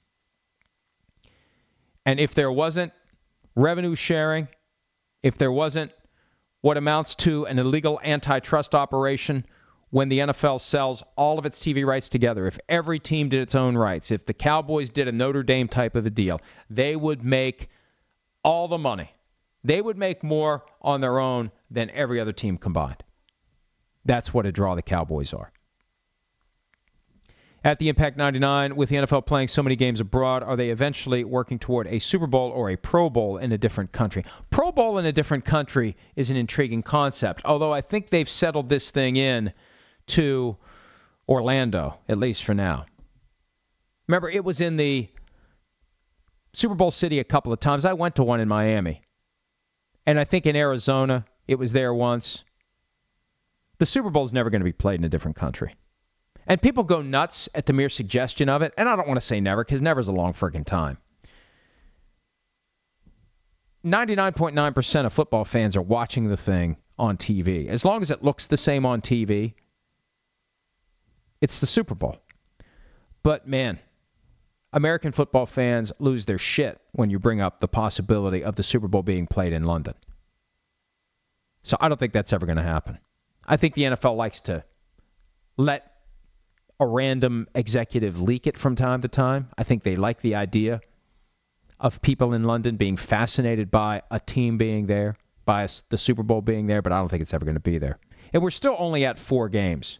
And 2.06 2.20
if 2.20 2.34
there 2.34 2.52
wasn't 2.52 2.94
revenue 3.56 3.96
sharing, 3.96 4.48
if 5.24 5.38
there 5.38 5.52
wasn't 5.52 5.92
what 6.62 6.78
amounts 6.78 7.16
to 7.16 7.46
an 7.46 7.60
illegal 7.60 8.00
antitrust 8.04 8.76
operation 8.76 9.46
when 9.90 10.10
the 10.10 10.20
NFL 10.20 10.62
sells 10.62 11.04
all 11.16 11.38
of 11.38 11.46
its 11.46 11.60
TV 11.60 11.86
rights 11.86 12.10
together, 12.10 12.48
if 12.48 12.60
every 12.70 13.00
team 13.00 13.30
did 13.30 13.42
its 13.42 13.56
own 13.56 13.78
rights, 13.78 14.12
if 14.12 14.26
the 14.26 14.34
Cowboys 14.34 14.90
did 14.90 15.08
a 15.08 15.12
Notre 15.12 15.44
Dame 15.44 15.68
type 15.68 15.96
of 15.96 16.06
a 16.06 16.10
deal, 16.10 16.42
they 16.70 16.96
would 16.96 17.24
make 17.24 17.70
all 18.44 18.68
the 18.68 18.78
money. 18.78 19.10
They 19.64 19.82
would 19.82 19.98
make 19.98 20.24
more 20.24 20.64
on 20.82 21.02
their 21.02 21.20
own 21.20 21.52
than 21.72 21.90
every 21.90 22.20
other 22.20 22.34
team 22.34 22.58
combined. 22.58 23.04
That's 24.06 24.34
what 24.34 24.46
a 24.46 24.52
draw 24.52 24.76
the 24.76 24.82
Cowboys 24.82 25.34
are. 25.34 25.52
At 27.66 27.80
the 27.80 27.90
Impact 27.90 28.16
99, 28.16 28.76
with 28.76 28.90
the 28.90 28.98
NFL 28.98 29.26
playing 29.26 29.48
so 29.48 29.64
many 29.64 29.76
games 29.76 30.00
abroad, 30.00 30.44
are 30.44 30.56
they 30.56 30.70
eventually 30.70 31.24
working 31.24 31.58
toward 31.58 31.88
a 31.88 31.98
Super 31.98 32.28
Bowl 32.28 32.52
or 32.52 32.70
a 32.70 32.76
Pro 32.76 33.10
Bowl 33.10 33.38
in 33.38 33.52
a 33.52 33.58
different 33.58 33.92
country? 33.92 34.24
Pro 34.52 34.72
Bowl 34.72 35.00
in 35.00 35.06
a 35.08 35.12
different 35.12 35.46
country 35.46 35.98
is 36.16 36.30
an 36.30 36.38
intriguing 36.38 36.84
concept, 36.84 37.42
although 37.44 37.74
I 37.74 37.82
think 37.82 38.10
they've 38.10 38.30
settled 38.30 38.70
this 38.70 38.92
thing 38.92 39.18
in 39.18 39.52
to 40.10 40.58
Orlando, 41.28 41.98
at 42.08 42.20
least 42.20 42.44
for 42.44 42.54
now. 42.54 42.86
Remember, 44.08 44.30
it 44.30 44.46
was 44.46 44.62
in 44.62 44.78
the 44.78 45.10
Super 46.54 46.76
Bowl 46.76 46.92
city 46.92 47.18
a 47.18 47.24
couple 47.24 47.52
of 47.52 47.60
times. 47.60 47.84
I 47.84 47.94
went 47.94 48.18
to 48.18 48.24
one 48.24 48.42
in 48.42 48.48
Miami. 48.48 49.02
And 50.06 50.20
I 50.20 50.26
think 50.26 50.46
in 50.46 50.56
Arizona, 50.56 51.26
it 51.48 51.58
was 51.58 51.72
there 51.72 51.96
once. 51.96 52.44
The 53.80 53.88
Super 53.88 54.12
Bowl 54.12 54.24
is 54.24 54.34
never 54.34 54.52
going 54.52 54.62
to 54.62 54.66
be 54.66 54.72
played 54.72 55.00
in 55.00 55.04
a 55.04 55.10
different 55.10 55.38
country. 55.38 55.74
And 56.48 56.62
people 56.62 56.84
go 56.84 57.02
nuts 57.02 57.50
at 57.56 57.66
the 57.66 57.74
mere 57.74 57.90
suggestion 57.90 58.50
of 58.50 58.62
it. 58.62 58.74
And 58.78 58.88
I 58.88 58.96
don't 58.96 59.08
want 59.08 59.20
to 59.20 59.26
say 59.26 59.42
never 59.42 59.64
because 59.64 59.82
never's 59.82 60.08
a 60.08 60.12
long 60.12 60.34
friggin' 60.34 60.66
time. 60.66 60.98
99.9% 63.86 65.06
of 65.06 65.14
football 65.14 65.46
fans 65.46 65.76
are 65.76 65.82
watching 65.82 66.28
the 66.28 66.38
thing 66.38 66.78
on 66.98 67.18
TV. 67.18 67.68
As 67.68 67.86
long 67.86 68.02
as 68.02 68.12
it 68.12 68.24
looks 68.24 68.48
the 68.48 68.58
same 68.58 68.86
on 68.86 69.02
TV, 69.02 69.54
it's 71.42 71.60
the 71.60 71.68
Super 71.68 71.94
Bowl. 71.94 72.18
But 73.22 73.48
man, 73.48 73.80
American 74.74 75.12
football 75.12 75.46
fans 75.46 75.92
lose 76.00 76.26
their 76.26 76.38
shit 76.38 76.80
when 76.94 77.10
you 77.10 77.20
bring 77.20 77.42
up 77.42 77.60
the 77.60 77.68
possibility 77.68 78.44
of 78.44 78.56
the 78.56 78.64
Super 78.64 78.88
Bowl 78.88 79.04
being 79.04 79.28
played 79.28 79.54
in 79.54 79.64
London. 79.64 79.94
So 81.64 81.78
I 81.80 81.88
don't 81.88 82.00
think 82.00 82.14
that's 82.14 82.34
ever 82.34 82.46
going 82.46 82.58
to 82.58 82.64
happen. 82.64 83.00
I 83.46 83.58
think 83.58 83.76
the 83.76 83.84
NFL 83.84 84.16
likes 84.16 84.42
to 84.42 84.64
let 85.58 85.95
a 86.80 86.86
random 86.86 87.48
executive 87.56 88.22
leak 88.22 88.48
it 88.48 88.58
from 88.58 88.76
time 88.76 89.02
to 89.02 89.08
time. 89.08 89.50
I 89.58 89.64
think 89.64 89.84
they 89.84 89.96
like 89.96 90.22
the 90.22 90.36
idea 90.36 90.82
of 91.80 92.02
people 92.02 92.34
in 92.34 92.44
London 92.44 92.78
being 92.78 92.98
fascinated 92.98 93.72
by 93.72 94.02
a 94.10 94.20
team 94.20 94.58
being 94.58 94.88
there, 94.88 95.18
by 95.46 95.68
the 95.90 95.98
Super 95.98 96.24
Bowl 96.24 96.42
being 96.42 96.68
there, 96.68 96.82
but 96.82 96.92
I 96.92 97.00
don't 97.00 97.10
think 97.10 97.22
it's 97.22 97.34
ever 97.34 97.46
going 97.46 97.56
to 97.56 97.62
be 97.62 97.78
there. 97.78 97.98
And 98.34 98.42
we're 98.42 98.50
still 98.50 98.76
only 98.78 99.06
at 99.06 99.20
four 99.20 99.50
games 99.50 100.00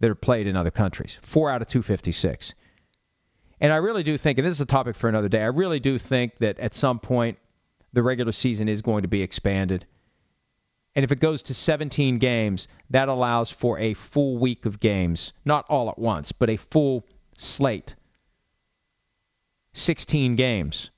that 0.00 0.10
are 0.10 0.14
played 0.14 0.46
in 0.46 0.56
other 0.56 0.70
countries. 0.70 1.18
Four 1.22 1.50
out 1.50 1.62
of 1.62 1.68
256. 1.68 2.54
And 3.60 3.72
I 3.72 3.76
really 3.76 4.02
do 4.02 4.18
think, 4.18 4.38
and 4.38 4.46
this 4.46 4.54
is 4.54 4.60
a 4.60 4.66
topic 4.66 4.96
for 4.96 5.08
another 5.08 5.28
day, 5.28 5.40
I 5.40 5.46
really 5.46 5.80
do 5.80 5.98
think 5.98 6.36
that 6.38 6.58
at 6.58 6.74
some 6.74 6.98
point 6.98 7.38
the 7.92 8.02
regular 8.02 8.32
season 8.32 8.68
is 8.68 8.82
going 8.82 9.02
to 9.02 9.08
be 9.08 9.22
expanded. 9.22 9.86
And 10.96 11.04
if 11.04 11.12
it 11.12 11.20
goes 11.20 11.44
to 11.44 11.54
17 11.54 12.18
games, 12.18 12.68
that 12.88 13.10
allows 13.10 13.50
for 13.50 13.78
a 13.78 13.92
full 13.92 14.38
week 14.38 14.64
of 14.64 14.80
games, 14.80 15.34
not 15.44 15.66
all 15.68 15.90
at 15.90 15.98
once, 15.98 16.32
but 16.32 16.48
a 16.48 16.56
full 16.56 17.04
slate. 17.36 17.94
16 19.74 20.36
games 20.36 20.90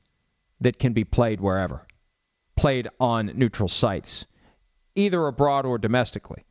that 0.60 0.78
can 0.78 0.92
be 0.92 1.02
played 1.02 1.40
wherever, 1.40 1.84
played 2.54 2.88
on 3.00 3.32
neutral 3.34 3.68
sites, 3.68 4.24
either 4.94 5.26
abroad 5.26 5.66
or 5.66 5.78
domestically. 5.78 6.44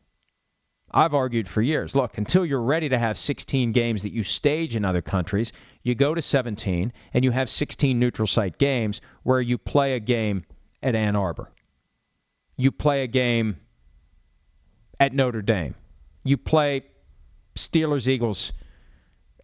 I've 0.91 1.13
argued 1.13 1.47
for 1.47 1.61
years 1.61 1.95
look, 1.95 2.17
until 2.17 2.45
you're 2.45 2.61
ready 2.61 2.89
to 2.89 2.99
have 2.99 3.17
16 3.17 3.71
games 3.71 4.03
that 4.03 4.11
you 4.11 4.23
stage 4.23 4.75
in 4.75 4.83
other 4.83 5.01
countries, 5.01 5.53
you 5.83 5.95
go 5.95 6.13
to 6.13 6.21
17 6.21 6.91
and 7.13 7.23
you 7.23 7.31
have 7.31 7.49
16 7.49 7.97
neutral 7.97 8.27
site 8.27 8.57
games 8.57 8.99
where 9.23 9.39
you 9.39 9.57
play 9.57 9.93
a 9.93 10.01
game 10.01 10.43
at 10.83 10.95
Ann 10.95 11.15
Arbor. 11.15 11.49
You 12.57 12.71
play 12.71 13.03
a 13.03 13.07
game 13.07 13.57
at 14.99 15.13
Notre 15.13 15.43
Dame. 15.43 15.75
You 16.23 16.37
play 16.37 16.83
Steelers 17.55 18.07
Eagles 18.07 18.51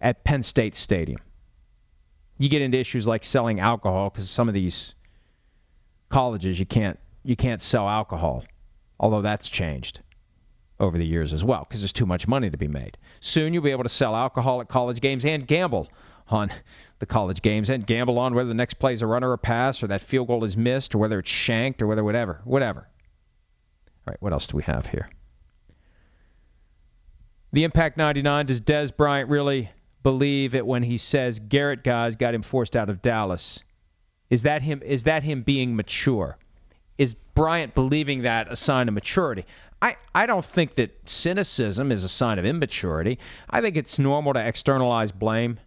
at 0.01 0.23
Penn 0.23 0.43
State 0.43 0.75
Stadium. 0.75 1.19
You 2.37 2.49
get 2.49 2.63
into 2.63 2.79
issues 2.79 3.07
like 3.07 3.23
selling 3.23 3.59
alcohol 3.59 4.09
because 4.09 4.29
some 4.29 4.47
of 4.47 4.53
these 4.53 4.95
colleges 6.09 6.59
you 6.59 6.65
can't 6.65 6.99
you 7.23 7.35
can't 7.35 7.61
sell 7.61 7.87
alcohol, 7.87 8.43
although 8.99 9.21
that's 9.21 9.47
changed 9.47 10.01
over 10.79 10.97
the 10.97 11.05
years 11.05 11.31
as 11.33 11.43
well 11.43 11.65
because 11.67 11.81
there's 11.81 11.93
too 11.93 12.05
much 12.05 12.27
money 12.27 12.49
to 12.49 12.57
be 12.57 12.67
made. 12.67 12.97
Soon 13.21 13.53
you'll 13.53 13.63
be 13.63 13.71
able 13.71 13.83
to 13.83 13.89
sell 13.89 14.15
alcohol 14.15 14.59
at 14.59 14.67
college 14.67 14.99
games 14.99 15.23
and 15.23 15.47
gamble 15.47 15.87
on 16.27 16.51
the 16.99 17.05
college 17.05 17.41
games 17.41 17.69
and 17.69 17.85
gamble 17.85 18.17
on 18.17 18.33
whether 18.33 18.47
the 18.47 18.55
next 18.55 18.75
play 18.75 18.93
is 18.93 19.01
a 19.01 19.07
run 19.07 19.23
or 19.23 19.33
a 19.33 19.37
pass 19.37 19.83
or 19.83 19.87
that 19.87 20.01
field 20.01 20.27
goal 20.27 20.43
is 20.43 20.57
missed 20.57 20.95
or 20.95 20.97
whether 20.97 21.19
it's 21.19 21.29
shanked 21.29 21.81
or 21.81 21.87
whether 21.87 22.03
whatever, 22.03 22.41
whatever. 22.43 22.87
All 24.05 24.11
right, 24.11 24.21
what 24.21 24.33
else 24.33 24.47
do 24.47 24.57
we 24.57 24.63
have 24.63 24.85
here? 24.85 25.09
The 27.53 27.63
Impact 27.63 27.97
99, 27.97 28.47
does 28.47 28.61
Dez 28.61 28.95
Bryant 28.95 29.29
really 29.29 29.69
believe 30.01 30.55
it 30.55 30.65
when 30.65 30.83
he 30.83 30.97
says 30.97 31.39
Garrett 31.39 31.83
guys 31.83 32.15
got 32.15 32.33
him 32.33 32.41
forced 32.41 32.75
out 32.75 32.89
of 32.89 33.01
Dallas? 33.01 33.63
Is 34.29 34.43
that 34.43 34.61
him 34.61 34.81
is 34.83 35.03
that 35.03 35.23
him 35.23 35.43
being 35.43 35.75
mature? 35.75 36.37
Is 36.97 37.15
Bryant 37.35 37.75
believing 37.75 38.23
that 38.23 38.51
a 38.51 38.55
sign 38.55 38.87
of 38.87 38.93
maturity? 38.93 39.45
I, 39.81 39.97
I 40.13 40.25
don't 40.25 40.45
think 40.45 40.75
that 40.75 41.09
cynicism 41.09 41.91
is 41.91 42.03
a 42.03 42.09
sign 42.09 42.39
of 42.39 42.45
immaturity. 42.45 43.19
I 43.49 43.61
think 43.61 43.75
it's 43.75 43.99
normal 43.99 44.33
to 44.33 44.45
externalize 44.45 45.11
blame. 45.11 45.59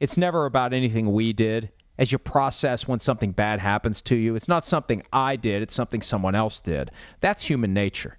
It's 0.00 0.18
never 0.18 0.46
about 0.46 0.72
anything 0.72 1.12
we 1.12 1.32
did. 1.32 1.70
As 2.00 2.10
you 2.10 2.16
process 2.18 2.88
when 2.88 2.98
something 2.98 3.32
bad 3.32 3.60
happens 3.60 4.00
to 4.02 4.16
you, 4.16 4.34
it's 4.34 4.48
not 4.48 4.64
something 4.64 5.02
I 5.12 5.36
did, 5.36 5.60
it's 5.60 5.74
something 5.74 6.00
someone 6.00 6.34
else 6.34 6.60
did. 6.60 6.90
That's 7.20 7.44
human 7.44 7.74
nature. 7.74 8.16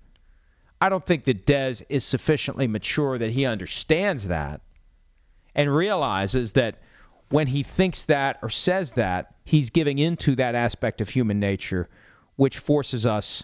I 0.79 0.89
don't 0.89 1.03
think 1.03 1.23
that 1.23 1.47
Dez 1.47 1.81
is 1.89 2.05
sufficiently 2.05 2.67
mature 2.67 3.17
that 3.17 3.31
he 3.31 3.45
understands 3.47 4.27
that 4.27 4.61
and 5.55 5.75
realizes 5.75 6.51
that 6.51 6.75
when 7.29 7.47
he 7.47 7.63
thinks 7.63 8.03
that 8.03 8.37
or 8.43 8.49
says 8.49 8.91
that, 8.93 9.33
he's 9.45 9.71
giving 9.71 9.97
into 9.97 10.35
that 10.35 10.53
aspect 10.53 11.01
of 11.01 11.09
human 11.09 11.39
nature, 11.39 11.89
which 12.35 12.59
forces 12.59 13.07
us 13.07 13.43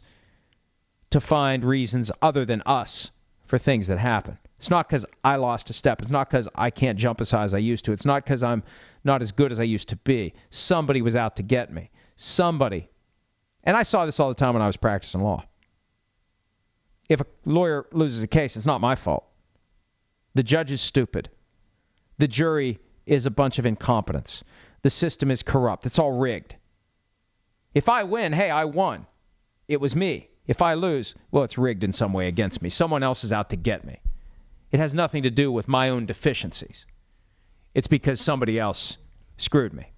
to 1.09 1.19
find 1.19 1.65
reasons 1.65 2.11
other 2.21 2.45
than 2.45 2.61
us 2.67 3.09
for 3.47 3.57
things 3.57 3.87
that 3.87 3.97
happen. 3.97 4.37
It's 4.57 4.69
not 4.69 4.87
because 4.87 5.05
I 5.23 5.35
lost 5.35 5.69
a 5.69 5.73
step. 5.73 6.01
It's 6.01 6.11
not 6.11 6.29
because 6.29 6.49
I 6.55 6.71
can't 6.71 6.97
jump 6.97 7.21
as 7.21 7.29
high 7.29 7.43
as 7.43 7.53
I 7.53 7.59
used 7.59 7.85
to. 7.85 7.91
It's 7.91 8.05
not 8.05 8.23
because 8.23 8.41
I'm 8.41 8.63
not 9.03 9.21
as 9.21 9.31
good 9.31 9.51
as 9.51 9.59
I 9.59 9.63
used 9.63 9.89
to 9.89 9.95
be. 9.97 10.33
Somebody 10.49 11.01
was 11.01 11.15
out 11.15 11.35
to 11.35 11.43
get 11.43 11.71
me. 11.71 11.91
Somebody. 12.15 12.89
And 13.63 13.77
I 13.77 13.83
saw 13.83 14.05
this 14.05 14.19
all 14.19 14.29
the 14.29 14.35
time 14.35 14.53
when 14.53 14.63
I 14.63 14.67
was 14.67 14.77
practicing 14.77 15.21
law. 15.21 15.43
If 17.07 17.21
a 17.21 17.25
lawyer 17.45 17.85
loses 17.91 18.23
a 18.23 18.27
case, 18.27 18.57
it's 18.57 18.65
not 18.65 18.81
my 18.81 18.95
fault. 18.95 19.25
The 20.33 20.43
judge 20.43 20.71
is 20.71 20.81
stupid. 20.81 21.29
The 22.17 22.27
jury 22.27 22.79
is 23.05 23.25
a 23.25 23.31
bunch 23.31 23.59
of 23.59 23.65
incompetence. 23.65 24.43
The 24.81 24.89
system 24.89 25.31
is 25.31 25.43
corrupt. 25.43 25.85
It's 25.85 25.99
all 25.99 26.11
rigged. 26.11 26.55
If 27.73 27.89
I 27.89 28.03
win, 28.03 28.33
hey, 28.33 28.49
I 28.49 28.65
won. 28.65 29.05
It 29.67 29.79
was 29.79 29.95
me. 29.95 30.29
If 30.47 30.61
I 30.61 30.73
lose, 30.73 31.13
well, 31.29 31.43
it's 31.43 31.57
rigged 31.57 31.83
in 31.83 31.93
some 31.93 32.13
way 32.13 32.27
against 32.27 32.61
me. 32.61 32.69
Someone 32.69 33.03
else 33.03 33.23
is 33.23 33.33
out 33.33 33.51
to 33.51 33.55
get 33.55 33.85
me. 33.85 33.99
It 34.71 34.79
has 34.79 34.93
nothing 34.93 35.23
to 35.23 35.29
do 35.29 35.51
with 35.51 35.67
my 35.67 35.89
own 35.89 36.05
deficiencies. 36.05 36.85
It's 37.73 37.87
because 37.87 38.19
somebody 38.19 38.59
else 38.59 38.97
screwed 39.37 39.73
me. 39.73 39.91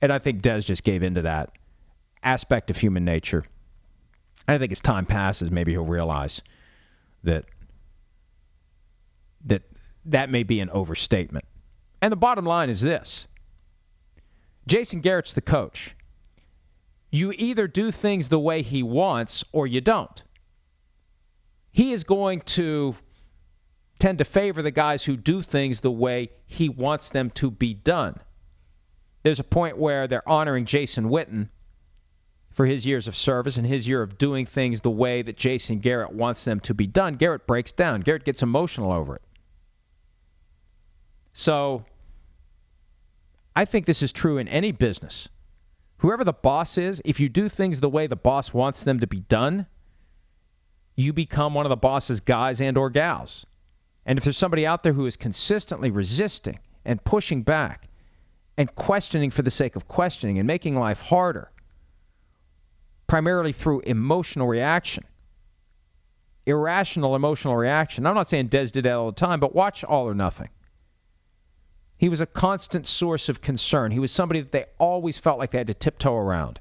And 0.00 0.12
I 0.12 0.18
think 0.18 0.42
Dez 0.42 0.64
just 0.64 0.84
gave 0.84 1.02
into 1.02 1.22
that 1.22 1.50
aspect 2.22 2.70
of 2.70 2.76
human 2.76 3.04
nature. 3.04 3.44
I 4.46 4.58
think 4.58 4.72
as 4.72 4.80
time 4.80 5.06
passes, 5.06 5.50
maybe 5.50 5.72
he'll 5.72 5.84
realize 5.84 6.42
that 7.24 7.44
that 9.44 9.62
that 10.06 10.30
may 10.30 10.42
be 10.42 10.60
an 10.60 10.70
overstatement. 10.70 11.44
And 12.00 12.12
the 12.12 12.16
bottom 12.16 12.44
line 12.44 12.70
is 12.70 12.80
this. 12.80 13.26
Jason 14.66 15.00
Garrett's 15.00 15.32
the 15.32 15.40
coach. 15.40 15.94
You 17.10 17.32
either 17.32 17.68
do 17.68 17.90
things 17.90 18.28
the 18.28 18.38
way 18.38 18.62
he 18.62 18.82
wants 18.82 19.44
or 19.52 19.66
you 19.66 19.80
don't. 19.80 20.22
He 21.70 21.92
is 21.92 22.04
going 22.04 22.40
to 22.40 22.94
tend 24.02 24.18
to 24.18 24.24
favor 24.24 24.62
the 24.62 24.72
guys 24.72 25.04
who 25.04 25.16
do 25.16 25.40
things 25.40 25.80
the 25.80 25.88
way 25.88 26.28
he 26.46 26.68
wants 26.68 27.10
them 27.10 27.30
to 27.30 27.52
be 27.52 27.72
done. 27.72 28.18
There's 29.22 29.38
a 29.38 29.44
point 29.44 29.78
where 29.78 30.08
they're 30.08 30.28
honoring 30.28 30.64
Jason 30.64 31.04
Witten 31.08 31.50
for 32.50 32.66
his 32.66 32.84
years 32.84 33.06
of 33.06 33.14
service 33.14 33.58
and 33.58 33.66
his 33.66 33.86
year 33.86 34.02
of 34.02 34.18
doing 34.18 34.44
things 34.44 34.80
the 34.80 34.90
way 34.90 35.22
that 35.22 35.36
Jason 35.36 35.78
Garrett 35.78 36.12
wants 36.12 36.42
them 36.42 36.58
to 36.60 36.74
be 36.74 36.88
done. 36.88 37.14
Garrett 37.14 37.46
breaks 37.46 37.70
down. 37.70 38.00
Garrett 38.00 38.24
gets 38.24 38.42
emotional 38.42 38.90
over 38.90 39.14
it. 39.14 39.22
So 41.32 41.84
I 43.54 43.66
think 43.66 43.86
this 43.86 44.02
is 44.02 44.12
true 44.12 44.38
in 44.38 44.48
any 44.48 44.72
business. 44.72 45.28
Whoever 45.98 46.24
the 46.24 46.32
boss 46.32 46.76
is, 46.76 47.00
if 47.04 47.20
you 47.20 47.28
do 47.28 47.48
things 47.48 47.78
the 47.78 47.88
way 47.88 48.08
the 48.08 48.16
boss 48.16 48.52
wants 48.52 48.82
them 48.82 48.98
to 48.98 49.06
be 49.06 49.20
done, 49.20 49.66
you 50.96 51.12
become 51.12 51.54
one 51.54 51.66
of 51.66 51.70
the 51.70 51.76
boss's 51.76 52.20
guys 52.20 52.60
and 52.60 52.76
or 52.76 52.90
gals. 52.90 53.46
And 54.04 54.18
if 54.18 54.24
there's 54.24 54.38
somebody 54.38 54.66
out 54.66 54.82
there 54.82 54.92
who 54.92 55.06
is 55.06 55.16
consistently 55.16 55.90
resisting 55.90 56.58
and 56.84 57.02
pushing 57.02 57.42
back 57.42 57.88
and 58.56 58.72
questioning 58.74 59.30
for 59.30 59.42
the 59.42 59.50
sake 59.50 59.76
of 59.76 59.88
questioning 59.88 60.38
and 60.38 60.46
making 60.46 60.76
life 60.76 61.00
harder, 61.00 61.50
primarily 63.06 63.52
through 63.52 63.80
emotional 63.80 64.46
reaction, 64.46 65.04
irrational 66.46 67.14
emotional 67.14 67.56
reaction. 67.56 68.06
I'm 68.06 68.14
not 68.14 68.28
saying 68.28 68.48
Dez 68.48 68.72
did 68.72 68.84
that 68.84 68.94
all 68.94 69.10
the 69.10 69.16
time, 69.16 69.40
but 69.40 69.54
watch 69.54 69.84
All 69.84 70.08
or 70.08 70.14
Nothing. 70.14 70.48
He 71.96 72.08
was 72.08 72.20
a 72.20 72.26
constant 72.26 72.86
source 72.86 73.28
of 73.28 73.40
concern. 73.40 73.92
He 73.92 74.00
was 74.00 74.10
somebody 74.10 74.40
that 74.40 74.50
they 74.50 74.64
always 74.78 75.18
felt 75.18 75.38
like 75.38 75.52
they 75.52 75.58
had 75.58 75.68
to 75.68 75.74
tiptoe 75.74 76.16
around. 76.16 76.58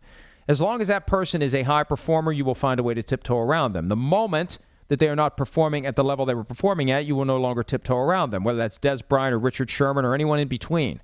As 0.48 0.62
long 0.62 0.82
as 0.82 0.90
that 0.90 1.08
person 1.08 1.42
is 1.42 1.56
a 1.56 1.64
high 1.64 1.84
performer, 1.84 2.32
you 2.32 2.46
will 2.46 2.54
find 2.54 2.80
a 2.80 2.84
way 2.84 2.94
to 2.94 3.02
tiptoe 3.02 3.40
around 3.40 3.74
them. 3.74 3.88
The 3.88 3.96
moment 3.96 4.60
that 4.92 5.00
they 5.00 5.08
are 5.08 5.16
not 5.16 5.38
performing 5.38 5.86
at 5.86 5.96
the 5.96 6.04
level 6.04 6.26
they 6.26 6.34
were 6.34 6.44
performing 6.44 6.92
at, 6.92 7.06
you 7.06 7.16
will 7.16 7.24
no 7.24 7.38
longer 7.38 7.64
tiptoe 7.64 7.96
around 7.96 8.30
them, 8.30 8.44
whether 8.44 8.58
that's 8.58 8.78
Dez 8.78 9.02
Bryant 9.08 9.34
or 9.34 9.40
Richard 9.40 9.70
Sherman 9.70 10.04
or 10.04 10.14
anyone 10.14 10.38
in 10.40 10.50
between. 10.50 11.00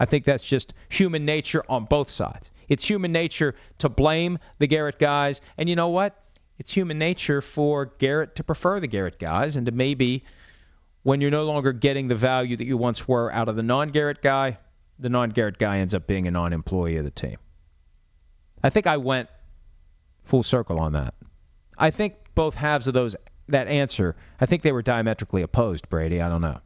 I 0.00 0.06
think 0.06 0.24
that's 0.24 0.42
just 0.42 0.74
human 0.88 1.24
nature 1.24 1.62
on 1.68 1.84
both 1.84 2.10
sides. 2.10 2.50
It's 2.68 2.84
human 2.84 3.12
nature 3.12 3.54
to 3.78 3.88
blame 3.88 4.40
the 4.58 4.66
Garrett 4.66 4.98
guys, 4.98 5.40
and 5.56 5.68
you 5.68 5.76
know 5.76 5.90
what? 5.90 6.20
It's 6.58 6.72
human 6.72 6.98
nature 6.98 7.40
for 7.40 7.92
Garrett 8.00 8.34
to 8.36 8.42
prefer 8.42 8.80
the 8.80 8.88
Garrett 8.88 9.20
guys 9.20 9.54
and 9.54 9.66
to 9.66 9.72
maybe 9.72 10.24
when 11.04 11.20
you're 11.20 11.30
no 11.30 11.44
longer 11.44 11.72
getting 11.72 12.08
the 12.08 12.16
value 12.16 12.56
that 12.56 12.66
you 12.66 12.76
once 12.76 13.06
were 13.06 13.32
out 13.32 13.48
of 13.48 13.54
the 13.54 13.62
non 13.62 13.90
Garrett 13.90 14.20
guy, 14.20 14.58
the 14.98 15.10
non 15.10 15.30
Garrett 15.30 15.58
guy 15.58 15.78
ends 15.78 15.94
up 15.94 16.08
being 16.08 16.26
a 16.26 16.32
non 16.32 16.52
employee 16.52 16.96
of 16.96 17.04
the 17.04 17.12
team. 17.12 17.36
I 18.64 18.70
think 18.70 18.88
I 18.88 18.96
went 18.96 19.28
full 20.24 20.42
circle 20.42 20.80
on 20.80 20.94
that. 20.94 21.14
I 21.78 21.92
think 21.92 22.16
both 22.36 22.54
halves 22.54 22.86
of 22.86 22.94
those 22.94 23.16
that 23.48 23.66
answer, 23.66 24.14
I 24.40 24.46
think 24.46 24.62
they 24.62 24.72
were 24.72 24.82
diametrically 24.82 25.42
opposed, 25.42 25.88
Brady. 25.88 26.20
I 26.20 26.28
don't 26.28 26.42
know. 26.42 26.60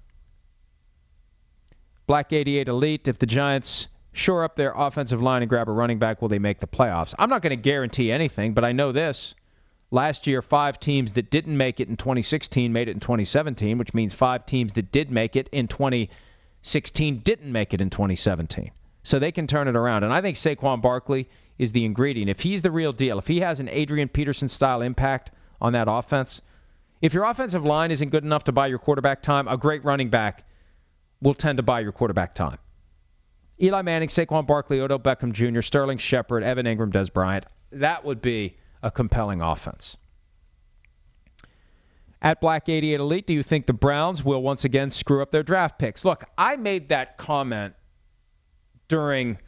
Black 2.07 2.33
88 2.33 2.69
Elite, 2.69 3.09
if 3.09 3.19
the 3.19 3.27
Giants 3.27 3.89
shore 4.13 4.45
up 4.45 4.57
their 4.57 4.73
offensive 4.73 5.23
line 5.23 5.43
and 5.43 5.49
grab 5.49 5.69
a 5.69 5.73
running 5.73 5.99
back, 5.99 6.21
will 6.21 6.29
they 6.29 6.39
make 6.39 6.61
the 6.61 6.67
playoffs? 6.67 7.15
I'm 7.19 7.31
not 7.31 7.43
going 7.43 7.57
to 7.57 7.57
guarantee 7.57 8.11
anything, 8.11 8.53
but 8.53 8.65
I 8.65 8.73
know 8.73 8.93
this. 8.93 9.35
Last 9.93 10.27
year, 10.27 10.43
five 10.43 10.79
teams 10.79 11.13
that 11.15 11.31
didn't 11.31 11.57
make 11.57 11.81
it 11.81 11.89
in 11.89 11.97
2016 11.97 12.73
made 12.73 12.89
it 12.89 12.93
in 12.93 13.01
2017, 13.01 13.79
which 13.79 13.95
means 13.95 14.15
five 14.15 14.47
teams 14.47 14.73
that 14.75 14.93
did 14.93 15.11
make 15.11 15.37
it 15.37 15.49
in 15.53 15.69
2016 15.69 17.19
didn't 17.21 17.51
make 17.51 17.75
it 17.75 17.81
in 17.81 17.91
2017. 17.91 18.71
So 19.03 19.19
they 19.19 19.33
can 19.33 19.47
turn 19.47 19.69
it 19.69 19.77
around. 19.77 20.05
And 20.05 20.13
I 20.13 20.21
think 20.21 20.37
Saquon 20.37 20.83
Barkley 20.83 21.29
is 21.59 21.73
the 21.73 21.85
ingredient. 21.85 22.31
If 22.31 22.41
he's 22.41 22.63
the 22.63 22.71
real 22.71 22.93
deal, 22.93 23.19
if 23.19 23.27
he 23.27 23.41
has 23.41 23.61
an 23.61 23.69
Adrian 23.69 24.09
Peterson 24.09 24.49
style 24.49 24.83
impact 24.83 25.31
on 25.61 25.73
that 25.75 25.87
offense, 25.89 26.41
if 27.03 27.15
your 27.15 27.25
offensive 27.25 27.65
line 27.65 27.91
isn't 27.91 28.11
good 28.11 28.25
enough 28.25 28.45
to 28.45 28.53
buy 28.53 28.67
your 28.67 28.79
quarterback 28.79 29.23
time, 29.23 29.49
a 29.49 29.57
great 29.57 29.85
running 29.85 30.11
back 30.11 30.45
will 31.21 31.35
tend 31.35 31.57
to 31.59 31.63
buy 31.63 31.81
your 31.81 31.93
quarterback 31.93 32.35
time. 32.35 32.59
Eli 33.63 33.83
Manning, 33.83 34.09
Saquon 34.09 34.47
Barkley, 34.47 34.81
Odell 34.81 34.99
Beckham 34.99 35.33
Jr., 35.33 35.61
Sterling 35.61 35.99
Shepard, 35.99 36.43
Evan 36.43 36.67
Engram, 36.67 36.91
Dez 36.91 37.13
Bryant. 37.13 37.45
That 37.73 38.05
would 38.05 38.23
be 38.23 38.57
a 38.83 38.91
compelling 38.91 39.43
offense. 39.43 39.97
At 42.23 42.41
Black 42.41 42.69
88 42.69 43.01
Elite, 43.01 43.27
do 43.27 43.33
you 43.33 43.43
think 43.43 43.67
the 43.67 43.73
Browns 43.73 44.25
will 44.25 44.43
once 44.43 44.65
again 44.65 44.91
screw 44.91 45.23
up 45.23 45.31
their 45.31 45.43
draft 45.43 45.79
picks? 45.79 46.05
Look, 46.05 46.25
I 46.37 46.57
made 46.57 46.91
that 46.91 47.17
comment 47.17 47.75
during 48.89 49.39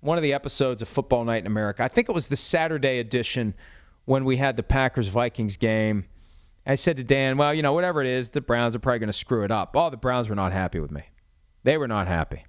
one 0.00 0.18
of 0.18 0.22
the 0.22 0.34
episodes 0.34 0.82
of 0.82 0.88
Football 0.88 1.24
Night 1.24 1.38
in 1.38 1.46
America. 1.46 1.82
I 1.82 1.88
think 1.88 2.08
it 2.08 2.12
was 2.12 2.28
the 2.28 2.36
Saturday 2.36 2.98
edition 2.98 3.54
when 4.04 4.24
we 4.24 4.36
had 4.36 4.56
the 4.56 4.62
Packers 4.62 5.08
Vikings 5.08 5.56
game. 5.56 6.04
I 6.64 6.76
said 6.76 6.98
to 6.98 7.04
Dan, 7.04 7.38
well, 7.38 7.52
you 7.52 7.62
know, 7.62 7.72
whatever 7.72 8.00
it 8.02 8.06
is, 8.06 8.30
the 8.30 8.40
Browns 8.40 8.76
are 8.76 8.78
probably 8.78 9.00
going 9.00 9.08
to 9.08 9.12
screw 9.12 9.44
it 9.44 9.50
up. 9.50 9.72
Oh, 9.74 9.90
the 9.90 9.96
Browns 9.96 10.28
were 10.28 10.36
not 10.36 10.52
happy 10.52 10.78
with 10.78 10.90
me. 10.90 11.02
They 11.64 11.76
were 11.76 11.88
not 11.88 12.06
happy. 12.06 12.44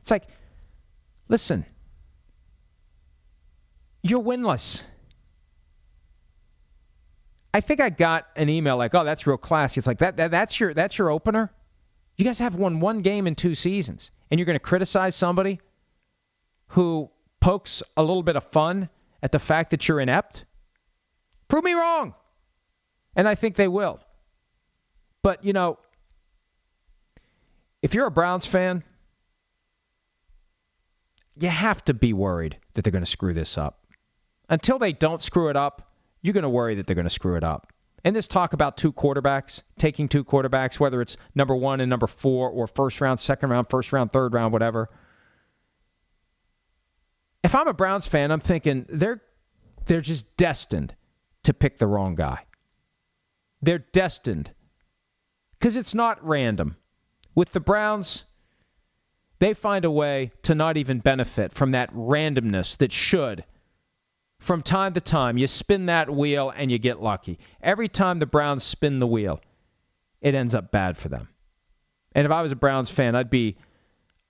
It's 0.00 0.10
like, 0.10 0.24
listen, 1.28 1.64
you're 4.02 4.22
winless. 4.22 4.82
I 7.54 7.60
think 7.60 7.80
I 7.80 7.90
got 7.90 8.26
an 8.34 8.48
email 8.48 8.76
like, 8.76 8.94
"Oh, 8.94 9.04
that's 9.04 9.26
real 9.26 9.36
classy." 9.36 9.78
It's 9.78 9.86
like 9.86 9.98
that, 9.98 10.16
that 10.16 10.30
that's 10.30 10.58
your 10.58 10.72
that's 10.72 10.96
your 10.96 11.10
opener. 11.10 11.52
You 12.16 12.24
guys 12.24 12.38
have 12.38 12.56
won 12.56 12.80
one 12.80 13.02
game 13.02 13.26
in 13.26 13.34
two 13.34 13.54
seasons, 13.54 14.10
and 14.30 14.38
you're 14.38 14.46
going 14.46 14.56
to 14.56 14.60
criticize 14.60 15.14
somebody 15.14 15.60
who 16.68 17.10
pokes 17.40 17.82
a 17.96 18.02
little 18.02 18.22
bit 18.22 18.36
of 18.36 18.44
fun 18.44 18.88
at 19.22 19.32
the 19.32 19.38
fact 19.38 19.70
that 19.70 19.86
you're 19.86 20.00
inept? 20.00 20.44
Prove 21.52 21.64
me 21.64 21.74
wrong. 21.74 22.14
And 23.14 23.28
I 23.28 23.34
think 23.34 23.56
they 23.56 23.68
will. 23.68 24.00
But, 25.20 25.44
you 25.44 25.52
know, 25.52 25.78
if 27.82 27.92
you're 27.94 28.06
a 28.06 28.10
Browns 28.10 28.46
fan, 28.46 28.82
you 31.38 31.50
have 31.50 31.84
to 31.84 31.92
be 31.92 32.14
worried 32.14 32.56
that 32.72 32.84
they're 32.84 32.90
going 32.90 33.04
to 33.04 33.10
screw 33.10 33.34
this 33.34 33.58
up. 33.58 33.84
Until 34.48 34.78
they 34.78 34.94
don't 34.94 35.20
screw 35.20 35.50
it 35.50 35.56
up, 35.56 35.92
you're 36.22 36.32
going 36.32 36.44
to 36.44 36.48
worry 36.48 36.76
that 36.76 36.86
they're 36.86 36.96
going 36.96 37.04
to 37.04 37.10
screw 37.10 37.36
it 37.36 37.44
up. 37.44 37.70
And 38.02 38.16
this 38.16 38.28
talk 38.28 38.54
about 38.54 38.78
two 38.78 38.90
quarterbacks, 38.94 39.62
taking 39.76 40.08
two 40.08 40.24
quarterbacks, 40.24 40.80
whether 40.80 41.02
it's 41.02 41.18
number 41.34 41.54
one 41.54 41.82
and 41.82 41.90
number 41.90 42.06
four, 42.06 42.48
or 42.48 42.66
first 42.66 42.98
round, 43.02 43.20
second 43.20 43.50
round, 43.50 43.68
first 43.68 43.92
round, 43.92 44.10
third 44.10 44.32
round, 44.32 44.54
whatever. 44.54 44.88
If 47.44 47.54
I'm 47.54 47.68
a 47.68 47.74
Browns 47.74 48.06
fan, 48.06 48.30
I'm 48.30 48.40
thinking 48.40 48.86
they're 48.88 49.20
they're 49.84 50.00
just 50.00 50.34
destined 50.38 50.94
to 51.44 51.54
pick 51.54 51.78
the 51.78 51.86
wrong 51.86 52.14
guy. 52.14 52.44
They're 53.62 53.78
destined 53.78 54.50
because 55.58 55.76
it's 55.76 55.94
not 55.94 56.26
random. 56.26 56.76
With 57.34 57.52
the 57.52 57.60
Browns, 57.60 58.24
they 59.38 59.54
find 59.54 59.84
a 59.84 59.90
way 59.90 60.32
to 60.42 60.54
not 60.54 60.76
even 60.76 60.98
benefit 60.98 61.52
from 61.52 61.72
that 61.72 61.94
randomness 61.94 62.76
that 62.78 62.92
should 62.92 63.44
from 64.42 64.60
time 64.60 64.94
to 64.94 65.00
time, 65.00 65.38
you 65.38 65.46
spin 65.46 65.86
that 65.86 66.10
wheel 66.10 66.52
and 66.54 66.70
you 66.70 66.78
get 66.78 67.00
lucky. 67.00 67.38
Every 67.62 67.88
time 67.88 68.18
the 68.18 68.26
Browns 68.26 68.64
spin 68.64 68.98
the 68.98 69.06
wheel, 69.06 69.40
it 70.20 70.34
ends 70.34 70.56
up 70.56 70.72
bad 70.72 70.98
for 70.98 71.08
them. 71.08 71.28
And 72.12 72.26
if 72.26 72.32
I 72.32 72.42
was 72.42 72.50
a 72.50 72.56
Browns 72.56 72.90
fan, 72.90 73.14
I'd 73.14 73.30
be 73.30 73.56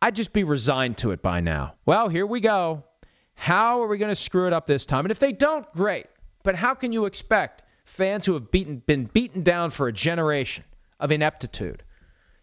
I'd 0.03 0.15
just 0.15 0.35
be 0.35 0.45
resigned 0.45 0.99
to 0.99 1.13
it 1.13 1.23
by 1.23 1.41
now. 1.41 1.75
Well, 1.87 2.11
here 2.11 2.27
we 2.27 2.41
go. 2.41 2.85
How 3.35 3.83
are 3.83 3.87
we 3.87 3.97
going 3.97 4.11
to 4.11 4.17
screw 4.17 4.47
it 4.47 4.53
up 4.53 4.67
this 4.67 4.85
time? 4.85 5.07
And 5.07 5.13
if 5.13 5.19
they 5.19 5.33
don't, 5.33 5.71
great. 5.73 6.07
But 6.43 6.55
how 6.55 6.75
can 6.75 6.93
you 6.93 7.07
expect 7.07 7.63
fans 7.85 8.27
who 8.27 8.35
have 8.35 8.51
beaten, 8.51 8.83
been 8.85 9.05
beaten 9.05 9.43
down 9.43 9.71
for 9.71 9.89
a 9.89 9.93
generation 9.93 10.65
of 10.99 11.13
ineptitude 11.13 11.83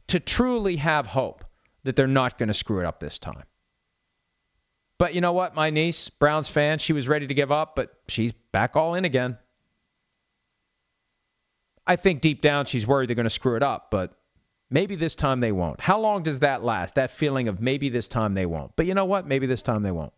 to 0.08 0.20
truly 0.20 0.78
have 0.78 1.08
hope 1.08 1.46
that 1.84 1.96
they're 1.96 2.08
not 2.08 2.38
going 2.38 2.48
to 2.48 2.54
screw 2.54 2.80
it 2.80 2.86
up 2.86 3.00
this 3.00 3.20
time? 3.20 3.44
But 4.98 5.14
you 5.14 5.22
know 5.22 5.34
what? 5.34 5.56
My 5.56 5.70
niece, 5.70 6.10
Browns 6.10 6.50
fan, 6.50 6.78
she 6.80 6.94
was 6.94 7.08
ready 7.08 7.28
to 7.28 7.34
give 7.34 7.52
up, 7.52 7.76
but 7.76 7.94
she's 8.08 8.34
back 8.52 8.76
all 8.76 8.96
in 8.96 9.06
again. 9.06 9.38
I 11.88 11.96
think 11.96 12.22
deep 12.22 12.42
down 12.42 12.66
she's 12.66 12.86
worried 12.86 13.10
they're 13.10 13.16
going 13.16 13.24
to 13.24 13.32
screw 13.32 13.56
it 13.56 13.64
up, 13.64 13.90
but 13.90 14.14
maybe 14.70 14.96
this 14.96 15.16
time 15.16 15.40
they 15.40 15.54
won't. 15.54 15.80
How 15.80 16.00
long 16.00 16.24
does 16.24 16.40
that 16.40 16.64
last? 16.64 16.96
That 16.96 17.12
feeling 17.12 17.48
of 17.48 17.62
maybe 17.62 17.90
this 17.90 18.08
time 18.08 18.34
they 18.34 18.46
won't. 18.46 18.76
But 18.76 18.86
you 18.86 18.94
know 18.94 19.06
what? 19.06 19.26
Maybe 19.26 19.48
this 19.48 19.64
time 19.64 19.84
they 19.84 19.92
won't. 19.92 20.14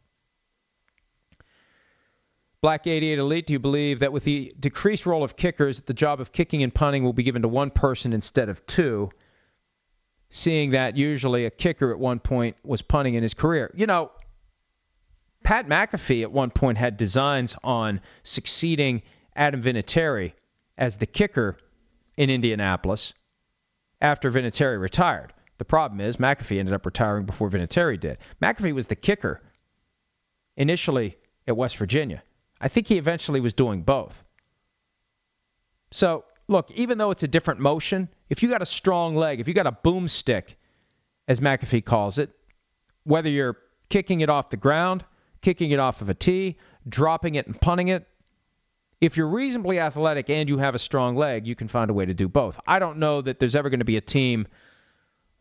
Black 2.61 2.85
88 2.85 3.17
Elite, 3.17 3.47
do 3.47 3.53
you 3.53 3.59
believe 3.59 3.99
that 3.99 4.13
with 4.13 4.23
the 4.23 4.53
decreased 4.59 5.07
role 5.07 5.23
of 5.23 5.35
kickers, 5.35 5.79
the 5.79 5.95
job 5.95 6.21
of 6.21 6.31
kicking 6.31 6.61
and 6.61 6.71
punting 6.71 7.03
will 7.03 7.11
be 7.11 7.23
given 7.23 7.41
to 7.41 7.47
one 7.47 7.71
person 7.71 8.13
instead 8.13 8.49
of 8.49 8.63
two? 8.67 9.09
Seeing 10.29 10.71
that 10.71 10.95
usually 10.95 11.45
a 11.45 11.49
kicker 11.49 11.91
at 11.91 11.97
one 11.97 12.19
point 12.19 12.55
was 12.63 12.83
punting 12.83 13.15
in 13.15 13.23
his 13.23 13.33
career. 13.33 13.71
You 13.75 13.87
know, 13.87 14.11
Pat 15.43 15.67
McAfee 15.67 16.21
at 16.21 16.31
one 16.31 16.51
point 16.51 16.77
had 16.77 16.97
designs 16.97 17.55
on 17.63 17.99
succeeding 18.21 19.01
Adam 19.35 19.63
Vinatieri 19.63 20.33
as 20.77 20.97
the 20.97 21.07
kicker 21.07 21.57
in 22.15 22.29
Indianapolis 22.29 23.15
after 23.99 24.29
Vinatieri 24.29 24.79
retired. 24.79 25.33
The 25.57 25.65
problem 25.65 25.99
is 25.99 26.17
McAfee 26.17 26.59
ended 26.59 26.75
up 26.75 26.85
retiring 26.85 27.25
before 27.25 27.49
Vinatieri 27.49 27.99
did. 27.99 28.19
McAfee 28.39 28.75
was 28.75 28.85
the 28.85 28.95
kicker 28.95 29.41
initially 30.55 31.17
at 31.47 31.57
West 31.57 31.77
Virginia. 31.77 32.21
I 32.61 32.67
think 32.67 32.87
he 32.87 32.97
eventually 32.97 33.41
was 33.41 33.53
doing 33.53 33.81
both. 33.81 34.23
So, 35.91 36.23
look, 36.47 36.71
even 36.71 36.97
though 36.97 37.11
it's 37.11 37.23
a 37.23 37.27
different 37.27 37.59
motion, 37.59 38.07
if 38.29 38.43
you 38.43 38.49
got 38.49 38.61
a 38.61 38.65
strong 38.65 39.15
leg, 39.15 39.41
if 39.41 39.47
you 39.47 39.53
got 39.53 39.67
a 39.67 39.71
boomstick, 39.71 40.55
as 41.27 41.39
McAfee 41.39 41.83
calls 41.83 42.17
it, 42.17 42.29
whether 43.03 43.29
you're 43.29 43.57
kicking 43.89 44.21
it 44.21 44.29
off 44.29 44.49
the 44.49 44.57
ground 44.57 45.03
kicking 45.41 45.71
it 45.71 45.79
off 45.79 46.01
of 46.01 46.09
a 46.09 46.13
tee, 46.13 46.57
dropping 46.87 47.35
it 47.35 47.47
and 47.47 47.59
punting 47.59 47.89
it. 47.89 48.07
If 48.99 49.17
you're 49.17 49.27
reasonably 49.27 49.79
athletic 49.79 50.29
and 50.29 50.47
you 50.47 50.59
have 50.59 50.75
a 50.75 50.79
strong 50.79 51.15
leg, 51.15 51.47
you 51.47 51.55
can 51.55 51.67
find 51.67 51.89
a 51.89 51.93
way 51.93 52.05
to 52.05 52.13
do 52.13 52.27
both. 52.27 52.59
I 52.67 52.79
don't 52.79 52.97
know 52.97 53.21
that 53.21 53.39
there's 53.39 53.55
ever 53.55 53.69
going 53.69 53.79
to 53.79 53.85
be 53.85 53.97
a 53.97 54.01
team 54.01 54.47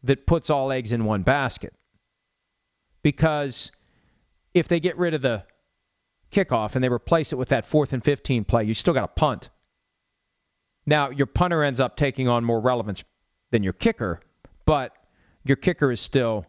that 0.04 0.26
puts 0.26 0.48
all 0.48 0.72
eggs 0.72 0.92
in 0.92 1.04
one 1.04 1.22
basket. 1.22 1.74
Because 3.02 3.70
if 4.54 4.68
they 4.68 4.80
get 4.80 4.96
rid 4.96 5.12
of 5.12 5.20
the 5.20 5.44
kickoff 6.30 6.74
and 6.74 6.84
they 6.84 6.88
replace 6.88 7.32
it 7.32 7.36
with 7.36 7.50
that 7.50 7.66
fourth 7.66 7.92
and 7.92 8.04
15 8.04 8.44
play, 8.44 8.64
you 8.64 8.74
still 8.74 8.94
got 8.94 9.04
a 9.04 9.08
punt. 9.08 9.48
Now, 10.86 11.10
your 11.10 11.26
punter 11.26 11.62
ends 11.62 11.80
up 11.80 11.96
taking 11.96 12.28
on 12.28 12.44
more 12.44 12.60
relevance 12.60 13.04
than 13.50 13.62
your 13.62 13.72
kicker, 13.72 14.20
but 14.64 14.92
your 15.44 15.56
kicker 15.56 15.90
is 15.92 16.00
still 16.00 16.46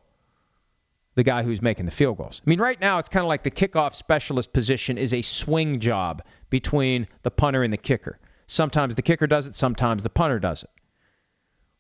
the 1.15 1.23
guy 1.23 1.43
who's 1.43 1.61
making 1.61 1.85
the 1.85 1.91
field 1.91 2.17
goals. 2.17 2.41
I 2.45 2.49
mean, 2.49 2.59
right 2.59 2.79
now 2.79 2.99
it's 2.99 3.09
kind 3.09 3.23
of 3.23 3.27
like 3.27 3.43
the 3.43 3.51
kickoff 3.51 3.95
specialist 3.95 4.53
position 4.53 4.97
is 4.97 5.13
a 5.13 5.21
swing 5.21 5.79
job 5.79 6.23
between 6.49 7.07
the 7.23 7.31
punter 7.31 7.63
and 7.63 7.73
the 7.73 7.77
kicker. 7.77 8.17
Sometimes 8.47 8.95
the 8.95 9.01
kicker 9.01 9.27
does 9.27 9.47
it, 9.47 9.55
sometimes 9.55 10.03
the 10.03 10.09
punter 10.09 10.39
does 10.39 10.63
it. 10.63 10.69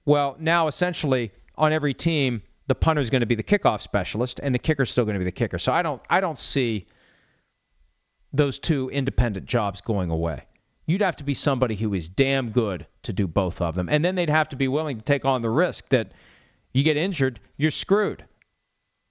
Well, 0.05 0.35
now 0.39 0.67
essentially 0.67 1.31
on 1.55 1.71
every 1.71 1.93
team, 1.93 2.41
the 2.67 2.75
punter 2.75 3.01
is 3.01 3.09
going 3.09 3.21
to 3.21 3.27
be 3.27 3.35
the 3.35 3.43
kickoff 3.43 3.81
specialist 3.81 4.39
and 4.41 4.53
the 4.53 4.59
kicker 4.59 4.83
is 4.83 4.89
still 4.89 5.05
going 5.05 5.15
to 5.15 5.19
be 5.19 5.25
the 5.25 5.31
kicker. 5.31 5.57
So 5.57 5.71
I 5.71 5.81
don't 5.81 6.01
I 6.09 6.21
don't 6.21 6.37
see 6.37 6.87
those 8.33 8.59
two 8.59 8.89
independent 8.89 9.45
jobs 9.45 9.81
going 9.81 10.09
away. 10.09 10.43
You'd 10.85 11.01
have 11.01 11.17
to 11.17 11.23
be 11.23 11.33
somebody 11.33 11.75
who 11.75 11.93
is 11.93 12.09
damn 12.09 12.51
good 12.51 12.87
to 13.03 13.13
do 13.13 13.27
both 13.27 13.61
of 13.61 13.75
them. 13.75 13.89
And 13.89 14.03
then 14.03 14.15
they'd 14.15 14.29
have 14.29 14.49
to 14.49 14.55
be 14.55 14.67
willing 14.67 14.97
to 14.97 15.03
take 15.03 15.25
on 15.25 15.41
the 15.41 15.49
risk 15.49 15.87
that 15.89 16.11
you 16.73 16.83
get 16.83 16.97
injured, 16.97 17.39
you're 17.57 17.71
screwed. 17.71 18.25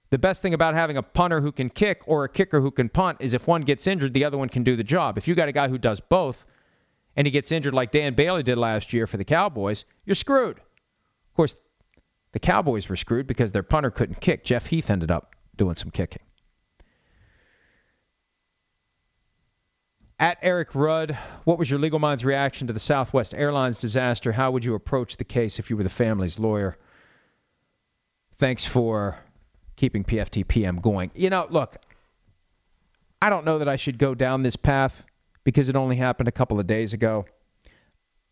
The 0.09 0.17
best 0.17 0.41
thing 0.41 0.53
about 0.53 0.73
having 0.73 0.97
a 0.97 1.03
punter 1.03 1.39
who 1.39 1.51
can 1.51 1.69
kick 1.69 2.01
or 2.05 2.25
a 2.25 2.29
kicker 2.29 2.59
who 2.59 2.71
can 2.71 2.89
punt 2.89 3.19
is 3.21 3.33
if 3.33 3.47
one 3.47 3.61
gets 3.61 3.87
injured, 3.87 4.13
the 4.13 4.25
other 4.25 4.37
one 4.37 4.49
can 4.49 4.63
do 4.63 4.75
the 4.75 4.83
job. 4.83 5.17
If 5.17 5.27
you 5.27 5.35
got 5.35 5.47
a 5.47 5.53
guy 5.53 5.69
who 5.69 5.77
does 5.77 6.01
both 6.01 6.45
and 7.15 7.25
he 7.25 7.31
gets 7.31 7.51
injured 7.51 7.73
like 7.73 7.91
Dan 7.91 8.13
Bailey 8.13 8.43
did 8.43 8.57
last 8.57 8.91
year 8.91 9.07
for 9.07 9.17
the 9.17 9.23
Cowboys, 9.23 9.85
you're 10.05 10.15
screwed. 10.15 10.57
Of 10.57 11.35
course, 11.35 11.55
the 12.33 12.39
Cowboys 12.39 12.89
were 12.89 12.97
screwed 12.97 13.27
because 13.27 13.53
their 13.53 13.63
punter 13.63 13.91
couldn't 13.91 14.19
kick. 14.19 14.43
Jeff 14.43 14.65
Heath 14.65 14.89
ended 14.89 15.11
up 15.11 15.33
doing 15.55 15.75
some 15.75 15.91
kicking. 15.91 16.23
At 20.21 20.37
Eric 20.43 20.75
Rudd, 20.75 21.17
what 21.45 21.57
was 21.57 21.67
your 21.67 21.79
legal 21.79 21.97
mind's 21.97 22.23
reaction 22.23 22.67
to 22.67 22.73
the 22.73 22.79
Southwest 22.79 23.33
Airlines 23.33 23.81
disaster? 23.81 24.31
How 24.31 24.51
would 24.51 24.63
you 24.63 24.75
approach 24.75 25.17
the 25.17 25.23
case 25.23 25.57
if 25.57 25.71
you 25.71 25.77
were 25.77 25.81
the 25.81 25.89
family's 25.89 26.37
lawyer? 26.37 26.77
Thanks 28.37 28.63
for 28.63 29.17
keeping 29.77 30.03
PFTPM 30.03 30.79
going. 30.79 31.09
You 31.15 31.31
know, 31.31 31.47
look, 31.49 31.75
I 33.19 33.31
don't 33.31 33.45
know 33.45 33.57
that 33.57 33.67
I 33.67 33.77
should 33.77 33.97
go 33.97 34.13
down 34.13 34.43
this 34.43 34.55
path 34.55 35.03
because 35.43 35.69
it 35.69 35.75
only 35.75 35.95
happened 35.95 36.27
a 36.27 36.31
couple 36.31 36.59
of 36.59 36.67
days 36.67 36.93
ago. 36.93 37.25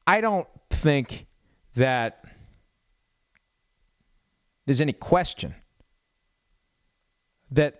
I 0.05 0.21
don't 0.21 0.47
think 0.69 1.25
that 1.73 2.23
there's 4.67 4.81
any 4.81 4.93
question 4.93 5.55
that 7.49 7.79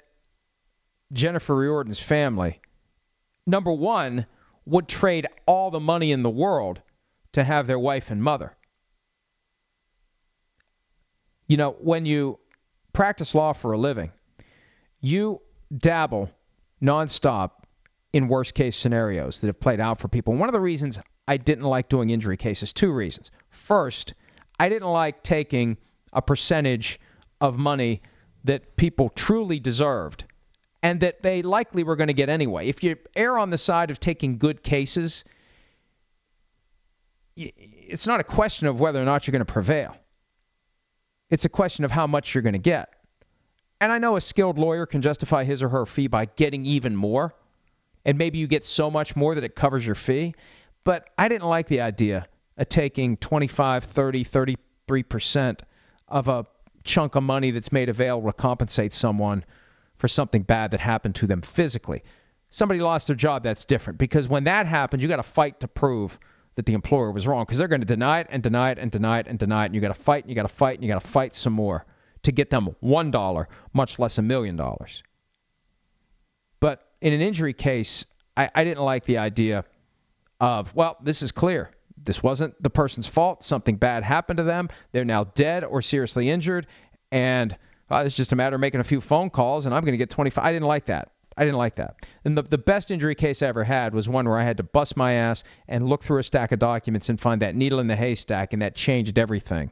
Jennifer 1.13 1.55
Riordan's 1.55 1.99
family, 1.99 2.59
number 3.49 3.71
one, 3.71 4.25
would 4.65 4.87
trade 4.87 5.27
all 5.45 5.71
the 5.71 5.79
money 5.79 6.11
in 6.11 6.23
the 6.23 6.29
world 6.29 6.81
to 7.33 7.43
have 7.43 7.67
their 7.67 7.79
wife 7.79 8.11
and 8.11 8.21
mother. 8.21 8.55
You 11.47 11.57
know, 11.57 11.71
when 11.71 12.05
you 12.05 12.39
practice 12.93 13.33
law 13.33 13.53
for 13.53 13.71
a 13.71 13.77
living, 13.77 14.11
you 15.01 15.41
dabble 15.75 16.29
nonstop 16.81 17.51
in 18.13 18.27
worst 18.27 18.53
case 18.53 18.75
scenarios 18.75 19.39
that 19.39 19.47
have 19.47 19.59
played 19.59 19.79
out 19.79 19.99
for 19.99 20.07
people. 20.07 20.33
One 20.35 20.49
of 20.49 20.53
the 20.53 20.59
reasons 20.59 20.99
I 21.27 21.37
didn't 21.37 21.65
like 21.65 21.89
doing 21.89 22.09
injury 22.09 22.37
cases, 22.37 22.73
two 22.73 22.91
reasons. 22.91 23.31
First, 23.49 24.13
I 24.59 24.69
didn't 24.69 24.89
like 24.89 25.23
taking 25.23 25.77
a 26.11 26.21
percentage 26.21 26.99
of 27.39 27.57
money 27.57 28.01
that 28.45 28.75
people 28.75 29.09
truly 29.09 29.59
deserved 29.59 30.25
and 30.81 31.01
that 31.01 31.21
they 31.21 31.41
likely 31.41 31.83
were 31.83 31.95
going 31.95 32.07
to 32.07 32.13
get 32.13 32.29
anyway. 32.29 32.67
If 32.67 32.83
you 32.83 32.97
err 33.15 33.37
on 33.37 33.49
the 33.49 33.57
side 33.57 33.91
of 33.91 33.99
taking 33.99 34.37
good 34.37 34.63
cases, 34.63 35.23
it's 37.35 38.07
not 38.07 38.19
a 38.19 38.23
question 38.23 38.67
of 38.67 38.79
whether 38.79 39.01
or 39.01 39.05
not 39.05 39.27
you're 39.27 39.33
going 39.33 39.45
to 39.45 39.51
prevail. 39.51 39.95
It's 41.29 41.45
a 41.45 41.49
question 41.49 41.85
of 41.85 41.91
how 41.91 42.07
much 42.07 42.33
you're 42.33 42.41
going 42.41 42.53
to 42.53 42.59
get. 42.59 42.89
And 43.81 43.91
I 43.91 43.97
know 43.97 44.15
a 44.15 44.21
skilled 44.21 44.57
lawyer 44.57 44.85
can 44.85 45.01
justify 45.01 45.43
his 45.43 45.63
or 45.63 45.69
her 45.69 45.85
fee 45.85 46.07
by 46.07 46.25
getting 46.25 46.65
even 46.65 46.95
more. 46.95 47.33
And 48.03 48.17
maybe 48.17 48.37
you 48.37 48.47
get 48.47 48.63
so 48.63 48.89
much 48.89 49.15
more 49.15 49.35
that 49.35 49.43
it 49.43 49.55
covers 49.55 49.85
your 49.85 49.95
fee. 49.95 50.33
But 50.83 51.09
I 51.17 51.27
didn't 51.27 51.47
like 51.47 51.67
the 51.67 51.81
idea 51.81 52.27
of 52.57 52.67
taking 52.67 53.17
25, 53.17 53.83
30, 53.83 54.25
33% 54.25 55.59
of 56.07 56.27
a 56.27 56.45
chunk 56.83 57.15
of 57.15 57.23
money 57.23 57.51
that's 57.51 57.71
made 57.71 57.89
available 57.89 58.31
to 58.31 58.35
compensate 58.35 58.93
someone 58.93 59.45
for 59.99 60.07
something 60.07 60.41
bad 60.41 60.71
that 60.71 60.79
happened 60.79 61.15
to 61.15 61.27
them 61.27 61.41
physically. 61.41 62.03
Somebody 62.49 62.79
lost 62.79 63.07
their 63.07 63.15
job, 63.15 63.43
that's 63.43 63.65
different. 63.65 63.99
Because 63.99 64.27
when 64.27 64.45
that 64.45 64.65
happens, 64.65 65.03
you 65.03 65.09
got 65.09 65.17
to 65.17 65.23
fight 65.23 65.59
to 65.59 65.67
prove 65.67 66.17
that 66.55 66.65
the 66.65 66.73
employer 66.73 67.11
was 67.11 67.27
wrong 67.27 67.43
because 67.45 67.59
they're 67.59 67.67
going 67.67 67.81
to 67.81 67.87
deny 67.87 68.21
it 68.21 68.27
and 68.31 68.41
deny 68.41 68.71
it 68.71 68.79
and 68.79 68.89
deny 68.89 69.19
it 69.19 69.27
and 69.27 69.37
deny 69.37 69.63
it. 69.63 69.67
And 69.67 69.75
you 69.75 69.81
got 69.81 69.89
to 69.89 70.01
fight 70.01 70.23
and 70.23 70.31
you 70.31 70.35
got 70.35 70.47
to 70.47 70.53
fight 70.53 70.75
and 70.75 70.83
you 70.83 70.91
got 70.91 71.01
to 71.01 71.07
fight 71.07 71.35
some 71.35 71.53
more 71.53 71.85
to 72.23 72.31
get 72.31 72.49
them 72.49 72.75
one 72.79 73.11
dollar, 73.11 73.49
much 73.73 73.99
less 73.99 74.17
a 74.17 74.21
million 74.21 74.55
dollars. 74.55 75.03
But 76.59 76.81
in 77.01 77.13
an 77.13 77.21
injury 77.21 77.53
case, 77.53 78.05
I, 78.35 78.49
I 78.55 78.63
didn't 78.63 78.83
like 78.83 79.05
the 79.05 79.19
idea 79.19 79.65
of 80.39 80.73
well, 80.73 80.97
this 81.03 81.21
is 81.21 81.31
clear. 81.31 81.69
This 82.01 82.23
wasn't 82.23 82.61
the 82.63 82.69
person's 82.69 83.07
fault. 83.07 83.43
Something 83.43 83.75
bad 83.75 84.03
happened 84.03 84.37
to 84.37 84.43
them. 84.43 84.69
They're 84.93 85.05
now 85.05 85.25
dead 85.25 85.65
or 85.65 85.81
seriously 85.81 86.29
injured, 86.29 86.67
and 87.11 87.55
uh, 87.91 88.03
it's 88.05 88.15
just 88.15 88.31
a 88.31 88.35
matter 88.35 88.55
of 88.55 88.61
making 88.61 88.79
a 88.79 88.83
few 88.83 89.01
phone 89.01 89.29
calls, 89.29 89.65
and 89.65 89.73
I'm 89.73 89.81
going 89.83 89.93
to 89.93 89.97
get 89.97 90.09
25. 90.09 90.43
I 90.43 90.51
didn't 90.51 90.67
like 90.67 90.85
that. 90.85 91.11
I 91.35 91.45
didn't 91.45 91.57
like 91.57 91.75
that. 91.75 92.05
And 92.25 92.37
the, 92.37 92.41
the 92.41 92.57
best 92.57 92.91
injury 92.91 93.15
case 93.15 93.41
I 93.41 93.47
ever 93.47 93.63
had 93.63 93.93
was 93.93 94.09
one 94.09 94.27
where 94.27 94.37
I 94.37 94.43
had 94.43 94.57
to 94.57 94.63
bust 94.63 94.97
my 94.97 95.13
ass 95.13 95.45
and 95.69 95.87
look 95.87 96.03
through 96.03 96.19
a 96.19 96.23
stack 96.23 96.51
of 96.51 96.59
documents 96.59 97.07
and 97.07 97.19
find 97.19 97.41
that 97.41 97.55
needle 97.55 97.79
in 97.79 97.87
the 97.87 97.95
haystack, 97.95 98.53
and 98.53 98.61
that 98.61 98.75
changed 98.75 99.17
everything. 99.17 99.71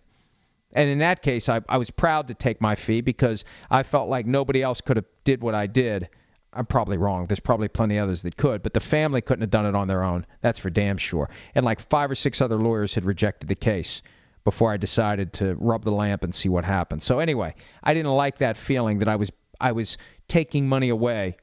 And 0.74 0.90
in 0.90 1.00
that 1.00 1.22
case, 1.22 1.50
I, 1.50 1.62
I 1.68 1.78
was 1.78 1.92
proud 1.92 2.28
to 2.30 2.34
take 2.34 2.62
my 2.62 2.76
fee 2.76 3.02
because 3.02 3.46
I 3.70 3.84
felt 3.84 4.10
like 4.10 4.26
nobody 4.26 4.62
else 4.62 4.82
could 4.82 4.98
have 4.98 5.06
did 5.24 5.42
what 5.42 5.56
I 5.56 5.68
did. 5.68 6.10
I'm 6.54 6.66
probably 6.66 6.98
wrong. 6.98 7.28
There's 7.28 7.40
probably 7.40 7.68
plenty 7.68 8.00
others 8.00 8.22
that 8.24 8.38
could, 8.38 8.64
but 8.64 8.74
the 8.74 8.80
family 8.80 9.22
couldn't 9.22 9.42
have 9.42 9.52
done 9.52 9.66
it 9.66 9.76
on 9.76 9.88
their 9.88 10.04
own. 10.04 10.26
That's 10.42 10.60
for 10.60 10.70
damn 10.70 10.98
sure. 10.98 11.30
And 11.54 11.66
like 11.66 11.80
five 11.82 12.10
or 12.10 12.16
six 12.16 12.42
other 12.42 12.56
lawyers 12.56 12.96
had 12.96 13.06
rejected 13.06 13.48
the 13.48 13.56
case 13.56 14.02
before 14.48 14.72
I 14.72 14.78
decided 14.78 15.34
to 15.34 15.56
rub 15.56 15.84
the 15.84 15.92
lamp 15.92 16.24
and 16.24 16.34
see 16.34 16.48
what 16.48 16.64
happened. 16.64 17.04
So 17.04 17.20
anyway, 17.20 17.54
I 17.84 17.94
didn't 17.94 18.14
like 18.14 18.38
that 18.38 18.56
feeling 18.56 19.00
that 19.00 19.10
I 19.10 19.18
was 19.18 19.30
I 19.60 19.74
was 19.74 19.98
taking 20.30 20.70
money 20.70 20.88
away 20.88 21.36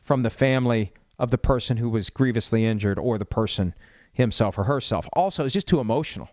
from 0.00 0.24
the 0.24 0.28
family 0.28 0.92
of 1.20 1.30
the 1.30 1.38
person 1.38 1.76
who 1.76 1.88
was 1.88 2.10
grievously 2.10 2.66
injured 2.66 2.98
or 2.98 3.16
the 3.16 3.24
person 3.24 3.76
himself 4.12 4.58
or 4.58 4.64
herself. 4.64 5.08
Also, 5.12 5.44
it's 5.44 5.54
just 5.54 5.68
too 5.68 5.78
emotional. 5.78 6.28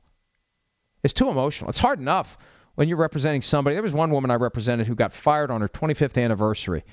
It's 1.04 1.14
too 1.14 1.30
emotional. 1.30 1.70
It's 1.70 1.78
hard 1.78 2.00
enough 2.00 2.40
when 2.74 2.88
you're 2.88 2.98
representing 2.98 3.42
somebody. 3.42 3.76
There 3.76 3.84
was 3.84 3.94
one 3.94 4.10
woman 4.10 4.32
I 4.32 4.36
represented 4.38 4.88
who 4.88 4.96
got 4.96 5.14
fired 5.14 5.52
on 5.52 5.62
her 5.62 5.70
25th 5.70 6.20
anniversary 6.20 6.86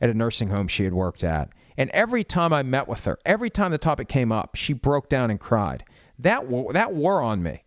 at 0.00 0.08
a 0.08 0.14
nursing 0.14 0.48
home 0.48 0.68
she 0.68 0.84
had 0.84 0.94
worked 0.94 1.24
at. 1.24 1.50
And 1.76 1.90
every 1.90 2.24
time 2.24 2.54
I 2.54 2.62
met 2.62 2.88
with 2.88 3.04
her, 3.04 3.18
every 3.26 3.50
time 3.50 3.70
the 3.70 3.76
topic 3.76 4.08
came 4.08 4.32
up, 4.32 4.54
she 4.54 4.72
broke 4.72 5.10
down 5.10 5.30
and 5.30 5.38
cried. 5.38 5.84
That 6.20 6.48
that 6.72 6.94
wore 6.94 7.20
on 7.20 7.42
me. 7.42 7.61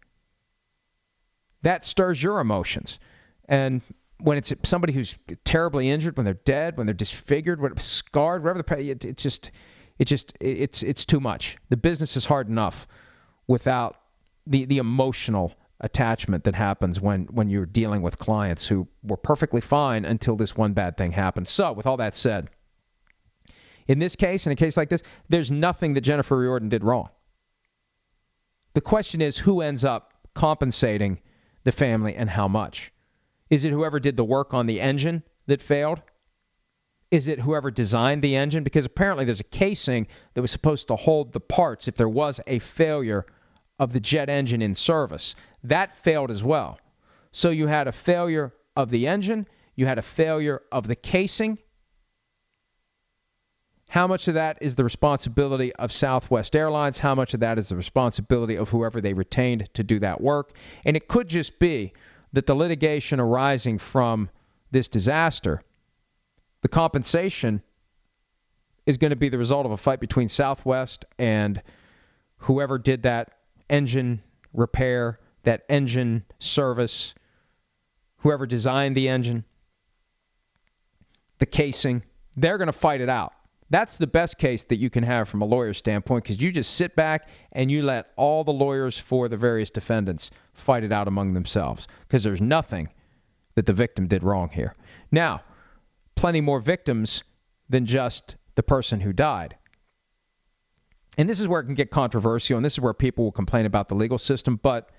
That 1.62 1.86
stirs 1.86 2.22
your 2.22 2.40
emotions. 2.40 3.00
And 3.48 3.82
when 4.20 4.38
it's 4.38 4.54
somebody 4.64 4.94
who's 4.94 5.18
terribly 5.44 5.90
injured, 5.90 6.18
when 6.18 6.26
they're 6.26 6.34
dead, 6.34 6.78
when 6.78 6.88
they're 6.88 6.94
disfigured, 6.94 7.62
when 7.62 7.74
they're 7.74 7.82
scarred, 7.82 8.44
whatever 8.44 8.64
the 8.64 8.90
it, 8.90 9.06
it 9.06 9.18
just 9.18 9.52
it 10.00 10.06
just 10.06 10.38
it's 10.40 10.84
it's 10.84 11.06
too 11.06 11.20
much. 11.20 11.58
The 11.70 11.78
business 11.78 12.18
is 12.18 12.26
hard 12.26 12.48
enough 12.48 12.88
without 13.48 13.98
the 14.48 14.66
the 14.66 14.78
emotional 14.78 15.54
attachment 15.80 16.46
that 16.46 16.56
happens 16.56 17.02
when 17.02 17.26
when 17.26 17.50
you're 17.50 17.66
dealing 17.66 18.02
with 18.02 18.18
clients 18.18 18.66
who 18.66 18.88
were 19.04 19.18
perfectly 19.18 19.62
fine 19.62 20.06
until 20.06 20.36
this 20.36 20.56
one 20.56 20.74
bad 20.74 20.98
thing 20.98 21.12
happened. 21.12 21.48
So, 21.48 21.74
with 21.74 21.86
all 21.86 21.98
that 21.98 22.16
said, 22.16 22.50
in 23.88 24.00
this 24.00 24.16
case, 24.16 24.46
in 24.46 24.52
a 24.52 24.56
case 24.56 24.78
like 24.78 24.90
this, 24.90 25.04
there's 25.30 25.52
nothing 25.52 25.94
that 25.94 26.02
Jennifer 26.02 26.38
Riordan 26.38 26.70
did 26.70 26.84
wrong. 26.84 27.10
The 28.74 28.82
question 28.82 29.22
is 29.22 29.38
who 29.38 29.62
ends 29.62 29.86
up 29.86 30.14
compensating 30.34 31.20
the 31.66 31.74
family 31.74 32.16
and 32.16 32.30
how 32.30 32.48
much. 32.48 32.94
Is 33.50 33.66
it 33.66 33.74
whoever 33.74 34.00
did 34.00 34.16
the 34.16 34.24
work 34.24 34.54
on 34.54 34.66
the 34.66 34.80
engine 34.80 35.24
that 35.48 35.62
failed? 35.62 36.02
Is 37.12 37.28
it 37.28 37.40
whoever 37.40 37.70
designed 37.70 38.22
the 38.22 38.36
engine? 38.38 38.64
Because 38.64 38.86
apparently 38.86 39.26
there's 39.26 39.42
a 39.42 39.44
casing 39.44 40.08
that 40.34 40.42
was 40.42 40.52
supposed 40.52 40.88
to 40.88 40.96
hold 40.96 41.34
the 41.34 41.40
parts 41.40 41.88
if 41.88 41.96
there 41.96 42.10
was 42.10 42.40
a 42.48 42.60
failure 42.60 43.26
of 43.78 43.94
the 43.94 44.00
jet 44.00 44.30
engine 44.30 44.62
in 44.62 44.74
service. 44.74 45.36
That 45.64 45.96
failed 45.96 46.32
as 46.32 46.44
well. 46.44 46.80
So 47.32 47.50
you 47.50 47.68
had 47.68 47.88
a 47.88 47.92
failure 47.92 48.54
of 48.76 48.90
the 48.90 49.08
engine, 49.08 49.48
you 49.76 49.86
had 49.86 49.98
a 49.98 50.04
failure 50.04 50.62
of 50.72 50.88
the 50.88 50.96
casing. 50.96 51.58
How 53.88 54.08
much 54.08 54.28
of 54.28 54.34
that 54.34 54.58
is 54.62 54.76
the 54.76 54.84
responsibility 54.84 55.74
of 55.74 55.92
Southwest 55.92 56.56
Airlines? 56.56 56.98
How 56.98 57.16
much 57.16 57.34
of 57.34 57.40
that 57.42 57.58
is 57.58 57.70
the 57.70 57.76
responsibility 57.76 58.56
of 58.56 58.70
whoever 58.70 59.00
they 59.00 59.14
retained 59.14 59.70
to 59.76 59.84
do 59.84 60.00
that 60.00 60.20
work? 60.20 60.52
And 60.84 60.98
it 60.98 61.08
could 61.08 61.30
just 61.30 61.60
be 61.60 61.94
that 62.34 62.46
the 62.46 62.56
litigation 62.56 63.20
arising 63.20 63.78
from 63.78 64.30
this 64.72 64.90
disaster, 64.90 65.62
the 66.62 66.68
compensation 66.68 67.62
is 68.86 68.98
going 68.98 69.12
to 69.12 69.16
be 69.16 69.30
the 69.30 69.38
result 69.38 69.66
of 69.66 69.72
a 69.72 69.78
fight 69.78 70.00
between 70.00 70.30
Southwest 70.30 71.06
and 71.18 71.62
whoever 72.40 72.78
did 72.78 73.04
that 73.04 73.32
engine 73.70 74.22
repair, 74.52 75.20
that 75.44 75.64
engine 75.70 76.24
service, 76.40 77.14
whoever 78.18 78.46
designed 78.46 78.98
the 78.98 79.10
engine, 79.10 79.46
the 81.40 81.46
casing. 81.46 82.04
They're 82.36 82.58
going 82.58 82.68
to 82.68 82.74
fight 82.74 83.02
it 83.02 83.10
out. 83.10 83.35
That's 83.70 83.98
the 83.98 84.08
best 84.08 84.38
case 84.38 84.64
that 84.66 84.78
you 84.78 84.90
can 84.90 85.04
have 85.04 85.28
from 85.28 85.42
a 85.42 85.46
lawyer's 85.46 85.78
standpoint 85.78 86.24
because 86.24 86.40
you 86.40 86.52
just 86.52 86.76
sit 86.76 86.96
back 86.96 87.28
and 87.52 87.72
you 87.72 87.82
let 87.82 88.12
all 88.16 88.44
the 88.44 88.54
lawyers 88.54 88.98
for 88.98 89.28
the 89.28 89.38
various 89.38 89.72
defendants 89.72 90.30
fight 90.54 90.84
it 90.84 90.92
out 90.92 91.08
among 91.08 91.34
themselves 91.34 91.88
because 92.08 92.24
there's 92.24 92.42
nothing 92.42 92.90
that 93.56 93.66
the 93.66 93.74
victim 93.74 94.08
did 94.08 94.24
wrong 94.24 94.50
here. 94.50 94.76
Now, 95.12 95.42
plenty 96.14 96.42
more 96.42 96.60
victims 96.60 97.24
than 97.68 97.88
just 97.88 98.36
the 98.54 98.62
person 98.62 99.00
who 99.00 99.14
died. 99.14 99.58
And 101.18 101.28
this 101.28 101.40
is 101.40 101.48
where 101.48 101.62
it 101.62 101.66
can 101.66 101.76
get 101.76 101.90
controversial, 101.90 102.58
and 102.58 102.66
this 102.66 102.74
is 102.74 102.82
where 102.82 102.94
people 102.94 103.24
will 103.24 103.32
complain 103.32 103.66
about 103.66 103.90
the 103.90 103.96
legal 103.96 104.18
system, 104.18 104.60
but 104.62 104.90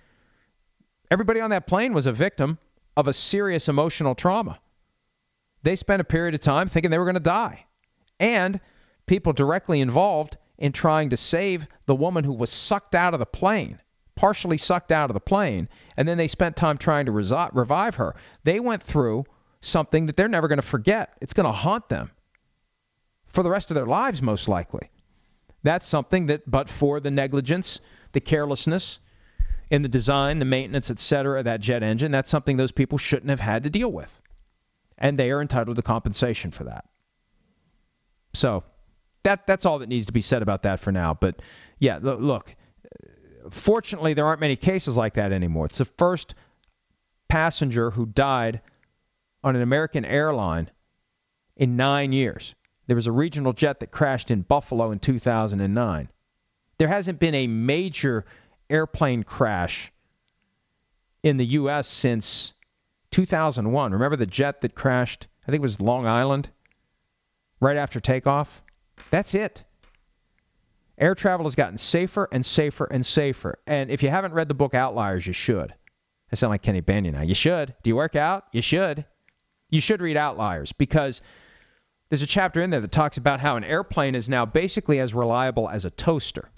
everybody 1.10 1.40
on 1.40 1.51
that 1.51 1.66
plane 1.66 1.93
was 1.93 2.06
a 2.06 2.12
victim 2.12 2.59
of 2.97 3.06
a 3.06 3.12
serious 3.12 3.68
emotional 3.68 4.14
trauma. 4.14 4.59
They 5.62 5.76
spent 5.76 6.01
a 6.01 6.05
period 6.05 6.34
of 6.34 6.40
time 6.40 6.68
thinking 6.68 6.90
they 6.90 6.98
were 6.98 7.05
going 7.05 7.14
to 7.14 7.20
die 7.20 7.66
and 8.18 8.60
people 9.06 9.32
directly 9.32 9.80
involved 9.80 10.36
in 10.59 10.72
trying 10.72 11.10
to 11.10 11.16
save 11.16 11.66
the 11.86 11.94
woman 11.94 12.24
who 12.24 12.32
was 12.32 12.51
sucked 12.51 12.94
out 12.94 13.14
of 13.14 13.20
the 13.20 13.26
plane, 13.26 13.80
partially 14.14 14.59
sucked 14.59 14.93
out 14.93 15.10
of 15.10 15.14
the 15.14 15.20
plane, 15.20 15.68
and 15.97 16.09
then 16.09 16.18
they 16.18 16.28
spent 16.28 16.56
time 16.56 16.78
trying 16.78 17.06
to 17.06 17.12
resi- 17.12 17.55
revive 17.55 17.97
her. 17.97 18.16
They 18.44 18.60
went 18.60 18.82
through 18.82 19.24
something 19.60 20.06
that 20.06 20.16
they're 20.16 20.28
never 20.28 20.48
going 20.48 20.60
to 20.60 20.66
forget. 20.66 21.16
It's 21.20 21.34
going 21.34 21.47
to 21.47 21.52
haunt 21.52 21.88
them 21.88 22.10
for 23.26 23.43
the 23.43 23.51
rest 23.51 23.70
of 23.70 23.74
their 23.74 23.86
lives, 23.86 24.22
most 24.22 24.48
likely. 24.48 24.90
That's 25.62 25.86
something 25.86 26.26
that, 26.26 26.48
but 26.51 26.68
for 26.68 27.01
the 27.01 27.10
negligence, 27.10 27.80
the 28.12 28.20
carelessness 28.20 28.98
in 29.70 29.82
the 29.82 29.88
design, 29.88 30.38
the 30.38 30.44
maintenance, 30.44 30.90
etc., 30.90 31.40
of 31.40 31.44
that 31.47 31.60
jet 31.60 31.82
engine, 31.82 32.12
that's 32.12 32.30
something 32.30 32.56
those 32.56 32.72
people 32.72 32.98
shouldn't 32.98 33.30
have 33.30 33.40
had 33.40 33.64
to 33.64 33.70
deal 33.70 33.90
with. 33.90 34.20
And 34.97 35.18
they 35.18 35.30
are 35.30 35.43
entitled 35.43 35.76
to 35.76 35.82
compensation 35.82 36.51
for 36.51 36.64
that. 36.64 36.84
So 38.36 38.64
that 39.22 39.46
that's 39.46 39.66
all 39.66 39.80
that 39.80 39.88
needs 39.88 40.06
to 40.06 40.12
be 40.12 40.20
said 40.20 40.42
about 40.42 40.62
that 40.62 40.80
for 40.80 40.92
now. 40.92 41.14
But 41.14 41.40
yeah, 41.78 41.98
look, 42.00 42.54
fortunately 43.50 44.14
there 44.14 44.26
aren't 44.26 44.40
many 44.40 44.56
cases 44.56 44.96
like 44.96 45.14
that 45.14 45.32
anymore. 45.32 45.66
It's 45.66 45.78
the 45.78 45.84
first 45.84 46.34
passenger 47.28 47.90
who 47.90 48.06
died 48.06 48.60
on 49.42 49.56
an 49.56 49.62
American 49.62 50.04
airline 50.04 50.70
in 51.56 51.76
nine 51.76 52.12
years. 52.12 52.54
There 52.86 52.96
was 52.96 53.06
a 53.06 53.12
regional 53.12 53.52
jet 53.52 53.80
that 53.80 53.90
crashed 53.90 54.30
in 54.30 54.42
Buffalo 54.42 54.92
in 54.92 55.00
2009. 55.00 56.08
There 56.78 56.88
hasn't 56.88 57.18
been 57.18 57.34
a 57.34 57.46
major 57.46 58.26
airplane 58.68 59.22
crash 59.22 59.92
in 61.22 61.36
the 61.36 61.46
U.S. 61.46 61.88
since 61.88 62.52
2001. 63.10 63.92
Remember 63.92 64.16
the 64.16 64.26
jet 64.26 64.60
that 64.60 64.74
crashed? 64.74 65.26
I 65.42 65.50
think 65.50 65.60
it 65.60 65.62
was 65.62 65.80
Long 65.80 66.06
Island 66.06 66.50
right 67.61 67.77
after 67.77 68.01
takeoff. 68.01 68.62
That's 69.11 69.35
it. 69.35 69.62
Air 70.99 71.15
travel 71.15 71.45
has 71.45 71.55
gotten 71.55 71.78
safer 71.78 72.28
and 72.31 72.45
safer 72.45 72.85
and 72.85 73.05
safer. 73.05 73.59
And 73.66 73.91
if 73.91 74.03
you 74.03 74.09
haven't 74.09 74.33
read 74.33 74.49
the 74.49 74.55
book 74.55 74.74
Outliers, 74.74 75.27
you 75.27 75.33
should. 75.33 75.74
I 76.33 76.37
sound 76.37 76.51
like 76.51 76.62
Kenny 76.62 76.83
Bania 76.83 77.12
now. 77.12 77.23
You 77.23 77.35
should. 77.35 77.74
Do 77.83 77.91
you 77.91 77.97
work 77.97 78.16
out? 78.16 78.45
You 78.53 78.62
should. 78.62 79.05
You 79.69 79.81
should 79.81 80.01
read 80.01 80.16
Outliers 80.16 80.73
because 80.73 81.20
there's 82.09 82.23
a 82.23 82.27
chapter 82.27 82.62
in 82.62 82.70
there 82.70 82.81
that 82.81 82.93
talks 82.93 83.16
about 83.16 83.41
how 83.41 83.57
an 83.57 83.65
airplane 83.65 84.15
is 84.15 84.28
now 84.28 84.47
basically 84.47 85.01
as 85.01 85.12
reliable 85.12 85.69
as 85.69 85.85
a 85.85 85.91
toaster. 85.91 86.49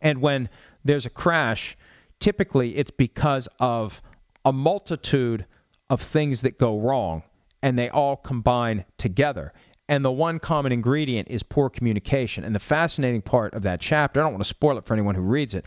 And 0.00 0.20
when 0.20 0.48
there's 0.84 1.06
a 1.06 1.10
crash, 1.10 1.76
typically 2.20 2.76
it's 2.76 2.90
because 2.90 3.48
of 3.58 4.00
a 4.44 4.52
multitude 4.52 5.46
of 5.88 6.00
things 6.00 6.42
that 6.42 6.58
go 6.58 6.78
wrong 6.78 7.22
and 7.62 7.78
they 7.78 7.88
all 7.88 8.16
combine 8.16 8.84
together. 8.98 9.52
And 9.88 10.04
the 10.04 10.10
one 10.10 10.38
common 10.38 10.72
ingredient 10.72 11.28
is 11.30 11.42
poor 11.42 11.68
communication. 11.68 12.44
And 12.44 12.54
the 12.54 12.60
fascinating 12.60 13.22
part 13.22 13.54
of 13.54 13.62
that 13.62 13.80
chapter, 13.80 14.20
I 14.20 14.24
don't 14.24 14.32
want 14.32 14.42
to 14.42 14.48
spoil 14.48 14.78
it 14.78 14.86
for 14.86 14.94
anyone 14.94 15.14
who 15.14 15.22
reads 15.22 15.54
it, 15.54 15.66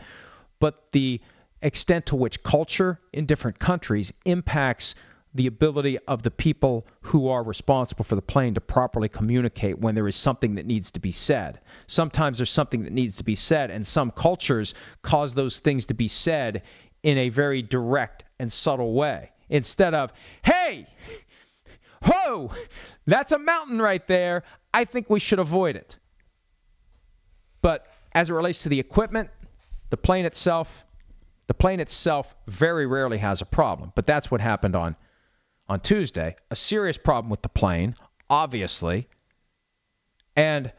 but 0.58 0.90
the 0.92 1.20
extent 1.62 2.06
to 2.06 2.16
which 2.16 2.42
culture 2.42 3.00
in 3.12 3.26
different 3.26 3.58
countries 3.58 4.12
impacts 4.24 4.94
the 5.34 5.46
ability 5.46 5.98
of 6.08 6.22
the 6.22 6.30
people 6.30 6.86
who 7.02 7.28
are 7.28 7.42
responsible 7.42 8.04
for 8.04 8.14
the 8.14 8.22
plane 8.22 8.54
to 8.54 8.60
properly 8.60 9.08
communicate 9.08 9.78
when 9.78 9.94
there 9.94 10.08
is 10.08 10.16
something 10.16 10.56
that 10.56 10.66
needs 10.66 10.92
to 10.92 11.00
be 11.00 11.10
said. 11.10 11.60
Sometimes 11.86 12.38
there's 12.38 12.50
something 12.50 12.84
that 12.84 12.92
needs 12.92 13.16
to 13.16 13.24
be 13.24 13.34
said, 13.34 13.70
and 13.70 13.86
some 13.86 14.10
cultures 14.10 14.74
cause 15.02 15.34
those 15.34 15.60
things 15.60 15.86
to 15.86 15.94
be 15.94 16.08
said 16.08 16.62
in 17.02 17.18
a 17.18 17.28
very 17.28 17.62
direct 17.62 18.24
and 18.38 18.52
subtle 18.52 18.94
way. 18.94 19.30
Instead 19.50 19.94
of, 19.94 20.12
hey, 20.42 20.86
whoa, 22.04 22.52
that's 23.06 23.32
a 23.32 23.38
mountain 23.38 23.80
right 23.80 24.06
there. 24.06 24.44
I 24.72 24.84
think 24.84 25.08
we 25.08 25.20
should 25.20 25.38
avoid 25.38 25.76
it. 25.76 25.98
But 27.62 27.86
as 28.12 28.30
it 28.30 28.34
relates 28.34 28.62
to 28.62 28.68
the 28.68 28.80
equipment, 28.80 29.30
the 29.90 29.96
plane 29.96 30.24
itself, 30.24 30.84
the 31.46 31.54
plane 31.54 31.80
itself 31.80 32.34
very 32.46 32.86
rarely 32.86 33.18
has 33.18 33.40
a 33.40 33.46
problem. 33.46 33.92
But 33.94 34.06
that's 34.06 34.30
what 34.30 34.40
happened 34.40 34.76
on 34.76 34.96
on 35.68 35.80
Tuesday. 35.80 36.36
A 36.50 36.56
serious 36.56 36.96
problem 36.96 37.30
with 37.30 37.42
the 37.42 37.48
plane, 37.48 37.94
obviously. 38.30 39.08
And 40.34 40.72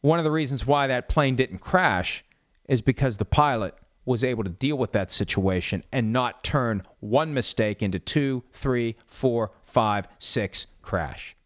one 0.00 0.18
of 0.18 0.24
the 0.24 0.30
reasons 0.30 0.66
why 0.66 0.88
that 0.88 1.08
plane 1.08 1.36
didn't 1.36 1.58
crash 1.58 2.24
is 2.68 2.82
because 2.82 3.16
the 3.16 3.24
pilot 3.24 3.74
was 4.04 4.24
able 4.24 4.44
to 4.44 4.50
deal 4.50 4.76
with 4.76 4.92
that 4.92 5.10
situation 5.10 5.82
and 5.92 6.12
not 6.12 6.44
turn 6.44 6.82
one 7.00 7.34
mistake 7.34 7.82
into 7.82 7.98
two, 7.98 8.42
three, 8.52 8.96
four, 9.06 9.52
five, 9.64 10.06
six 10.18 10.66
crash. 10.82 11.36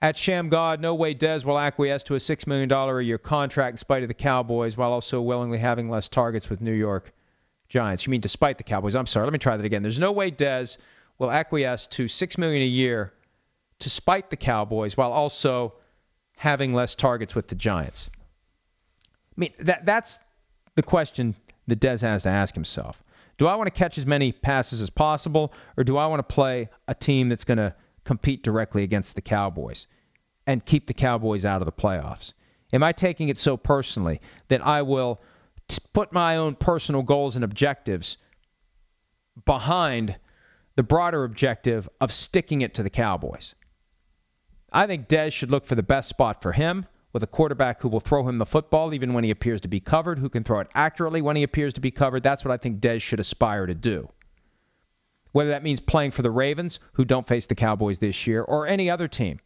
At 0.00 0.16
Sham 0.16 0.50
God, 0.50 0.80
no 0.80 0.94
way 0.94 1.14
Dez 1.14 1.44
will 1.44 1.58
acquiesce 1.58 2.04
to 2.04 2.14
a 2.14 2.18
$6 2.18 2.46
million 2.46 2.70
a 2.70 3.00
year 3.00 3.18
contract 3.18 3.74
in 3.74 3.78
spite 3.78 4.02
of 4.02 4.08
the 4.08 4.14
Cowboys 4.14 4.76
while 4.76 4.92
also 4.92 5.22
willingly 5.22 5.58
having 5.58 5.90
less 5.90 6.08
targets 6.08 6.50
with 6.50 6.60
New 6.60 6.72
York 6.72 7.12
Giants. 7.68 8.06
You 8.06 8.10
mean 8.10 8.20
despite 8.20 8.58
the 8.58 8.64
Cowboys? 8.64 8.94
I'm 8.94 9.06
sorry. 9.06 9.26
Let 9.26 9.32
me 9.32 9.38
try 9.38 9.56
that 9.56 9.64
again. 9.64 9.82
There's 9.82 9.98
no 9.98 10.12
way 10.12 10.30
Dez 10.30 10.76
will 11.18 11.30
acquiesce 11.30 11.88
to 11.88 12.08
6 12.08 12.38
million 12.38 12.62
a 12.62 12.66
year 12.66 13.12
to 13.80 13.90
spite 13.90 14.30
the 14.30 14.36
Cowboys 14.36 14.96
while 14.96 15.12
also 15.12 15.74
having 16.36 16.74
less 16.74 16.94
targets 16.94 17.34
with 17.34 17.48
the 17.48 17.54
Giants. 17.54 18.10
I 19.36 19.40
mean, 19.40 19.52
that 19.60 19.84
that's 19.84 20.18
the 20.76 20.82
question 20.82 21.34
that 21.66 21.80
Dez 21.80 22.02
has 22.02 22.22
to 22.22 22.28
ask 22.28 22.54
himself. 22.54 23.02
Do 23.38 23.46
I 23.46 23.56
want 23.56 23.66
to 23.66 23.78
catch 23.78 23.98
as 23.98 24.06
many 24.06 24.32
passes 24.32 24.80
as 24.80 24.88
possible, 24.88 25.52
or 25.76 25.84
do 25.84 25.96
I 25.96 26.06
want 26.06 26.26
to 26.26 26.34
play 26.34 26.70
a 26.88 26.94
team 26.94 27.28
that's 27.28 27.44
going 27.44 27.58
to 27.58 27.74
compete 28.04 28.42
directly 28.42 28.82
against 28.82 29.14
the 29.14 29.20
Cowboys 29.20 29.86
and 30.46 30.64
keep 30.64 30.86
the 30.86 30.94
Cowboys 30.94 31.44
out 31.44 31.60
of 31.60 31.66
the 31.66 31.72
playoffs? 31.72 32.32
Am 32.72 32.82
I 32.82 32.92
taking 32.92 33.28
it 33.28 33.38
so 33.38 33.56
personally 33.56 34.20
that 34.48 34.66
I 34.66 34.82
will 34.82 35.20
put 35.92 36.12
my 36.12 36.36
own 36.36 36.54
personal 36.54 37.02
goals 37.02 37.36
and 37.36 37.44
objectives 37.44 38.16
behind 39.44 40.16
the 40.76 40.82
broader 40.82 41.24
objective 41.24 41.88
of 42.00 42.12
sticking 42.12 42.62
it 42.62 42.74
to 42.74 42.82
the 42.82 42.90
Cowboys? 42.90 43.54
I 44.72 44.86
think 44.86 45.08
Dez 45.08 45.32
should 45.32 45.50
look 45.50 45.66
for 45.66 45.74
the 45.74 45.82
best 45.82 46.08
spot 46.08 46.42
for 46.42 46.52
him 46.52 46.86
with 47.16 47.22
a 47.22 47.26
quarterback 47.26 47.80
who 47.80 47.88
will 47.88 47.98
throw 47.98 48.28
him 48.28 48.36
the 48.36 48.44
football 48.44 48.92
even 48.92 49.14
when 49.14 49.24
he 49.24 49.30
appears 49.30 49.62
to 49.62 49.68
be 49.68 49.80
covered, 49.80 50.18
who 50.18 50.28
can 50.28 50.44
throw 50.44 50.60
it 50.60 50.68
accurately 50.74 51.22
when 51.22 51.34
he 51.34 51.44
appears 51.44 51.72
to 51.72 51.80
be 51.80 51.90
covered. 51.90 52.22
That's 52.22 52.44
what 52.44 52.52
I 52.52 52.58
think 52.58 52.78
Dez 52.78 53.00
should 53.00 53.20
aspire 53.20 53.64
to 53.64 53.74
do. 53.74 54.10
Whether 55.32 55.48
that 55.48 55.62
means 55.62 55.80
playing 55.80 56.10
for 56.10 56.20
the 56.20 56.30
Ravens, 56.30 56.78
who 56.92 57.06
don't 57.06 57.26
face 57.26 57.46
the 57.46 57.54
Cowboys 57.54 57.98
this 57.98 58.26
year, 58.26 58.42
or 58.42 58.66
any 58.66 58.90
other 58.90 59.08
team 59.08 59.40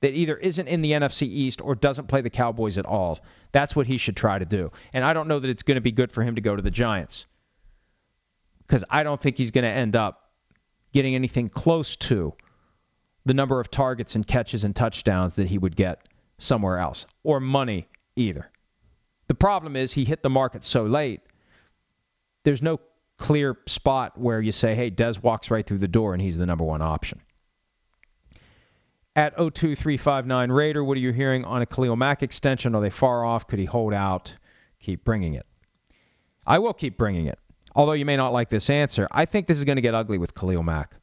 that 0.00 0.14
either 0.14 0.38
isn't 0.38 0.68
in 0.68 0.80
the 0.80 0.92
NFC 0.92 1.24
East 1.24 1.60
or 1.60 1.74
doesn't 1.74 2.08
play 2.08 2.22
the 2.22 2.30
Cowboys 2.30 2.78
at 2.78 2.86
all. 2.86 3.18
That's 3.52 3.76
what 3.76 3.86
he 3.86 3.98
should 3.98 4.16
try 4.16 4.38
to 4.38 4.46
do. 4.46 4.72
And 4.94 5.04
I 5.04 5.12
don't 5.12 5.28
know 5.28 5.38
that 5.38 5.50
it's 5.50 5.64
going 5.64 5.74
to 5.74 5.82
be 5.82 5.92
good 5.92 6.12
for 6.12 6.22
him 6.22 6.36
to 6.36 6.40
go 6.40 6.56
to 6.56 6.62
the 6.62 6.70
Giants 6.70 7.26
because 8.66 8.84
I 8.88 9.02
don't 9.02 9.20
think 9.20 9.36
he's 9.36 9.50
going 9.50 9.64
to 9.64 9.70
end 9.70 9.96
up 9.96 10.30
getting 10.94 11.14
anything 11.14 11.50
close 11.50 11.94
to 11.96 12.32
the 13.26 13.34
number 13.34 13.60
of 13.60 13.70
targets 13.70 14.14
and 14.14 14.26
catches 14.26 14.64
and 14.64 14.74
touchdowns 14.74 15.34
that 15.34 15.46
he 15.46 15.58
would 15.58 15.76
get 15.76 16.00
somewhere 16.38 16.78
else, 16.78 17.06
or 17.22 17.40
money 17.40 17.88
either. 18.16 18.50
The 19.28 19.34
problem 19.34 19.76
is 19.76 19.92
he 19.92 20.04
hit 20.04 20.22
the 20.22 20.30
market 20.30 20.64
so 20.64 20.84
late, 20.84 21.20
there's 22.44 22.62
no 22.62 22.80
clear 23.18 23.56
spot 23.66 24.18
where 24.18 24.40
you 24.40 24.52
say, 24.52 24.74
hey, 24.74 24.90
Dez 24.90 25.20
walks 25.20 25.50
right 25.50 25.66
through 25.66 25.78
the 25.78 25.88
door 25.88 26.12
and 26.12 26.22
he's 26.22 26.36
the 26.36 26.46
number 26.46 26.64
one 26.64 26.82
option. 26.82 27.20
At 29.16 29.36
02359 29.36 30.52
Raider, 30.52 30.84
what 30.84 30.96
are 30.96 31.00
you 31.00 31.12
hearing 31.12 31.44
on 31.44 31.62
a 31.62 31.66
Khalil 31.66 31.96
Mack 31.96 32.22
extension? 32.22 32.74
Are 32.74 32.82
they 32.82 32.90
far 32.90 33.24
off? 33.24 33.46
Could 33.46 33.58
he 33.58 33.64
hold 33.64 33.94
out? 33.94 34.34
Keep 34.80 35.04
bringing 35.04 35.34
it. 35.34 35.46
I 36.46 36.58
will 36.58 36.74
keep 36.74 36.98
bringing 36.98 37.26
it. 37.26 37.38
Although 37.74 37.92
you 37.92 38.04
may 38.04 38.16
not 38.16 38.32
like 38.32 38.50
this 38.50 38.70
answer, 38.70 39.08
I 39.10 39.24
think 39.24 39.46
this 39.46 39.58
is 39.58 39.64
going 39.64 39.76
to 39.76 39.82
get 39.82 39.94
ugly 39.94 40.18
with 40.18 40.34
Khalil 40.34 40.62
Mack. 40.62 40.94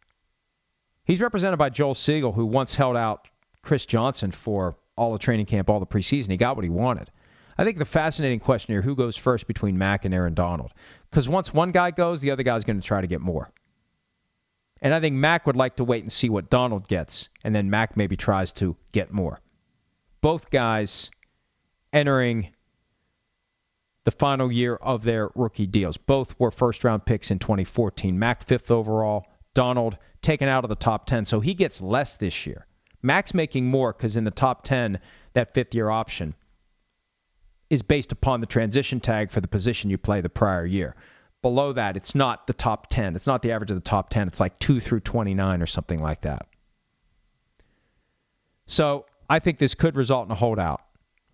He's 1.06 1.22
represented 1.22 1.60
by 1.60 1.70
Joel 1.70 1.96
Segal, 1.96 2.34
who 2.34 2.46
once 2.46 2.76
held 2.76 2.96
out 2.96 3.28
Chris 3.62 3.86
Johnson 3.86 4.32
for 4.32 4.78
all 4.96 5.14
the 5.14 5.20
training 5.20 5.46
camp, 5.46 5.70
all 5.70 5.80
the 5.80 5.86
preseason. 5.86 6.30
He 6.30 6.38
got 6.38 6.56
what 6.56 6.64
he 6.64 6.70
wanted. 6.70 7.10
I 7.58 7.64
think 7.64 7.78
the 7.78 7.86
fascinating 7.86 8.40
question 8.40 8.74
here 8.74 8.82
who 8.82 8.96
goes 8.96 9.16
first 9.16 9.48
between 9.48 9.78
Mack 9.78 10.06
and 10.06 10.14
Aaron 10.14 10.34
Donald? 10.34 10.72
Because 11.10 11.30
once 11.30 11.54
one 11.54 11.72
guy 11.72 11.92
goes, 11.92 12.22
the 12.22 12.32
other 12.32 12.44
guy's 12.44 12.64
going 12.64 12.82
to 12.82 12.88
try 12.88 13.02
to 13.02 13.08
get 13.08 13.22
more. 13.22 13.52
And 14.82 14.94
I 14.94 15.00
think 15.00 15.16
Mack 15.16 15.46
would 15.48 15.56
like 15.56 15.78
to 15.78 15.84
wait 15.84 16.04
and 16.04 16.12
see 16.12 16.30
what 16.30 16.50
Donald 16.50 16.88
gets, 16.88 17.30
and 17.44 17.56
then 17.56 17.70
Mack 17.70 17.96
maybe 17.96 18.18
tries 18.18 18.54
to 18.54 18.76
get 18.92 19.14
more. 19.14 19.40
Both 20.22 20.50
guys 20.50 21.10
entering 21.94 22.50
the 24.04 24.12
final 24.12 24.52
year 24.52 24.76
of 24.76 25.04
their 25.04 25.30
rookie 25.36 25.68
deals. 25.68 25.96
Both 25.98 26.38
were 26.40 26.52
first 26.52 26.84
round 26.84 27.06
picks 27.06 27.32
in 27.32 27.40
2014. 27.40 28.18
Mack, 28.20 28.44
fifth 28.44 28.72
overall. 28.72 29.26
Donald 29.54 29.98
taken 30.22 30.50
out 30.50 30.66
of 30.66 30.70
the 30.70 30.76
top 30.76 31.06
10, 31.06 31.26
so 31.26 31.40
he 31.40 31.54
gets 31.54 31.82
less 31.82 32.18
this 32.18 32.46
year. 32.46 32.66
Mack's 33.04 33.34
making 33.34 33.68
more 33.68 33.94
because 33.94 34.18
in 34.18 34.24
the 34.24 34.32
top 34.32 34.64
10, 34.64 35.00
that 35.34 35.54
fifth 35.54 35.76
year 35.76 35.90
option 35.90 36.34
is 37.70 37.82
based 37.82 38.12
upon 38.12 38.40
the 38.40 38.48
transition 38.48 39.00
tag 39.00 39.30
for 39.30 39.42
the 39.42 39.48
position 39.48 39.90
you 39.90 39.98
play 39.98 40.22
the 40.22 40.30
prior 40.30 40.66
year. 40.66 40.96
Below 41.42 41.74
that, 41.74 41.98
it's 41.98 42.16
not 42.16 42.48
the 42.48 42.54
top 42.54 42.88
10. 42.90 43.16
It's 43.18 43.28
not 43.28 43.42
the 43.42 43.52
average 43.52 43.72
of 43.72 43.76
the 43.76 43.82
top 43.82 44.10
10. 44.10 44.30
It's 44.30 44.40
like 44.40 44.58
2 44.60 44.80
through 44.80 45.02
29 45.02 45.62
or 45.62 45.66
something 45.66 46.02
like 46.02 46.22
that. 46.22 46.48
So 48.66 49.06
I 49.30 49.40
think 49.40 49.58
this 49.58 49.76
could 49.76 49.98
result 49.98 50.26
in 50.26 50.32
a 50.32 50.36
holdout. 50.36 50.82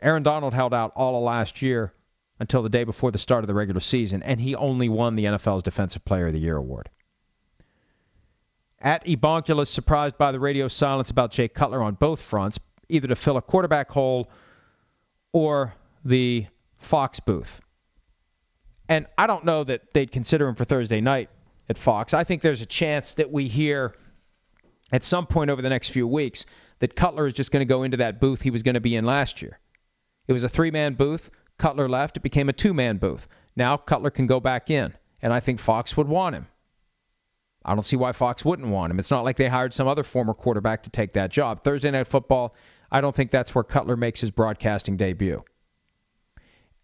Aaron 0.02 0.24
Donald 0.24 0.54
held 0.54 0.74
out 0.74 0.94
all 0.96 1.18
of 1.18 1.24
last 1.24 1.62
year 1.62 1.94
until 2.40 2.64
the 2.64 2.70
day 2.70 2.86
before 2.86 3.12
the 3.12 3.18
start 3.18 3.44
of 3.44 3.48
the 3.48 3.54
regular 3.54 3.82
season, 3.82 4.24
and 4.24 4.40
he 4.40 4.56
only 4.56 4.90
won 4.90 5.16
the 5.16 5.26
NFL's 5.26 5.62
Defensive 5.62 6.06
Player 6.06 6.28
of 6.28 6.34
the 6.34 6.40
Year 6.40 6.56
award. 6.56 6.90
At 8.81 9.06
Ebonculus, 9.06 9.68
surprised 9.68 10.18
by 10.18 10.31
the 10.31 10.39
radio 10.39 10.68
silence 10.68 11.11
about 11.11 11.31
Jay 11.31 11.47
Cutler 11.47 11.81
on 11.81 11.95
both 11.95 12.22
fronts, 12.22 12.60
either 12.88 13.10
to 13.10 13.15
fill 13.15 13.38
a 13.38 13.41
quarterback 13.41 13.89
hole 13.89 14.30
or 15.34 15.73
the 16.06 16.47
Fox 16.77 17.19
booth. 17.19 17.61
And 18.88 19.06
I 19.18 19.27
don't 19.27 19.45
know 19.45 19.64
that 19.64 19.93
they'd 19.93 20.11
consider 20.11 20.47
him 20.47 20.56
for 20.56 20.64
Thursday 20.64 21.01
night 21.01 21.30
at 21.68 21.77
Fox. 21.77 22.14
I 22.14 22.23
think 22.23 22.41
there's 22.41 22.61
a 22.61 22.65
chance 22.65 23.15
that 23.15 23.31
we 23.31 23.47
hear 23.47 23.95
at 24.91 25.03
some 25.03 25.27
point 25.27 25.51
over 25.51 25.61
the 25.61 25.69
next 25.69 25.89
few 25.89 26.07
weeks 26.07 26.45
that 26.80 26.95
Cutler 26.95 27.27
is 27.27 27.34
just 27.34 27.51
going 27.51 27.61
to 27.61 27.72
go 27.72 27.84
into 27.84 27.97
that 27.97 28.19
booth 28.19 28.41
he 28.41 28.49
was 28.49 28.64
going 28.64 28.76
to 28.76 28.80
be 28.80 28.95
in 28.95 29.06
last 29.06 29.41
year. 29.41 29.60
It 30.27 30.34
was 30.34 30.43
a 30.43 30.49
three 30.49 30.72
man 30.72 30.95
booth. 30.95 31.30
Cutler 31.57 31.89
left. 31.89 32.18
It 32.18 32.22
became 32.22 32.49
a 32.49 32.53
two 32.53 32.73
man 32.73 32.97
booth. 32.97 33.27
Now 33.56 33.77
Cutler 33.77 34.10
can 34.10 34.26
go 34.26 34.39
back 34.39 34.69
in. 34.69 34.93
And 35.22 35.34
I 35.34 35.41
think 35.41 35.60
Fox 35.60 35.97
would 35.97 36.07
want 36.07 36.35
him. 36.35 36.47
I 37.65 37.73
don't 37.73 37.84
see 37.84 37.98
why 37.98 38.14
Fox 38.14 38.45
wouldn't 38.45 38.69
want 38.69 38.91
him. 38.91 38.99
It's 38.99 39.11
not 39.11 39.26
like 39.26 39.38
they 39.38 39.48
hired 39.48 39.73
some 39.73 39.88
other 39.88 40.03
former 40.03 40.34
quarterback 40.34 40.84
to 40.84 40.90
take 40.90 41.14
that 41.14 41.30
job. 41.30 41.64
Thursday 41.64 41.91
Night 41.91 42.07
Football, 42.07 42.56
I 42.91 43.02
don't 43.02 43.15
think 43.15 43.31
that's 43.31 43.53
where 43.53 43.64
Cutler 43.64 43.98
makes 43.98 44.22
his 44.22 44.31
broadcasting 44.31 44.98
debut. 44.98 45.44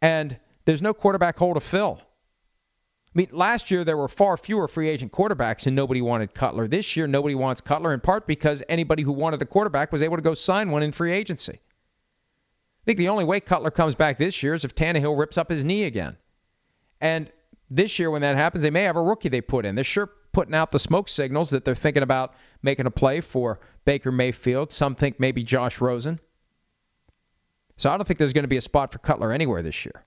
And 0.01 0.37
there's 0.65 0.81
no 0.81 0.93
quarterback 0.93 1.37
hole 1.37 1.53
to 1.53 1.59
fill. 1.59 1.99
I 2.01 3.11
mean, 3.17 3.29
last 3.31 3.71
year 3.71 3.85
there 3.85 3.95
were 3.95 4.09
far 4.09 4.35
fewer 4.35 4.67
free 4.67 4.89
agent 4.89 5.13
quarterbacks 5.13 5.67
and 5.67 5.75
nobody 5.75 6.01
wanted 6.01 6.33
Cutler. 6.33 6.67
This 6.67 6.97
year 6.97 7.07
nobody 7.07 7.33
wants 7.33 7.61
Cutler 7.61 7.93
in 7.93 8.01
part 8.01 8.27
because 8.27 8.61
anybody 8.67 9.03
who 9.03 9.13
wanted 9.13 9.41
a 9.41 9.45
quarterback 9.45 9.93
was 9.93 10.01
able 10.01 10.17
to 10.17 10.21
go 10.21 10.33
sign 10.33 10.69
one 10.69 10.83
in 10.83 10.91
free 10.91 11.13
agency. 11.13 11.53
I 11.53 12.83
think 12.85 12.97
the 12.97 13.09
only 13.09 13.23
way 13.23 13.39
Cutler 13.39 13.71
comes 13.71 13.95
back 13.95 14.17
this 14.17 14.43
year 14.43 14.53
is 14.53 14.65
if 14.65 14.75
Tannehill 14.75 15.17
rips 15.17 15.37
up 15.37 15.49
his 15.49 15.63
knee 15.63 15.85
again. 15.85 16.17
And 16.99 17.31
this 17.69 17.99
year 17.99 18.11
when 18.11 18.21
that 18.21 18.35
happens, 18.35 18.61
they 18.61 18.69
may 18.69 18.83
have 18.83 18.95
a 18.95 19.01
rookie 19.01 19.29
they 19.29 19.41
put 19.41 19.65
in. 19.65 19.75
They're 19.75 19.83
sure 19.83 20.09
putting 20.31 20.53
out 20.53 20.71
the 20.71 20.79
smoke 20.79 21.07
signals 21.07 21.51
that 21.51 21.65
they're 21.65 21.75
thinking 21.75 22.03
about 22.03 22.35
making 22.61 22.85
a 22.85 22.91
play 22.91 23.21
for 23.21 23.59
Baker 23.85 24.11
Mayfield. 24.11 24.71
Some 24.71 24.95
think 24.95 25.19
maybe 25.19 25.43
Josh 25.43 25.81
Rosen. 25.81 26.19
So 27.77 27.89
I 27.89 27.97
don't 27.97 28.05
think 28.05 28.19
there's 28.19 28.33
going 28.33 28.43
to 28.43 28.49
be 28.49 28.57
a 28.57 28.61
spot 28.61 28.91
for 28.91 28.99
Cutler 28.99 29.31
anywhere 29.31 29.63
this 29.63 29.85
year. 29.85 30.05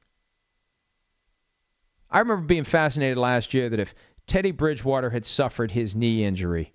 I 2.10 2.20
remember 2.20 2.46
being 2.46 2.64
fascinated 2.64 3.18
last 3.18 3.52
year 3.52 3.68
that 3.68 3.80
if 3.80 3.94
Teddy 4.26 4.50
Bridgewater 4.50 5.10
had 5.10 5.24
suffered 5.24 5.70
his 5.70 5.94
knee 5.94 6.24
injury 6.24 6.72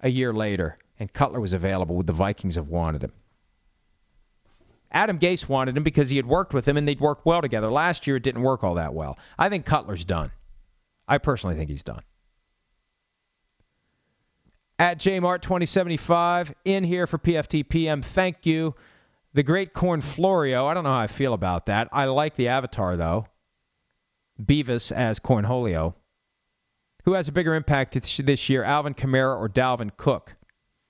a 0.00 0.08
year 0.08 0.32
later 0.32 0.78
and 0.98 1.12
Cutler 1.12 1.40
was 1.40 1.52
available, 1.52 1.96
would 1.96 2.06
the 2.06 2.12
Vikings 2.12 2.56
have 2.56 2.68
wanted 2.68 3.02
him? 3.02 3.12
Adam 4.92 5.18
Gase 5.18 5.48
wanted 5.48 5.76
him 5.76 5.82
because 5.82 6.10
he 6.10 6.16
had 6.16 6.26
worked 6.26 6.54
with 6.54 6.68
him 6.68 6.76
and 6.76 6.86
they'd 6.86 7.00
worked 7.00 7.26
well 7.26 7.40
together. 7.40 7.70
Last 7.70 8.06
year 8.06 8.16
it 8.16 8.22
didn't 8.22 8.42
work 8.42 8.62
all 8.62 8.74
that 8.74 8.94
well. 8.94 9.18
I 9.38 9.48
think 9.48 9.64
Cutler's 9.64 10.04
done. 10.04 10.30
I 11.08 11.18
personally 11.18 11.56
think 11.56 11.70
he's 11.70 11.82
done. 11.82 12.02
At 14.78 14.98
JMart2075, 14.98 16.54
in 16.64 16.84
here 16.84 17.06
for 17.06 17.18
PFTPM. 17.18 18.04
Thank 18.04 18.46
you. 18.46 18.74
The 19.34 19.42
great 19.42 19.72
Corn 19.72 20.00
Florio. 20.00 20.66
I 20.66 20.74
don't 20.74 20.84
know 20.84 20.90
how 20.90 20.98
I 20.98 21.06
feel 21.06 21.34
about 21.34 21.66
that. 21.66 21.88
I 21.92 22.06
like 22.06 22.36
the 22.36 22.48
avatar, 22.48 22.96
though. 22.96 23.26
Beavis 24.40 24.92
as 24.92 25.20
Cornholio. 25.20 25.94
Who 27.04 27.14
has 27.14 27.28
a 27.28 27.32
bigger 27.32 27.54
impact 27.54 27.94
this 27.94 28.48
year, 28.48 28.62
Alvin 28.64 28.94
Kamara 28.94 29.38
or 29.38 29.48
Dalvin 29.48 29.90
Cook? 29.96 30.34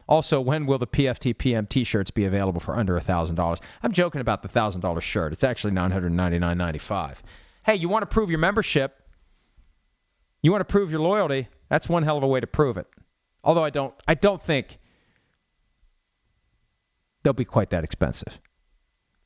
Also, 0.09 0.41
when 0.41 0.67
will 0.67 0.79
the 0.79 0.87
PFT 0.87 1.37
PM 1.37 1.67
T-shirts 1.67 2.11
be 2.11 2.25
available 2.25 2.61
for 2.61 2.77
under 2.77 2.99
$1,000? 2.99 3.61
I'm 3.83 3.93
joking 3.93 4.21
about 4.21 4.43
the 4.43 4.49
$1,000 4.49 5.01
shirt. 5.01 5.33
It's 5.33 5.45
actually 5.45 5.73
$999.95. 5.75 7.19
Hey, 7.65 7.77
you 7.77 7.89
want 7.89 8.03
to 8.03 8.07
prove 8.07 8.31
your 8.31 8.39
membership? 8.39 8.99
You 10.43 10.51
want 10.51 10.61
to 10.61 10.71
prove 10.71 10.91
your 10.91 11.01
loyalty? 11.01 11.49
That's 11.69 11.89
one 11.89 12.03
hell 12.03 12.17
of 12.17 12.23
a 12.23 12.27
way 12.27 12.41
to 12.41 12.47
prove 12.47 12.77
it. 12.77 12.87
Although 13.45 13.65
I 13.65 13.71
don't, 13.71 13.95
I 14.07 14.15
don't 14.15 14.43
think 14.43 14.79
they'll 17.23 17.33
be 17.33 17.45
quite 17.45 17.71
that 17.71 17.85
expensive. 17.85 18.41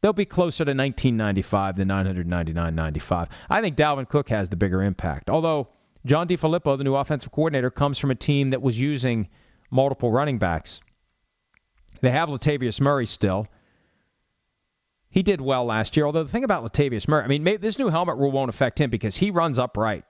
They'll 0.02 0.12
be 0.12 0.26
closer 0.26 0.64
to 0.64 0.70
1995 0.70 1.76
than 1.76 1.88
999.95. 1.88 3.28
I 3.48 3.60
think 3.60 3.76
Dalvin 3.76 4.08
Cook 4.08 4.28
has 4.28 4.48
the 4.48 4.56
bigger 4.56 4.82
impact. 4.82 5.30
Although 5.30 5.68
John 6.04 6.28
DeFilippo, 6.28 6.78
the 6.78 6.84
new 6.84 6.94
offensive 6.94 7.32
coordinator, 7.32 7.70
comes 7.70 7.98
from 7.98 8.10
a 8.10 8.14
team 8.14 8.50
that 8.50 8.62
was 8.62 8.78
using 8.78 9.28
multiple 9.70 10.10
running 10.10 10.38
backs. 10.38 10.80
They 12.00 12.10
have 12.10 12.28
Latavius 12.28 12.80
Murray 12.80 13.06
still. 13.06 13.48
He 15.10 15.22
did 15.22 15.40
well 15.40 15.64
last 15.64 15.96
year. 15.96 16.06
Although 16.06 16.24
the 16.24 16.30
thing 16.30 16.44
about 16.44 16.64
Latavius 16.64 17.08
Murray, 17.08 17.24
I 17.24 17.28
mean, 17.28 17.42
maybe 17.42 17.58
this 17.58 17.78
new 17.78 17.88
helmet 17.88 18.18
rule 18.18 18.30
won't 18.30 18.50
affect 18.50 18.80
him 18.80 18.90
because 18.90 19.16
he 19.16 19.30
runs 19.30 19.58
upright. 19.58 20.04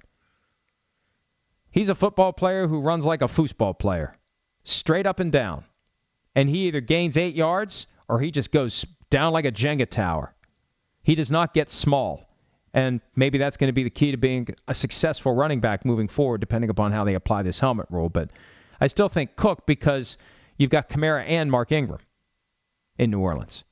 He's 1.70 1.88
a 1.88 1.94
football 1.94 2.32
player 2.32 2.66
who 2.66 2.80
runs 2.80 3.06
like 3.06 3.22
a 3.22 3.26
foosball 3.26 3.78
player, 3.78 4.16
straight 4.64 5.06
up 5.06 5.20
and 5.20 5.30
down. 5.30 5.64
And 6.34 6.48
he 6.48 6.68
either 6.68 6.80
gains 6.80 7.16
eight 7.16 7.34
yards 7.34 7.86
or 8.08 8.18
he 8.18 8.30
just 8.30 8.50
goes 8.50 8.84
down 9.10 9.32
like 9.32 9.44
a 9.44 9.52
Jenga 9.52 9.88
tower. 9.88 10.34
He 11.02 11.14
does 11.14 11.30
not 11.30 11.54
get 11.54 11.70
small. 11.70 12.28
And 12.74 13.00
maybe 13.14 13.38
that's 13.38 13.56
going 13.56 13.68
to 13.68 13.72
be 13.72 13.84
the 13.84 13.90
key 13.90 14.10
to 14.10 14.16
being 14.16 14.48
a 14.66 14.74
successful 14.74 15.34
running 15.34 15.60
back 15.60 15.84
moving 15.84 16.08
forward, 16.08 16.40
depending 16.40 16.68
upon 16.68 16.92
how 16.92 17.04
they 17.04 17.14
apply 17.14 17.42
this 17.42 17.60
helmet 17.60 17.86
rule. 17.90 18.08
But 18.08 18.30
I 18.80 18.88
still 18.88 19.08
think 19.08 19.36
Cook 19.36 19.66
because 19.66 20.18
you've 20.58 20.70
got 20.70 20.88
Kamara 20.88 21.24
and 21.26 21.50
Mark 21.50 21.72
Ingram 21.72 22.00
in 22.98 23.10
New 23.10 23.20
Orleans. 23.20 23.64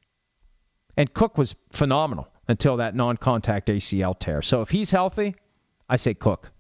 And 0.97 1.13
Cook 1.13 1.37
was 1.37 1.55
phenomenal 1.73 2.29
until 2.49 2.79
that 2.79 2.95
non 2.95 3.17
contact 3.17 3.69
ACL 3.69 4.19
tear. 4.19 4.43
So 4.43 4.61
if 4.61 4.71
he's 4.71 4.91
healthy, 4.91 5.35
I 5.89 5.97
say 5.97 6.15
Cook. 6.15 6.51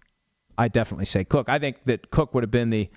I 0.56 0.68
definitely 0.68 1.06
say 1.06 1.24
Cook. 1.24 1.48
I 1.48 1.58
think 1.58 1.84
that 1.84 2.10
Cook 2.10 2.34
would 2.34 2.42
have 2.42 2.50
been 2.50 2.70
the 2.70 2.90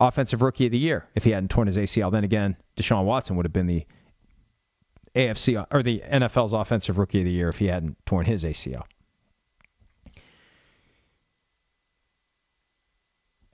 offensive 0.00 0.42
rookie 0.42 0.66
of 0.66 0.72
the 0.72 0.78
year 0.78 1.06
if 1.14 1.24
he 1.24 1.30
hadn't 1.30 1.50
torn 1.50 1.66
his 1.66 1.76
ACL. 1.76 2.12
Then 2.12 2.24
again, 2.24 2.56
Deshaun 2.76 3.04
Watson 3.04 3.36
would 3.36 3.46
have 3.46 3.52
been 3.52 3.66
the 3.66 3.86
AFC 5.14 5.66
or 5.70 5.82
the 5.82 6.02
NFL's 6.06 6.52
offensive 6.52 6.98
rookie 6.98 7.20
of 7.20 7.24
the 7.24 7.30
year 7.30 7.48
if 7.48 7.58
he 7.58 7.66
hadn't 7.66 7.96
torn 8.06 8.24
his 8.24 8.44
ACL. 8.44 8.84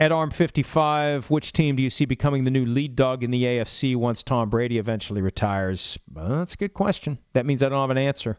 At 0.01 0.11
Arm 0.11 0.31
55, 0.31 1.31
which 1.31 1.53
team 1.53 1.77
do 1.77 1.83
you 1.83 1.91
see 1.91 2.05
becoming 2.05 2.43
the 2.43 2.51
new 2.51 2.67
lead 2.67 2.97
dog 2.97 3.23
in 3.23 3.31
the 3.31 3.45
AFC 3.45 3.95
once 3.95 4.25
Tom 4.25 4.51
Brady 4.51 4.79
eventually 4.79 5.23
retires? 5.23 5.99
Well, 6.13 6.29
that's 6.29 6.55
a 6.55 6.57
good 6.57 6.75
question. 6.75 7.19
That 7.33 7.47
means 7.47 7.63
I 7.63 7.69
don't 7.69 7.81
have 7.81 7.91
an 7.91 7.99
answer. 7.99 8.37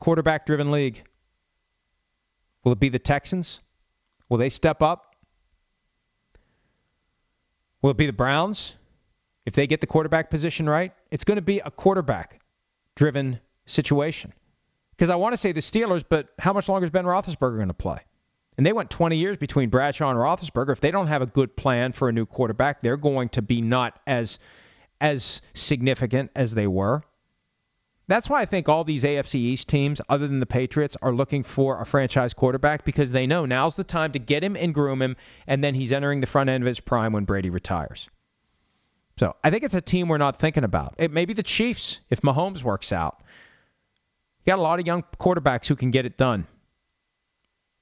Quarterback 0.00 0.46
driven 0.46 0.72
league. 0.72 1.04
Will 2.64 2.72
it 2.72 2.80
be 2.80 2.88
the 2.88 2.98
Texans? 2.98 3.60
Will 4.28 4.38
they 4.38 4.48
step 4.48 4.82
up? 4.82 5.14
Will 7.80 7.90
it 7.90 7.96
be 7.96 8.06
the 8.06 8.12
Browns? 8.12 8.74
If 9.46 9.54
they 9.54 9.66
get 9.66 9.80
the 9.80 9.86
quarterback 9.86 10.28
position 10.28 10.68
right, 10.68 10.92
it's 11.10 11.24
going 11.24 11.36
to 11.36 11.42
be 11.42 11.60
a 11.60 11.70
quarterback 11.70 12.40
driven 12.96 13.40
situation. 13.66 14.32
Because 14.90 15.08
I 15.08 15.16
want 15.16 15.32
to 15.32 15.36
say 15.36 15.52
the 15.52 15.60
Steelers, 15.60 16.04
but 16.06 16.28
how 16.38 16.52
much 16.52 16.68
longer 16.68 16.84
is 16.84 16.90
Ben 16.90 17.04
Roethlisberger 17.04 17.56
going 17.56 17.68
to 17.68 17.74
play? 17.74 18.00
And 18.56 18.66
they 18.66 18.72
went 18.72 18.90
20 18.90 19.16
years 19.16 19.36
between 19.36 19.70
Bradshaw 19.70 20.10
and 20.10 20.18
Roethlisberger. 20.18 20.72
If 20.72 20.80
they 20.80 20.90
don't 20.90 21.06
have 21.06 21.22
a 21.22 21.26
good 21.26 21.56
plan 21.56 21.92
for 21.92 22.08
a 22.08 22.12
new 22.12 22.26
quarterback, 22.26 22.82
they're 22.82 22.96
going 22.96 23.30
to 23.30 23.42
be 23.42 23.62
not 23.62 23.98
as 24.06 24.38
as 25.00 25.40
significant 25.54 26.30
as 26.36 26.52
they 26.54 26.66
were. 26.66 27.02
That's 28.06 28.28
why 28.28 28.42
I 28.42 28.44
think 28.44 28.68
all 28.68 28.82
these 28.82 29.04
AFC 29.04 29.36
East 29.36 29.68
teams, 29.68 30.00
other 30.08 30.26
than 30.26 30.40
the 30.40 30.46
Patriots, 30.46 30.96
are 31.00 31.12
looking 31.12 31.44
for 31.44 31.80
a 31.80 31.86
franchise 31.86 32.34
quarterback 32.34 32.84
because 32.84 33.12
they 33.12 33.28
know 33.28 33.46
now's 33.46 33.76
the 33.76 33.84
time 33.84 34.12
to 34.12 34.18
get 34.18 34.42
him 34.42 34.56
and 34.56 34.74
groom 34.74 35.00
him, 35.00 35.16
and 35.46 35.62
then 35.62 35.74
he's 35.74 35.92
entering 35.92 36.20
the 36.20 36.26
front 36.26 36.50
end 36.50 36.64
of 36.64 36.66
his 36.66 36.80
prime 36.80 37.12
when 37.12 37.24
Brady 37.24 37.50
retires. 37.50 38.08
So 39.16 39.36
I 39.44 39.50
think 39.50 39.62
it's 39.62 39.76
a 39.76 39.80
team 39.80 40.08
we're 40.08 40.18
not 40.18 40.40
thinking 40.40 40.64
about. 40.64 40.96
It 40.98 41.12
may 41.12 41.24
be 41.24 41.34
the 41.34 41.44
Chiefs 41.44 42.00
if 42.10 42.22
Mahomes 42.22 42.64
works 42.64 42.92
out. 42.92 43.22
You 44.44 44.50
got 44.50 44.58
a 44.58 44.62
lot 44.62 44.80
of 44.80 44.86
young 44.86 45.04
quarterbacks 45.20 45.66
who 45.66 45.76
can 45.76 45.92
get 45.92 46.04
it 46.04 46.18
done 46.18 46.46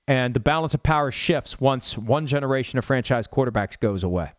and 0.09 0.33
the 0.33 0.41
balance 0.41 0.73
of 0.73 0.83
power 0.83 1.11
shifts 1.11 1.61
once 1.61 1.97
one 1.97 2.27
generation 2.27 2.79
of 2.79 2.85
franchise 2.85 3.29
quarterbacks 3.29 3.79
goes 3.79 4.05
away. 4.05 4.33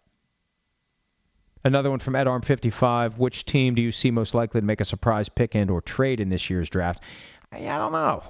Another 1.63 1.91
one 1.91 1.99
from 1.99 2.15
Ed 2.15 2.27
Arm 2.27 2.41
55. 2.41 3.19
Which 3.19 3.45
team 3.45 3.75
do 3.75 3.81
you 3.81 3.91
see 3.91 4.09
most 4.09 4.33
likely 4.33 4.61
to 4.61 4.65
make 4.65 4.81
a 4.81 4.85
surprise 4.85 5.29
pick 5.29 5.55
and 5.55 5.69
or 5.69 5.81
trade 5.81 6.19
in 6.19 6.29
this 6.29 6.49
year's 6.49 6.69
draft? 6.69 7.03
I, 7.51 7.57
I 7.69 7.77
don't 7.77 7.91
know. 7.91 8.23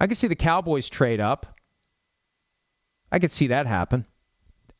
I 0.00 0.06
could 0.06 0.16
see 0.16 0.28
the 0.28 0.36
Cowboys 0.36 0.88
trade 0.88 1.18
up. 1.18 1.46
I 3.10 3.18
could 3.18 3.32
see 3.32 3.48
that 3.48 3.66
happen. 3.66 4.06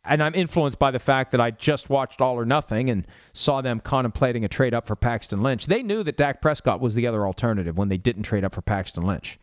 And 0.05 0.22
I'm 0.22 0.36
influenced 0.36 0.78
by 0.78 0.93
the 0.93 1.01
fact 1.01 1.32
that 1.32 1.40
I 1.40 1.51
just 1.51 1.90
watched 1.90 2.20
All 2.20 2.36
or 2.36 2.44
Nothing 2.44 2.89
and 2.89 3.05
saw 3.32 3.62
them 3.62 3.80
contemplating 3.80 4.44
a 4.44 4.48
trade 4.48 4.74
up 4.74 4.86
for 4.86 4.94
Paxton 4.94 5.43
Lynch. 5.43 5.66
They 5.66 5.82
knew 5.82 6.05
that 6.05 6.16
Dak 6.16 6.40
Prescott 6.40 6.80
was 6.80 6.94
the 6.94 7.09
other 7.09 7.26
alternative 7.26 7.76
when 7.76 7.89
they 7.89 7.98
didn't 7.98 8.22
trade 8.22 8.44
up 8.44 8.52
for 8.52 8.62
Paxton 8.62 9.02
Lynch. 9.02 9.40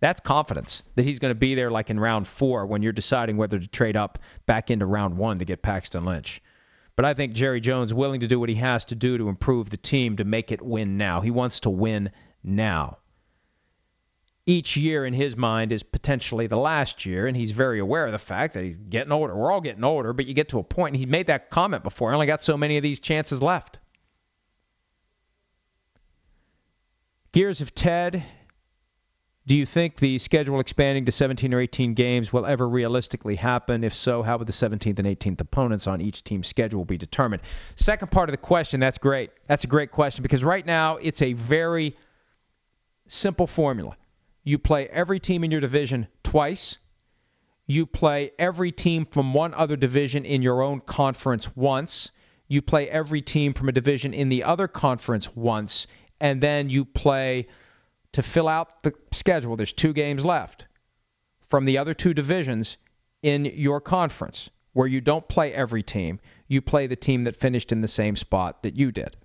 That's 0.00 0.20
confidence 0.20 0.82
that 0.94 1.02
he's 1.02 1.18
going 1.18 1.32
to 1.32 1.38
be 1.38 1.54
there 1.54 1.70
like 1.70 1.90
in 1.90 1.98
round 1.98 2.28
four 2.28 2.66
when 2.66 2.82
you're 2.82 2.92
deciding 2.92 3.36
whether 3.36 3.58
to 3.58 3.66
trade 3.66 3.96
up 3.96 4.18
back 4.46 4.70
into 4.70 4.86
round 4.86 5.16
one 5.16 5.40
to 5.40 5.44
get 5.44 5.62
Paxton 5.62 6.04
Lynch. 6.04 6.40
But 6.94 7.04
I 7.04 7.14
think 7.14 7.32
Jerry 7.32 7.60
Jones 7.60 7.92
willing 7.94 8.20
to 8.20 8.28
do 8.28 8.40
what 8.40 8.48
he 8.48 8.56
has 8.56 8.86
to 8.86 8.94
do 8.94 9.18
to 9.18 9.28
improve 9.28 9.70
the 9.70 9.76
team 9.76 10.16
to 10.16 10.24
make 10.24 10.52
it 10.52 10.62
win 10.62 10.96
now. 10.98 11.20
He 11.20 11.30
wants 11.30 11.60
to 11.60 11.70
win 11.70 12.10
now. 12.42 12.98
Each 14.46 14.76
year 14.76 15.04
in 15.04 15.12
his 15.12 15.36
mind 15.36 15.72
is 15.72 15.82
potentially 15.82 16.46
the 16.46 16.56
last 16.56 17.04
year, 17.04 17.26
and 17.26 17.36
he's 17.36 17.50
very 17.50 17.80
aware 17.80 18.06
of 18.06 18.12
the 18.12 18.18
fact 18.18 18.54
that 18.54 18.64
he's 18.64 18.76
getting 18.88 19.12
older. 19.12 19.36
We're 19.36 19.52
all 19.52 19.60
getting 19.60 19.84
older, 19.84 20.12
but 20.12 20.26
you 20.26 20.34
get 20.34 20.48
to 20.50 20.58
a 20.58 20.64
point, 20.64 20.94
and 20.94 21.00
he 21.00 21.06
made 21.06 21.26
that 21.26 21.50
comment 21.50 21.82
before. 21.82 22.10
I 22.10 22.14
only 22.14 22.26
got 22.26 22.42
so 22.42 22.56
many 22.56 22.78
of 22.78 22.82
these 22.82 23.00
chances 23.00 23.42
left. 23.42 23.78
Gears 27.32 27.60
of 27.60 27.74
Ted 27.74 28.24
do 29.48 29.56
you 29.56 29.64
think 29.64 29.96
the 29.96 30.18
schedule 30.18 30.60
expanding 30.60 31.06
to 31.06 31.12
17 31.12 31.54
or 31.54 31.60
18 31.60 31.94
games 31.94 32.30
will 32.30 32.44
ever 32.44 32.68
realistically 32.68 33.34
happen? 33.34 33.82
If 33.82 33.94
so, 33.94 34.22
how 34.22 34.36
would 34.36 34.46
the 34.46 34.52
17th 34.52 34.98
and 34.98 35.08
18th 35.08 35.40
opponents 35.40 35.86
on 35.86 36.02
each 36.02 36.22
team's 36.22 36.46
schedule 36.46 36.84
be 36.84 36.98
determined? 36.98 37.42
Second 37.74 38.10
part 38.10 38.28
of 38.28 38.34
the 38.34 38.36
question, 38.36 38.78
that's 38.78 38.98
great. 38.98 39.30
That's 39.46 39.64
a 39.64 39.66
great 39.66 39.90
question 39.90 40.22
because 40.22 40.44
right 40.44 40.66
now 40.66 40.98
it's 40.98 41.22
a 41.22 41.32
very 41.32 41.96
simple 43.06 43.46
formula. 43.46 43.96
You 44.44 44.58
play 44.58 44.86
every 44.86 45.18
team 45.18 45.42
in 45.44 45.50
your 45.50 45.62
division 45.62 46.08
twice. 46.22 46.76
You 47.66 47.86
play 47.86 48.32
every 48.38 48.70
team 48.70 49.06
from 49.06 49.32
one 49.32 49.54
other 49.54 49.76
division 49.76 50.26
in 50.26 50.42
your 50.42 50.60
own 50.60 50.80
conference 50.80 51.56
once. 51.56 52.12
You 52.48 52.60
play 52.60 52.90
every 52.90 53.22
team 53.22 53.54
from 53.54 53.70
a 53.70 53.72
division 53.72 54.12
in 54.12 54.28
the 54.28 54.44
other 54.44 54.68
conference 54.68 55.34
once. 55.34 55.86
And 56.20 56.42
then 56.42 56.68
you 56.68 56.84
play 56.84 57.46
to 58.18 58.22
fill 58.24 58.48
out 58.48 58.82
the 58.82 58.92
schedule. 59.12 59.54
There's 59.54 59.72
two 59.72 59.92
games 59.92 60.24
left 60.24 60.66
from 61.46 61.66
the 61.66 61.78
other 61.78 61.94
two 61.94 62.14
divisions 62.14 62.76
in 63.22 63.44
your 63.44 63.80
conference 63.80 64.50
where 64.72 64.88
you 64.88 65.00
don't 65.00 65.28
play 65.28 65.54
every 65.54 65.84
team. 65.84 66.18
You 66.48 66.60
play 66.60 66.88
the 66.88 66.96
team 66.96 67.24
that 67.24 67.36
finished 67.36 67.70
in 67.70 67.80
the 67.80 67.86
same 67.86 68.16
spot 68.16 68.64
that 68.64 68.74
you 68.74 68.90
did. 68.90 69.16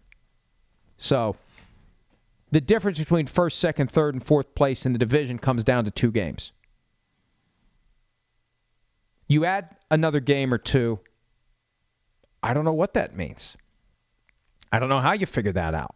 So 0.99 1.37
the 2.51 2.61
difference 2.61 2.99
between 2.99 3.25
first, 3.25 3.57
second, 3.57 3.89
third, 3.89 4.13
and 4.13 4.23
fourth 4.23 4.53
place 4.53 4.85
in 4.85 4.93
the 4.93 4.99
division 4.99 5.39
comes 5.39 5.63
down 5.63 5.85
to 5.85 5.91
two 5.91 6.11
games. 6.11 6.51
You 9.27 9.45
add 9.45 9.75
another 9.89 10.19
game 10.19 10.53
or 10.53 10.59
two. 10.59 10.99
I 12.43 12.53
don't 12.53 12.63
know 12.63 12.73
what 12.73 12.93
that 12.93 13.15
means. 13.15 13.57
I 14.71 14.77
don't 14.77 14.89
know 14.89 15.01
how 15.01 15.13
you 15.13 15.25
figure 15.25 15.53
that 15.53 15.73
out. 15.73 15.95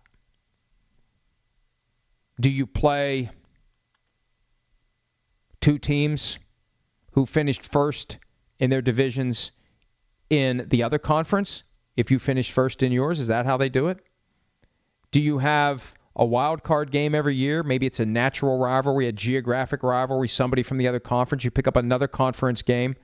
Do 2.39 2.49
you 2.49 2.68
play 2.68 3.30
two 5.59 5.80
teams 5.80 6.38
who 7.14 7.26
finished 7.26 7.64
first 7.64 8.18
in 8.59 8.69
their 8.69 8.81
divisions 8.81 9.51
in 10.30 10.65
the 10.68 10.84
other 10.84 10.99
conference? 10.99 11.64
If 11.95 12.11
you 12.11 12.19
finish 12.19 12.51
first 12.51 12.84
in 12.84 12.91
yours, 12.91 13.19
is 13.19 13.27
that 13.27 13.45
how 13.45 13.57
they 13.57 13.69
do 13.69 13.88
it? 13.88 13.99
Do 15.11 15.19
you 15.19 15.39
have 15.39 15.95
a 16.15 16.26
wild 16.26 16.61
card 16.64 16.91
game 16.91 17.15
every 17.15 17.35
year? 17.35 17.64
Maybe 17.64 17.88
it's 17.88 17.99
a 17.99 18.05
natural 18.05 18.59
rivalry, 18.59 19.07
a 19.07 19.11
geographic 19.11 19.81
rivalry, 19.81 20.27
somebody 20.27 20.61
from 20.61 20.77
the 20.77 20.88
other 20.88 20.99
conference. 20.99 21.43
You 21.43 21.51
pick 21.51 21.68
up 21.68 21.76
another 21.76 22.07
conference 22.07 22.61
game 22.61 22.95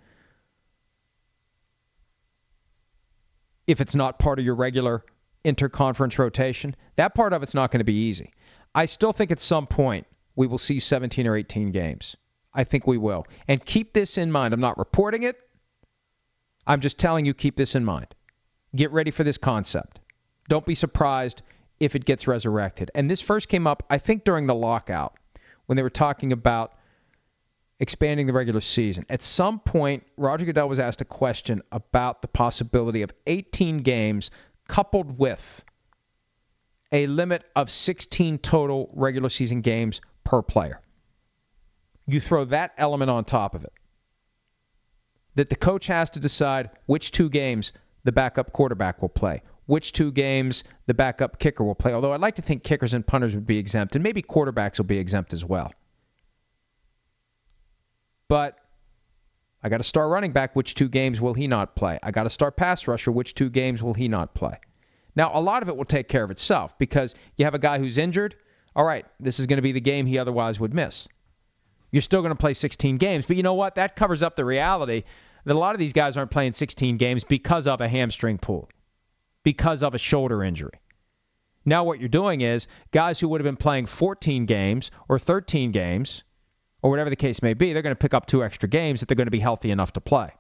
if 3.66 3.82
it's 3.82 3.96
not 3.96 4.20
part 4.20 4.40
of 4.40 4.46
your 4.46 4.56
regular 4.56 5.04
interconference 5.44 6.18
rotation. 6.20 6.76
That 6.98 7.16
part 7.16 7.34
of 7.34 7.44
it's 7.44 7.56
not 7.56 7.72
going 7.72 7.80
to 7.80 7.86
be 7.86 7.94
easy. 7.94 8.32
I 8.76 8.86
still 8.86 9.12
think 9.12 9.32
at 9.32 9.40
some 9.40 9.68
point 9.68 10.08
we 10.36 10.48
will 10.48 10.58
see 10.58 10.80
17 10.80 11.28
or 11.28 11.36
18 11.36 11.72
games. 11.72 12.16
I 12.54 12.64
think 12.64 12.88
we 12.88 12.98
will. 12.98 13.26
And 13.48 13.64
keep 13.64 13.94
this 13.94 14.18
in 14.18 14.32
mind. 14.32 14.54
I'm 14.54 14.60
not 14.60 14.78
reporting 14.78 15.24
it. 15.24 15.38
I'm 16.66 16.82
just 16.82 16.98
telling 16.98 17.26
you, 17.26 17.34
keep 17.34 17.56
this 17.56 17.76
in 17.76 17.84
mind. 17.84 18.08
Get 18.76 18.92
ready 18.92 19.12
for 19.12 19.24
this 19.24 19.38
concept. 19.38 20.00
Don't 20.50 20.66
be 20.66 20.76
surprised 20.76 21.42
if 21.80 21.96
it 21.96 22.06
gets 22.06 22.28
resurrected. 22.28 22.92
And 22.96 23.10
this 23.10 23.22
first 23.22 23.50
came 23.50 23.68
up, 23.68 23.84
I 23.90 23.98
think, 23.98 24.24
during 24.24 24.48
the 24.48 24.56
lockout 24.56 25.16
when 25.66 25.76
they 25.76 25.84
were 25.84 25.90
talking 25.90 26.32
about 26.32 26.74
expanding 27.80 28.28
the 28.28 28.34
regular 28.34 28.62
season. 28.62 29.06
At 29.10 29.22
some 29.22 29.60
point, 29.60 30.04
Roger 30.16 30.46
Goodell 30.46 30.70
was 30.70 30.80
asked 30.80 31.02
a 31.02 31.06
question 31.06 31.62
about 31.72 32.22
the 32.22 32.28
possibility 32.28 33.02
of 33.02 33.12
18 33.28 33.80
games 33.80 34.32
coupled 34.68 35.18
with 35.18 35.64
a 36.94 37.08
limit 37.08 37.44
of 37.56 37.72
16 37.72 38.38
total 38.38 38.90
regular 38.94 39.28
season 39.28 39.62
games 39.62 40.00
per 40.24 40.44
player. 40.44 40.80
You 42.06 42.20
throw 42.20 42.46
that 42.46 42.74
element 42.78 43.10
on 43.10 43.26
top 43.26 43.56
of 43.56 43.64
it. 43.64 43.74
That 45.36 45.50
the 45.50 45.56
coach 45.56 45.88
has 45.88 46.12
to 46.12 46.20
decide 46.20 46.70
which 46.86 47.12
two 47.12 47.30
games 47.30 47.72
the 48.04 48.12
backup 48.12 48.54
quarterback 48.54 49.02
will 49.02 49.10
play, 49.10 49.42
which 49.66 49.92
two 49.92 50.12
games 50.12 50.64
the 50.86 50.94
backup 50.94 51.40
kicker 51.40 51.64
will 51.64 51.74
play. 51.74 51.94
Although 51.94 52.14
I'd 52.14 52.22
like 52.22 52.36
to 52.36 52.44
think 52.44 52.64
kickers 52.64 52.94
and 52.94 53.06
punters 53.06 53.34
would 53.34 53.48
be 53.48 53.58
exempt, 53.58 53.96
and 53.96 54.04
maybe 54.04 54.22
quarterbacks 54.22 54.78
will 54.78 54.86
be 54.86 55.00
exempt 55.00 55.34
as 55.34 55.44
well. 55.44 55.74
But 58.28 58.58
I 59.64 59.70
got 59.70 59.78
to 59.78 59.84
start 59.84 60.10
running 60.10 60.34
back. 60.34 60.56
Which 60.56 60.76
two 60.76 60.90
games 60.90 61.20
will 61.20 61.34
he 61.34 61.48
not 61.48 61.76
play? 61.76 61.98
I 62.04 62.12
got 62.12 62.24
to 62.24 62.30
start 62.30 62.56
pass 62.56 62.88
rusher. 62.88 63.12
Which 63.12 63.34
two 63.34 63.50
games 63.50 63.82
will 63.82 63.94
he 63.94 64.08
not 64.08 64.36
play? 64.36 64.60
Now, 65.16 65.32
a 65.34 65.42
lot 65.42 65.62
of 65.62 65.70
it 65.70 65.78
will 65.78 65.86
take 65.86 66.08
care 66.08 66.24
of 66.24 66.32
itself 66.32 66.78
because 66.78 67.14
you 67.38 67.46
have 67.46 67.54
a 67.54 67.60
guy 67.60 67.78
who's 67.78 67.98
injured. 67.98 68.36
All 68.76 68.84
right, 68.84 69.06
this 69.20 69.40
is 69.40 69.48
going 69.48 69.58
to 69.58 69.62
be 69.64 69.72
the 69.72 69.82
game 69.82 70.06
he 70.06 70.18
otherwise 70.18 70.60
would 70.60 70.74
miss. 70.74 71.08
You're 71.92 72.02
still 72.02 72.22
going 72.22 72.32
to 72.32 72.40
play 72.40 72.54
16 72.54 72.98
games, 72.98 73.26
but 73.26 73.38
you 73.38 73.44
know 73.44 73.54
what? 73.54 73.76
That 73.76 73.96
covers 73.96 74.24
up 74.24 74.36
the 74.36 74.46
reality 74.46 75.04
that 75.46 75.56
a 75.56 75.60
lot 75.60 75.76
of 75.76 75.80
these 75.80 75.94
guys 75.94 76.18
aren't 76.18 76.32
playing 76.32 76.54
16 76.54 76.98
games 76.98 77.24
because 77.24 77.68
of 77.68 77.82
a 77.82 77.88
hamstring 77.88 78.40
pull, 78.40 78.70
because 79.44 79.84
of 79.84 79.94
a 79.94 80.00
shoulder 80.00 80.44
injury. 80.44 80.80
Now, 81.66 81.84
what 81.84 82.00
you're 82.00 82.10
doing 82.10 82.42
is 82.42 82.68
guys 82.92 83.20
who 83.20 83.28
would 83.30 83.42
have 83.42 83.46
been 83.46 83.58
playing 83.58 83.86
14 83.86 84.46
games 84.46 84.92
or 85.08 85.20
13 85.20 85.72
games, 85.72 86.24
or 86.82 86.90
whatever 86.90 87.10
the 87.10 87.16
case 87.16 87.42
may 87.42 87.54
be, 87.54 87.72
they're 87.72 87.82
going 87.82 87.96
to 87.96 88.00
pick 88.00 88.14
up 88.14 88.26
two 88.26 88.44
extra 88.44 88.68
games 88.68 89.00
that 89.00 89.08
they're 89.08 89.16
going 89.16 89.28
to 89.28 89.32
be 89.32 89.40
healthy 89.40 89.72
enough 89.72 89.94
to 89.94 90.02
play. 90.02 90.32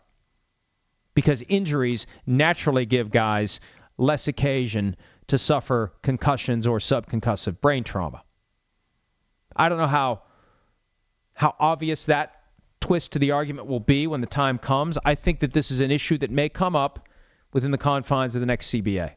Because 1.13 1.43
injuries 1.47 2.05
naturally 2.25 2.85
give 2.85 3.11
guys 3.11 3.61
less 3.97 4.27
occasion 4.27 4.95
to 5.27 5.37
suffer 5.37 5.93
concussions 6.01 6.67
or 6.67 6.79
subconcussive 6.79 7.61
brain 7.61 7.83
trauma. 7.83 8.23
I 9.55 9.69
don't 9.69 9.77
know 9.77 9.87
how 9.87 10.21
how 11.33 11.55
obvious 11.59 12.05
that 12.05 12.43
twist 12.79 13.13
to 13.13 13.19
the 13.19 13.31
argument 13.31 13.67
will 13.67 13.79
be 13.79 14.07
when 14.07 14.21
the 14.21 14.27
time 14.27 14.57
comes. 14.57 14.97
I 15.03 15.15
think 15.15 15.39
that 15.39 15.53
this 15.53 15.71
is 15.71 15.79
an 15.79 15.89
issue 15.89 16.17
that 16.19 16.29
may 16.29 16.49
come 16.49 16.75
up 16.75 17.07
within 17.51 17.71
the 17.71 17.77
confines 17.77 18.35
of 18.35 18.41
the 18.41 18.45
next 18.45 18.67
CBA. 18.67 19.11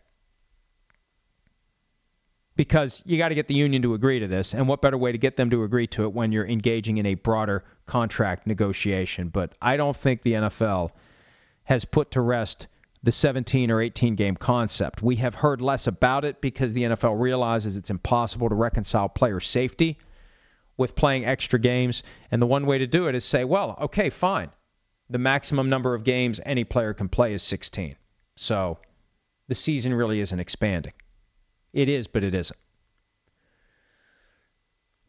Because 2.55 3.03
you 3.05 3.19
got 3.19 3.29
to 3.29 3.35
get 3.35 3.49
the 3.49 3.55
union 3.55 3.83
to 3.83 3.93
agree 3.93 4.21
to 4.21 4.29
this, 4.29 4.55
and 4.55 4.67
what 4.67 4.81
better 4.81 4.97
way 4.97 5.13
to 5.13 5.19
get 5.19 5.37
them 5.37 5.51
to 5.51 5.63
agree 5.65 5.89
to 5.89 6.05
it 6.05 6.13
when 6.15 6.33
you're 6.33 6.47
engaging 6.47 6.97
in 6.97 7.05
a 7.05 7.15
broader 7.15 7.65
contract 7.85 8.47
negotiation? 8.47 9.29
But 9.29 9.53
I 9.61 9.77
don't 9.77 9.97
think 9.97 10.23
the 10.23 10.35
NFL 10.35 10.93
has 11.65 11.85
put 11.85 12.13
to 12.13 12.21
rest 12.21 12.69
the 13.07 13.13
17 13.13 13.71
or 13.71 13.81
18 13.81 14.17
game 14.17 14.35
concept. 14.35 15.01
We 15.01 15.15
have 15.17 15.37
heard 15.37 15.61
less 15.61 15.87
about 15.87 16.25
it 16.25 16.41
because 16.41 16.73
the 16.73 16.83
NFL 16.83 17.21
realizes 17.21 17.77
it's 17.77 17.91
impossible 17.91 18.49
to 18.49 18.57
reconcile 18.57 19.09
player 19.09 19.39
safety 19.39 20.01
with 20.77 20.97
playing 20.97 21.25
extra 21.25 21.61
games. 21.61 22.03
And 22.33 22.43
the 22.43 22.47
one 22.47 22.67
way 22.67 22.79
to 22.79 22.89
do 22.89 23.07
it 23.07 23.15
is 23.15 23.25
say, 23.25 23.45
well, 23.45 23.79
okay, 23.83 24.11
fine. 24.11 24.51
The 25.09 25.19
maximum 25.19 25.71
number 25.71 25.95
of 25.95 26.03
games 26.03 26.41
any 26.45 26.65
player 26.65 26.95
can 26.95 27.09
play 27.09 27.33
is 27.33 27.45
16. 27.45 27.95
So 28.35 28.79
the 29.47 29.55
season 29.55 29.95
really 29.95 30.19
isn't 30.19 30.41
expanding. 30.41 30.93
It 31.73 31.89
is, 31.89 32.09
but 32.09 32.25
it 32.25 32.35
isn't. 32.35 32.59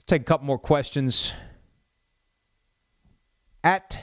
Take 0.05 0.21
a 0.21 0.25
couple 0.25 0.45
more 0.45 0.59
questions. 0.59 1.33
At 3.63 3.99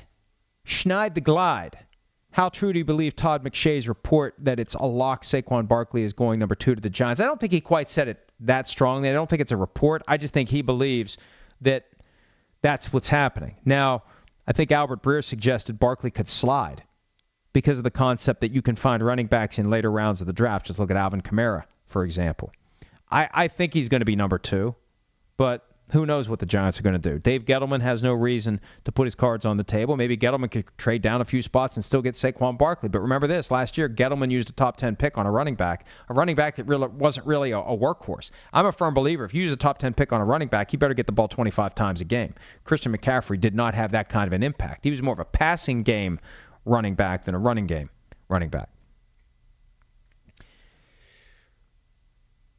Schneid 0.67 1.15
the 1.15 1.21
Glide, 1.21 1.79
how 2.35 2.49
true 2.49 2.73
do 2.73 2.81
you 2.81 2.85
believe 2.85 3.15
Todd 3.15 3.45
McShay's 3.45 3.87
report 3.87 4.35
that 4.41 4.59
it's 4.59 4.75
a 4.75 4.85
lock 4.85 5.23
Saquon 5.23 5.69
Barkley 5.69 6.03
is 6.03 6.15
going 6.15 6.41
number 6.41 6.57
two 6.57 6.75
to 6.75 6.81
the 6.81 6.91
Giants? 6.91 7.21
I 7.21 7.27
don't 7.27 7.39
think 7.39 7.53
he 7.53 7.61
quite 7.61 7.89
said 7.89 8.09
it 8.09 8.29
that 8.41 8.67
strongly. 8.67 9.09
I 9.09 9.13
don't 9.13 9.31
think 9.31 9.41
it's 9.41 9.53
a 9.53 9.57
report. 9.57 10.03
I 10.09 10.17
just 10.17 10.35
think 10.35 10.49
he 10.49 10.63
believes 10.63 11.17
that 11.61 11.87
that's 12.61 12.93
what's 12.93 13.09
happening. 13.09 13.55
Now, 13.65 14.03
I 14.49 14.53
think 14.53 14.73
Albert 14.73 15.01
Breer 15.01 15.23
suggested 15.23 15.79
Barkley 15.79 16.11
could 16.11 16.29
slide 16.29 16.83
because 17.53 17.79
of 17.79 17.85
the 17.85 17.93
concept 17.93 18.41
that 18.41 18.51
you 18.51 18.63
can 18.63 18.75
find 18.75 19.01
running 19.01 19.29
backs 19.29 19.61
in 19.61 19.71
later 19.71 19.89
rounds 19.89 20.21
of 20.21 20.27
the 20.27 20.33
draft. 20.33 20.67
Just 20.67 20.81
look 20.81 20.91
at 20.91 20.97
Alvin 20.97 21.23
Kamara, 21.23 21.63
for 21.87 22.05
example. 22.05 22.51
I, 23.09 23.29
I 23.33 23.47
think 23.47 23.73
he's 23.73 23.89
going 23.89 24.01
to 24.01 24.07
be 24.07 24.17
number 24.17 24.39
two, 24.39 24.75
but 25.37 25.65
who 25.91 26.07
knows 26.07 26.29
what 26.29 26.39
the 26.39 26.47
Giants 26.47 26.81
are 26.81 26.83
going 26.83 27.01
to 27.01 27.11
do? 27.11 27.19
Dave 27.19 27.45
Gettleman 27.45 27.81
has 27.81 28.03
no 28.03 28.15
reason 28.15 28.61
to 28.85 28.93
put 28.93 29.05
his 29.05 29.15
cards 29.15 29.45
on 29.45 29.57
the 29.57 29.65
table. 29.65 29.97
Maybe 29.97 30.17
Gettleman 30.17 30.51
could 30.51 30.65
trade 30.79 31.03
down 31.03 31.21
a 31.21 31.25
few 31.25 31.43
spots 31.43 31.77
and 31.77 31.85
still 31.85 32.03
get 32.03 32.15
Saquon 32.15 32.57
Barkley. 32.57 32.89
But 32.89 33.01
remember 33.01 33.27
this: 33.27 33.51
last 33.51 33.77
year, 33.77 33.89
Gettleman 33.89 34.31
used 34.31 34.49
a 34.49 34.53
top 34.53 34.77
10 34.77 34.97
pick 34.97 35.19
on 35.19 35.27
a 35.27 35.31
running 35.31 35.55
back, 35.55 35.87
a 36.09 36.15
running 36.15 36.37
back 36.37 36.57
that 36.57 36.65
really 36.65 36.89
wasn't 36.89 37.27
really 37.27 37.51
a, 37.51 37.59
a 37.59 37.77
workhorse. 37.77 38.31
I'm 38.53 38.67
a 38.67 38.73
firm 38.73 38.95
believer 38.95 39.25
if 39.25 39.35
you 39.35 39.43
use 39.43 39.53
a 39.53 39.57
top 39.57 39.79
10 39.79 39.95
pick 39.95 40.13
on 40.13 40.21
a 40.21 40.25
running 40.25 40.49
back, 40.49 40.71
he 40.71 40.77
better 40.77 40.95
get 40.95 41.07
the 41.07 41.13
ball 41.13 41.29
25 41.29 41.75
times 41.75 42.01
a 42.01 42.05
game. 42.05 42.35
Christian 42.65 42.97
McCaffrey 42.97 43.41
did 43.41 43.55
not 43.55 43.75
have 43.75 43.93
that 43.93 44.09
kind 44.09 44.27
of 44.27 44.33
an 44.33 44.43
impact. 44.43 44.85
He 44.85 44.91
was 44.91 45.03
more 45.03 45.15
of 45.15 45.21
a 45.21 45.25
passing 45.25 45.83
game 45.83 46.19
running 46.65 46.95
back 46.95 47.25
than 47.25 47.35
a 47.35 47.39
running 47.39 47.67
game 47.67 47.91
running 48.29 48.49
back. 48.49 48.74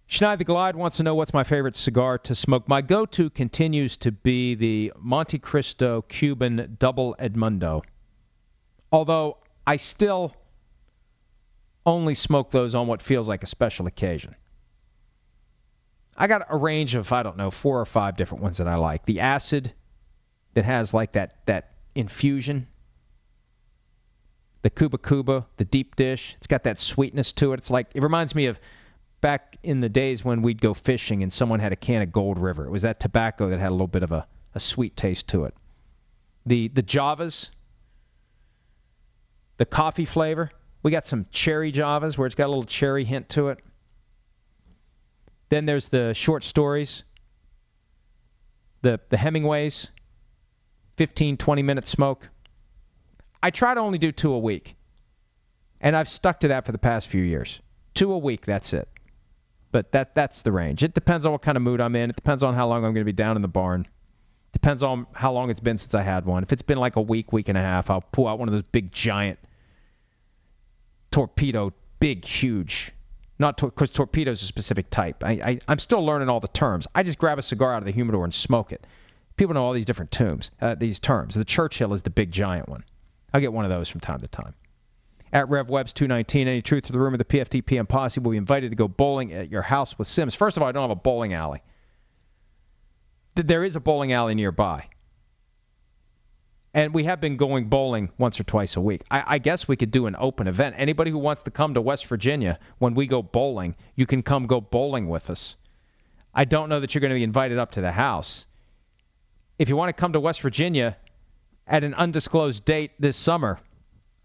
Schneider 0.07 0.43
Glide 0.43 0.75
wants 0.75 0.97
to 0.97 1.03
know 1.03 1.15
what's 1.15 1.33
my 1.33 1.43
favorite 1.43 1.75
cigar 1.75 2.19
to 2.19 2.35
smoke. 2.35 2.69
My 2.69 2.81
go 2.81 3.05
to 3.07 3.29
continues 3.29 3.97
to 3.97 4.11
be 4.11 4.55
the 4.55 4.93
Montecristo 5.03 6.07
Cuban 6.07 6.77
Double 6.79 7.15
Edmundo. 7.19 7.83
Although 8.91 9.37
I 9.65 9.77
still 9.77 10.35
only 11.85 12.13
smoke 12.13 12.51
those 12.51 12.75
on 12.75 12.87
what 12.87 13.01
feels 13.01 13.27
like 13.27 13.43
a 13.43 13.47
special 13.47 13.87
occasion. 13.87 14.35
I 16.17 16.27
got 16.27 16.47
a 16.49 16.55
range 16.55 16.95
of, 16.95 17.11
I 17.11 17.23
don't 17.23 17.37
know, 17.37 17.51
four 17.51 17.79
or 17.79 17.85
five 17.85 18.15
different 18.15 18.43
ones 18.43 18.57
that 18.57 18.67
I 18.67 18.75
like. 18.75 19.05
The 19.05 19.19
acid 19.19 19.73
that 20.53 20.65
has 20.65 20.93
like 20.93 21.13
that, 21.13 21.35
that 21.45 21.71
infusion. 21.93 22.67
The 24.61 24.69
Kuba 24.69 24.97
Kuba, 24.97 25.45
the 25.57 25.65
deep 25.65 25.95
dish. 25.95 26.35
It's 26.37 26.47
got 26.47 26.63
that 26.63 26.79
sweetness 26.79 27.33
to 27.33 27.53
it. 27.53 27.59
It's 27.59 27.69
like, 27.69 27.87
it 27.93 28.01
reminds 28.01 28.33
me 28.33 28.45
of 28.45 28.59
back 29.25 29.57
in 29.63 29.79
the 29.79 29.89
days 29.89 30.23
when 30.23 30.43
we'd 30.43 30.61
go 30.61 30.75
fishing 30.75 31.23
and 31.23 31.33
someone 31.33 31.59
had 31.59 31.73
a 31.73 31.75
can 31.75 32.03
of 32.03 32.11
Gold 32.11 32.37
River. 32.37 32.67
It 32.67 32.69
was 32.69 32.83
that 32.83 32.99
tobacco 32.99 33.49
that 33.49 33.59
had 33.59 33.69
a 33.69 33.71
little 33.71 33.87
bit 33.87 34.03
of 34.03 34.11
a, 34.11 34.27
a 34.53 34.59
sweet 34.59 34.95
taste 34.95 35.29
to 35.29 35.45
it. 35.45 35.55
The 36.45 36.67
the 36.67 36.83
Javas, 36.83 37.49
the 39.57 39.65
coffee 39.65 40.05
flavor. 40.05 40.51
We 40.83 40.91
got 40.91 41.07
some 41.07 41.25
cherry 41.31 41.71
Javas 41.71 42.19
where 42.19 42.27
it's 42.27 42.35
got 42.35 42.45
a 42.45 42.49
little 42.53 42.65
cherry 42.65 43.03
hint 43.03 43.29
to 43.29 43.47
it. 43.47 43.57
Then 45.49 45.65
there's 45.65 45.89
the 45.89 46.13
short 46.13 46.43
stories, 46.43 47.03
the 48.83 48.99
the 49.09 49.17
Hemingways, 49.17 49.89
15 50.97 51.37
20 51.37 51.63
minute 51.63 51.87
smoke. 51.87 52.29
I 53.41 53.49
try 53.49 53.73
to 53.73 53.79
only 53.79 53.97
do 53.97 54.11
two 54.11 54.33
a 54.33 54.39
week. 54.39 54.75
And 55.81 55.95
I've 55.97 56.09
stuck 56.09 56.41
to 56.41 56.49
that 56.49 56.67
for 56.67 56.73
the 56.73 56.77
past 56.77 57.07
few 57.07 57.23
years. 57.23 57.59
Two 57.95 58.13
a 58.13 58.19
week, 58.19 58.45
that's 58.45 58.71
it. 58.73 58.87
But 59.75 59.91
that 59.91 60.15
that's 60.15 60.41
the 60.43 60.53
range. 60.53 60.83
It 60.83 60.93
depends 60.93 61.25
on 61.25 61.33
what 61.33 61.41
kind 61.41 61.57
of 61.57 61.61
mood 61.61 61.81
I'm 61.81 61.97
in. 61.97 62.09
It 62.09 62.15
depends 62.15 62.43
on 62.43 62.53
how 62.53 62.65
long 62.69 62.85
I'm 62.85 62.93
going 62.93 63.01
to 63.01 63.03
be 63.03 63.11
down 63.11 63.35
in 63.35 63.41
the 63.41 63.49
barn. 63.49 63.85
Depends 64.53 64.83
on 64.83 65.05
how 65.11 65.33
long 65.33 65.49
it's 65.49 65.59
been 65.59 65.77
since 65.77 65.93
I 65.93 66.01
had 66.01 66.25
one. 66.25 66.43
If 66.43 66.53
it's 66.53 66.61
been 66.61 66.77
like 66.77 66.95
a 66.95 67.01
week, 67.01 67.33
week 67.33 67.49
and 67.49 67.57
a 67.57 67.61
half, 67.61 67.89
I'll 67.89 67.99
pull 67.99 68.25
out 68.25 68.39
one 68.39 68.47
of 68.47 68.53
those 68.53 68.63
big 68.71 68.93
giant 68.93 69.37
torpedo, 71.11 71.73
big, 71.99 72.23
huge. 72.23 72.93
Not 73.37 73.57
because 73.57 73.89
tor- 73.89 74.05
torpedo 74.05 74.31
is 74.31 74.43
a 74.43 74.45
specific 74.45 74.89
type. 74.89 75.25
I, 75.25 75.31
I 75.31 75.59
I'm 75.67 75.79
still 75.79 76.05
learning 76.05 76.29
all 76.29 76.39
the 76.39 76.47
terms. 76.47 76.87
I 76.95 77.03
just 77.03 77.17
grab 77.17 77.37
a 77.37 77.41
cigar 77.41 77.73
out 77.73 77.79
of 77.79 77.85
the 77.85 77.91
humidor 77.91 78.23
and 78.23 78.33
smoke 78.33 78.71
it. 78.71 78.87
People 79.35 79.55
know 79.55 79.65
all 79.65 79.73
these 79.73 79.83
different 79.83 80.11
terms. 80.11 80.51
Uh, 80.61 80.75
these 80.75 81.01
terms. 81.01 81.35
The 81.35 81.43
Churchill 81.43 81.93
is 81.93 82.01
the 82.01 82.11
big 82.11 82.31
giant 82.31 82.69
one. 82.69 82.85
I'll 83.33 83.41
get 83.41 83.51
one 83.51 83.65
of 83.65 83.71
those 83.71 83.89
from 83.89 83.99
time 83.99 84.21
to 84.21 84.27
time 84.29 84.53
at 85.35 85.49
RevWebs219. 85.49 86.47
Any 86.47 86.61
truth 86.61 86.85
to 86.85 86.93
the 86.93 86.99
rumor 86.99 87.17
the 87.17 87.25
PFT 87.25 87.63
PM 87.65 87.87
posse 87.87 88.21
will 88.21 88.31
be 88.31 88.37
invited 88.37 88.69
to 88.69 88.77
go 88.77 88.87
bowling 88.87 89.33
at 89.33 89.51
your 89.51 89.61
house 89.61 89.99
with 89.99 90.07
Sims? 90.07 90.33
First 90.33 90.55
of 90.55 90.63
all, 90.63 90.69
I 90.69 90.71
don't 90.71 90.83
have 90.83 90.91
a 90.91 90.95
bowling 90.95 91.33
alley. 91.33 91.61
There 93.35 93.65
is 93.65 93.75
a 93.75 93.81
bowling 93.81 94.13
alley 94.13 94.33
nearby. 94.33 94.87
And 96.73 96.93
we 96.93 97.03
have 97.03 97.19
been 97.19 97.35
going 97.35 97.67
bowling 97.67 98.11
once 98.17 98.39
or 98.39 98.45
twice 98.45 98.77
a 98.77 98.81
week. 98.81 99.03
I, 99.11 99.23
I 99.27 99.37
guess 99.39 99.67
we 99.67 99.75
could 99.75 99.91
do 99.91 100.07
an 100.07 100.15
open 100.17 100.47
event. 100.47 100.75
Anybody 100.77 101.11
who 101.11 101.17
wants 101.17 101.43
to 101.43 101.51
come 101.51 101.73
to 101.73 101.81
West 101.81 102.05
Virginia 102.05 102.57
when 102.77 102.95
we 102.95 103.05
go 103.05 103.21
bowling, 103.21 103.75
you 103.93 104.05
can 104.05 104.23
come 104.23 104.47
go 104.47 104.61
bowling 104.61 105.09
with 105.09 105.29
us. 105.29 105.57
I 106.33 106.45
don't 106.45 106.69
know 106.69 106.79
that 106.79 106.95
you're 106.95 107.01
going 107.01 107.11
to 107.11 107.19
be 107.19 107.23
invited 107.23 107.57
up 107.57 107.71
to 107.71 107.81
the 107.81 107.91
house. 107.91 108.45
If 109.59 109.67
you 109.67 109.75
want 109.75 109.89
to 109.89 109.99
come 109.99 110.13
to 110.13 110.19
West 110.21 110.41
Virginia 110.41 110.95
at 111.67 111.83
an 111.83 111.93
undisclosed 111.93 112.63
date 112.63 112.91
this 112.99 113.17
summer, 113.17 113.59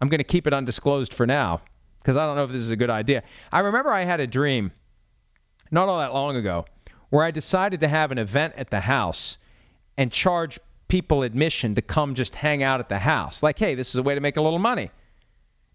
I'm 0.01 0.09
going 0.09 0.17
to 0.17 0.23
keep 0.23 0.47
it 0.47 0.53
undisclosed 0.53 1.13
for 1.13 1.27
now 1.27 1.61
because 1.99 2.17
I 2.17 2.25
don't 2.25 2.35
know 2.35 2.43
if 2.43 2.51
this 2.51 2.63
is 2.63 2.71
a 2.71 2.75
good 2.75 2.89
idea. 2.89 3.23
I 3.51 3.59
remember 3.59 3.91
I 3.91 4.03
had 4.03 4.19
a 4.19 4.27
dream 4.27 4.71
not 5.69 5.87
all 5.87 5.99
that 5.99 6.13
long 6.13 6.35
ago 6.35 6.65
where 7.09 7.23
I 7.23 7.31
decided 7.31 7.81
to 7.81 7.87
have 7.87 8.11
an 8.11 8.17
event 8.17 8.55
at 8.57 8.71
the 8.71 8.79
house 8.79 9.37
and 9.97 10.11
charge 10.11 10.59
people 10.87 11.23
admission 11.23 11.75
to 11.75 11.81
come 11.81 12.15
just 12.15 12.33
hang 12.33 12.63
out 12.63 12.79
at 12.79 12.89
the 12.89 12.97
house. 12.97 13.43
Like, 13.43 13.59
hey, 13.59 13.75
this 13.75 13.89
is 13.89 13.95
a 13.95 14.03
way 14.03 14.15
to 14.15 14.21
make 14.21 14.37
a 14.37 14.41
little 14.41 14.59
money. 14.59 14.89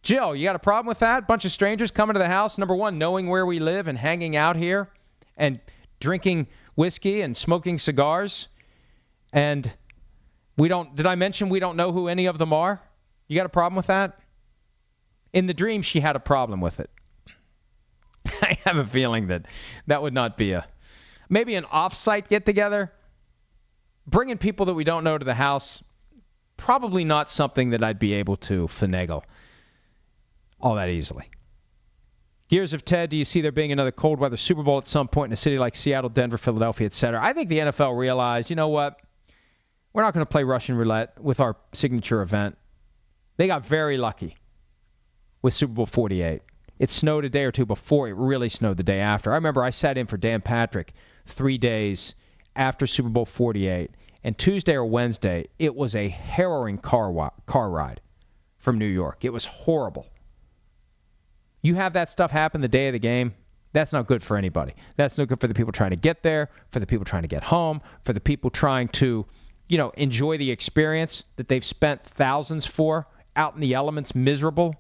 Jill, 0.02 0.34
you 0.34 0.44
got 0.44 0.56
a 0.56 0.60
problem 0.60 0.86
with 0.86 0.98
that? 0.98 1.26
Bunch 1.26 1.44
of 1.44 1.52
strangers 1.52 1.90
coming 1.90 2.14
to 2.14 2.18
the 2.18 2.28
house, 2.28 2.58
number 2.58 2.74
one, 2.74 2.98
knowing 2.98 3.28
where 3.28 3.46
we 3.46 3.60
live 3.60 3.88
and 3.88 3.96
hanging 3.96 4.36
out 4.36 4.56
here 4.56 4.88
and 5.36 5.60
drinking 6.00 6.48
whiskey 6.74 7.22
and 7.22 7.36
smoking 7.36 7.78
cigars. 7.78 8.48
And 9.32 9.72
we 10.56 10.68
don't, 10.68 10.94
did 10.96 11.06
I 11.06 11.14
mention 11.14 11.48
we 11.48 11.60
don't 11.60 11.76
know 11.76 11.92
who 11.92 12.08
any 12.08 12.26
of 12.26 12.38
them 12.38 12.52
are? 12.52 12.80
You 13.28 13.36
got 13.36 13.46
a 13.46 13.50
problem 13.50 13.76
with 13.76 13.86
that? 13.86 14.18
In 15.32 15.46
the 15.46 15.54
dream, 15.54 15.82
she 15.82 16.00
had 16.00 16.16
a 16.16 16.20
problem 16.20 16.60
with 16.60 16.80
it. 16.80 16.90
I 18.42 18.58
have 18.64 18.76
a 18.76 18.84
feeling 18.84 19.28
that 19.28 19.46
that 19.86 20.02
would 20.02 20.14
not 20.14 20.36
be 20.36 20.52
a, 20.52 20.66
maybe 21.28 21.54
an 21.54 21.64
off-site 21.64 22.28
get-together 22.28 22.92
bringing 24.06 24.38
people 24.38 24.66
that 24.66 24.74
we 24.74 24.84
don't 24.84 25.04
know 25.04 25.18
to 25.18 25.24
the 25.24 25.34
house, 25.34 25.82
probably 26.56 27.04
not 27.04 27.28
something 27.28 27.70
that 27.70 27.82
I'd 27.82 27.98
be 27.98 28.14
able 28.14 28.36
to 28.36 28.66
finagle 28.68 29.22
all 30.60 30.76
that 30.76 30.88
easily. 30.88 31.28
Gears 32.48 32.72
of 32.72 32.84
Ted, 32.84 33.10
do 33.10 33.16
you 33.16 33.24
see 33.24 33.40
there 33.40 33.50
being 33.50 33.72
another 33.72 33.90
cold 33.90 34.20
weather 34.20 34.36
Super 34.36 34.62
Bowl 34.62 34.78
at 34.78 34.86
some 34.86 35.08
point 35.08 35.30
in 35.30 35.32
a 35.32 35.36
city 35.36 35.58
like 35.58 35.74
Seattle, 35.74 36.10
Denver, 36.10 36.38
Philadelphia, 36.38 36.86
etc.? 36.86 37.20
I 37.20 37.32
think 37.32 37.48
the 37.48 37.58
NFL 37.58 37.98
realized, 37.98 38.50
you 38.50 38.56
know 38.56 38.68
what? 38.68 39.00
We're 39.92 40.02
not 40.02 40.14
going 40.14 40.24
to 40.24 40.30
play 40.30 40.44
Russian 40.44 40.76
roulette 40.76 41.20
with 41.20 41.40
our 41.40 41.56
signature 41.72 42.22
event. 42.22 42.56
They 43.36 43.46
got 43.46 43.66
very 43.66 43.96
lucky 43.96 44.36
with 45.42 45.54
Super 45.54 45.74
Bowl 45.74 45.86
48. 45.86 46.42
It 46.78 46.90
snowed 46.90 47.24
a 47.24 47.30
day 47.30 47.44
or 47.44 47.52
two 47.52 47.66
before. 47.66 48.08
It 48.08 48.16
really 48.16 48.48
snowed 48.48 48.76
the 48.76 48.82
day 48.82 49.00
after. 49.00 49.32
I 49.32 49.36
remember 49.36 49.62
I 49.62 49.70
sat 49.70 49.98
in 49.98 50.06
for 50.06 50.16
Dan 50.16 50.42
Patrick 50.42 50.92
three 51.24 51.58
days 51.58 52.14
after 52.54 52.86
Super 52.86 53.08
Bowl 53.08 53.24
48, 53.24 53.90
and 54.24 54.36
Tuesday 54.36 54.74
or 54.74 54.84
Wednesday, 54.84 55.48
it 55.58 55.74
was 55.74 55.94
a 55.94 56.08
harrowing 56.08 56.78
car 56.78 57.10
wa- 57.10 57.30
car 57.44 57.68
ride 57.68 58.00
from 58.58 58.78
New 58.78 58.86
York. 58.86 59.24
It 59.24 59.32
was 59.32 59.44
horrible. 59.44 60.06
You 61.62 61.74
have 61.74 61.94
that 61.94 62.10
stuff 62.10 62.30
happen 62.30 62.60
the 62.60 62.68
day 62.68 62.88
of 62.88 62.92
the 62.92 62.98
game. 62.98 63.34
That's 63.72 63.92
not 63.92 64.06
good 64.06 64.22
for 64.22 64.36
anybody. 64.36 64.74
That's 64.96 65.18
not 65.18 65.28
good 65.28 65.40
for 65.40 65.48
the 65.48 65.54
people 65.54 65.72
trying 65.72 65.90
to 65.90 65.96
get 65.96 66.22
there, 66.22 66.48
for 66.70 66.80
the 66.80 66.86
people 66.86 67.04
trying 67.04 67.22
to 67.22 67.28
get 67.28 67.42
home, 67.42 67.82
for 68.04 68.12
the 68.12 68.20
people 68.20 68.48
trying 68.48 68.88
to, 68.88 69.26
you 69.68 69.78
know, 69.78 69.90
enjoy 69.90 70.38
the 70.38 70.50
experience 70.50 71.24
that 71.36 71.48
they've 71.48 71.64
spent 71.64 72.02
thousands 72.02 72.64
for 72.64 73.06
out 73.36 73.54
in 73.54 73.60
the 73.60 73.74
elements, 73.74 74.14
miserable. 74.14 74.74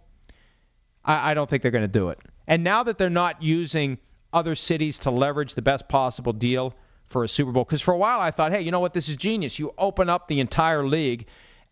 I, 1.04 1.30
I 1.30 1.34
don't 1.34 1.48
think 1.48 1.62
they're 1.62 1.70
going 1.70 1.82
to 1.82 1.88
do 1.88 2.08
it. 2.08 2.18
And 2.46 2.64
now 2.64 2.82
that 2.82 2.98
they're 2.98 3.10
not 3.10 3.42
using 3.42 3.98
other 4.32 4.54
cities 4.54 5.00
to 5.00 5.10
leverage 5.10 5.54
the 5.54 5.62
best 5.62 5.88
possible 5.88 6.32
deal 6.32 6.74
for 7.06 7.24
a 7.24 7.28
Super 7.28 7.52
Bowl. 7.52 7.64
Because 7.64 7.82
for 7.82 7.94
a 7.94 7.98
while 7.98 8.20
I 8.20 8.30
thought, 8.30 8.52
hey, 8.52 8.62
you 8.62 8.70
know 8.70 8.80
what? 8.80 8.94
This 8.94 9.08
is 9.08 9.16
genius. 9.16 9.58
You 9.58 9.72
open 9.78 10.08
up 10.08 10.28
the 10.28 10.40
entire 10.40 10.86
league 10.86 11.26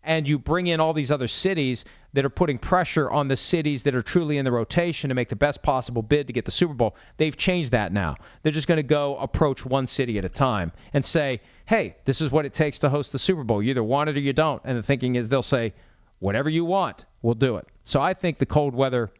and 0.05 0.29
you 0.29 0.37
bring 0.37 0.67
in 0.67 0.79
all 0.79 0.93
these 0.93 1.11
other 1.11 1.27
cities 1.27 1.83
that 2.13 2.25
are 2.25 2.29
putting 2.29 2.59
pressure 2.59 3.09
on 3.09 3.27
the 3.27 3.35
cities 3.35 3.83
that 3.83 3.95
are 3.95 4.01
truly 4.01 4.37
in 4.37 4.45
the 4.45 4.51
rotation 4.51 5.09
to 5.09 5.15
make 5.15 5.29
the 5.29 5.35
best 5.35 5.63
possible 5.63 6.01
bid 6.01 6.27
to 6.27 6.33
get 6.33 6.45
the 6.45 6.51
Super 6.51 6.73
Bowl. 6.73 6.95
They've 7.17 7.35
changed 7.35 7.71
that 7.71 7.91
now. 7.91 8.15
They're 8.43 8.51
just 8.51 8.67
going 8.67 8.77
to 8.77 8.83
go 8.83 9.17
approach 9.17 9.65
one 9.65 9.87
city 9.87 10.17
at 10.17 10.25
a 10.25 10.29
time 10.29 10.71
and 10.93 11.03
say, 11.03 11.41
hey, 11.65 11.95
this 12.05 12.21
is 12.21 12.31
what 12.31 12.45
it 12.45 12.53
takes 12.53 12.79
to 12.79 12.89
host 12.89 13.11
the 13.11 13.19
Super 13.19 13.43
Bowl. 13.43 13.61
You 13.61 13.71
either 13.71 13.83
want 13.83 14.09
it 14.09 14.15
or 14.15 14.21
you 14.21 14.31
don't. 14.31 14.61
And 14.63 14.77
the 14.77 14.83
thinking 14.83 15.15
is 15.15 15.27
they'll 15.27 15.43
say, 15.43 15.73
whatever 16.19 16.49
you 16.49 16.65
want, 16.65 17.05
we'll 17.21 17.33
do 17.33 17.57
it. 17.57 17.67
So 17.83 18.01
I 18.01 18.13
think 18.13 18.39
the 18.39 18.45
cold 18.45 18.73
weather 18.73 19.11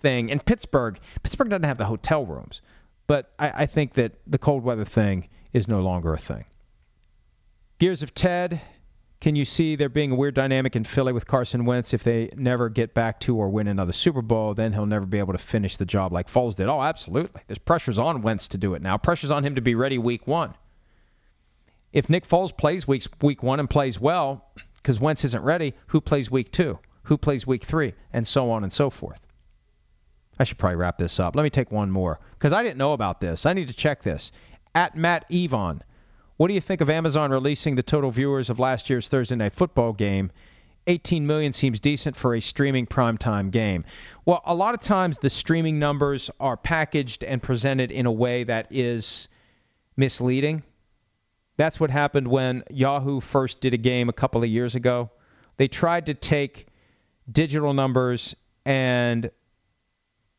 thing 0.00 0.28
in 0.28 0.40
Pittsburgh, 0.40 0.98
Pittsburgh 1.22 1.50
doesn't 1.50 1.64
have 1.64 1.78
the 1.78 1.84
hotel 1.84 2.24
rooms. 2.24 2.60
But 3.06 3.32
I, 3.38 3.62
I 3.62 3.66
think 3.66 3.94
that 3.94 4.12
the 4.26 4.38
cold 4.38 4.62
weather 4.62 4.84
thing 4.84 5.28
is 5.52 5.66
no 5.66 5.80
longer 5.80 6.12
a 6.12 6.18
thing. 6.18 6.44
Gears 7.78 8.02
of 8.02 8.14
Ted, 8.14 8.60
can 9.20 9.34
you 9.34 9.44
see 9.44 9.76
there 9.76 9.88
being 9.88 10.12
a 10.12 10.14
weird 10.14 10.34
dynamic 10.34 10.76
in 10.76 10.84
Philly 10.84 11.12
with 11.12 11.26
Carson 11.26 11.64
Wentz 11.64 11.94
if 11.94 12.04
they 12.04 12.30
never 12.36 12.68
get 12.68 12.94
back 12.94 13.18
to 13.20 13.36
or 13.36 13.48
win 13.48 13.66
another 13.66 13.92
Super 13.92 14.22
Bowl? 14.22 14.54
Then 14.54 14.72
he'll 14.72 14.86
never 14.86 15.06
be 15.06 15.18
able 15.18 15.32
to 15.32 15.38
finish 15.38 15.76
the 15.76 15.86
job 15.86 16.12
like 16.12 16.28
Foles 16.28 16.54
did. 16.54 16.68
Oh, 16.68 16.82
absolutely. 16.82 17.40
There's 17.46 17.58
pressures 17.58 17.98
on 17.98 18.22
Wentz 18.22 18.48
to 18.48 18.58
do 18.58 18.74
it 18.74 18.82
now. 18.82 18.98
Pressures 18.98 19.30
on 19.30 19.44
him 19.44 19.54
to 19.54 19.60
be 19.60 19.74
ready 19.74 19.98
week 19.98 20.26
one. 20.26 20.54
If 21.92 22.10
Nick 22.10 22.28
Foles 22.28 22.54
plays 22.56 22.86
week 22.86 23.04
week 23.22 23.42
one 23.42 23.58
and 23.58 23.70
plays 23.70 23.98
well, 23.98 24.44
because 24.88 25.00
Wentz 25.00 25.26
isn't 25.26 25.44
ready, 25.44 25.74
who 25.88 26.00
plays 26.00 26.30
week 26.30 26.50
two? 26.50 26.78
Who 27.02 27.18
plays 27.18 27.46
week 27.46 27.62
three? 27.62 27.92
And 28.10 28.26
so 28.26 28.52
on 28.52 28.62
and 28.62 28.72
so 28.72 28.88
forth. 28.88 29.20
I 30.38 30.44
should 30.44 30.56
probably 30.56 30.76
wrap 30.76 30.96
this 30.96 31.20
up. 31.20 31.36
Let 31.36 31.42
me 31.42 31.50
take 31.50 31.70
one 31.70 31.90
more 31.90 32.18
because 32.30 32.54
I 32.54 32.62
didn't 32.62 32.78
know 32.78 32.94
about 32.94 33.20
this. 33.20 33.44
I 33.44 33.52
need 33.52 33.68
to 33.68 33.74
check 33.74 34.02
this. 34.02 34.32
At 34.74 34.96
Matt 34.96 35.26
Evon, 35.28 35.82
what 36.38 36.48
do 36.48 36.54
you 36.54 36.62
think 36.62 36.80
of 36.80 36.88
Amazon 36.88 37.30
releasing 37.30 37.74
the 37.74 37.82
total 37.82 38.10
viewers 38.10 38.48
of 38.48 38.60
last 38.60 38.88
year's 38.88 39.08
Thursday 39.08 39.36
Night 39.36 39.52
Football 39.52 39.92
game? 39.92 40.30
18 40.86 41.26
million 41.26 41.52
seems 41.52 41.80
decent 41.80 42.16
for 42.16 42.34
a 42.34 42.40
streaming 42.40 42.86
primetime 42.86 43.50
game. 43.50 43.84
Well, 44.24 44.40
a 44.46 44.54
lot 44.54 44.72
of 44.72 44.80
times 44.80 45.18
the 45.18 45.28
streaming 45.28 45.78
numbers 45.78 46.30
are 46.40 46.56
packaged 46.56 47.24
and 47.24 47.42
presented 47.42 47.90
in 47.92 48.06
a 48.06 48.12
way 48.12 48.44
that 48.44 48.68
is 48.70 49.28
misleading. 49.98 50.62
That's 51.58 51.80
what 51.80 51.90
happened 51.90 52.28
when 52.28 52.62
Yahoo 52.70 53.20
first 53.20 53.60
did 53.60 53.74
a 53.74 53.78
game 53.78 54.08
a 54.08 54.12
couple 54.12 54.44
of 54.44 54.48
years 54.48 54.76
ago. 54.76 55.10
They 55.56 55.66
tried 55.66 56.06
to 56.06 56.14
take 56.14 56.68
digital 57.30 57.74
numbers 57.74 58.36
and 58.64 59.30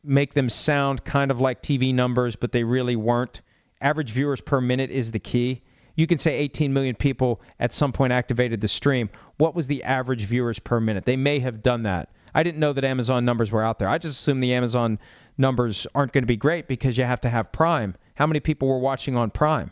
make 0.02 0.34
them 0.34 0.50
sound 0.50 1.04
kind 1.04 1.30
of 1.30 1.42
like 1.42 1.62
TV 1.62 1.94
numbers, 1.94 2.38
but 2.38 2.54
they 2.54 2.64
really 2.64 2.96
weren't. 2.96 3.42
Average 3.82 4.12
viewers 4.12 4.40
per 4.40 4.62
minute 4.62 4.92
is 4.92 5.12
the 5.12 5.20
key. 5.20 5.62
You 5.94 6.08
can 6.08 6.20
say 6.20 6.38
18 6.38 6.72
million 6.72 6.96
people 6.96 7.42
at 7.60 7.74
some 7.74 7.92
point 7.92 8.14
activated 8.14 8.62
the 8.62 8.70
stream. 8.70 9.10
What 9.36 9.56
was 9.56 9.68
the 9.68 9.84
average 9.84 10.22
viewers 10.22 10.60
per 10.60 10.80
minute? 10.80 11.04
They 11.04 11.18
may 11.18 11.40
have 11.40 11.62
done 11.62 11.84
that. 11.84 12.10
I 12.34 12.44
didn't 12.44 12.62
know 12.62 12.72
that 12.72 12.86
Amazon 12.86 13.26
numbers 13.26 13.52
were 13.52 13.62
out 13.62 13.78
there. 13.78 13.90
I 13.90 13.98
just 13.98 14.22
assumed 14.22 14.42
the 14.42 14.54
Amazon 14.54 15.00
numbers 15.38 15.86
aren't 15.94 16.14
going 16.14 16.24
to 16.24 16.28
be 16.28 16.38
great 16.38 16.70
because 16.70 16.98
you 16.98 17.04
have 17.04 17.22
to 17.22 17.30
have 17.30 17.52
Prime. 17.52 17.96
How 18.16 18.26
many 18.26 18.40
people 18.40 18.70
were 18.70 18.80
watching 18.80 19.18
on 19.18 19.32
Prime? 19.32 19.72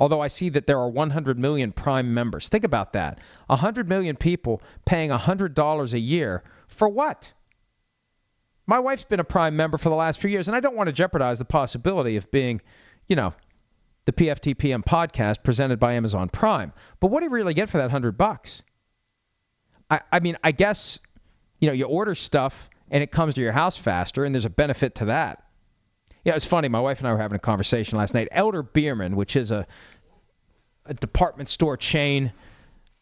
Although 0.00 0.22
I 0.22 0.28
see 0.28 0.48
that 0.48 0.66
there 0.66 0.78
are 0.78 0.88
100 0.88 1.38
million 1.38 1.72
Prime 1.72 2.14
members. 2.14 2.48
Think 2.48 2.64
about 2.64 2.94
that. 2.94 3.20
100 3.48 3.86
million 3.86 4.16
people 4.16 4.62
paying 4.86 5.10
$100 5.10 5.92
a 5.92 5.98
year 5.98 6.42
for 6.68 6.88
what? 6.88 7.30
My 8.66 8.78
wife's 8.78 9.04
been 9.04 9.20
a 9.20 9.24
Prime 9.24 9.56
member 9.56 9.76
for 9.76 9.90
the 9.90 9.94
last 9.94 10.18
few 10.18 10.30
years, 10.30 10.48
and 10.48 10.56
I 10.56 10.60
don't 10.60 10.74
want 10.74 10.86
to 10.86 10.92
jeopardize 10.92 11.38
the 11.38 11.44
possibility 11.44 12.16
of 12.16 12.30
being, 12.30 12.62
you 13.08 13.16
know, 13.16 13.34
the 14.06 14.12
PFTPM 14.12 14.84
podcast 14.84 15.44
presented 15.44 15.78
by 15.78 15.92
Amazon 15.92 16.30
Prime. 16.30 16.72
But 16.98 17.08
what 17.08 17.20
do 17.20 17.26
you 17.26 17.30
really 17.30 17.52
get 17.52 17.68
for 17.68 17.76
that 17.78 17.90
hundred 17.90 18.16
bucks? 18.16 18.62
I, 19.90 20.00
I 20.10 20.20
mean, 20.20 20.38
I 20.42 20.52
guess, 20.52 20.98
you 21.60 21.68
know, 21.68 21.74
you 21.74 21.84
order 21.84 22.14
stuff 22.14 22.70
and 22.90 23.02
it 23.02 23.10
comes 23.10 23.34
to 23.34 23.42
your 23.42 23.52
house 23.52 23.76
faster, 23.76 24.24
and 24.24 24.34
there's 24.34 24.46
a 24.46 24.50
benefit 24.50 24.94
to 24.96 25.04
that. 25.06 25.44
Yeah, 26.24 26.34
it's 26.34 26.44
funny. 26.44 26.68
My 26.68 26.80
wife 26.80 26.98
and 26.98 27.08
I 27.08 27.12
were 27.12 27.18
having 27.18 27.36
a 27.36 27.40
conversation 27.40 27.98
last 27.98 28.14
night. 28.14 28.28
Elder 28.30 28.62
Beerman, 28.62 29.14
which 29.14 29.36
is 29.36 29.50
a, 29.50 29.66
a 30.84 30.94
department 30.94 31.48
store 31.48 31.76
chain 31.76 32.32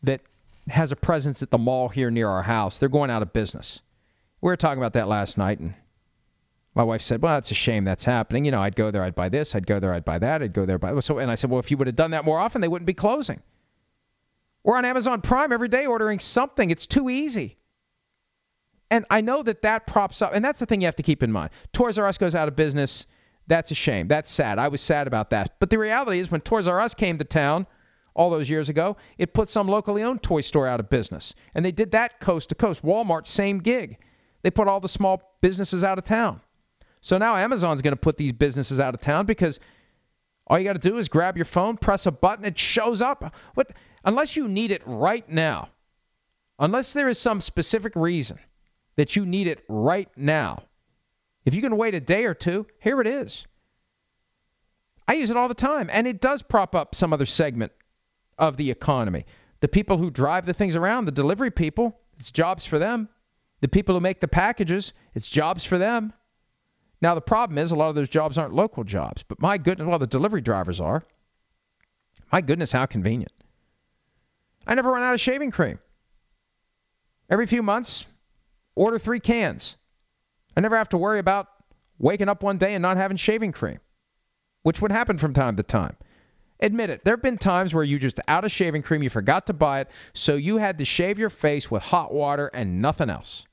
that 0.04 0.20
has 0.68 0.92
a 0.92 0.96
presence 0.96 1.42
at 1.42 1.50
the 1.50 1.58
mall 1.58 1.88
here 1.88 2.10
near 2.10 2.28
our 2.28 2.42
house, 2.42 2.78
they're 2.78 2.88
going 2.88 3.10
out 3.10 3.22
of 3.22 3.32
business 3.32 3.80
we 4.40 4.48
were 4.48 4.56
talking 4.56 4.78
about 4.78 4.92
that 4.94 5.08
last 5.08 5.38
night, 5.38 5.58
and 5.58 5.74
my 6.74 6.84
wife 6.84 7.02
said, 7.02 7.22
"Well, 7.22 7.38
it's 7.38 7.50
a 7.50 7.54
shame 7.54 7.84
that's 7.84 8.04
happening. 8.04 8.44
You 8.44 8.52
know, 8.52 8.62
I'd 8.62 8.76
go 8.76 8.90
there, 8.90 9.02
I'd 9.02 9.14
buy 9.14 9.28
this, 9.28 9.54
I'd 9.54 9.66
go 9.66 9.80
there, 9.80 9.92
I'd 9.92 10.04
buy 10.04 10.18
that, 10.18 10.42
I'd 10.42 10.52
go 10.52 10.64
there, 10.64 10.78
buy." 10.78 10.98
So, 11.00 11.18
and 11.18 11.30
I 11.30 11.34
said, 11.34 11.50
"Well, 11.50 11.60
if 11.60 11.70
you 11.70 11.76
would 11.78 11.88
have 11.88 11.96
done 11.96 12.12
that 12.12 12.24
more 12.24 12.38
often, 12.38 12.60
they 12.60 12.68
wouldn't 12.68 12.86
be 12.86 12.94
closing." 12.94 13.42
We're 14.62 14.76
on 14.76 14.84
Amazon 14.84 15.22
Prime 15.22 15.52
every 15.52 15.68
day 15.68 15.86
ordering 15.86 16.18
something. 16.18 16.70
It's 16.70 16.86
too 16.86 17.08
easy. 17.08 17.57
And 18.90 19.04
I 19.10 19.20
know 19.20 19.42
that 19.42 19.62
that 19.62 19.86
props 19.86 20.22
up, 20.22 20.32
and 20.34 20.44
that's 20.44 20.60
the 20.60 20.66
thing 20.66 20.80
you 20.80 20.86
have 20.86 20.96
to 20.96 21.02
keep 21.02 21.22
in 21.22 21.30
mind. 21.30 21.50
Toys 21.72 21.98
R 21.98 22.06
Us 22.06 22.18
goes 22.18 22.34
out 22.34 22.48
of 22.48 22.56
business. 22.56 23.06
That's 23.46 23.70
a 23.70 23.74
shame. 23.74 24.08
That's 24.08 24.30
sad. 24.30 24.58
I 24.58 24.68
was 24.68 24.80
sad 24.80 25.06
about 25.06 25.30
that. 25.30 25.56
But 25.58 25.70
the 25.70 25.78
reality 25.78 26.20
is, 26.20 26.30
when 26.30 26.40
Toys 26.40 26.66
R 26.66 26.80
Us 26.80 26.94
came 26.94 27.18
to 27.18 27.24
town 27.24 27.66
all 28.14 28.30
those 28.30 28.50
years 28.50 28.68
ago, 28.68 28.96
it 29.16 29.32
put 29.32 29.48
some 29.48 29.68
locally 29.68 30.02
owned 30.02 30.22
toy 30.22 30.40
store 30.40 30.66
out 30.66 30.80
of 30.80 30.90
business. 30.90 31.34
And 31.54 31.64
they 31.64 31.72
did 31.72 31.92
that 31.92 32.18
coast 32.18 32.48
to 32.48 32.54
coast. 32.54 32.82
Walmart, 32.82 33.26
same 33.26 33.58
gig. 33.58 33.98
They 34.42 34.50
put 34.50 34.68
all 34.68 34.80
the 34.80 34.88
small 34.88 35.36
businesses 35.40 35.84
out 35.84 35.98
of 35.98 36.04
town. 36.04 36.40
So 37.00 37.18
now 37.18 37.36
Amazon's 37.36 37.82
going 37.82 37.92
to 37.92 37.96
put 37.96 38.16
these 38.16 38.32
businesses 38.32 38.80
out 38.80 38.94
of 38.94 39.00
town 39.00 39.26
because 39.26 39.60
all 40.46 40.58
you 40.58 40.64
got 40.64 40.80
to 40.80 40.90
do 40.90 40.98
is 40.98 41.08
grab 41.08 41.36
your 41.36 41.44
phone, 41.44 41.76
press 41.76 42.06
a 42.06 42.10
button, 42.10 42.44
it 42.44 42.58
shows 42.58 43.02
up. 43.02 43.34
What 43.54 43.70
unless 44.04 44.34
you 44.34 44.48
need 44.48 44.72
it 44.72 44.82
right 44.86 45.28
now. 45.28 45.68
unless 46.58 46.92
there 46.92 47.08
is 47.08 47.18
some 47.18 47.40
specific 47.40 47.92
reason 47.94 48.38
that 48.98 49.14
you 49.14 49.24
need 49.24 49.46
it 49.46 49.64
right 49.68 50.08
now, 50.16 50.60
if 51.44 51.54
you 51.54 51.62
can 51.62 51.76
wait 51.76 51.94
a 51.94 52.00
day 52.00 52.24
or 52.24 52.34
two, 52.34 52.66
here 52.80 53.00
it 53.00 53.06
is. 53.06 53.46
I 55.06 55.14
use 55.14 55.30
it 55.30 55.36
all 55.36 55.46
the 55.46 55.54
time, 55.54 55.88
and 55.90 56.08
it 56.08 56.20
does 56.20 56.42
prop 56.42 56.74
up 56.74 56.96
some 56.96 57.12
other 57.12 57.24
segment 57.24 57.70
of 58.36 58.56
the 58.56 58.72
economy. 58.72 59.24
The 59.60 59.68
people 59.68 59.98
who 59.98 60.10
drive 60.10 60.46
the 60.46 60.52
things 60.52 60.74
around, 60.74 61.04
the 61.04 61.12
delivery 61.12 61.52
people, 61.52 61.96
it's 62.18 62.32
jobs 62.32 62.66
for 62.66 62.80
them. 62.80 63.08
The 63.60 63.68
people 63.68 63.94
who 63.94 64.00
make 64.00 64.18
the 64.20 64.26
packages, 64.26 64.92
it's 65.14 65.28
jobs 65.28 65.64
for 65.64 65.78
them. 65.78 66.12
Now, 67.00 67.14
the 67.14 67.20
problem 67.20 67.58
is 67.58 67.70
a 67.70 67.76
lot 67.76 67.90
of 67.90 67.94
those 67.94 68.08
jobs 68.08 68.36
aren't 68.36 68.52
local 68.52 68.82
jobs, 68.82 69.22
but 69.22 69.40
my 69.40 69.58
goodness, 69.58 69.86
well, 69.86 70.00
the 70.00 70.08
delivery 70.08 70.40
drivers 70.40 70.80
are. 70.80 71.04
My 72.32 72.40
goodness, 72.40 72.72
how 72.72 72.86
convenient. 72.86 73.32
I 74.66 74.74
never 74.74 74.90
run 74.90 75.04
out 75.04 75.14
of 75.14 75.20
shaving 75.20 75.52
cream. 75.52 75.78
Every 77.30 77.46
few 77.46 77.62
months, 77.62 78.04
order 78.78 78.98
three 78.98 79.20
cans. 79.20 79.76
I 80.56 80.60
never 80.60 80.76
have 80.76 80.90
to 80.90 80.98
worry 80.98 81.18
about 81.18 81.48
waking 81.98 82.28
up 82.28 82.42
one 82.42 82.58
day 82.58 82.74
and 82.74 82.82
not 82.82 82.96
having 82.96 83.16
shaving 83.16 83.52
cream, 83.52 83.80
which 84.62 84.80
would 84.80 84.92
happen 84.92 85.18
from 85.18 85.34
time 85.34 85.56
to 85.56 85.62
time. 85.62 85.96
Admit 86.60 86.90
it, 86.90 87.04
there 87.04 87.14
have 87.14 87.22
been 87.22 87.38
times 87.38 87.72
where 87.72 87.84
you 87.84 87.98
just 87.98 88.20
out 88.26 88.44
of 88.44 88.50
shaving 88.50 88.82
cream, 88.82 89.02
you 89.02 89.10
forgot 89.10 89.46
to 89.46 89.52
buy 89.52 89.80
it, 89.80 89.90
so 90.12 90.34
you 90.34 90.56
had 90.56 90.78
to 90.78 90.84
shave 90.84 91.18
your 91.18 91.30
face 91.30 91.70
with 91.70 91.82
hot 91.82 92.12
water 92.12 92.48
and 92.52 92.82
nothing 92.82 93.10
else. 93.10 93.46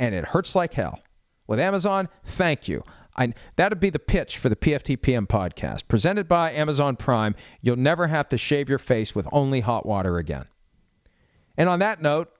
And 0.00 0.14
it 0.14 0.24
hurts 0.24 0.54
like 0.56 0.72
hell. 0.72 0.98
With 1.46 1.60
Amazon, 1.60 2.08
thank 2.24 2.68
you. 2.68 2.82
I, 3.16 3.34
that'd 3.56 3.80
be 3.80 3.90
the 3.90 3.98
pitch 3.98 4.38
for 4.38 4.48
the 4.48 4.56
PFTPM 4.56 5.26
podcast. 5.26 5.88
Presented 5.88 6.26
by 6.26 6.52
Amazon 6.52 6.96
Prime, 6.96 7.34
you'll 7.60 7.76
never 7.76 8.06
have 8.06 8.28
to 8.30 8.38
shave 8.38 8.68
your 8.68 8.78
face 8.78 9.14
with 9.14 9.28
only 9.32 9.60
hot 9.60 9.84
water 9.84 10.18
again. 10.18 10.46
And 11.56 11.68
on 11.68 11.80
that 11.80 12.00
note, 12.00 12.30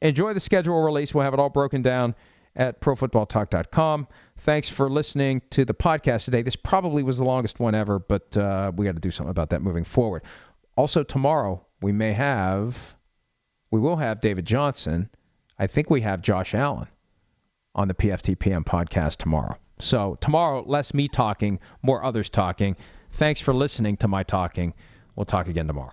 enjoy 0.00 0.34
the 0.34 0.40
schedule 0.40 0.80
release. 0.82 1.14
We'll 1.14 1.24
have 1.24 1.34
it 1.34 1.40
all 1.40 1.50
broken 1.50 1.82
down 1.82 2.14
at 2.56 2.80
profootballtalk.com. 2.80 4.08
Thanks 4.38 4.68
for 4.68 4.90
listening 4.90 5.42
to 5.50 5.64
the 5.64 5.74
podcast 5.74 6.24
today. 6.24 6.42
This 6.42 6.56
probably 6.56 7.02
was 7.02 7.18
the 7.18 7.24
longest 7.24 7.60
one 7.60 7.74
ever, 7.74 7.98
but 7.98 8.36
uh, 8.36 8.72
we 8.74 8.84
got 8.84 8.94
to 8.94 9.00
do 9.00 9.10
something 9.10 9.30
about 9.30 9.50
that 9.50 9.62
moving 9.62 9.84
forward. 9.84 10.22
Also, 10.76 11.02
tomorrow 11.02 11.64
we 11.80 11.92
may 11.92 12.12
have, 12.12 12.96
we 13.70 13.80
will 13.80 13.96
have 13.96 14.20
David 14.20 14.44
Johnson. 14.44 15.08
I 15.58 15.66
think 15.66 15.90
we 15.90 16.00
have 16.02 16.22
Josh 16.22 16.54
Allen 16.54 16.88
on 17.74 17.88
the 17.88 17.94
PFTPM 17.94 18.64
podcast 18.64 19.16
tomorrow. 19.18 19.56
So 19.80 20.16
tomorrow, 20.20 20.64
less 20.66 20.94
me 20.94 21.08
talking, 21.08 21.60
more 21.82 22.02
others 22.04 22.30
talking. 22.30 22.76
Thanks 23.12 23.40
for 23.40 23.54
listening 23.54 23.96
to 23.98 24.08
my 24.08 24.24
talking. 24.24 24.74
We'll 25.14 25.26
talk 25.26 25.48
again 25.48 25.66
tomorrow. 25.66 25.92